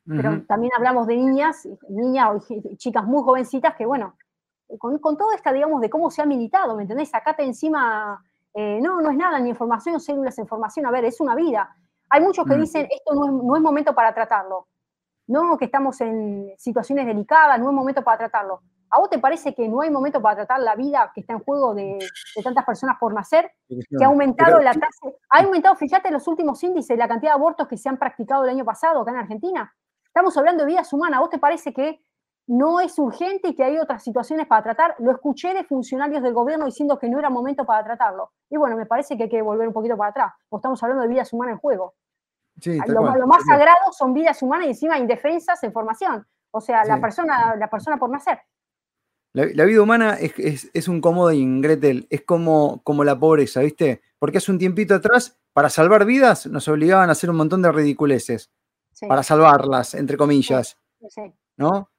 Pero 0.05 0.45
también 0.45 0.71
hablamos 0.77 1.05
de 1.05 1.17
niñas, 1.17 1.67
niñas 1.89 2.29
o 2.29 2.75
chicas 2.77 3.03
muy 3.03 3.21
jovencitas 3.23 3.75
que, 3.75 3.85
bueno, 3.85 4.15
con, 4.80 4.97
con 4.99 5.18
toda 5.18 5.36
esta, 5.36 5.51
digamos, 5.51 5.82
de 5.82 5.89
cómo 5.89 6.11
se 6.11 6.22
ha 6.22 6.26
militado, 6.26 6.76
¿me 6.76 6.84
entendés? 6.84 7.09
Sacate 7.09 7.43
encima, 7.43 8.24
eh, 8.53 8.80
no, 8.82 9.01
no 9.01 9.09
es 9.09 9.18
nada, 9.18 9.39
ni 9.39 9.49
información, 9.49 9.99
células, 9.99 10.38
información, 10.38 10.86
a 10.86 10.91
ver, 10.91 11.05
es 11.05 11.20
una 11.22 11.36
vida. 11.36 11.76
Hay 12.09 12.22
muchos 12.22 12.45
que 12.45 12.55
dicen, 12.55 12.88
esto 12.89 13.13
no 13.13 13.26
es, 13.26 13.32
no 13.32 13.55
es 13.55 13.61
momento 13.61 13.93
para 13.93 14.13
tratarlo. 14.13 14.68
No, 15.28 15.57
que 15.57 15.65
estamos 15.65 15.99
en 16.01 16.53
situaciones 16.57 17.05
delicadas, 17.05 17.59
no 17.59 17.70
es 17.70 17.76
momento 17.76 18.01
para 18.03 18.18
tratarlo. 18.18 18.61
¿A 18.89 18.99
vos 18.99 19.09
te 19.09 19.20
parece 19.20 19.53
que 19.53 19.68
no 19.68 19.82
hay 19.82 19.89
momento 19.89 20.22
para 20.22 20.38
tratar 20.38 20.61
la 20.61 20.76
vida 20.76 21.11
que 21.13 21.22
está 21.22 21.34
en 21.34 21.39
juego 21.39 21.74
de, 21.74 21.99
tantas 22.41 22.63
personas 22.65 22.95
por 22.97 23.13
nacer? 23.13 23.51
Que 23.68 24.03
ha 24.03 24.07
aumentado 24.07 24.59
la 24.59 24.74
tasa, 24.74 25.07
ha 25.30 25.43
aumentado, 25.43 25.76
fíjate, 25.76 26.09
los 26.09 26.26
últimos 26.28 26.63
índices, 26.63 26.97
la 26.97 27.07
cantidad 27.07 27.32
de 27.32 27.36
abortos 27.36 27.68
que 27.68 27.78
se 27.78 27.89
han 27.89 27.97
practicado 27.97 28.45
el 28.45 28.51
año 28.51 28.63
pasado 28.63 29.01
acá 29.01 29.11
en 29.11 29.18
Argentina. 29.18 29.74
Estamos 30.05 30.38
hablando 30.38 30.63
de 30.63 30.70
vidas 30.70 30.91
humanas. 30.93 31.18
¿A 31.18 31.22
vos 31.22 31.30
te 31.30 31.38
parece 31.38 31.74
que 31.74 32.01
no 32.47 32.79
es 32.79 32.97
urgente 32.97 33.49
y 33.49 33.55
que 33.55 33.63
hay 33.63 33.77
otras 33.77 34.03
situaciones 34.03 34.47
para 34.47 34.63
tratar? 34.63 34.95
Lo 34.99 35.11
escuché 35.11 35.53
de 35.53 35.65
funcionarios 35.65 36.23
del 36.23 36.33
gobierno 36.33 36.65
diciendo 36.65 36.97
que 36.97 37.09
no 37.09 37.19
era 37.19 37.29
momento 37.29 37.65
para 37.65 37.83
tratarlo. 37.83 38.31
Y 38.49 38.57
bueno, 38.57 38.77
me 38.77 38.85
parece 38.85 39.17
que 39.17 39.23
hay 39.23 39.29
que 39.29 39.41
volver 39.41 39.67
un 39.67 39.73
poquito 39.73 39.97
para 39.97 40.11
atrás, 40.11 40.33
porque 40.47 40.61
estamos 40.61 40.81
hablando 40.81 41.03
de 41.03 41.09
vidas 41.09 41.31
humanas 41.33 41.53
en 41.53 41.59
juego. 41.59 41.95
lo, 42.87 43.27
más 43.27 43.43
sagrado 43.45 43.91
son 43.91 44.13
vidas 44.13 44.41
humanas 44.41 44.67
y 44.67 44.69
encima 44.69 44.97
indefensas 44.97 45.61
en 45.63 45.73
formación. 45.73 46.25
O 46.51 46.61
sea, 46.61 46.85
la, 46.85 46.99
persona, 47.01 47.55
la 47.57 47.69
persona 47.69 47.97
por 47.97 48.09
nacer. 48.09 48.39
La, 49.33 49.65
vida 49.65 49.81
humana 49.81 50.17
es, 50.17 50.87
un 50.87 51.01
cómodo 51.01 51.31
Gretel, 51.31 52.07
es 52.09 52.23
como, 52.23 52.81
como 52.83 53.03
la 53.03 53.19
pobreza, 53.19 53.59
¿viste? 53.59 54.01
Porque 54.17 54.39
hace 54.39 54.51
un 54.51 54.57
tiempito 54.57 54.95
atrás, 54.95 55.37
para 55.53 55.69
salvar 55.69 56.05
vidas, 56.05 56.47
nos 56.47 56.67
obligaban 56.69 57.09
a 57.09 57.11
hacer 57.11 57.29
un 57.29 57.35
montón 57.35 57.61
de 57.61 57.71
ridiculeces. 57.71 58.51
Para 59.07 59.21
salvarlas, 59.21 59.93
entre 59.93 60.17
comillas. 60.17 60.79
¿No? 61.55 61.91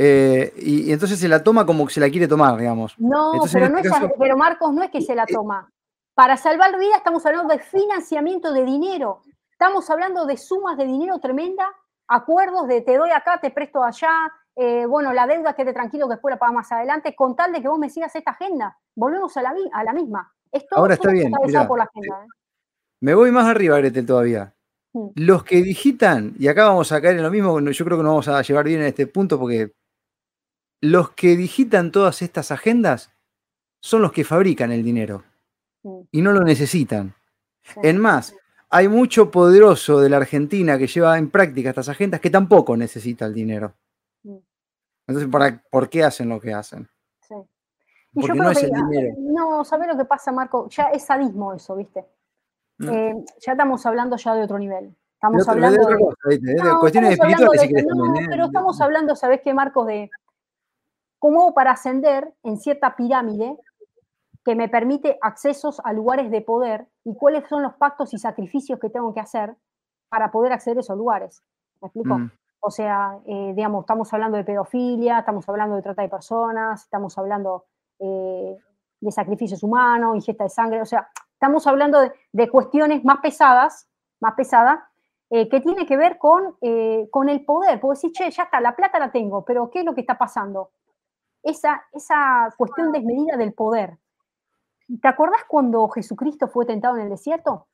Eh, 0.00 0.54
y, 0.56 0.92
entonces 0.92 1.18
se 1.18 1.26
la 1.26 1.42
toma 1.42 1.66
como 1.66 1.84
que 1.84 1.92
se 1.92 1.98
la 1.98 2.08
quiere 2.08 2.28
tomar, 2.28 2.56
digamos. 2.56 2.94
No, 2.98 3.32
pero, 3.52 3.66
este 3.78 4.14
pero 4.16 4.36
Marcos, 4.36 4.72
no 4.72 4.84
es 4.84 4.90
que 4.90 5.02
se 5.02 5.16
la 5.16 5.24
eh, 5.24 5.32
toma. 5.34 5.68
Para 6.14 6.36
salvar 6.36 6.78
vidas 6.78 6.98
estamos 6.98 7.26
hablando 7.26 7.52
de 7.52 7.58
financiamiento 7.58 8.52
de 8.52 8.64
dinero. 8.64 9.22
Estamos 9.50 9.90
hablando 9.90 10.24
de 10.24 10.36
sumas 10.36 10.78
de 10.78 10.86
dinero 10.86 11.18
tremenda, 11.18 11.66
acuerdos 12.06 12.68
de 12.68 12.80
te 12.82 12.96
doy 12.96 13.10
acá, 13.10 13.40
te 13.40 13.50
presto 13.50 13.82
allá, 13.82 14.32
eh, 14.54 14.86
bueno, 14.86 15.12
la 15.12 15.26
deuda 15.26 15.54
quede 15.54 15.72
tranquilo 15.72 16.06
que 16.06 16.14
después 16.14 16.32
la 16.32 16.38
paga 16.38 16.52
más 16.52 16.70
adelante, 16.70 17.16
con 17.16 17.34
tal 17.34 17.52
de 17.52 17.60
que 17.60 17.66
vos 17.66 17.78
me 17.78 17.90
sigas 17.90 18.14
esta 18.14 18.30
agenda. 18.30 18.78
Volvemos 18.94 19.36
a 19.36 19.42
la, 19.42 19.52
a 19.72 19.82
la 19.82 19.92
misma. 19.92 20.32
Esto 20.52 20.76
Ahora 20.76 20.94
está 20.94 21.10
bien. 21.10 21.32
por 21.66 21.78
la 21.78 21.84
agenda, 21.84 22.24
¿eh? 22.24 22.28
Me 23.00 23.14
voy 23.14 23.32
más 23.32 23.46
arriba, 23.46 23.78
Gretel, 23.78 24.06
todavía. 24.06 24.54
Mm. 24.92 25.08
Los 25.16 25.42
que 25.42 25.62
digitan, 25.62 26.34
y 26.38 26.46
acá 26.46 26.66
vamos 26.66 26.92
a 26.92 27.00
caer 27.00 27.16
en 27.16 27.24
lo 27.24 27.30
mismo, 27.30 27.58
yo 27.58 27.84
creo 27.84 27.96
que 27.96 28.02
nos 28.04 28.10
vamos 28.10 28.28
a 28.28 28.42
llevar 28.42 28.64
bien 28.64 28.80
en 28.80 28.86
este 28.86 29.08
punto 29.08 29.38
porque 29.38 29.72
los 30.80 31.10
que 31.10 31.36
digitan 31.36 31.92
todas 31.92 32.22
estas 32.22 32.50
agendas 32.50 33.12
son 33.80 34.02
los 34.02 34.12
que 34.12 34.24
fabrican 34.24 34.72
el 34.72 34.84
dinero 34.84 35.24
y 36.10 36.22
no 36.22 36.32
lo 36.32 36.42
necesitan. 36.42 37.14
En 37.82 37.98
más, 37.98 38.34
hay 38.70 38.88
mucho 38.88 39.30
poderoso 39.30 40.00
de 40.00 40.10
la 40.10 40.18
Argentina 40.18 40.78
que 40.78 40.86
lleva 40.86 41.18
en 41.18 41.30
práctica 41.30 41.70
estas 41.70 41.88
agendas 41.88 42.20
que 42.20 42.30
tampoco 42.30 42.76
necesita 42.76 43.26
el 43.26 43.34
dinero. 43.34 43.74
Entonces, 45.06 45.30
¿por 45.70 45.88
qué 45.88 46.04
hacen 46.04 46.28
lo 46.28 46.38
que 46.38 46.52
hacen? 46.52 46.86
Sí. 47.20 47.34
Porque 48.12 48.38
no 48.38 48.50
es 48.50 48.62
el 48.62 48.70
dinero. 48.70 49.14
No, 49.18 49.64
¿sabes 49.64 49.88
lo 49.88 49.96
que 49.96 50.04
pasa, 50.04 50.32
Marco? 50.32 50.68
Ya 50.68 50.84
es 50.88 51.02
sadismo 51.02 51.54
eso, 51.54 51.76
¿viste? 51.76 52.04
Eh, 52.80 53.14
ya 53.40 53.52
estamos 53.52 53.84
hablando 53.86 54.16
ya 54.16 54.34
de 54.34 54.42
otro 54.42 54.58
nivel. 54.58 54.94
Estamos 55.14 55.48
hablando 55.48 55.84
de, 55.88 55.96
cuestiones 56.78 57.12
espirituales, 57.14 57.60
si 57.62 57.72
no, 57.72 58.14
¿eh? 58.14 58.26
Pero 58.28 58.44
estamos 58.44 58.80
hablando, 58.80 59.16
¿sabes 59.16 59.40
qué, 59.42 59.52
Marcos? 59.52 59.86
De 59.86 60.10
cómo 61.18 61.54
para 61.54 61.72
ascender 61.72 62.32
en 62.42 62.58
cierta 62.58 62.96
pirámide 62.96 63.56
que 64.44 64.54
me 64.54 64.68
permite 64.68 65.18
accesos 65.20 65.80
a 65.84 65.92
lugares 65.92 66.30
de 66.30 66.40
poder 66.40 66.86
y 67.04 67.14
cuáles 67.14 67.48
son 67.48 67.62
los 67.62 67.74
pactos 67.74 68.14
y 68.14 68.18
sacrificios 68.18 68.78
que 68.78 68.88
tengo 68.88 69.12
que 69.12 69.20
hacer 69.20 69.54
para 70.08 70.30
poder 70.30 70.52
acceder 70.52 70.78
a 70.78 70.80
esos 70.80 70.96
lugares. 70.96 71.42
¿Me 71.80 71.88
explico? 71.88 72.18
Mm. 72.18 72.30
O 72.60 72.70
sea, 72.70 73.18
eh, 73.26 73.52
digamos, 73.54 73.82
estamos 73.82 74.12
hablando 74.12 74.36
de 74.36 74.44
pedofilia, 74.44 75.20
estamos 75.20 75.48
hablando 75.48 75.76
de 75.76 75.82
trata 75.82 76.02
de 76.02 76.08
personas, 76.08 76.82
estamos 76.82 77.16
hablando 77.18 77.66
eh, 77.98 78.56
de 79.00 79.12
sacrificios 79.12 79.62
humanos, 79.62 80.16
ingesta 80.16 80.44
de 80.44 80.50
sangre, 80.50 80.80
o 80.80 80.86
sea, 80.86 81.08
estamos 81.32 81.66
hablando 81.66 82.00
de, 82.32 82.50
cuestiones 82.50 83.04
más 83.04 83.18
pesadas, 83.18 83.88
más 84.20 84.34
pesadas, 84.34 84.80
eh, 85.30 85.48
que 85.48 85.60
tiene 85.60 85.86
que 85.86 85.96
ver 85.96 86.18
con, 86.18 86.56
con 87.10 87.28
el 87.28 87.44
poder. 87.44 87.80
Porque 87.80 87.96
decir, 87.96 88.12
che, 88.12 88.30
ya 88.30 88.44
está, 88.44 88.60
la 88.60 88.74
plata 88.74 88.98
la 88.98 89.12
tengo, 89.12 89.44
pero 89.44 89.70
¿qué 89.70 89.80
es 89.80 89.84
lo 89.84 89.94
que 89.94 90.00
está 90.00 90.16
pasando? 90.16 90.70
Esa, 91.42 91.82
esa 91.92 92.52
cuestión 92.56 92.92
desmedida 92.92 93.36
del 93.36 93.52
poder. 93.52 93.98
¿Te 95.00 95.08
acordás 95.08 95.44
cuando 95.46 95.88
Jesucristo 95.88 96.48
fue 96.48 96.66
tentado 96.66 96.96
en 96.96 97.02
el 97.02 97.10
desierto? 97.10 97.66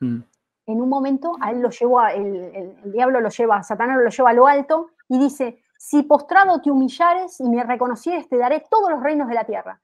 Mm 0.00 0.22
en 0.66 0.80
un 0.80 0.88
momento 0.88 1.36
a 1.40 1.50
él 1.50 1.60
lo 1.60 1.70
llevó, 1.70 2.06
el, 2.06 2.74
diablo 2.84 3.20
lo 3.20 3.28
lleva, 3.28 3.62
Satanás 3.62 3.98
lo 4.02 4.08
lleva 4.08 4.30
a 4.30 4.34
lo 4.34 4.46
alto 4.46 4.90
y 5.08 5.18
dice, 5.18 5.62
si 5.78 6.02
postrado 6.02 6.60
te 6.60 6.70
humillares 6.70 7.40
y 7.40 7.48
me 7.48 7.62
reconocieres, 7.62 8.28
te 8.28 8.38
daré 8.38 8.64
todos 8.70 8.90
los 8.90 9.02
reinos 9.02 9.28
de 9.28 9.34
la 9.34 9.44
tierra. 9.44 9.80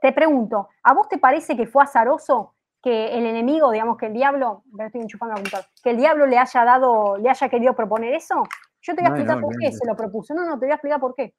Te 0.00 0.12
pregunto, 0.12 0.68
¿a 0.82 0.94
vos 0.94 1.08
te 1.08 1.18
parece 1.18 1.56
que 1.56 1.66
fue 1.66 1.84
azaroso 1.84 2.54
que 2.82 3.16
el 3.16 3.26
enemigo, 3.26 3.70
digamos 3.70 3.96
que 3.96 4.06
el 4.06 4.12
diablo, 4.12 4.64
que 5.82 5.90
el 5.90 5.96
diablo 5.96 6.26
le 6.26 6.38
haya 6.38 6.64
dado, 6.64 7.16
le 7.18 7.30
haya 7.30 7.48
querido 7.48 7.76
proponer 7.76 8.12
eso? 8.14 8.42
Yo 8.80 8.96
te 8.96 9.02
voy 9.02 9.10
a 9.10 9.14
explicar 9.14 9.40
por 9.40 9.56
qué 9.56 9.70
se 9.70 9.86
lo 9.86 9.94
propuso. 9.94 10.34
No, 10.34 10.44
no, 10.44 10.58
te 10.58 10.66
voy 10.66 10.72
a 10.72 10.74
explicar 10.74 10.98
por 10.98 11.14
qué. 11.14 11.36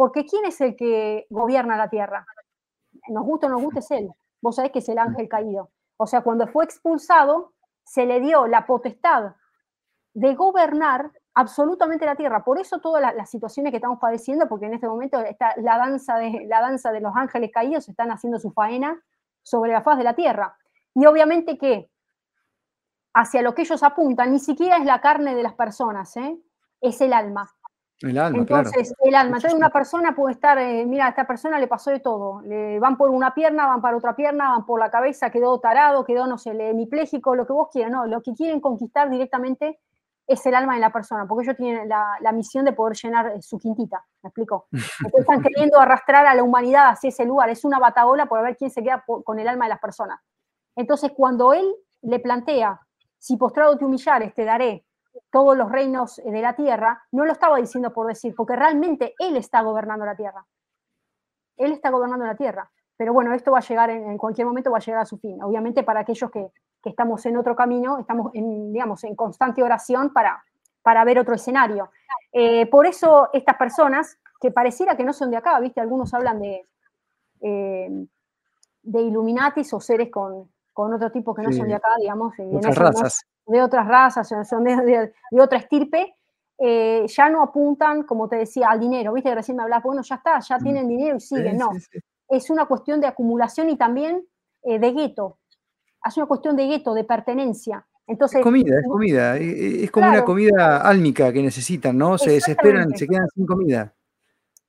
Porque 0.00 0.24
¿quién 0.24 0.46
es 0.46 0.58
el 0.62 0.76
que 0.76 1.26
gobierna 1.28 1.76
la 1.76 1.90
tierra? 1.90 2.24
Nos 3.08 3.22
gusta 3.22 3.48
o 3.48 3.50
no 3.50 3.56
nos 3.56 3.64
gusta, 3.64 3.80
es 3.80 3.90
él. 3.90 4.10
Vos 4.40 4.56
sabés 4.56 4.72
que 4.72 4.78
es 4.78 4.88
el 4.88 4.96
ángel 4.96 5.28
caído. 5.28 5.72
O 5.98 6.06
sea, 6.06 6.22
cuando 6.22 6.46
fue 6.46 6.64
expulsado, 6.64 7.52
se 7.84 8.06
le 8.06 8.18
dio 8.18 8.46
la 8.46 8.64
potestad 8.64 9.34
de 10.14 10.34
gobernar 10.34 11.12
absolutamente 11.34 12.06
la 12.06 12.16
tierra. 12.16 12.42
Por 12.44 12.58
eso 12.58 12.78
todas 12.78 13.14
las, 13.14 13.28
situaciones 13.28 13.72
que 13.72 13.76
estamos 13.76 13.98
padeciendo, 13.98 14.48
porque 14.48 14.64
en 14.64 14.72
este 14.72 14.88
momento 14.88 15.20
está 15.20 15.52
la 15.58 15.76
danza, 15.76 16.16
de, 16.16 16.46
la 16.48 16.62
danza 16.62 16.92
de 16.92 17.00
los 17.02 17.14
ángeles 17.14 17.50
caídos, 17.52 17.86
están 17.86 18.10
haciendo 18.10 18.38
su 18.38 18.52
faena 18.52 18.98
sobre 19.42 19.72
la 19.72 19.82
faz 19.82 19.98
de 19.98 20.04
la 20.04 20.14
tierra. 20.14 20.56
Y 20.94 21.04
obviamente 21.04 21.58
que 21.58 21.90
hacia 23.12 23.42
lo 23.42 23.54
que 23.54 23.62
ellos 23.62 23.82
apuntan, 23.82 24.32
ni 24.32 24.38
siquiera 24.38 24.78
es 24.78 24.86
la 24.86 25.02
carne 25.02 25.34
de 25.34 25.42
las 25.42 25.52
personas, 25.52 26.16
¿eh? 26.16 26.38
es 26.80 27.02
el 27.02 27.12
alma. 27.12 27.54
El 28.02 28.16
alma, 28.16 28.38
Entonces, 28.38 28.94
el 29.04 29.14
alma. 29.14 29.36
Entonces, 29.36 29.58
una 29.58 29.68
persona 29.68 30.14
puede 30.14 30.32
estar, 30.32 30.58
eh, 30.58 30.86
mira, 30.86 31.06
a 31.06 31.08
esta 31.10 31.26
persona 31.26 31.58
le 31.58 31.68
pasó 31.68 31.90
de 31.90 32.00
todo. 32.00 32.40
Le 32.42 32.78
van 32.78 32.96
por 32.96 33.10
una 33.10 33.34
pierna, 33.34 33.66
van 33.66 33.82
para 33.82 33.96
otra 33.96 34.16
pierna, 34.16 34.50
van 34.50 34.64
por 34.64 34.80
la 34.80 34.90
cabeza, 34.90 35.30
quedó 35.30 35.60
tarado, 35.60 36.04
quedó, 36.04 36.26
no 36.26 36.38
sé, 36.38 36.50
hemipléjico, 36.50 37.34
lo 37.34 37.46
que 37.46 37.52
vos 37.52 37.68
quieras. 37.70 37.92
No, 37.92 38.06
lo 38.06 38.22
que 38.22 38.32
quieren 38.32 38.60
conquistar 38.60 39.10
directamente 39.10 39.80
es 40.26 40.46
el 40.46 40.54
alma 40.54 40.74
de 40.74 40.80
la 40.80 40.90
persona, 40.90 41.26
porque 41.26 41.44
ellos 41.44 41.56
tienen 41.56 41.88
la, 41.88 42.32
misión 42.32 42.64
de 42.64 42.72
poder 42.72 42.96
llenar 42.96 43.26
eh, 43.32 43.42
su 43.42 43.58
quintita. 43.58 44.02
¿Me 44.22 44.28
explico? 44.28 44.68
están 45.18 45.42
queriendo 45.42 45.78
arrastrar 45.78 46.24
a 46.24 46.34
la 46.34 46.42
humanidad 46.42 46.88
hacia 46.88 47.08
ese 47.08 47.26
lugar. 47.26 47.50
Es 47.50 47.64
una 47.64 47.78
batagola 47.78 48.26
por 48.26 48.42
ver 48.42 48.56
quién 48.56 48.70
se 48.70 48.82
queda 48.82 49.04
con 49.06 49.38
el 49.38 49.46
alma 49.46 49.66
de 49.66 49.70
las 49.70 49.80
personas. 49.80 50.20
Entonces, 50.74 51.12
cuando 51.14 51.52
él 51.52 51.70
le 52.00 52.18
plantea, 52.18 52.80
si 53.18 53.36
postrado 53.36 53.76
te 53.76 53.84
humillares, 53.84 54.32
te 54.32 54.44
daré 54.46 54.86
todos 55.30 55.56
los 55.56 55.70
reinos 55.70 56.18
eh, 56.18 56.30
de 56.30 56.42
la 56.42 56.54
tierra, 56.54 57.02
no 57.12 57.24
lo 57.24 57.32
estaba 57.32 57.56
diciendo 57.58 57.92
por 57.92 58.06
decir, 58.06 58.34
porque 58.34 58.56
realmente 58.56 59.14
Él 59.18 59.36
está 59.36 59.62
gobernando 59.62 60.04
la 60.04 60.16
tierra. 60.16 60.46
Él 61.56 61.72
está 61.72 61.90
gobernando 61.90 62.26
la 62.26 62.36
tierra. 62.36 62.70
Pero 62.96 63.12
bueno, 63.12 63.32
esto 63.32 63.50
va 63.50 63.58
a 63.58 63.62
llegar 63.62 63.90
en, 63.90 64.18
cualquier 64.18 64.46
momento, 64.46 64.70
va 64.70 64.78
a 64.78 64.80
llegar 64.80 65.00
a 65.02 65.06
su 65.06 65.18
fin. 65.18 65.42
Obviamente 65.42 65.82
para 65.82 66.00
aquellos 66.00 66.30
que, 66.30 66.50
estamos 66.84 67.24
en 67.26 67.36
otro 67.36 67.54
camino, 67.54 67.98
estamos 67.98 68.30
en, 68.34 68.72
digamos, 68.72 69.04
en 69.04 69.14
constante 69.14 69.62
oración 69.62 70.12
para, 70.12 70.42
para 70.82 71.04
ver 71.04 71.18
otro 71.18 71.34
escenario. 71.34 71.90
Eh, 72.32 72.66
por 72.66 72.86
eso 72.86 73.28
estas 73.32 73.56
personas, 73.56 74.18
que 74.40 74.50
pareciera 74.50 74.96
que 74.96 75.04
no 75.04 75.12
son 75.12 75.30
de 75.30 75.36
acá, 75.36 75.58
¿viste? 75.60 75.80
Algunos 75.80 76.14
hablan 76.14 76.40
de, 76.40 76.66
eh, 77.42 78.06
de 78.82 79.02
Illuminatis 79.02 79.72
o 79.74 79.80
seres 79.80 80.10
con, 80.10 80.50
otro 80.74 81.12
tipo 81.12 81.34
que 81.34 81.42
no 81.42 81.52
son 81.52 81.68
de 81.68 81.74
acá, 81.74 81.88
digamos. 81.98 82.34
Razas 82.74 83.26
de 83.46 83.62
otras 83.62 83.86
razas, 83.86 84.28
son 84.48 84.64
de, 84.64 85.12
otra 85.40 85.58
estirpe, 85.58 86.14
eh, 86.58 87.06
ya 87.08 87.28
no 87.30 87.42
apuntan, 87.42 88.02
como 88.02 88.28
te 88.28 88.36
decía, 88.36 88.68
al 88.68 88.80
dinero. 88.80 89.12
Viste 89.12 89.30
que 89.30 89.34
recién 89.34 89.56
me 89.56 89.62
hablabas, 89.62 89.84
bueno, 89.84 90.02
ya 90.02 90.16
está, 90.16 90.38
ya 90.40 90.58
mm. 90.58 90.62
tienen 90.62 90.88
dinero 90.88 91.16
y 91.16 91.20
siguen. 91.20 91.58
no, 91.58 91.70
es 92.28 92.50
una 92.50 92.66
cuestión 92.66 93.00
de 93.00 93.08
acumulación 93.08 93.70
y 93.70 93.76
también 93.76 94.24
eh, 94.62 94.78
de 94.78 94.92
gueto. 94.92 95.38
Es 96.04 96.16
una 96.16 96.26
cuestión 96.26 96.56
de 96.56 96.66
gueto, 96.66 96.94
de 96.94 97.04
pertenencia. 97.04 97.86
Entonces, 98.06 98.38
es 98.38 98.44
comida, 98.44 98.78
es 98.78 98.88
comida, 98.88 99.36
es, 99.36 99.90
como 99.90 100.08
una 100.08 100.24
comida 100.24 100.78
álmica 100.78 101.32
que 101.32 101.42
necesitan, 101.42 101.96
¿no? 101.96 102.18
Se 102.18 102.32
desesperan, 102.32 102.90
se 102.96 103.06
quedan 103.06 103.28
sin 103.34 103.46
comida. 103.46 103.94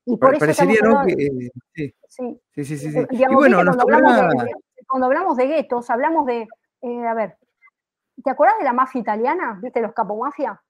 Y 0.06 0.18
por 0.18 0.34
eso 0.34 0.40
Parecería, 0.40 0.80
¿no? 0.84 1.06
Que, 1.06 1.16
sí. 1.74 1.96
Sí. 2.08 2.42
sí, 2.54 2.66
sí, 2.66 2.78
sí, 2.78 3.00
Y 3.10 3.34
bueno, 3.34 3.58
cuando, 3.64 3.82
hablamos 3.82 4.44
de, 4.44 4.52
cuando, 4.88 5.06
hablamos 5.08 5.38
de, 5.38 5.48
guetos, 5.48 5.90
hablamos 5.90 6.26
de, 6.26 6.48
eh, 6.82 7.08
a 7.08 7.14
ver, 7.14 7.38
¿te 8.24 8.30
acuerdas 8.30 8.58
de 8.58 8.64
la 8.64 8.74
mafia 8.74 9.02
italiana? 9.02 9.60
¿Viste 9.62 9.82
los 9.82 9.94
capomafia? 9.94 10.62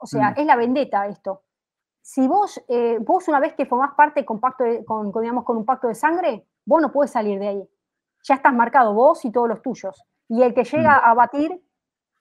O 0.00 0.06
sea, 0.06 0.30
mm. 0.30 0.34
es 0.40 0.46
la 0.46 0.56
vendetta 0.56 1.06
esto. 1.06 1.42
Si 2.02 2.28
vos, 2.28 2.62
eh, 2.68 2.98
vos 3.00 3.26
una 3.28 3.40
vez 3.40 3.54
que 3.54 3.66
formás 3.66 3.94
parte 3.94 4.24
con, 4.24 4.38
pacto 4.38 4.64
con, 4.86 5.12
digamos, 5.20 5.44
con 5.44 5.56
un 5.56 5.64
pacto 5.64 5.88
de 5.88 5.94
sangre, 5.94 6.46
vos 6.64 6.80
no 6.80 6.92
puedes 6.92 7.10
salir 7.10 7.38
de 7.38 7.48
ahí. 7.48 7.70
Ya 8.22 8.36
estás 8.36 8.54
marcado 8.54 8.94
vos 8.94 9.24
y 9.24 9.32
todos 9.32 9.48
los 9.48 9.62
tuyos. 9.62 10.04
Y 10.28 10.42
el 10.42 10.54
que 10.54 10.64
llega 10.64 10.98
mm. 10.98 11.04
a 11.04 11.14
batir 11.14 11.62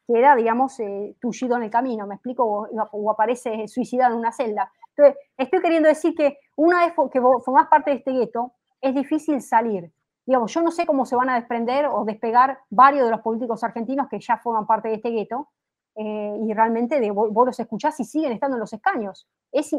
queda, 0.07 0.35
digamos, 0.35 0.79
eh, 0.79 1.15
tullido 1.19 1.57
en 1.57 1.63
el 1.63 1.69
camino, 1.69 2.05
¿me 2.07 2.15
explico? 2.15 2.67
O, 2.71 3.11
aparece 3.11 3.67
suicidado 3.67 4.13
en 4.13 4.19
una 4.19 4.31
celda. 4.31 4.71
Entonces, 4.95 5.21
estoy 5.37 5.61
queriendo 5.61 5.89
decir 5.89 6.15
que 6.15 6.37
una 6.55 6.85
vez 6.85 6.93
que 7.11 7.19
vos 7.19 7.43
formás 7.43 7.67
parte 7.67 7.91
de 7.91 7.97
este 7.97 8.11
gueto, 8.11 8.53
es 8.81 8.93
difícil 8.93 9.41
salir. 9.41 9.91
Digamos, 10.25 10.53
yo 10.53 10.61
no 10.61 10.71
sé 10.71 10.85
cómo 10.85 11.05
se 11.05 11.15
van 11.15 11.29
a 11.29 11.35
desprender 11.35 11.85
o 11.85 12.03
despegar 12.03 12.59
varios 12.69 13.05
de 13.05 13.11
los 13.11 13.21
políticos 13.21 13.63
argentinos 13.63 14.07
que 14.09 14.19
ya 14.19 14.37
forman 14.37 14.65
parte 14.65 14.89
de 14.89 14.95
este 14.95 15.09
gueto, 15.09 15.49
eh, 15.97 16.37
y 16.41 16.53
realmente 16.53 16.99
de, 16.99 17.09
vos, 17.11 17.31
los 17.33 17.59
escuchás 17.59 17.97
y 17.99 18.03
siguen 18.03 18.33
estando 18.33 18.57
en 18.57 18.59
los 18.59 18.73
escaños. 18.73 19.27
Es 19.51 19.71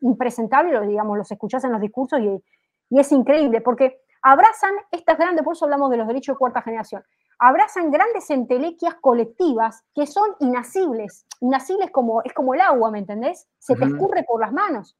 impresentable, 0.00 0.86
digamos, 0.86 1.18
los 1.18 1.30
escuchás 1.30 1.64
en 1.64 1.72
los 1.72 1.80
discursos 1.80 2.20
y, 2.20 2.42
y 2.90 3.00
es 3.00 3.10
increíble, 3.10 3.60
porque 3.60 4.02
abrazan 4.22 4.74
estas 4.92 5.18
grandes, 5.18 5.44
por 5.44 5.54
eso 5.54 5.64
hablamos 5.64 5.90
de 5.90 5.96
los 5.96 6.06
derechos 6.06 6.34
de 6.34 6.38
cuarta 6.38 6.62
generación, 6.62 7.02
abrazan 7.38 7.90
grandes 7.90 8.30
entelequias 8.30 8.94
colectivas 9.00 9.82
que 9.94 10.06
son 10.06 10.36
inasibles. 10.40 11.26
Inasibles 11.40 11.90
como, 11.90 12.22
es 12.22 12.32
como 12.32 12.54
el 12.54 12.60
agua, 12.60 12.90
¿me 12.90 12.98
entendés? 12.98 13.48
Se 13.58 13.74
te 13.74 13.86
escurre 13.86 14.24
por 14.24 14.40
las 14.40 14.52
manos. 14.52 14.96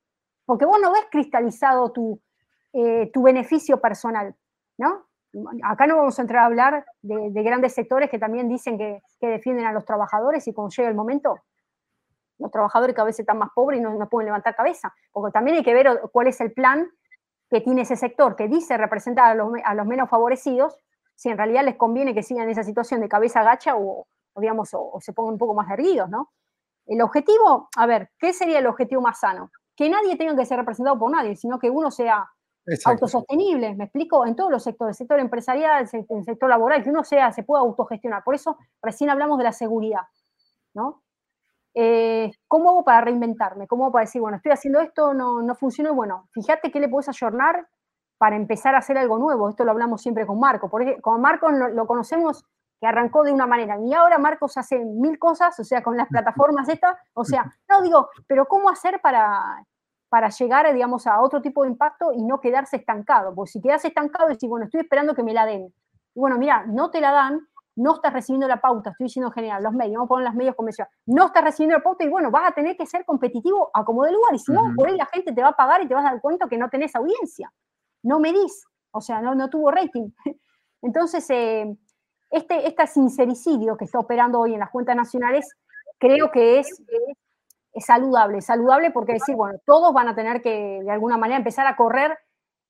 Porque 0.47 0.65
vos 0.65 0.79
no 0.81 0.91
ves 0.91 1.05
cristalizado 1.11 1.93
tu, 1.93 2.19
eh, 2.73 3.11
tu 3.13 3.23
beneficio 3.23 3.81
personal, 3.81 4.35
¿no? 4.81 5.07
Acá 5.63 5.87
no 5.87 5.97
vamos 5.97 6.19
a 6.19 6.23
entrar 6.23 6.43
a 6.43 6.47
hablar 6.47 6.87
de, 7.03 7.43
grandes 7.43 7.75
sectores 7.75 8.11
que 8.11 8.19
también 8.19 8.49
dicen 8.49 8.79
que, 8.79 9.03
defienden 9.21 9.67
a 9.67 9.73
los 9.73 9.85
trabajadores 9.85 10.49
y 10.49 10.55
cuando 10.55 10.75
llega 10.75 10.89
el 10.89 10.95
momento, 10.95 11.39
los 12.39 12.51
trabajadores 12.51 12.97
que 12.97 13.03
a 13.03 13.05
veces 13.05 13.21
están 13.21 13.39
más 13.39 13.51
pobres 13.55 13.79
y 13.79 13.83
no, 13.83 14.09
pueden 14.09 14.27
levantar 14.27 14.57
cabeza. 14.57 14.93
Porque 15.13 15.33
también 15.33 15.59
hay 15.59 15.63
que 15.63 15.75
ver 15.75 16.01
cuál 16.11 16.27
es 16.27 16.41
el 16.41 16.53
plan 16.53 16.91
que 17.51 17.61
tiene 17.61 17.83
ese 17.83 17.95
sector 17.95 18.35
que 18.35 18.49
dice 18.49 18.77
representar 18.79 19.31
a 19.31 19.75
los, 19.75 19.87
menos 19.87 20.09
favorecidos 20.09 20.77
si 21.15 21.29
en 21.29 21.37
realidad 21.37 21.65
les 21.65 21.77
conviene 21.77 22.15
que 22.15 22.23
sigan 22.23 22.45
en 22.45 22.51
esa 22.51 22.65
situación 22.65 23.03
de 23.03 23.09
cabeza 23.09 23.43
gacha 23.43 23.77
o, 23.77 24.07
digamos, 24.37 24.71
o, 24.73 24.99
se 25.01 25.13
pongan 25.13 25.35
un 25.35 25.39
poco 25.39 25.55
más 25.55 25.71
erguidos, 25.71 26.09
¿no? 26.09 26.31
El 26.87 27.03
objetivo, 27.03 27.69
a 27.77 27.87
ver, 27.87 28.11
¿qué 28.19 28.33
sería 28.33 28.59
el 28.59 28.67
objetivo 28.67 29.03
más 29.03 29.21
sano? 29.21 29.51
Que 29.77 29.91
nadie 29.91 30.17
tenga 30.17 30.35
que 30.35 30.47
ser 30.47 30.57
representado 30.57 30.99
por 30.99 31.11
nadie, 31.11 31.37
sino 31.37 31.59
que 31.59 31.69
uno 31.69 31.91
sea 31.91 32.27
autosostenible, 32.85 33.75
me 33.75 33.85
explico, 33.85 34.27
en 34.27 34.37
todos 34.37 34.51
los 34.51 34.63
sectores, 34.63 34.95
el 34.95 34.99
sector 34.99 35.19
empresarial, 35.21 35.89
el 35.93 36.25
sector 36.25 36.49
laboral, 36.49 36.83
que 36.83 36.91
uno 36.91 37.05
sea, 37.05 37.33
se 37.33 37.43
pueda 37.43 37.63
autogestionar. 37.63 38.23
Por 38.25 38.35
eso 38.35 38.59
recién 38.83 39.11
hablamos 39.11 39.39
de 39.39 39.45
la 39.45 39.53
seguridad, 39.53 40.03
¿no? 40.75 41.03
Eh, 41.75 42.33
¿Cómo 42.49 42.71
hago 42.71 42.85
para 42.85 43.01
reinventarme? 43.03 43.67
¿Cómo 43.67 43.85
hago 43.85 43.93
para 43.93 44.05
decir, 44.05 44.21
bueno, 44.21 44.37
estoy 44.37 44.53
haciendo 44.53 44.81
esto, 44.81 45.15
no, 45.15 45.43
no 45.43 45.55
funciona? 45.55 45.93
Bueno, 45.93 46.29
fíjate 46.33 46.71
qué 46.71 46.81
le 46.81 46.89
puedes 46.89 47.09
ayornar 47.09 47.67
para 48.21 48.37
empezar 48.37 48.75
a 48.75 48.79
hacer 48.79 48.99
algo 48.99 49.19
nuevo. 49.19 49.49
Esto 49.49 49.65
lo 49.65 49.71
hablamos 49.71 50.03
siempre 50.03 50.27
con 50.27 50.39
Marco. 50.39 50.69
Porque 50.69 51.01
con 51.01 51.23
Marco 51.23 51.51
lo, 51.51 51.87
conocemos 51.87 52.45
que 52.79 52.87
arrancó 52.87 53.23
de 53.23 53.33
una 53.33 53.47
manera. 53.47 53.79
Y 53.81 53.95
ahora 53.95 54.19
Marcos 54.19 54.59
hace 54.59 54.85
mil 54.85 55.19
cosas, 55.19 55.59
o 55.59 55.65
sea, 55.65 55.83
con 55.83 55.97
las 55.97 56.09
plataformas 56.11 56.69
estas. 56.69 56.99
O 57.15 57.25
sea, 57.25 57.51
no 57.67 57.81
digo, 57.81 58.11
pero 58.27 58.47
¿cómo 58.47 58.69
hacer 58.69 59.01
para, 59.01 59.65
para 60.11 60.29
llegar, 60.29 60.71
digamos, 60.75 61.07
a 61.07 61.23
otro 61.23 61.41
tipo 61.41 61.63
de 61.63 61.71
impacto 61.71 62.13
y 62.13 62.23
no 62.23 62.41
quedarse 62.41 62.77
estancado? 62.77 63.35
Porque 63.35 63.53
si 63.53 63.63
quedas 63.63 63.83
estancado, 63.87 64.29
decís, 64.29 64.49
bueno, 64.49 64.67
estoy 64.67 64.83
esperando 64.83 65.15
que 65.15 65.23
me 65.23 65.33
la 65.33 65.47
den. 65.47 65.73
Y 66.15 66.21
bueno, 66.21 66.37
mira, 66.37 66.67
no 66.67 66.91
te 66.91 67.01
la 67.01 67.13
dan, 67.13 67.41
no 67.77 67.95
estás 67.95 68.13
recibiendo 68.13 68.47
la 68.47 68.61
pauta, 68.61 68.91
estoy 68.91 69.07
diciendo 69.07 69.29
en 69.29 69.33
general, 69.33 69.63
los 69.63 69.73
medios, 69.73 69.95
vamos 69.95 70.07
a 70.07 70.09
poner 70.09 70.27
los 70.27 70.35
medios 70.35 70.55
convencionales, 70.55 70.95
no 71.07 71.27
estás 71.27 71.45
recibiendo 71.45 71.79
la 71.79 71.83
pauta 71.83 72.05
y 72.05 72.09
bueno, 72.09 72.31
vas 72.31 72.51
a 72.51 72.53
tener 72.53 72.77
que 72.77 72.85
ser 72.85 73.07
competitivo 73.07 73.71
a 73.73 73.85
como 73.85 74.05
de 74.05 74.13
lugar, 74.13 74.35
y 74.35 74.39
si 74.39 74.53
no, 74.53 74.75
por 74.77 74.89
ahí 74.89 74.97
la 74.97 75.07
gente 75.07 75.33
te 75.33 75.41
va 75.41 75.49
a 75.49 75.57
pagar 75.57 75.81
y 75.83 75.89
te 75.89 75.95
vas 75.95 76.05
a 76.05 76.11
dar 76.11 76.21
cuenta 76.21 76.47
que 76.49 76.59
no 76.59 76.69
tenés 76.69 76.95
audiencia 76.95 77.51
no 78.03 78.19
medís, 78.21 78.65
o 78.93 79.01
sea, 79.01 79.21
no, 79.21 79.35
no 79.35 79.49
tuvo 79.51 79.71
rating. 79.71 80.11
Entonces, 80.83 81.29
eh, 81.31 81.77
este, 82.31 82.67
este 82.67 82.87
sincericidio 82.87 83.77
que 83.77 83.85
está 83.85 83.99
operando 83.99 84.41
hoy 84.41 84.55
en 84.55 84.61
las 84.61 84.71
cuentas 84.71 84.97
nacionales, 84.97 85.55
creo 85.99 86.31
que 86.31 86.61
es, 86.61 86.83
es 87.73 87.87
saludable, 87.87 88.41
saludable 88.41 88.91
porque 88.91 89.15
decir, 89.15 89.37
bueno, 89.37 89.59
todos 89.65 89.93
van 89.93 90.09
a 90.09 90.15
tener 90.15 90.43
que 90.43 90.81
de 90.83 90.91
alguna 90.91 91.17
manera 91.17 91.39
empezar 91.39 91.67
a 91.67 91.77
correr 91.77 92.19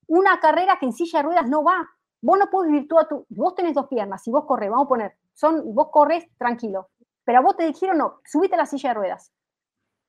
una 0.07 0.41
carrera 0.41 0.79
que 0.79 0.87
en 0.87 0.93
silla 0.93 1.21
de 1.21 1.25
ruedas 1.25 1.49
no 1.49 1.63
va. 1.63 1.89
Vos 2.23 2.39
no 2.39 2.51
puedes 2.51 2.71
vivir 2.71 2.89
a 2.99 3.09
tu, 3.09 3.25
vos 3.31 3.55
tenés 3.55 3.75
dos 3.75 3.87
piernas, 3.87 4.23
si 4.23 4.31
vos 4.31 4.45
corres, 4.45 4.69
vamos 4.69 4.87
a 4.87 4.89
poner, 4.89 5.17
son, 5.33 5.75
vos 5.75 5.89
corres 5.91 6.27
tranquilo, 6.37 6.91
pero 7.25 7.39
a 7.39 7.43
vos 7.43 7.57
te 7.57 7.65
dijeron 7.65 7.97
no, 7.97 8.21
subite 8.25 8.57
a 8.57 8.59
la 8.59 8.67
silla 8.67 8.91
de 8.91 8.95
ruedas. 8.95 9.33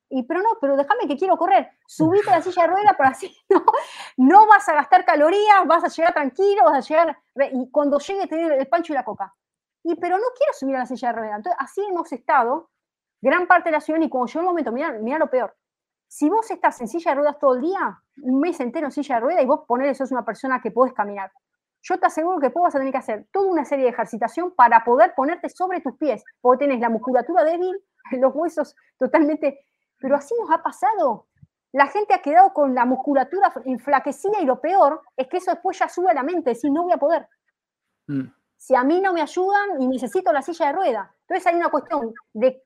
Y, 0.10 0.24
pero 0.24 0.42
no, 0.42 0.58
pero 0.60 0.76
déjame 0.76 1.08
que 1.08 1.16
quiero 1.16 1.38
correr. 1.38 1.70
Subite 1.88 2.30
a 2.30 2.38
la 2.38 2.42
silla 2.42 2.64
de 2.64 2.68
ruedas 2.68 2.96
para 2.98 3.12
así 3.12 3.34
no, 3.50 3.64
no 4.18 4.46
vas 4.46 4.68
a 4.68 4.74
gastar 4.74 5.06
calorías, 5.06 5.66
vas 5.66 5.86
a 5.86 5.88
llegar 5.88 6.14
tranquilo, 6.14 6.66
vas 6.66 6.80
a 6.80 6.88
llegar. 6.88 7.18
Y 7.54 7.72
cuando 7.72 7.98
llegue, 7.98 8.28
te 8.28 8.58
el 8.58 8.68
pancho 8.68 8.92
y 8.92 8.96
la 8.96 9.06
coca. 9.06 9.34
Y 9.84 9.96
pero 9.96 10.18
no 10.18 10.26
quiero 10.36 10.52
subir 10.52 10.76
a 10.76 10.80
la 10.80 10.86
silla 10.86 11.10
de 11.10 11.14
ruedas. 11.14 11.38
Entonces, 11.38 11.58
así 11.62 11.82
hemos 11.90 12.12
estado 12.12 12.71
gran 13.22 13.48
parte 13.48 13.70
de 13.70 13.74
la 13.74 13.82
ciudad. 13.82 14.02
Y 14.02 14.10
cuando 14.10 14.28
llegó 14.28 14.40
el 14.42 14.46
momento, 14.48 14.72
mira, 14.72 14.92
mira 14.92 15.20
lo 15.20 15.30
peor. 15.30 15.56
Si 16.08 16.30
vos 16.30 16.50
estás 16.52 16.82
en 16.82 16.88
silla 16.88 17.12
de 17.12 17.16
ruedas 17.16 17.40
todo 17.40 17.56
el 17.56 17.62
día, 17.62 18.02
un 18.24 18.40
mes 18.40 18.60
entero 18.60 18.88
en 18.88 18.92
silla 18.92 19.16
de 19.16 19.22
ruedas, 19.22 19.44
y 19.44 19.46
vos 19.46 19.62
poner 19.68 19.96
sos 19.96 20.12
una 20.12 20.26
persona 20.26 20.62
que 20.62 20.72
podés 20.72 20.94
caminar, 20.94 21.32
yo 21.84 22.00
te 22.00 22.06
aseguro 22.06 22.40
que 22.40 22.50
vos 22.50 22.64
vas 22.64 22.76
a 22.76 22.80
tener 22.80 22.92
que 22.92 23.00
hacer 23.00 23.28
toda 23.32 23.50
una 23.50 23.66
serie 23.66 23.86
de 23.86 23.92
ejercitación 23.92 24.52
para 24.52 24.84
poder 24.84 25.14
ponerte 25.16 25.50
sobre 25.50 25.80
tus 25.82 25.96
pies, 25.98 26.24
porque 26.42 26.66
tenés 26.66 26.82
la 26.82 26.90
musculatura 26.90 27.44
débil, 27.44 27.76
los 28.20 28.36
huesos 28.36 28.76
totalmente 29.00 29.66
pero 30.02 30.16
así 30.16 30.34
nos 30.38 30.50
ha 30.52 30.62
pasado. 30.62 31.28
La 31.72 31.88
gente 31.88 32.14
ha 32.14 32.22
quedado 32.22 32.52
con 32.54 32.76
la 32.76 32.86
musculatura 32.86 33.54
enflaquecida 33.64 34.42
y 34.42 34.46
lo 34.46 34.60
peor 34.60 35.02
es 35.16 35.28
que 35.28 35.38
eso 35.38 35.52
después 35.52 35.80
ya 35.80 35.88
sube 35.88 36.10
a 36.10 36.14
la 36.14 36.24
mente, 36.24 36.50
decir, 36.50 36.72
no 36.72 36.84
voy 36.84 36.92
a 36.92 36.98
poder. 36.98 37.28
Mm. 38.08 38.26
Si 38.58 38.76
a 38.76 38.84
mí 38.84 39.00
no 39.00 39.14
me 39.14 39.22
ayudan 39.22 39.80
y 39.80 39.88
necesito 39.88 40.34
la 40.34 40.42
silla 40.42 40.68
de 40.68 40.74
rueda. 40.74 41.16
Entonces 41.22 41.48
hay 41.48 41.56
una 41.56 41.70
cuestión 41.70 42.14
de 42.34 42.64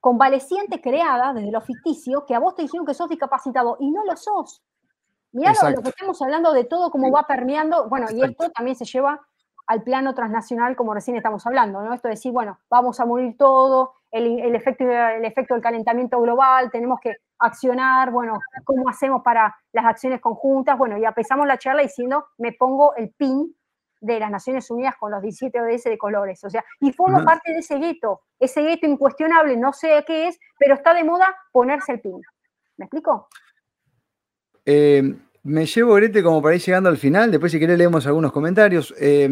convaleciente 0.00 0.80
creada 0.80 1.32
desde 1.32 1.50
lo 1.50 1.60
ficticio 1.60 2.24
que 2.26 2.34
a 2.34 2.38
vos 2.38 2.54
te 2.54 2.62
dijeron 2.62 2.86
que 2.86 2.94
sos 2.94 3.08
discapacitado 3.08 3.76
y 3.80 3.90
no 3.90 4.04
lo 4.04 4.16
sos. 4.16 4.62
Mirá 5.32 5.52
lo, 5.70 5.82
que 5.82 5.90
estamos 5.90 6.20
hablando 6.22 6.52
de 6.52 6.64
todo, 6.64 6.90
cómo 6.90 7.10
va 7.10 7.26
permeando. 7.26 7.88
Bueno, 7.88 8.06
y 8.10 8.22
esto 8.22 8.50
también 8.50 8.76
se 8.76 8.84
lleva 8.84 9.20
al 9.66 9.82
plano 9.82 10.14
transnacional, 10.14 10.74
como 10.74 10.94
recién 10.94 11.16
estamos 11.16 11.46
hablando, 11.46 11.82
¿no? 11.82 11.92
Esto 11.92 12.08
de 12.08 12.14
decir, 12.14 12.32
bueno, 12.32 12.58
vamos 12.70 12.98
a 13.00 13.04
morir 13.04 13.36
todo, 13.36 13.92
el, 14.10 14.54
efecto, 14.54 14.84
el 14.84 15.24
efecto 15.24 15.52
del 15.52 15.62
calentamiento 15.62 16.18
global, 16.20 16.70
tenemos 16.70 16.98
que 17.00 17.16
accionar, 17.38 18.10
bueno, 18.10 18.38
¿cómo 18.64 18.88
hacemos 18.88 19.22
para 19.22 19.54
las 19.72 19.84
acciones 19.84 20.20
conjuntas? 20.20 20.78
Bueno, 20.78 20.96
y 20.96 21.04
empezamos 21.04 21.46
la 21.46 21.58
charla 21.58 21.82
diciendo, 21.82 22.28
me 22.38 22.52
pongo 22.52 22.94
el 22.96 23.10
pin 23.10 23.54
de 24.00 24.20
las 24.20 24.30
Naciones 24.30 24.70
Unidas 24.70 24.94
con 24.98 25.10
los 25.10 25.22
17 25.22 25.60
ODS 25.60 25.84
de 25.84 25.98
colores, 25.98 26.42
o 26.44 26.50
sea, 26.50 26.64
y 26.80 26.92
formo 26.92 27.24
parte 27.24 27.52
de 27.52 27.58
ese 27.58 27.78
gueto, 27.78 28.22
ese 28.38 28.62
gueto 28.62 28.86
incuestionable, 28.86 29.56
no 29.56 29.72
sé 29.72 30.04
qué 30.06 30.28
es, 30.28 30.38
pero 30.58 30.74
está 30.74 30.94
de 30.94 31.04
moda 31.04 31.34
ponerse 31.52 31.92
el 31.92 32.00
pin. 32.00 32.20
¿Me 32.76 32.84
explico? 32.84 33.28
Eh, 34.64 35.02
me 35.42 35.66
llevo, 35.66 35.94
Grete, 35.94 36.22
como 36.22 36.42
para 36.42 36.54
ir 36.54 36.62
llegando 36.62 36.88
al 36.88 36.98
final, 36.98 37.30
después 37.30 37.52
si 37.52 37.58
querés 37.58 37.78
leemos 37.78 38.06
algunos 38.06 38.32
comentarios, 38.32 38.94
eh, 39.00 39.28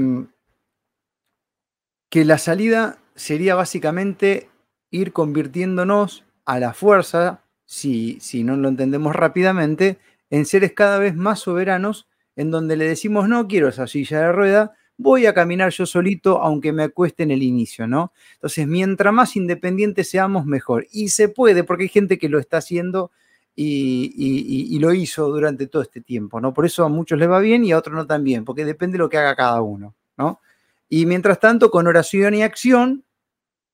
que 2.09 2.24
la 2.24 2.38
salida 2.38 2.98
sería 3.14 3.55
básicamente 3.55 4.48
ir 4.90 5.12
convirtiéndonos 5.12 6.24
a 6.44 6.59
la 6.59 6.72
fuerza, 6.72 7.43
si, 7.64 8.18
si 8.20 8.44
no 8.44 8.56
lo 8.56 8.68
entendemos 8.68 9.14
rápidamente, 9.14 9.98
en 10.30 10.47
seres 10.47 10.72
cada 10.72 10.98
vez 10.98 11.14
más 11.14 11.40
soberanos, 11.40 12.09
en 12.37 12.51
donde 12.51 12.77
le 12.77 12.87
decimos, 12.87 13.29
no 13.29 13.49
quiero 13.49 13.69
esa 13.69 13.87
silla 13.87 14.21
de 14.21 14.33
rueda, 14.33 14.75
voy 14.99 15.27
a 15.27 15.35
caminar 15.35 15.71
yo 15.73 15.87
solito, 15.87 16.41
aunque 16.43 16.73
me 16.73 16.85
acueste 16.85 17.23
en 17.23 17.31
el 17.31 17.43
inicio, 17.43 17.87
¿no? 17.87 18.13
Entonces, 18.35 18.67
mientras 18.67 19.13
más 19.13 19.37
independientes 19.37 20.09
seamos, 20.11 20.47
mejor. 20.47 20.87
Y 20.91 21.09
se 21.09 21.29
puede, 21.29 21.65
porque 21.65 21.85
hay 21.85 21.89
gente 21.89 22.19
que 22.19 22.29
lo 22.29 22.39
está 22.39 22.59
haciendo 22.59 23.11
y, 23.55 24.79
lo 24.79 24.93
hizo 24.93 25.29
durante 25.29 25.67
todo 25.67 25.83
este 25.83 26.01
tiempo, 26.01 26.41
¿no? 26.41 26.53
Por 26.53 26.67
eso 26.67 26.85
a 26.85 26.89
muchos 26.89 27.19
les 27.19 27.29
va 27.29 27.41
bien 27.41 27.65
y 27.65 27.73
a 27.73 27.79
otros 27.79 27.95
no 27.95 28.07
tan 28.07 28.23
bien, 28.23 28.45
porque 28.45 28.65
depende 28.65 28.95
de 28.95 28.99
lo 28.99 29.09
que 29.09 29.19
haga 29.19 29.35
cada 29.35 29.63
uno, 29.63 29.95
¿no? 30.17 30.41
Y 30.89 31.07
mientras 31.07 31.41
tanto, 31.41 31.71
con 31.71 31.87
oración 31.87 32.35
y 32.35 32.43
acción, 32.43 33.05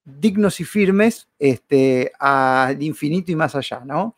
dignos 0.05 0.61
y 0.61 0.65
firmes 0.65 1.29
este, 1.39 2.13
al 2.19 2.83
infinito 2.83 3.31
y 3.33 3.37
más 3.37 3.55
allá, 3.55 3.83
¿no? 3.85 4.17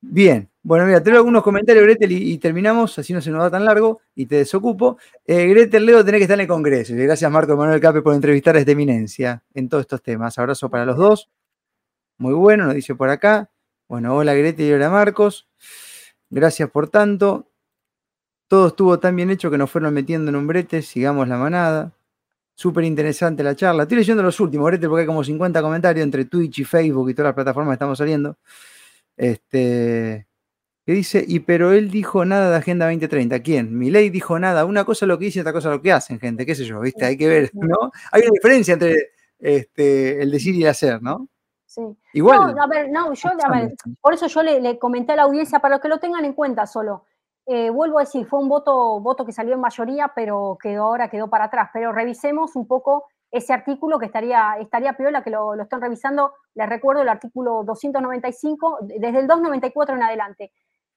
Bien, 0.00 0.48
bueno, 0.62 0.86
mira, 0.86 1.02
te 1.02 1.10
leo 1.10 1.18
algunos 1.18 1.42
comentarios, 1.42 1.82
Gretel, 1.84 2.12
y, 2.12 2.38
terminamos, 2.38 2.98
así 2.98 3.12
no 3.12 3.20
se 3.20 3.30
nos 3.30 3.40
va 3.42 3.50
tan 3.50 3.64
largo 3.64 4.00
y 4.14 4.26
te 4.26 4.36
desocupo. 4.36 4.98
Eh, 5.26 5.46
Gretel, 5.46 5.86
Leo, 5.86 6.04
tenés 6.04 6.20
que 6.20 6.24
estar 6.24 6.36
en 6.36 6.42
el 6.42 6.46
Congreso. 6.46 6.94
gracias, 6.94 7.30
Marco 7.30 7.56
Manuel 7.56 7.80
Cape, 7.80 8.02
por 8.02 8.14
entrevistar 8.14 8.54
a 8.54 8.60
esta 8.60 8.70
eminencia 8.72 9.42
en 9.54 9.68
todos 9.68 9.82
estos 9.82 10.02
temas. 10.02 10.38
Abrazo 10.38 10.70
para 10.70 10.84
los 10.84 10.96
dos. 10.96 11.28
Muy 12.18 12.34
bueno, 12.34 12.66
nos 12.66 12.74
dice 12.74 12.94
por 12.94 13.08
acá. 13.10 13.50
Bueno, 13.88 14.14
hola 14.16 14.34
Gretel 14.34 14.66
y 14.66 14.72
hola 14.72 14.90
Marcos. 14.90 15.48
Gracias 16.30 16.70
por 16.70 16.88
tanto. 16.88 17.48
Todo 18.48 18.68
estuvo 18.68 18.98
tan 18.98 19.16
bien 19.16 19.30
hecho 19.30 19.50
que 19.50 19.58
nos 19.58 19.70
fueron 19.70 19.94
metiendo 19.94 20.30
en 20.30 20.36
un 20.36 20.46
brete. 20.46 20.82
Sigamos 20.82 21.28
la 21.28 21.38
manada. 21.38 21.92
Súper 22.54 22.84
interesante 22.84 23.42
la 23.42 23.56
charla. 23.56 23.84
Estoy 23.84 23.98
leyendo 23.98 24.22
los 24.22 24.38
últimos, 24.40 24.66
Gretel, 24.68 24.88
porque 24.88 25.02
hay 25.02 25.06
como 25.06 25.24
50 25.24 25.62
comentarios 25.62 26.04
entre 26.04 26.24
Twitch 26.26 26.60
y 26.60 26.64
Facebook 26.64 27.10
y 27.10 27.14
todas 27.14 27.28
las 27.28 27.34
plataformas 27.34 27.72
que 27.72 27.74
estamos 27.76 27.98
saliendo. 27.98 28.36
Este, 29.18 30.28
que 30.86 30.92
dice, 30.92 31.22
y 31.28 31.40
pero 31.40 31.72
él 31.72 31.90
dijo 31.90 32.24
nada 32.24 32.50
de 32.50 32.56
Agenda 32.56 32.86
2030. 32.86 33.42
¿Quién? 33.42 33.76
Mi 33.76 33.90
ley 33.90 34.08
dijo 34.08 34.38
nada. 34.38 34.64
Una 34.64 34.86
cosa 34.86 35.04
lo 35.04 35.18
que 35.18 35.26
dice, 35.26 35.42
otra 35.42 35.52
cosa 35.52 35.68
lo 35.68 35.82
que 35.82 35.92
hacen, 35.92 36.18
gente. 36.18 36.46
¿Qué 36.46 36.54
sé 36.54 36.64
yo? 36.64 36.80
¿Viste? 36.80 37.04
Hay 37.04 37.18
que 37.18 37.28
ver, 37.28 37.50
¿no? 37.52 37.90
Hay 38.10 38.22
una 38.22 38.30
diferencia 38.32 38.72
entre 38.72 39.10
este, 39.38 40.22
el 40.22 40.30
decir 40.30 40.54
y 40.54 40.62
el 40.62 40.70
hacer, 40.70 41.02
¿no? 41.02 41.28
Sí. 41.66 41.82
Igual. 42.14 42.56
No, 42.56 42.62
a 42.62 42.66
ver, 42.66 42.90
no, 42.90 43.12
yo, 43.12 43.28
a 43.28 43.50
ver, 43.50 43.74
por 44.00 44.14
eso 44.14 44.28
yo 44.28 44.42
le, 44.42 44.78
comenté 44.78 45.12
a 45.12 45.16
la 45.16 45.24
audiencia, 45.24 45.58
para 45.58 45.78
que 45.78 45.88
lo 45.88 45.98
tengan 45.98 46.24
en 46.24 46.32
cuenta 46.32 46.66
solo. 46.66 47.04
Eh, 47.44 47.70
vuelvo 47.70 47.98
a 47.98 48.04
decir, 48.04 48.26
fue 48.26 48.40
un 48.40 48.48
voto, 48.48 49.00
voto 49.00 49.26
que 49.26 49.32
salió 49.32 49.54
en 49.54 49.60
mayoría, 49.60 50.12
pero 50.14 50.56
quedó 50.62 50.84
ahora 50.84 51.10
quedó 51.10 51.28
para 51.28 51.44
atrás. 51.44 51.70
Pero 51.72 51.92
revisemos 51.92 52.56
un 52.56 52.66
poco 52.66 53.04
ese 53.30 53.52
artículo 53.52 53.98
que 53.98 54.06
estaría, 54.06 54.56
estaría 54.58 54.94
piola, 54.94 55.22
que 55.22 55.30
lo, 55.30 55.54
están 55.60 55.80
revisando, 55.80 56.32
les 56.54 56.68
recuerdo 56.68 57.02
el 57.02 57.08
artículo 57.08 57.62
295, 57.64 58.78
desde 58.82 59.18
el 59.18 59.26
294 59.26 59.96
en 59.96 60.02
adelante. 60.02 60.52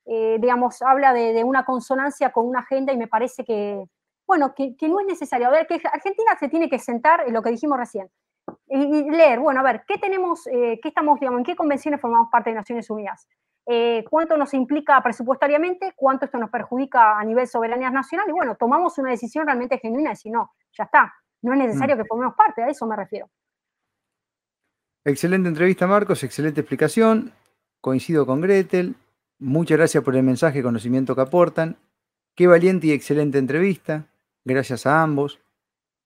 Eh, 0.05 0.37
digamos, 0.39 0.81
habla 0.81 1.13
de, 1.13 1.43
una 1.43 1.65
consonancia 1.65 2.31
con 2.31 2.47
una 2.47 2.59
agenda 2.59 2.93
y 2.93 2.97
me 2.97 3.07
parece 3.07 3.43
que, 3.43 3.83
bueno, 4.25 4.53
que, 4.55 4.75
no 4.87 4.99
es 4.99 5.05
necesario. 5.05 5.47
A 5.47 5.51
ver, 5.51 5.67
que 5.67 5.81
Argentina 5.91 6.35
se 6.39 6.49
tiene 6.49 6.69
que 6.69 6.79
sentar 6.79 7.27
en 7.27 7.33
lo 7.33 7.41
que 7.41 7.51
dijimos 7.51 7.77
recién 7.77 8.09
y, 8.67 9.09
leer, 9.11 9.39
bueno, 9.39 9.59
a 9.59 9.63
ver, 9.63 9.83
¿qué 9.87 9.97
tenemos, 9.97 10.47
eh, 10.47 10.79
qué 10.81 10.89
estamos, 10.89 11.19
digamos, 11.19 11.39
en 11.39 11.45
qué 11.45 11.55
convenciones 11.55 11.99
formamos 11.99 12.29
parte 12.31 12.49
de 12.49 12.55
Naciones 12.55 12.89
Unidas? 12.89 13.27
Eh, 13.67 14.03
¿Cuánto 14.09 14.37
nos 14.37 14.53
implica 14.53 15.01
presupuestariamente? 15.01 15.93
¿Cuánto 15.95 16.25
esto 16.25 16.37
nos 16.37 16.49
perjudica 16.49 17.19
a 17.19 17.23
nivel 17.23 17.47
soberanía 17.47 17.89
nacional? 17.89 18.27
Y 18.29 18.31
bueno, 18.31 18.55
tomamos 18.55 18.97
una 18.97 19.11
decisión 19.11 19.45
realmente 19.45 19.77
genuina 19.77 20.09
y 20.09 20.13
decir, 20.13 20.31
no, 20.31 20.53
ya 20.71 20.85
está, 20.85 21.13
no 21.41 21.53
es 21.53 21.59
necesario 21.59 21.95
mm. 21.95 21.99
que 21.99 22.05
formemos 22.05 22.35
parte, 22.35 22.63
a 22.63 22.69
eso 22.69 22.85
me 22.85 22.95
refiero. 22.95 23.29
Excelente 25.03 25.49
entrevista, 25.49 25.87
Marcos, 25.87 26.23
excelente 26.23 26.61
explicación. 26.61 27.33
Coincido 27.79 28.25
con 28.25 28.41
Gretel. 28.41 28.95
Muchas 29.39 29.77
gracias 29.77 30.03
por 30.03 30.15
el 30.15 30.23
mensaje 30.23 30.59
y 30.59 30.63
conocimiento 30.63 31.15
que 31.15 31.21
aportan. 31.21 31.77
Qué 32.35 32.45
valiente 32.45 32.87
y 32.87 32.91
excelente 32.91 33.39
entrevista. 33.39 34.05
Gracias 34.45 34.85
a 34.85 35.01
ambos. 35.01 35.39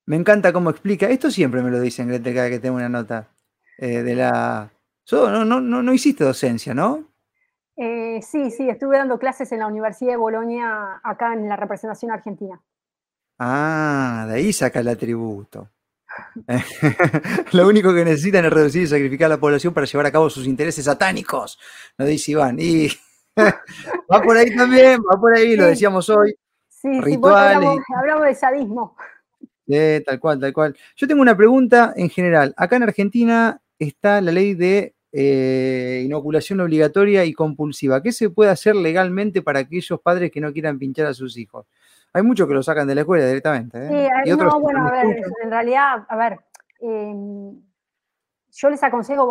Me 0.06 0.16
encanta 0.16 0.52
cómo 0.52 0.70
explica. 0.70 1.08
Esto 1.10 1.30
siempre 1.30 1.62
me 1.62 1.70
lo 1.70 1.80
dicen, 1.80 2.08
Gretel, 2.08 2.34
cada 2.34 2.48
que 2.48 2.58
tengo 2.58 2.76
una 2.76 2.88
nota 2.88 3.28
eh, 3.76 4.02
de 4.02 4.14
la. 4.14 4.70
no, 5.12 5.44
no, 5.44 5.60
no, 5.60 5.82
no 5.82 5.92
hiciste 5.92 6.24
docencia, 6.24 6.72
¿no? 6.72 7.04
Eh, 7.76 8.22
sí, 8.22 8.50
sí, 8.50 8.68
estuve 8.70 8.96
dando 8.96 9.18
clases 9.18 9.52
en 9.52 9.58
la 9.58 9.66
Universidad 9.66 10.12
de 10.12 10.16
Bolonia, 10.16 11.00
acá 11.02 11.34
en 11.34 11.46
la 11.48 11.56
representación 11.56 12.10
argentina. 12.10 12.62
Ah, 13.38 14.26
de 14.28 14.34
ahí 14.34 14.52
saca 14.52 14.80
el 14.80 14.88
atributo. 14.88 15.70
Lo 17.52 17.68
único 17.68 17.94
que 17.94 18.04
necesitan 18.04 18.44
es 18.44 18.52
reducir 18.52 18.82
y 18.82 18.86
sacrificar 18.86 19.26
a 19.26 19.36
la 19.36 19.40
población 19.40 19.74
para 19.74 19.86
llevar 19.86 20.06
a 20.06 20.12
cabo 20.12 20.30
sus 20.30 20.46
intereses 20.46 20.84
satánicos, 20.84 21.58
nos 21.98 22.08
dice 22.08 22.32
Iván. 22.32 22.56
Y 22.58 22.88
va 23.36 24.22
por 24.22 24.36
ahí 24.36 24.54
también, 24.54 25.00
va 25.00 25.20
por 25.20 25.36
ahí, 25.36 25.56
lo 25.56 25.66
decíamos 25.66 26.08
hoy. 26.08 26.34
Sí, 26.68 27.00
rituales. 27.00 27.68
hablamos, 27.96 28.26
de 28.26 28.34
sadismo. 28.34 28.96
tal 30.04 30.20
cual, 30.20 30.40
tal 30.40 30.52
cual. 30.52 30.76
Yo 30.96 31.08
tengo 31.08 31.22
una 31.22 31.36
pregunta 31.36 31.92
en 31.96 32.10
general. 32.10 32.54
Acá 32.56 32.76
en 32.76 32.84
Argentina 32.84 33.60
está 33.78 34.20
la 34.20 34.32
ley 34.32 34.54
de 34.54 34.94
eh, 35.12 36.02
inoculación 36.04 36.60
obligatoria 36.60 37.24
y 37.24 37.32
compulsiva. 37.32 38.02
¿Qué 38.02 38.12
se 38.12 38.30
puede 38.30 38.50
hacer 38.50 38.76
legalmente 38.76 39.42
para 39.42 39.60
aquellos 39.60 40.00
padres 40.00 40.30
que 40.30 40.40
no 40.40 40.52
quieran 40.52 40.78
pinchar 40.78 41.06
a 41.06 41.14
sus 41.14 41.36
hijos? 41.38 41.66
Hay 42.16 42.22
muchos 42.22 42.48
que 42.48 42.54
lo 42.54 42.62
sacan 42.62 42.88
de 42.88 42.94
la 42.94 43.02
escuela 43.02 43.26
directamente. 43.26 43.76
¿eh? 43.76 44.10
Sí, 44.24 44.30
no, 44.30 44.58
bueno, 44.58 44.88
a 44.88 44.90
ver, 44.90 45.22
en 45.42 45.50
realidad, 45.50 46.06
a 46.08 46.16
ver, 46.16 46.40
em, 46.80 47.60
yo 48.52 48.70
les 48.70 48.82
aconsejo, 48.82 49.28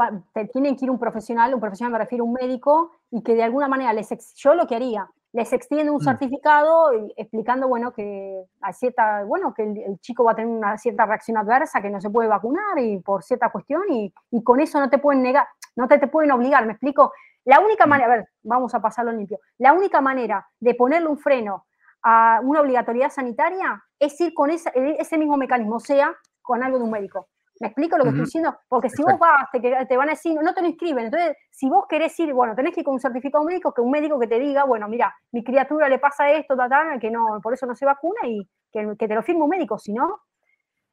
tienen 0.54 0.76
que 0.76 0.86
ir 0.86 0.92
un 0.92 1.00
profesional, 1.00 1.52
un 1.56 1.60
profesional 1.60 1.94
me 1.94 1.98
refiero 1.98 2.24
a 2.24 2.28
un 2.28 2.34
médico, 2.34 2.92
y 3.10 3.24
que 3.24 3.34
de 3.34 3.42
alguna 3.42 3.68
manera 3.68 3.92
les, 3.92 4.36
yo 4.36 4.54
lo 4.54 4.68
que 4.68 4.76
haría, 4.76 5.10
les 5.34 5.52
extiende 5.52 5.90
un 5.90 5.98
mm. 5.98 6.04
certificado 6.04 6.92
explicando, 7.18 7.68
bueno, 7.68 7.92
que 7.92 8.44
hay 8.62 8.74
cierta, 8.74 9.24
bueno, 9.24 9.52
que 9.56 9.64
el, 9.64 10.00
chico 10.00 10.24
va 10.24 10.34
a 10.34 10.36
tener 10.36 10.56
una 10.56 10.78
cierta 10.78 11.08
reacción 11.08 11.38
adversa, 11.38 11.82
que 11.82 11.90
no 11.90 12.00
se 12.00 12.12
puede 12.12 12.30
vacunar 12.30 12.78
y 12.78 13.00
por 13.00 13.24
cierta 13.24 13.50
cuestión, 13.50 13.82
y, 13.90 14.14
y 14.30 14.44
con 14.44 14.60
eso 14.60 14.80
no 14.80 14.92
te 14.92 15.00
pueden 15.00 15.24
negar, 15.24 15.48
no 15.76 15.88
te, 15.88 15.98
te 15.98 16.06
pueden 16.06 16.30
obligar, 16.30 16.64
¿me 16.68 16.74
explico? 16.74 17.14
La 17.46 17.62
única 17.62 17.88
mm. 17.88 17.90
manera, 17.90 18.14
a 18.14 18.16
ver, 18.18 18.30
vamos 18.44 18.76
a 18.76 18.80
pasarlo 18.80 19.12
limpio, 19.12 19.40
la 19.58 19.74
única 19.74 20.02
manera 20.02 20.48
de 20.60 20.76
ponerle 20.76 21.08
un 21.08 21.18
freno 21.18 21.66
a 22.08 22.40
una 22.44 22.62
obligatoriedad 22.62 23.10
sanitaria 23.10 23.84
es 24.00 24.22
ir 24.22 24.34
con 24.36 24.52
ese, 24.52 24.72
mismo 25.18 25.38
mecanismo, 25.38 25.78
o 25.78 25.80
sea, 25.80 26.16
con 26.42 26.64
algo 26.64 26.78
de 26.78 26.84
un 26.84 26.92
médico. 26.92 27.28
¿Me 27.60 27.68
explico 27.68 27.98
lo 27.98 28.04
que 28.04 28.10
estoy 28.10 28.26
diciendo? 28.26 28.56
Porque 28.68 28.90
si 28.90 29.02
vos 29.02 29.18
vas, 29.18 29.50
te, 29.52 29.60
te, 29.60 29.98
van 29.98 30.10
a 30.10 30.12
decir, 30.12 30.38
no 30.40 30.54
te 30.54 30.62
lo 30.62 30.68
inscriben. 30.68 31.06
Entonces, 31.06 31.36
si 31.50 31.68
vos 31.68 31.86
querés 31.90 32.18
ir, 32.20 32.32
bueno, 32.34 32.54
tenés 32.54 32.74
que 32.74 32.82
ir 32.82 32.86
con 32.86 32.96
un 32.96 33.00
certificado 33.00 33.44
médico, 33.44 33.74
que 33.74 33.82
un 33.82 33.90
médico 33.90 34.20
que 34.20 34.28
te 34.28 34.38
diga, 34.38 34.66
bueno, 34.66 34.88
mira, 34.88 35.16
mi 35.32 35.44
criatura 35.44 35.90
le 35.90 35.98
pasa 35.98 36.30
esto, 36.30 36.56
que 37.00 37.10
no, 37.10 37.40
por 37.42 37.54
eso 37.54 37.66
no 37.66 37.74
se 37.74 37.86
vacuna 37.86 38.20
y 38.28 38.48
que, 38.72 39.08
te 39.08 39.16
lo 39.16 39.24
firme 39.24 39.44
un 39.44 39.50
médico. 39.50 39.80
Si 39.80 39.92
no, 39.94 40.20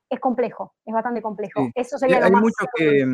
es 0.09 0.19
complejo, 0.19 0.77
es 0.87 0.95
bastante 0.95 1.21
complejo. 1.21 1.69
Eso 1.75 1.99
sería 1.99 2.21
lo 2.21 2.27
hay 2.27 2.31
más. 2.31 2.43
Mucho 2.43 2.67
que, 2.75 3.05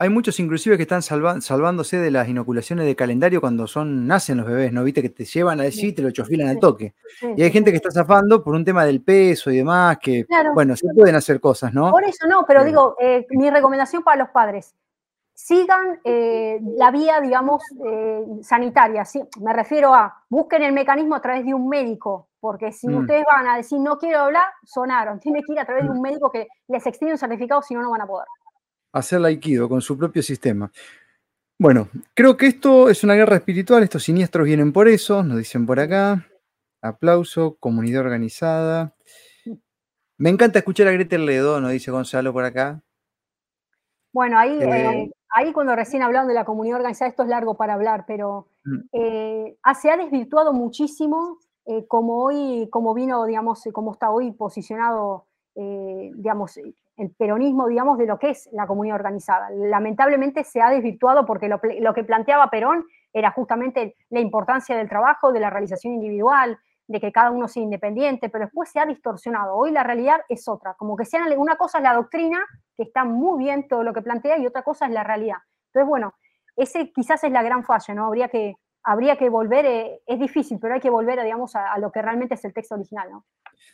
hay 0.00 0.08
muchos 0.08 0.40
inclusive 0.40 0.78
que 0.78 0.84
están 0.84 1.02
salvándose 1.02 1.98
de 1.98 2.10
las 2.10 2.26
inoculaciones 2.26 2.86
de 2.86 2.96
calendario 2.96 3.38
cuando 3.38 3.66
son 3.66 4.06
nacen 4.06 4.38
los 4.38 4.46
bebés, 4.46 4.72
¿no? 4.72 4.82
Viste 4.82 5.02
que 5.02 5.10
te 5.10 5.26
llevan 5.26 5.60
a 5.60 5.64
decir 5.64 5.90
y 5.90 5.92
te 5.92 6.00
lo 6.00 6.10
chofilan 6.10 6.48
al 6.48 6.58
toque. 6.58 6.94
y 7.36 7.42
hay 7.42 7.50
gente 7.50 7.70
que 7.70 7.76
está 7.76 7.90
zafando 7.90 8.42
por 8.42 8.54
un 8.54 8.64
tema 8.64 8.86
del 8.86 9.02
peso 9.02 9.50
y 9.50 9.58
demás, 9.58 9.98
que, 9.98 10.24
bueno, 10.54 10.74
se 10.74 10.88
pueden 10.94 11.16
hacer 11.16 11.38
cosas, 11.38 11.74
¿no? 11.74 11.90
Por 11.90 12.02
eso 12.04 12.26
no, 12.26 12.46
pero 12.48 12.64
digo, 12.64 12.96
eh, 12.98 13.26
mi 13.32 13.50
recomendación 13.50 14.02
para 14.02 14.16
los 14.16 14.30
padres, 14.30 14.74
sigan 15.34 16.00
eh, 16.02 16.58
la 16.76 16.90
vía, 16.90 17.20
digamos, 17.20 17.62
eh, 17.84 18.24
sanitaria. 18.40 19.04
¿sí? 19.04 19.22
Me 19.42 19.52
refiero 19.52 19.94
a, 19.94 20.24
busquen 20.30 20.62
el 20.62 20.72
mecanismo 20.72 21.14
a 21.14 21.20
través 21.20 21.44
de 21.44 21.52
un 21.52 21.68
médico, 21.68 22.28
porque 22.40 22.72
si 22.72 22.88
mm. 22.88 23.00
ustedes 23.00 23.24
van 23.30 23.46
a 23.48 23.58
decir 23.58 23.78
no 23.78 23.98
quiero 23.98 24.20
hablar, 24.20 24.46
sonaron. 24.64 25.20
Tienen 25.20 25.42
que 25.42 25.52
ir 25.52 25.60
a 25.60 25.66
través 25.66 25.84
de 25.84 25.90
mm. 25.90 25.92
un 25.92 26.00
médico 26.00 26.30
que 26.30 26.48
les 26.68 26.86
extiende 26.86 27.12
un 27.12 27.18
certificado, 27.18 27.60
si 27.60 27.74
no, 27.74 27.82
no 27.82 27.90
van 27.90 28.00
a 28.00 28.06
poder 28.06 28.26
hacer 28.92 29.24
Aikido 29.24 29.68
con 29.68 29.80
su 29.80 29.96
propio 29.96 30.22
sistema. 30.22 30.70
Bueno, 31.58 31.88
creo 32.14 32.36
que 32.36 32.46
esto 32.46 32.88
es 32.88 33.04
una 33.04 33.14
guerra 33.14 33.36
espiritual, 33.36 33.82
estos 33.82 34.04
siniestros 34.04 34.46
vienen 34.46 34.72
por 34.72 34.88
eso, 34.88 35.22
nos 35.22 35.36
dicen 35.36 35.66
por 35.66 35.78
acá. 35.78 36.26
Aplauso, 36.80 37.56
comunidad 37.60 38.00
organizada. 38.00 38.94
Me 40.16 40.30
encanta 40.30 40.58
escuchar 40.58 40.88
a 40.88 40.92
Gretel 40.92 41.26
Ledo, 41.26 41.60
nos 41.60 41.72
dice 41.72 41.90
Gonzalo 41.90 42.32
por 42.32 42.44
acá. 42.44 42.82
Bueno, 44.12 44.38
ahí, 44.38 44.58
eh, 44.60 44.68
eh, 44.68 45.10
ahí 45.30 45.52
cuando 45.52 45.76
recién 45.76 46.02
hablaron 46.02 46.28
de 46.28 46.34
la 46.34 46.44
comunidad 46.44 46.76
organizada, 46.76 47.10
esto 47.10 47.22
es 47.22 47.28
largo 47.28 47.56
para 47.56 47.74
hablar, 47.74 48.04
pero 48.06 48.48
mm. 48.64 48.78
eh, 48.92 49.56
se 49.80 49.90
ha 49.90 49.96
desvirtuado 49.96 50.52
muchísimo 50.52 51.38
como 51.86 52.24
hoy, 52.24 52.68
como 52.70 52.94
vino, 52.94 53.24
digamos, 53.26 53.62
como 53.72 53.92
está 53.92 54.10
hoy 54.10 54.32
posicionado, 54.32 55.26
digamos, 55.54 56.58
el 57.00 57.10
peronismo, 57.12 57.66
digamos, 57.66 57.96
de 57.98 58.06
lo 58.06 58.18
que 58.18 58.30
es 58.30 58.48
la 58.52 58.66
comunidad 58.66 58.96
organizada. 58.96 59.48
Lamentablemente 59.50 60.44
se 60.44 60.60
ha 60.60 60.70
desvirtuado 60.70 61.24
porque 61.24 61.48
lo, 61.48 61.60
que 61.94 62.04
planteaba 62.04 62.50
Perón 62.50 62.84
era 63.12 63.30
justamente 63.30 63.96
la 64.10 64.20
importancia 64.20 64.76
del 64.76 64.88
trabajo, 64.88 65.32
de 65.32 65.40
la 65.40 65.48
realización 65.48 65.94
individual, 65.94 66.58
de 66.86 67.00
que 67.00 67.10
cada 67.10 67.30
uno 67.30 67.48
sea 67.48 67.62
independiente, 67.62 68.28
pero 68.28 68.44
después 68.44 68.68
se 68.68 68.80
ha 68.80 68.86
distorsionado. 68.86 69.56
Hoy 69.56 69.70
la 69.70 69.82
realidad 69.82 70.20
es 70.28 70.46
otra, 70.46 70.74
como 70.74 70.96
que 70.96 71.04
sean, 71.04 71.26
una 71.38 71.56
cosa 71.56 71.78
es 71.78 71.84
la 71.84 71.94
doctrina, 71.94 72.44
que 72.76 72.82
está 72.82 73.04
muy 73.04 73.42
bien 73.42 73.66
todo 73.66 73.82
lo 73.82 73.94
que 73.94 74.02
plantea, 74.02 74.38
y 74.38 74.46
otra 74.46 74.62
cosa 74.62 74.86
es 74.86 74.92
la 74.92 75.02
realidad. 75.02 75.38
Entonces, 75.68 75.88
bueno, 75.88 76.14
ese 76.56 76.92
quizás 76.92 77.24
es 77.24 77.32
la 77.32 77.42
gran 77.42 77.64
falla, 77.64 77.94
¿no? 77.94 78.06
Habría 78.06 78.28
que, 78.28 78.56
habría 78.82 79.16
que 79.16 79.30
volver, 79.30 79.64
eh, 79.64 80.00
es 80.06 80.18
difícil, 80.18 80.58
pero 80.60 80.74
hay 80.74 80.80
que 80.80 80.90
volver, 80.90 81.22
digamos, 81.22 81.56
a, 81.56 81.72
a, 81.72 81.78
lo 81.78 81.90
que 81.90 82.02
realmente 82.02 82.34
es 82.34 82.44
el 82.44 82.52
texto 82.52 82.74
original, 82.74 83.08
¿no? 83.10 83.24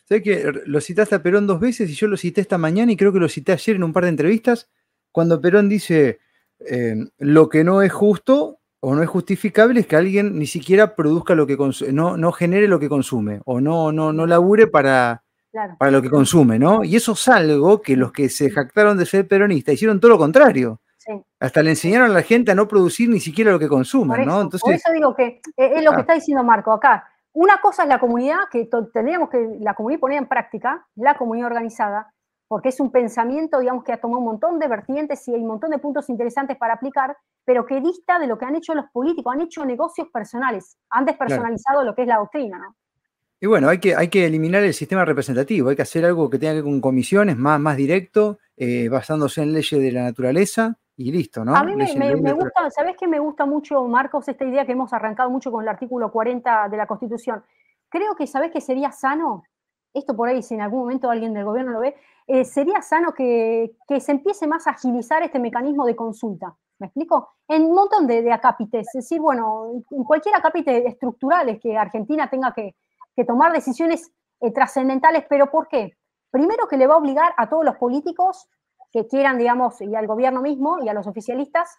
Sé 0.05 0.21
que 0.21 0.51
lo 0.65 0.79
citaste 0.81 1.15
a 1.15 1.23
Perón 1.23 1.47
dos 1.47 1.59
veces 1.59 1.89
y 1.89 1.93
yo 1.93 2.07
lo 2.07 2.17
cité 2.17 2.41
esta 2.41 2.57
mañana 2.57 2.91
y 2.91 2.97
creo 2.97 3.11
que 3.11 3.19
lo 3.19 3.27
cité 3.27 3.51
ayer 3.51 3.75
en 3.75 3.83
un 3.83 3.93
par 3.93 4.03
de 4.03 4.09
entrevistas, 4.09 4.69
cuando 5.11 5.41
Perón 5.41 5.67
dice, 5.67 6.19
eh, 6.59 6.95
lo 7.17 7.49
que 7.49 7.63
no 7.63 7.81
es 7.81 7.91
justo 7.91 8.59
o 8.79 8.95
no 8.95 9.03
es 9.03 9.09
justificable 9.09 9.79
es 9.81 9.87
que 9.87 9.95
alguien 9.95 10.37
ni 10.37 10.45
siquiera 10.45 10.95
produzca 10.95 11.35
lo 11.35 11.47
que 11.47 11.57
consume, 11.57 11.91
no, 11.91 12.17
no 12.17 12.31
genere 12.31 12.67
lo 12.67 12.79
que 12.79 12.89
consume 12.89 13.41
o 13.45 13.59
no, 13.59 13.91
no, 13.91 14.13
no 14.13 14.25
labure 14.25 14.67
para, 14.67 15.23
para 15.77 15.91
lo 15.91 16.01
que 16.01 16.09
consume, 16.09 16.59
¿no? 16.59 16.83
Y 16.83 16.95
eso 16.95 17.13
es 17.13 17.27
algo 17.27 17.81
que 17.81 17.95
los 17.95 18.11
que 18.11 18.29
se 18.29 18.49
jactaron 18.49 18.97
de 18.97 19.05
ser 19.05 19.27
peronistas 19.27 19.73
hicieron 19.73 19.99
todo 19.99 20.11
lo 20.11 20.17
contrario. 20.17 20.79
hasta 21.39 21.63
le 21.63 21.71
enseñaron 21.71 22.11
a 22.11 22.13
la 22.13 22.21
gente 22.21 22.51
a 22.51 22.55
no 22.55 22.67
producir 22.67 23.09
ni 23.09 23.19
siquiera 23.19 23.51
lo 23.51 23.59
que 23.59 23.67
consumen, 23.67 24.25
¿no? 24.25 24.41
Entonces, 24.41 24.61
por 24.61 24.73
eso 24.73 24.91
digo 24.93 25.15
que 25.15 25.41
eh, 25.57 25.71
es 25.75 25.83
lo 25.83 25.93
que 25.93 26.01
está 26.01 26.13
diciendo 26.13 26.43
Marco 26.43 26.71
acá. 26.71 27.07
Una 27.39 27.61
cosa 27.61 27.83
es 27.83 27.89
la 27.89 27.99
comunidad, 27.99 28.49
que 28.51 28.67
tendríamos 28.91 29.29
que 29.29 29.59
la 29.59 29.75
comunidad 29.75 29.99
poner 29.99 30.17
en 30.17 30.27
práctica, 30.27 30.87
la 30.95 31.15
comunidad 31.19 31.45
organizada, 31.45 32.11
porque 32.47 32.69
es 32.69 32.79
un 32.79 32.91
pensamiento, 32.91 33.59
digamos, 33.59 33.83
que 33.83 33.93
ha 33.93 34.01
tomado 34.01 34.21
un 34.21 34.25
montón 34.25 34.57
de 34.57 34.67
vertientes 34.67 35.27
y 35.27 35.35
hay 35.35 35.41
un 35.41 35.49
montón 35.49 35.69
de 35.69 35.77
puntos 35.77 36.09
interesantes 36.09 36.57
para 36.57 36.73
aplicar, 36.73 37.15
pero 37.45 37.67
que 37.67 37.79
dista 37.79 38.17
de 38.17 38.25
lo 38.25 38.39
que 38.39 38.45
han 38.45 38.55
hecho 38.55 38.73
los 38.73 38.85
políticos, 38.91 39.35
han 39.35 39.41
hecho 39.41 39.63
negocios 39.65 40.07
personales, 40.11 40.79
han 40.89 41.05
despersonalizado 41.05 41.83
lo 41.83 41.93
que 41.93 42.01
es 42.01 42.07
la 42.07 42.17
doctrina, 42.17 42.57
¿no? 42.57 42.75
Y 43.39 43.45
bueno, 43.45 43.69
hay 43.69 43.77
que, 43.77 43.95
hay 43.95 44.07
que 44.07 44.25
eliminar 44.25 44.63
el 44.63 44.73
sistema 44.73 45.05
representativo, 45.05 45.69
hay 45.69 45.75
que 45.75 45.83
hacer 45.83 46.05
algo 46.05 46.31
que 46.31 46.39
tenga 46.39 46.53
que 46.53 46.61
ver 46.61 46.71
con 46.71 46.81
comisiones, 46.81 47.37
más, 47.37 47.59
más 47.59 47.77
directo, 47.77 48.39
eh, 48.55 48.89
basándose 48.89 49.43
en 49.43 49.53
leyes 49.53 49.79
de 49.79 49.91
la 49.91 50.01
naturaleza 50.01 50.79
y 50.97 51.11
listo, 51.11 51.45
¿no? 51.45 51.55
A 51.55 51.63
mí 51.63 51.75
me, 51.75 51.85
gusta, 52.33 52.71
¿sabes 52.71 52.97
qué 52.99 53.07
me 53.07 53.19
gusta 53.19 53.45
mucho, 53.45 53.83
Marcos, 53.85 54.27
esta 54.27 54.43
idea 54.43 54.65
que 54.65 54.71
hemos 54.71 54.91
arrancado 54.93 55.29
mucho 55.29 55.51
con 55.51 55.61
el 55.61 55.69
artículo 55.69 56.11
40 56.11 56.69
de 56.69 56.77
la 56.77 56.87
Constitución? 56.87 57.43
Creo 57.87 58.15
que, 58.15 58.25
¿sabes 58.25 58.51
que 58.51 58.59
sería 58.59 58.91
sano? 58.91 59.43
Esto 59.93 60.15
por 60.15 60.27
ahí, 60.27 60.41
si 60.41 60.55
en 60.55 60.61
algún 60.61 60.79
momento 60.79 61.09
alguien 61.11 61.33
del 61.33 61.45
gobierno 61.45 61.71
lo 61.71 61.81
ve, 61.81 61.95
eh, 62.25 62.43
sería 62.43 62.81
sano 62.81 63.13
que, 63.13 63.75
se 63.99 64.11
empiece 64.11 64.47
más 64.47 64.65
a 64.65 64.71
agilizar 64.71 65.21
este 65.21 65.39
mecanismo 65.39 65.85
de 65.85 65.95
consulta. 65.95 66.55
¿Me 66.79 66.87
explico? 66.87 67.35
En 67.47 67.65
un 67.65 67.75
montón 67.75 68.07
de, 68.07 68.23
de 68.23 68.31
acápites. 68.31 68.87
Es 68.87 69.03
decir, 69.03 69.21
bueno, 69.21 69.83
en 69.91 70.03
cualquier 70.03 70.35
acápite 70.35 70.87
estructural 70.87 71.59
que 71.59 71.77
Argentina 71.77 72.27
tenga 72.29 72.53
que, 72.53 72.75
que 73.15 73.23
tomar 73.23 73.51
decisiones 73.51 74.11
eh, 74.41 74.51
trascendentales, 74.51 75.25
pero 75.29 75.49
¿por 75.49 75.67
qué? 75.67 75.95
Primero 76.29 76.67
que 76.67 76.77
le 76.77 76.87
va 76.87 76.95
a 76.95 76.97
obligar 76.97 77.33
a 77.37 77.49
todos 77.49 77.65
los 77.65 77.75
políticos 77.77 78.47
que 78.91 79.07
quieran, 79.07 79.37
digamos, 79.37 79.81
y 79.81 79.95
al 79.95 80.07
gobierno 80.07 80.41
mismo 80.41 80.79
y 80.83 80.89
a 80.89 80.93
los 80.93 81.07
oficialistas, 81.07 81.77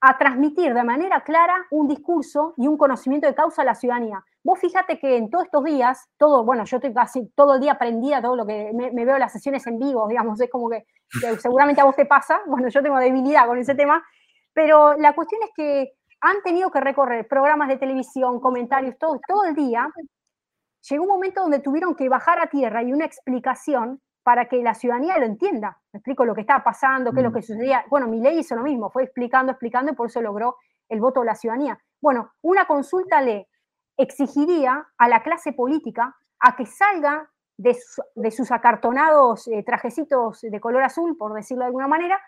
a 0.00 0.16
transmitir 0.16 0.74
de 0.74 0.84
manera 0.84 1.22
clara 1.22 1.66
un 1.70 1.88
discurso 1.88 2.54
y 2.56 2.68
un 2.68 2.76
conocimiento 2.76 3.26
de 3.26 3.34
causa 3.34 3.62
a 3.62 3.64
la 3.64 3.74
ciudadanía. 3.74 4.24
Vos 4.44 4.58
fíjate 4.60 4.98
que 4.98 5.16
en 5.16 5.28
todos 5.28 5.46
estos 5.46 5.64
días, 5.64 6.08
todo, 6.16 6.44
bueno, 6.44 6.64
yo 6.64 6.76
estoy 6.76 6.94
casi 6.94 7.26
todo 7.34 7.54
el 7.54 7.60
día 7.60 7.72
aprendida, 7.72 8.22
todo 8.22 8.36
lo 8.36 8.46
que 8.46 8.70
me, 8.72 9.04
veo 9.04 9.18
las 9.18 9.32
sesiones 9.32 9.66
en 9.66 9.78
vivo, 9.78 10.06
digamos, 10.08 10.40
es 10.40 10.48
como 10.50 10.70
que, 10.70 10.86
que, 11.20 11.36
seguramente 11.38 11.80
a 11.80 11.84
vos 11.84 11.96
te 11.96 12.06
pasa, 12.06 12.40
bueno, 12.46 12.68
yo 12.68 12.82
tengo 12.82 12.98
debilidad 12.98 13.46
con 13.46 13.58
ese 13.58 13.74
tema, 13.74 14.04
pero 14.52 14.94
la 14.94 15.14
cuestión 15.14 15.42
es 15.42 15.50
que 15.54 15.92
han 16.20 16.42
tenido 16.42 16.70
que 16.70 16.80
recorrer 16.80 17.26
programas 17.26 17.68
de 17.68 17.76
televisión, 17.76 18.40
comentarios, 18.40 18.96
todo, 18.98 19.20
todo 19.26 19.44
el 19.44 19.54
día, 19.54 19.88
llegó 20.88 21.02
un 21.02 21.10
momento 21.10 21.42
donde 21.42 21.58
tuvieron 21.58 21.94
que 21.94 22.08
bajar 22.08 22.40
a 22.40 22.48
tierra 22.48 22.82
y 22.82 22.92
una 22.92 23.04
explicación 23.04 24.00
para 24.28 24.44
que 24.44 24.62
la 24.62 24.74
ciudadanía 24.74 25.16
lo 25.16 25.24
entienda. 25.24 25.80
Me 25.90 26.00
explico 26.00 26.26
lo 26.26 26.34
que 26.34 26.42
estaba 26.42 26.62
pasando, 26.62 27.12
qué 27.12 27.20
es 27.20 27.24
lo 27.24 27.30
mm. 27.30 27.32
que 27.32 27.40
sucedía. 27.40 27.86
Bueno, 27.88 28.08
mi 28.08 28.20
ley 28.20 28.40
hizo 28.40 28.54
lo 28.54 28.62
mismo, 28.62 28.90
fue 28.90 29.04
explicando, 29.04 29.52
explicando 29.52 29.90
y 29.90 29.94
por 29.94 30.08
eso 30.08 30.20
logró 30.20 30.56
el 30.90 31.00
voto 31.00 31.20
de 31.20 31.26
la 31.26 31.34
ciudadanía. 31.34 31.78
Bueno, 31.98 32.34
una 32.42 32.66
consulta 32.66 33.22
le 33.22 33.48
exigiría 33.96 34.86
a 34.98 35.08
la 35.08 35.22
clase 35.22 35.54
política 35.54 36.14
a 36.40 36.56
que 36.56 36.66
salga 36.66 37.30
de, 37.56 37.74
sus 38.30 38.50
acartonados 38.50 39.48
eh, 39.48 39.62
trajecitos 39.62 40.42
de 40.42 40.60
color 40.60 40.82
azul, 40.82 41.16
por 41.16 41.32
decirlo 41.32 41.62
de 41.62 41.68
alguna 41.68 41.88
manera, 41.88 42.20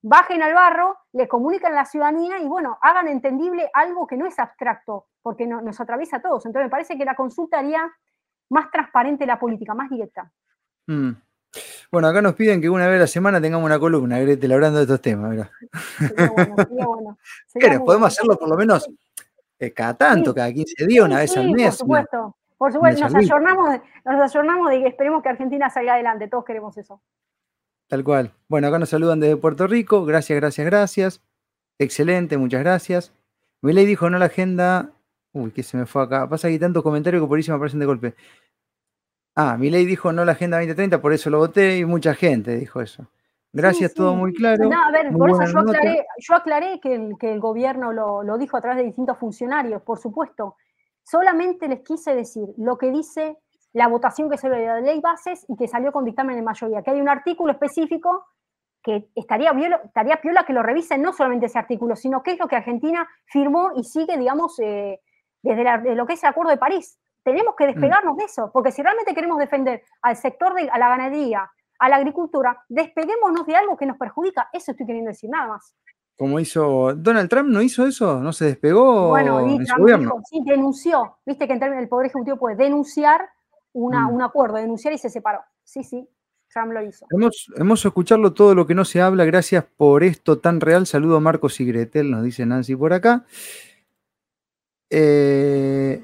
bajen 0.00 0.44
al 0.44 0.54
barro, 0.54 0.96
le 1.12 1.26
comunican 1.26 1.72
a 1.72 1.78
la 1.78 1.84
ciudadanía 1.86 2.38
y 2.38 2.46
bueno, 2.46 2.78
hagan 2.82 3.08
entendible 3.08 3.68
algo 3.74 4.06
que 4.06 4.16
no 4.16 4.26
es 4.26 4.38
abstracto, 4.38 5.08
porque 5.22 5.44
nos 5.44 5.80
atraviesa 5.80 6.18
a 6.18 6.22
todos. 6.22 6.46
Entonces 6.46 6.66
me 6.66 6.70
parece 6.70 6.96
que 6.96 7.04
la 7.04 7.16
consulta 7.16 7.58
haría 7.58 7.82
más 8.48 8.70
transparente 8.70 9.26
la 9.26 9.40
política, 9.40 9.74
más 9.74 9.90
directa. 9.90 10.30
Mm. 10.86 11.14
Bueno, 11.90 12.08
acá 12.08 12.20
nos 12.20 12.34
piden 12.34 12.60
que 12.60 12.68
una 12.68 12.86
vez 12.86 12.96
a 12.96 13.00
la 13.00 13.06
semana 13.06 13.40
tengamos 13.40 13.64
una 13.64 13.78
columna, 13.78 14.18
Gretel, 14.18 14.52
hablando 14.52 14.78
de 14.78 14.84
estos 14.84 15.00
temas. 15.00 15.48
Sería 15.98 16.30
bueno, 16.30 16.56
sería 17.46 17.68
bueno. 17.68 17.84
podemos 17.84 18.08
hacerlo 18.08 18.38
por 18.38 18.48
lo 18.48 18.56
menos 18.56 18.88
eh, 19.58 19.72
cada 19.72 19.94
tanto, 19.94 20.34
cada 20.34 20.52
15 20.52 20.86
días, 20.86 21.04
una 21.04 21.18
vez 21.18 21.36
al 21.36 21.50
mes. 21.50 21.68
Por 21.68 21.78
supuesto, 21.78 22.36
por 22.58 22.72
supuesto, 22.72 23.04
nos 23.04 23.14
ayornamos, 23.14 23.80
nos 24.04 24.20
ayornamos 24.20 24.70
de 24.70 24.80
que 24.80 24.88
esperemos 24.88 25.22
que 25.22 25.28
Argentina 25.30 25.70
salga 25.70 25.94
adelante, 25.94 26.28
todos 26.28 26.44
queremos 26.44 26.76
eso. 26.76 27.00
Tal 27.88 28.04
cual. 28.04 28.32
Bueno, 28.48 28.68
acá 28.68 28.78
nos 28.78 28.90
saludan 28.90 29.18
desde 29.18 29.36
Puerto 29.36 29.66
Rico. 29.66 30.04
Gracias, 30.04 30.38
gracias, 30.38 30.66
gracias. 30.66 31.22
Excelente, 31.78 32.36
muchas 32.36 32.60
gracias. 32.60 33.12
Miley 33.62 33.86
dijo 33.86 34.10
no 34.10 34.18
la 34.18 34.26
agenda. 34.26 34.90
Uy, 35.32 35.52
que 35.52 35.62
se 35.62 35.76
me 35.76 35.86
fue 35.86 36.02
acá. 36.02 36.28
Pasa 36.28 36.48
que 36.48 36.58
tantos 36.58 36.82
comentarios 36.82 37.22
que 37.22 37.28
por 37.28 37.36
ahí 37.36 37.42
se 37.42 37.50
me 37.50 37.56
aparecen 37.56 37.80
de 37.80 37.86
golpe. 37.86 38.14
Ah, 39.40 39.56
Milei 39.56 39.86
dijo 39.86 40.12
no 40.12 40.24
la 40.24 40.32
agenda 40.32 40.56
2030, 40.56 41.00
por 41.00 41.12
eso 41.12 41.30
lo 41.30 41.38
voté 41.38 41.78
y 41.78 41.84
mucha 41.84 42.12
gente 42.12 42.56
dijo 42.56 42.80
eso. 42.80 43.06
Gracias, 43.52 43.94
todo 43.94 44.16
muy 44.16 44.34
claro. 44.34 44.68
No, 44.68 44.82
a 44.82 44.90
ver, 44.90 45.12
por 45.12 45.30
eso 45.30 45.44
yo 46.18 46.34
aclaré, 46.34 46.80
que, 46.80 46.94
el, 47.20 47.38
gobierno 47.38 47.92
lo, 47.92 48.24
lo, 48.24 48.36
dijo 48.36 48.56
a 48.56 48.60
través 48.60 48.78
de 48.78 48.86
distintos 48.86 49.16
funcionarios, 49.16 49.80
por 49.82 50.00
supuesto. 50.00 50.56
Solamente 51.04 51.68
les 51.68 51.82
quise 51.82 52.16
decir 52.16 52.48
lo 52.56 52.76
que 52.78 52.90
dice 52.90 53.36
la 53.74 53.86
votación 53.86 54.28
que 54.28 54.38
se 54.38 54.48
ve 54.48 54.58
de 54.58 54.66
la 54.66 54.80
ley 54.80 55.00
bases 55.00 55.46
y 55.48 55.56
que 55.56 55.68
salió 55.68 55.92
con 55.92 56.04
dictamen 56.04 56.34
de 56.34 56.42
mayoría, 56.42 56.82
que 56.82 56.90
hay 56.90 57.00
un 57.00 57.08
artículo 57.08 57.52
específico 57.52 58.26
que 58.82 59.08
estaría, 59.14 59.52
estaría 59.84 60.20
piola 60.20 60.44
que 60.44 60.52
lo 60.52 60.64
revisen 60.64 61.00
no 61.00 61.12
solamente 61.12 61.46
ese 61.46 61.60
artículo, 61.60 61.94
sino 61.94 62.24
qué 62.24 62.32
es 62.32 62.40
lo 62.40 62.48
que 62.48 62.56
Argentina 62.56 63.08
firmó 63.26 63.70
y 63.76 63.84
sigue, 63.84 64.18
digamos, 64.18 64.58
eh, 64.58 64.98
desde 65.42 65.94
lo 65.94 66.06
que 66.06 66.14
es 66.14 66.22
el 66.24 66.30
Acuerdo 66.30 66.50
de 66.50 66.58
París. 66.58 66.98
Tenemos 67.22 67.54
que 67.56 67.64
mm. 67.64 67.68
despegarnos 67.68 68.16
de 68.16 68.24
eso, 68.24 68.50
porque 68.52 68.72
si 68.72 68.82
realmente 68.82 69.14
queremos 69.14 69.38
defender 69.38 69.82
al 70.02 70.16
sector 70.16 70.54
de 70.54 70.68
a 70.70 70.78
la 70.78 70.88
ganadería, 70.88 71.50
a 71.78 71.88
la 71.88 71.96
agricultura, 71.96 72.64
despeguémonos 72.68 73.46
de 73.46 73.56
algo 73.56 73.76
que 73.76 73.86
nos 73.86 73.96
perjudica. 73.96 74.48
Eso 74.52 74.72
estoy 74.72 74.86
queriendo 74.86 75.10
decir, 75.10 75.30
nada 75.30 75.48
más. 75.48 75.74
Como 76.16 76.40
hizo 76.40 76.94
Donald 76.94 77.28
Trump, 77.28 77.48
¿no 77.48 77.62
hizo 77.62 77.86
eso? 77.86 78.20
¿No 78.20 78.32
se 78.32 78.46
despegó? 78.46 79.10
Bueno, 79.10 79.38
en 79.40 79.64
su 79.64 79.76
gobierno? 79.76 80.20
sí, 80.28 80.40
denunció. 80.44 81.18
Viste 81.24 81.46
que 81.46 81.52
en 81.52 81.60
términos 81.60 81.82
del 81.82 81.88
Poder 81.88 82.06
Ejecutivo 82.06 82.36
puede 82.36 82.56
denunciar 82.56 83.28
Mm. 83.86 84.14
un 84.14 84.22
acuerdo, 84.22 84.56
denunciar 84.56 84.92
y 84.94 84.98
se 84.98 85.10
separó. 85.10 85.40
Sí, 85.62 85.84
sí, 85.84 86.08
Trump 86.52 86.72
lo 86.72 86.82
hizo. 86.82 87.06
Hemos, 87.56 87.84
escuchado 87.84 88.32
todo 88.32 88.54
lo 88.54 88.66
que 88.66 88.74
no 88.74 88.84
se 88.84 89.00
habla. 89.00 89.24
Gracias 89.24 89.64
por 89.64 90.02
esto 90.02 90.38
tan 90.38 90.60
real. 90.60 90.86
Saludo 90.86 91.16
a 91.16 91.20
Marcos 91.20 91.60
y 91.60 91.66
Gretel, 91.66 92.10
nos 92.10 92.22
dice 92.22 92.46
Nancy 92.46 92.74
por 92.74 92.92
acá. 92.92 93.24
Eh, 94.90 96.02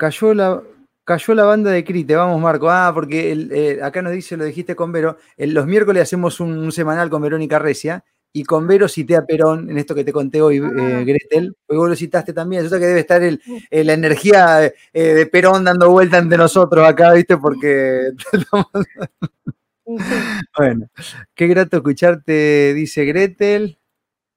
cayó, 0.00 0.32
la, 0.32 0.62
cayó 1.04 1.34
la 1.34 1.44
banda 1.44 1.70
de 1.70 1.84
Crite. 1.84 2.16
Vamos, 2.16 2.40
Marco. 2.40 2.70
Ah, 2.70 2.90
porque 2.94 3.32
eh, 3.52 3.80
acá 3.82 4.00
nos 4.00 4.12
dice, 4.12 4.38
lo 4.38 4.44
dijiste 4.44 4.74
con 4.74 4.92
Vero. 4.92 5.18
los 5.36 5.66
miércoles 5.66 6.02
hacemos 6.02 6.40
un, 6.40 6.72
semanal 6.72 7.10
con 7.10 7.20
Verónica 7.20 7.58
Recia 7.58 8.02
y 8.32 8.44
con 8.44 8.66
Vero 8.66 8.88
cité 8.88 9.16
a 9.16 9.26
Perón 9.26 9.70
en 9.70 9.76
esto 9.76 9.94
que 9.94 10.04
te 10.04 10.12
conté 10.12 10.40
hoy, 10.40 10.58
ah. 10.58 10.70
eh, 10.74 11.04
Gretel, 11.04 11.54
porque 11.66 11.78
vos 11.78 11.90
lo 11.90 11.96
citaste 11.96 12.32
también. 12.32 12.62
Yo 12.62 12.70
sé 12.70 12.78
que 12.78 12.86
debe 12.86 13.00
estar 13.00 13.22
el, 13.22 13.42
la 13.70 13.92
energía 13.92 14.64
eh, 14.64 14.72
de 14.92 15.26
Perón 15.26 15.64
dando 15.64 15.90
vuelta 15.90 16.16
ante 16.16 16.38
nosotros 16.38 16.88
acá, 16.88 17.12
¿viste? 17.12 17.36
Porque. 17.36 18.12
bueno, 20.56 20.88
qué 21.34 21.46
grato 21.46 21.76
escucharte, 21.76 22.72
dice 22.72 23.04
Gretel. 23.04 23.79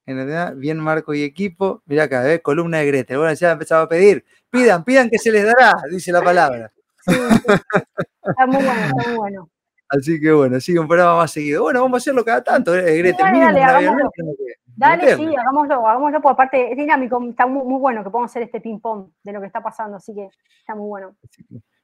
En 0.05 0.17
realidad, 0.17 0.55
bien 0.55 0.79
Marco 0.79 1.13
y 1.13 1.23
equipo. 1.23 1.81
Mira 1.85 2.03
acá, 2.03 2.21
¿ves? 2.21 2.41
columna 2.41 2.79
de 2.79 2.87
Gretel. 2.87 3.17
Bueno, 3.17 3.33
ya 3.33 3.51
empezaba 3.51 3.83
a 3.83 3.89
pedir. 3.89 4.25
Pidan, 4.49 4.83
pidan 4.83 5.09
que 5.09 5.17
se 5.17 5.31
les 5.31 5.45
dará, 5.45 5.75
dice 5.89 6.11
la 6.11 6.21
palabra. 6.21 6.71
Está 7.05 8.45
muy 8.45 8.63
bueno, 8.63 8.81
está 8.85 9.09
muy 9.09 9.17
bueno. 9.17 9.49
Así 9.89 10.19
que 10.19 10.31
bueno, 10.31 10.59
sigue 10.59 10.79
un 10.79 10.87
programa 10.87 11.17
más 11.17 11.31
seguido. 11.31 11.63
Bueno, 11.63 11.81
vamos 11.81 11.97
a 11.97 12.01
hacerlo 12.01 12.25
cada 12.25 12.43
tanto, 12.43 12.75
eh, 12.75 12.97
Greta. 12.97 13.25
dale, 13.25 13.39
dale, 13.39 13.63
hagámoslo. 13.63 14.11
dale 14.75 15.15
sí, 15.15 15.35
hagámoslo, 15.35 15.87
hagámoslo, 15.87 16.21
porque 16.21 16.33
aparte 16.33 16.71
es 16.71 16.77
dinámico, 16.77 17.23
está 17.29 17.45
muy, 17.45 17.79
bueno 17.79 18.03
que 18.03 18.09
podamos 18.09 18.31
hacer 18.31 18.43
este 18.43 18.59
ping-pong 18.59 19.09
de 19.23 19.33
lo 19.33 19.39
que 19.39 19.47
está 19.47 19.61
pasando, 19.61 19.97
así 19.97 20.15
que 20.15 20.29
está 20.59 20.73
muy 20.73 20.87
bueno. 20.87 21.15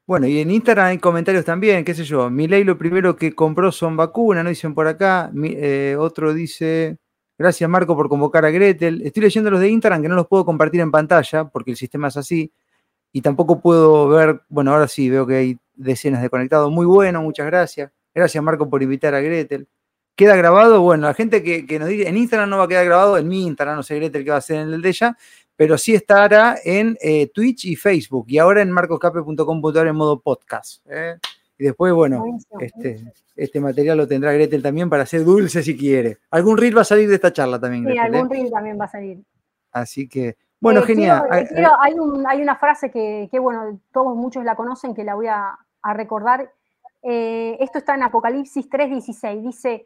Bueno, 0.07 0.25
y 0.25 0.39
en 0.39 0.49
Instagram 0.49 0.87
hay 0.87 0.97
comentarios 0.97 1.45
también, 1.45 1.85
qué 1.85 1.93
sé 1.93 2.03
yo. 2.03 2.31
Mi 2.31 2.47
ley 2.47 2.63
lo 2.63 2.79
primero 2.79 3.15
que 3.15 3.35
compró 3.35 3.71
son 3.71 3.95
vacunas, 3.95 4.43
¿no? 4.43 4.49
Dicen 4.49 4.73
por 4.73 4.87
acá. 4.87 5.29
Eh, 5.43 5.95
otro 5.99 6.33
dice, 6.33 6.97
gracias 7.39 7.67
Marco 7.69 7.95
por 7.95 8.09
convocar 8.09 8.45
a 8.45 8.51
Gretel. 8.51 9.01
Estoy 9.03 9.23
leyendo 9.23 9.49
los 9.49 9.59
de 9.59 9.69
Instagram 9.69 10.03
que 10.03 10.09
no 10.09 10.15
los 10.15 10.27
puedo 10.27 10.45
compartir 10.45 10.81
en 10.81 10.91
pantalla 10.91 11.45
porque 11.45 11.71
el 11.71 11.77
sistema 11.77 12.09
es 12.09 12.17
así. 12.17 12.51
Y 13.11 13.21
tampoco 13.21 13.59
puedo 13.59 14.07
ver, 14.09 14.41
bueno, 14.49 14.71
ahora 14.71 14.87
sí 14.87 15.09
veo 15.09 15.25
que 15.25 15.35
hay 15.35 15.57
decenas 15.73 16.21
de 16.21 16.29
conectados. 16.29 16.71
Muy 16.71 16.85
bueno, 16.85 17.23
muchas 17.23 17.47
gracias. 17.47 17.91
Gracias, 18.13 18.43
Marco, 18.43 18.69
por 18.69 18.83
invitar 18.83 19.15
a 19.15 19.21
Gretel. 19.21 19.67
¿Queda 20.15 20.35
grabado? 20.35 20.81
Bueno, 20.81 21.07
la 21.07 21.13
gente 21.13 21.41
que, 21.41 21.79
nos 21.79 21.87
dice, 21.87 22.07
en 22.07 22.17
Instagram 22.17 22.49
no 22.49 22.57
va 22.57 22.65
a 22.65 22.67
quedar 22.67 22.83
grabado, 22.83 23.17
en 23.17 23.27
mi 23.27 23.47
Instagram, 23.47 23.77
no 23.77 23.83
sé 23.83 23.95
Gretel 23.95 24.25
qué 24.25 24.29
va 24.29 24.35
a 24.35 24.39
hacer 24.39 24.57
en 24.57 24.73
el 24.73 24.81
de 24.81 24.89
ella, 24.89 25.17
pero 25.55 25.77
sí 25.77 25.95
estará 25.95 26.57
en 26.63 26.97
eh, 27.01 27.31
Twitch 27.33 27.65
y 27.65 27.77
Facebook 27.77 28.25
y 28.27 28.37
ahora 28.37 28.61
en 28.61 28.69
marcoscape.com.ar 28.69 29.87
en 29.87 29.95
modo 29.95 30.19
podcast. 30.19 30.85
¿eh? 30.89 31.15
Y 31.59 31.65
después, 31.65 31.93
bueno, 31.93 32.23
este, 32.61 33.11
este 33.35 33.59
material 33.59 33.97
lo 33.97 34.07
tendrá 34.07 34.31
Gretel 34.31 34.63
también 34.63 34.89
para 34.89 35.03
hacer 35.03 35.25
dulce 35.25 35.61
si 35.61 35.77
quiere. 35.77 36.19
Algún 36.31 36.57
reel 36.57 36.77
va 36.77 36.81
a 36.81 36.85
salir 36.85 37.09
de 37.09 37.15
esta 37.15 37.33
charla 37.33 37.59
también. 37.59 37.85
Sí, 37.85 37.97
algún 37.97 38.29
reel 38.29 38.49
también 38.49 38.79
va 38.79 38.85
a 38.85 38.87
salir. 38.87 39.21
Así 39.73 40.07
que, 40.07 40.37
bueno, 40.61 40.81
genial. 40.83 41.27
hay, 41.29 41.45
hay, 42.27 42.41
una 42.41 42.55
frase 42.55 42.89
que, 42.89 43.29
bueno, 43.39 43.77
todos 43.91 44.15
muchos 44.15 44.45
la 44.45 44.55
conocen, 44.55 44.95
que 44.95 45.03
la 45.03 45.15
voy 45.15 45.27
a, 45.27 45.57
a 45.81 45.93
recordar, 45.93 46.49
eh, 47.01 47.57
esto 47.59 47.77
está 47.77 47.95
en 47.95 48.03
Apocalipsis 48.03 48.69
3:16, 48.69 49.41
dice, 49.41 49.85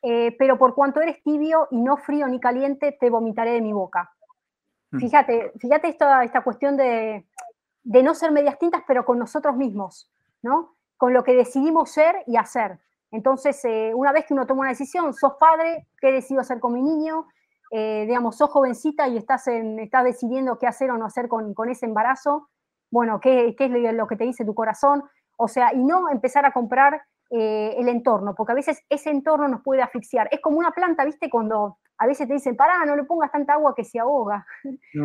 eh, 0.00 0.34
pero 0.38 0.58
por 0.58 0.74
cuanto 0.74 1.02
eres 1.02 1.22
tibio 1.22 1.68
y 1.70 1.80
no 1.82 1.98
frío 1.98 2.26
ni 2.28 2.40
caliente, 2.40 2.96
te 2.98 3.10
vomitaré 3.10 3.52
de 3.52 3.60
mi 3.60 3.74
boca. 3.74 4.10
Mm. 4.90 4.98
Fíjate, 5.00 5.52
fíjate 5.58 5.88
esta, 5.88 6.24
esta 6.24 6.40
cuestión 6.40 6.78
de, 6.78 7.26
de 7.82 8.02
no 8.02 8.14
ser 8.14 8.32
medias 8.32 8.58
tintas, 8.58 8.82
pero 8.86 9.04
con 9.04 9.18
nosotros 9.18 9.54
mismos, 9.56 10.10
¿no? 10.40 10.76
Con 11.00 11.14
lo 11.14 11.24
que 11.24 11.34
decidimos 11.34 11.90
ser 11.90 12.16
y 12.26 12.36
hacer. 12.36 12.78
Entonces, 13.10 13.64
eh, 13.64 13.92
una 13.94 14.12
vez 14.12 14.26
que 14.26 14.34
uno 14.34 14.46
toma 14.46 14.60
una 14.60 14.68
decisión, 14.68 15.14
sos 15.14 15.32
padre, 15.40 15.88
¿qué 15.98 16.12
decido 16.12 16.42
hacer 16.42 16.60
con 16.60 16.74
mi 16.74 16.82
niño? 16.82 17.26
Eh, 17.70 18.04
digamos, 18.06 18.36
sos 18.36 18.50
jovencita 18.50 19.08
y 19.08 19.16
estás, 19.16 19.48
en, 19.48 19.78
estás 19.78 20.04
decidiendo 20.04 20.58
qué 20.58 20.66
hacer 20.66 20.90
o 20.90 20.98
no 20.98 21.06
hacer 21.06 21.26
con, 21.26 21.54
con 21.54 21.70
ese 21.70 21.86
embarazo. 21.86 22.50
Bueno, 22.90 23.18
¿qué, 23.18 23.54
¿qué, 23.56 23.64
es 23.64 23.94
lo 23.94 24.06
que 24.06 24.16
te 24.16 24.24
dice 24.24 24.44
tu 24.44 24.54
corazón? 24.54 25.02
O 25.38 25.48
sea, 25.48 25.72
y 25.72 25.82
no 25.82 26.10
empezar 26.10 26.44
a 26.44 26.52
comprar 26.52 27.00
eh, 27.30 27.76
el 27.78 27.88
entorno, 27.88 28.34
porque 28.34 28.52
a 28.52 28.56
veces 28.56 28.82
ese 28.90 29.08
entorno 29.08 29.48
nos 29.48 29.62
puede 29.62 29.80
asfixiar. 29.80 30.28
Es 30.30 30.40
como 30.40 30.58
una 30.58 30.72
planta, 30.72 31.06
¿viste? 31.06 31.30
Cuando 31.30 31.78
a 31.96 32.06
veces 32.06 32.28
te 32.28 32.34
dicen, 32.34 32.56
pará, 32.56 32.84
no 32.84 32.94
le 32.94 33.04
pongas 33.04 33.32
tanta 33.32 33.54
agua 33.54 33.74
que 33.74 33.84
se 33.84 33.98
ahoga. 34.00 34.44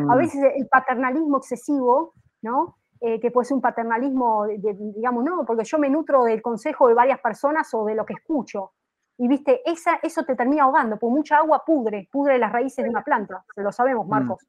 A 0.09 0.15
veces 0.15 0.43
el 0.55 0.67
paternalismo 0.67 1.37
excesivo, 1.37 2.13
¿no? 2.41 2.77
Eh, 3.01 3.19
que 3.19 3.29
puede 3.29 3.45
ser 3.45 3.55
un 3.55 3.61
paternalismo, 3.61 4.45
digamos, 4.45 5.23
no, 5.23 5.45
porque 5.45 5.65
yo 5.65 5.77
me 5.77 5.89
nutro 5.89 6.23
del 6.23 6.41
consejo 6.41 6.87
de 6.87 6.93
varias 6.93 7.19
personas 7.19 7.71
o 7.73 7.85
de 7.85 7.93
lo 7.93 8.05
que 8.05 8.13
escucho. 8.13 8.71
Y 9.17 9.27
viste, 9.27 9.61
esa, 9.69 9.99
eso 10.01 10.23
te 10.23 10.35
termina 10.35 10.63
ahogando, 10.63 10.97
porque 10.97 11.13
mucha 11.13 11.37
agua 11.37 11.63
pudre, 11.65 12.07
pudre 12.11 12.39
las 12.39 12.51
raíces 12.51 12.83
de 12.83 12.89
una 12.89 13.03
planta, 13.03 13.45
lo 13.55 13.71
sabemos, 13.71 14.05
mm. 14.05 14.09
Marcos. 14.09 14.47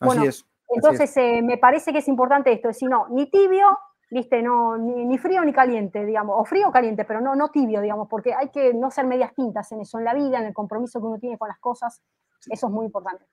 Así 0.00 0.26
es. 0.26 0.44
Entonces, 0.68 1.16
eh, 1.16 1.40
me 1.42 1.58
parece 1.58 1.92
que 1.92 1.98
es 1.98 2.08
importante 2.08 2.52
esto, 2.52 2.68
es 2.68 2.76
decir, 2.76 2.88
no, 2.88 3.06
ni 3.10 3.30
tibio, 3.30 3.78
viste, 4.10 4.42
no, 4.42 4.76
ni, 4.76 5.18
frío 5.18 5.44
ni 5.44 5.52
caliente, 5.52 6.04
digamos, 6.04 6.36
o 6.38 6.44
frío 6.44 6.68
o 6.68 6.72
caliente, 6.72 7.04
pero 7.04 7.20
no, 7.20 7.36
no 7.36 7.50
tibio, 7.50 7.80
digamos, 7.80 8.08
porque 8.08 8.34
hay 8.34 8.48
que 8.48 8.74
no 8.74 8.90
ser 8.90 9.06
medias 9.06 9.34
tintas 9.34 9.70
en 9.72 9.80
eso, 9.80 9.98
en 9.98 10.04
la 10.04 10.14
vida, 10.14 10.38
en 10.38 10.46
el 10.46 10.54
compromiso 10.54 11.00
que 11.00 11.06
uno 11.06 11.18
tiene 11.18 11.38
con 11.38 11.48
las 11.48 11.58
cosas, 11.58 12.02
eso 12.50 12.66
es 12.66 12.72
muy 12.72 12.86
importante. 12.86 13.24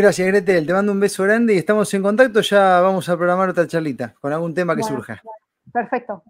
Gracias, 0.00 0.26
Gretel. 0.26 0.66
Te 0.66 0.72
mando 0.72 0.92
un 0.92 1.00
beso 1.00 1.24
grande 1.24 1.52
y 1.52 1.58
estamos 1.58 1.92
en 1.92 2.02
contacto. 2.02 2.40
Ya 2.40 2.80
vamos 2.80 3.06
a 3.10 3.18
programar 3.18 3.50
otra 3.50 3.66
charlita 3.66 4.14
con 4.18 4.32
algún 4.32 4.54
tema 4.54 4.74
que 4.74 4.82
surja. 4.82 5.20
Perfecto. 5.70 6.22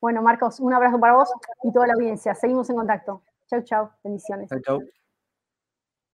Bueno, 0.00 0.22
Marcos, 0.22 0.60
un 0.60 0.72
abrazo 0.72 0.98
para 0.98 1.12
vos 1.12 1.30
y 1.62 1.70
toda 1.70 1.88
la 1.88 1.92
audiencia. 1.92 2.34
Seguimos 2.34 2.70
en 2.70 2.76
contacto. 2.76 3.22
Chau, 3.46 3.62
chau. 3.64 3.90
Bendiciones. 4.02 4.48
Chau, 4.48 4.60
chau. 4.60 4.80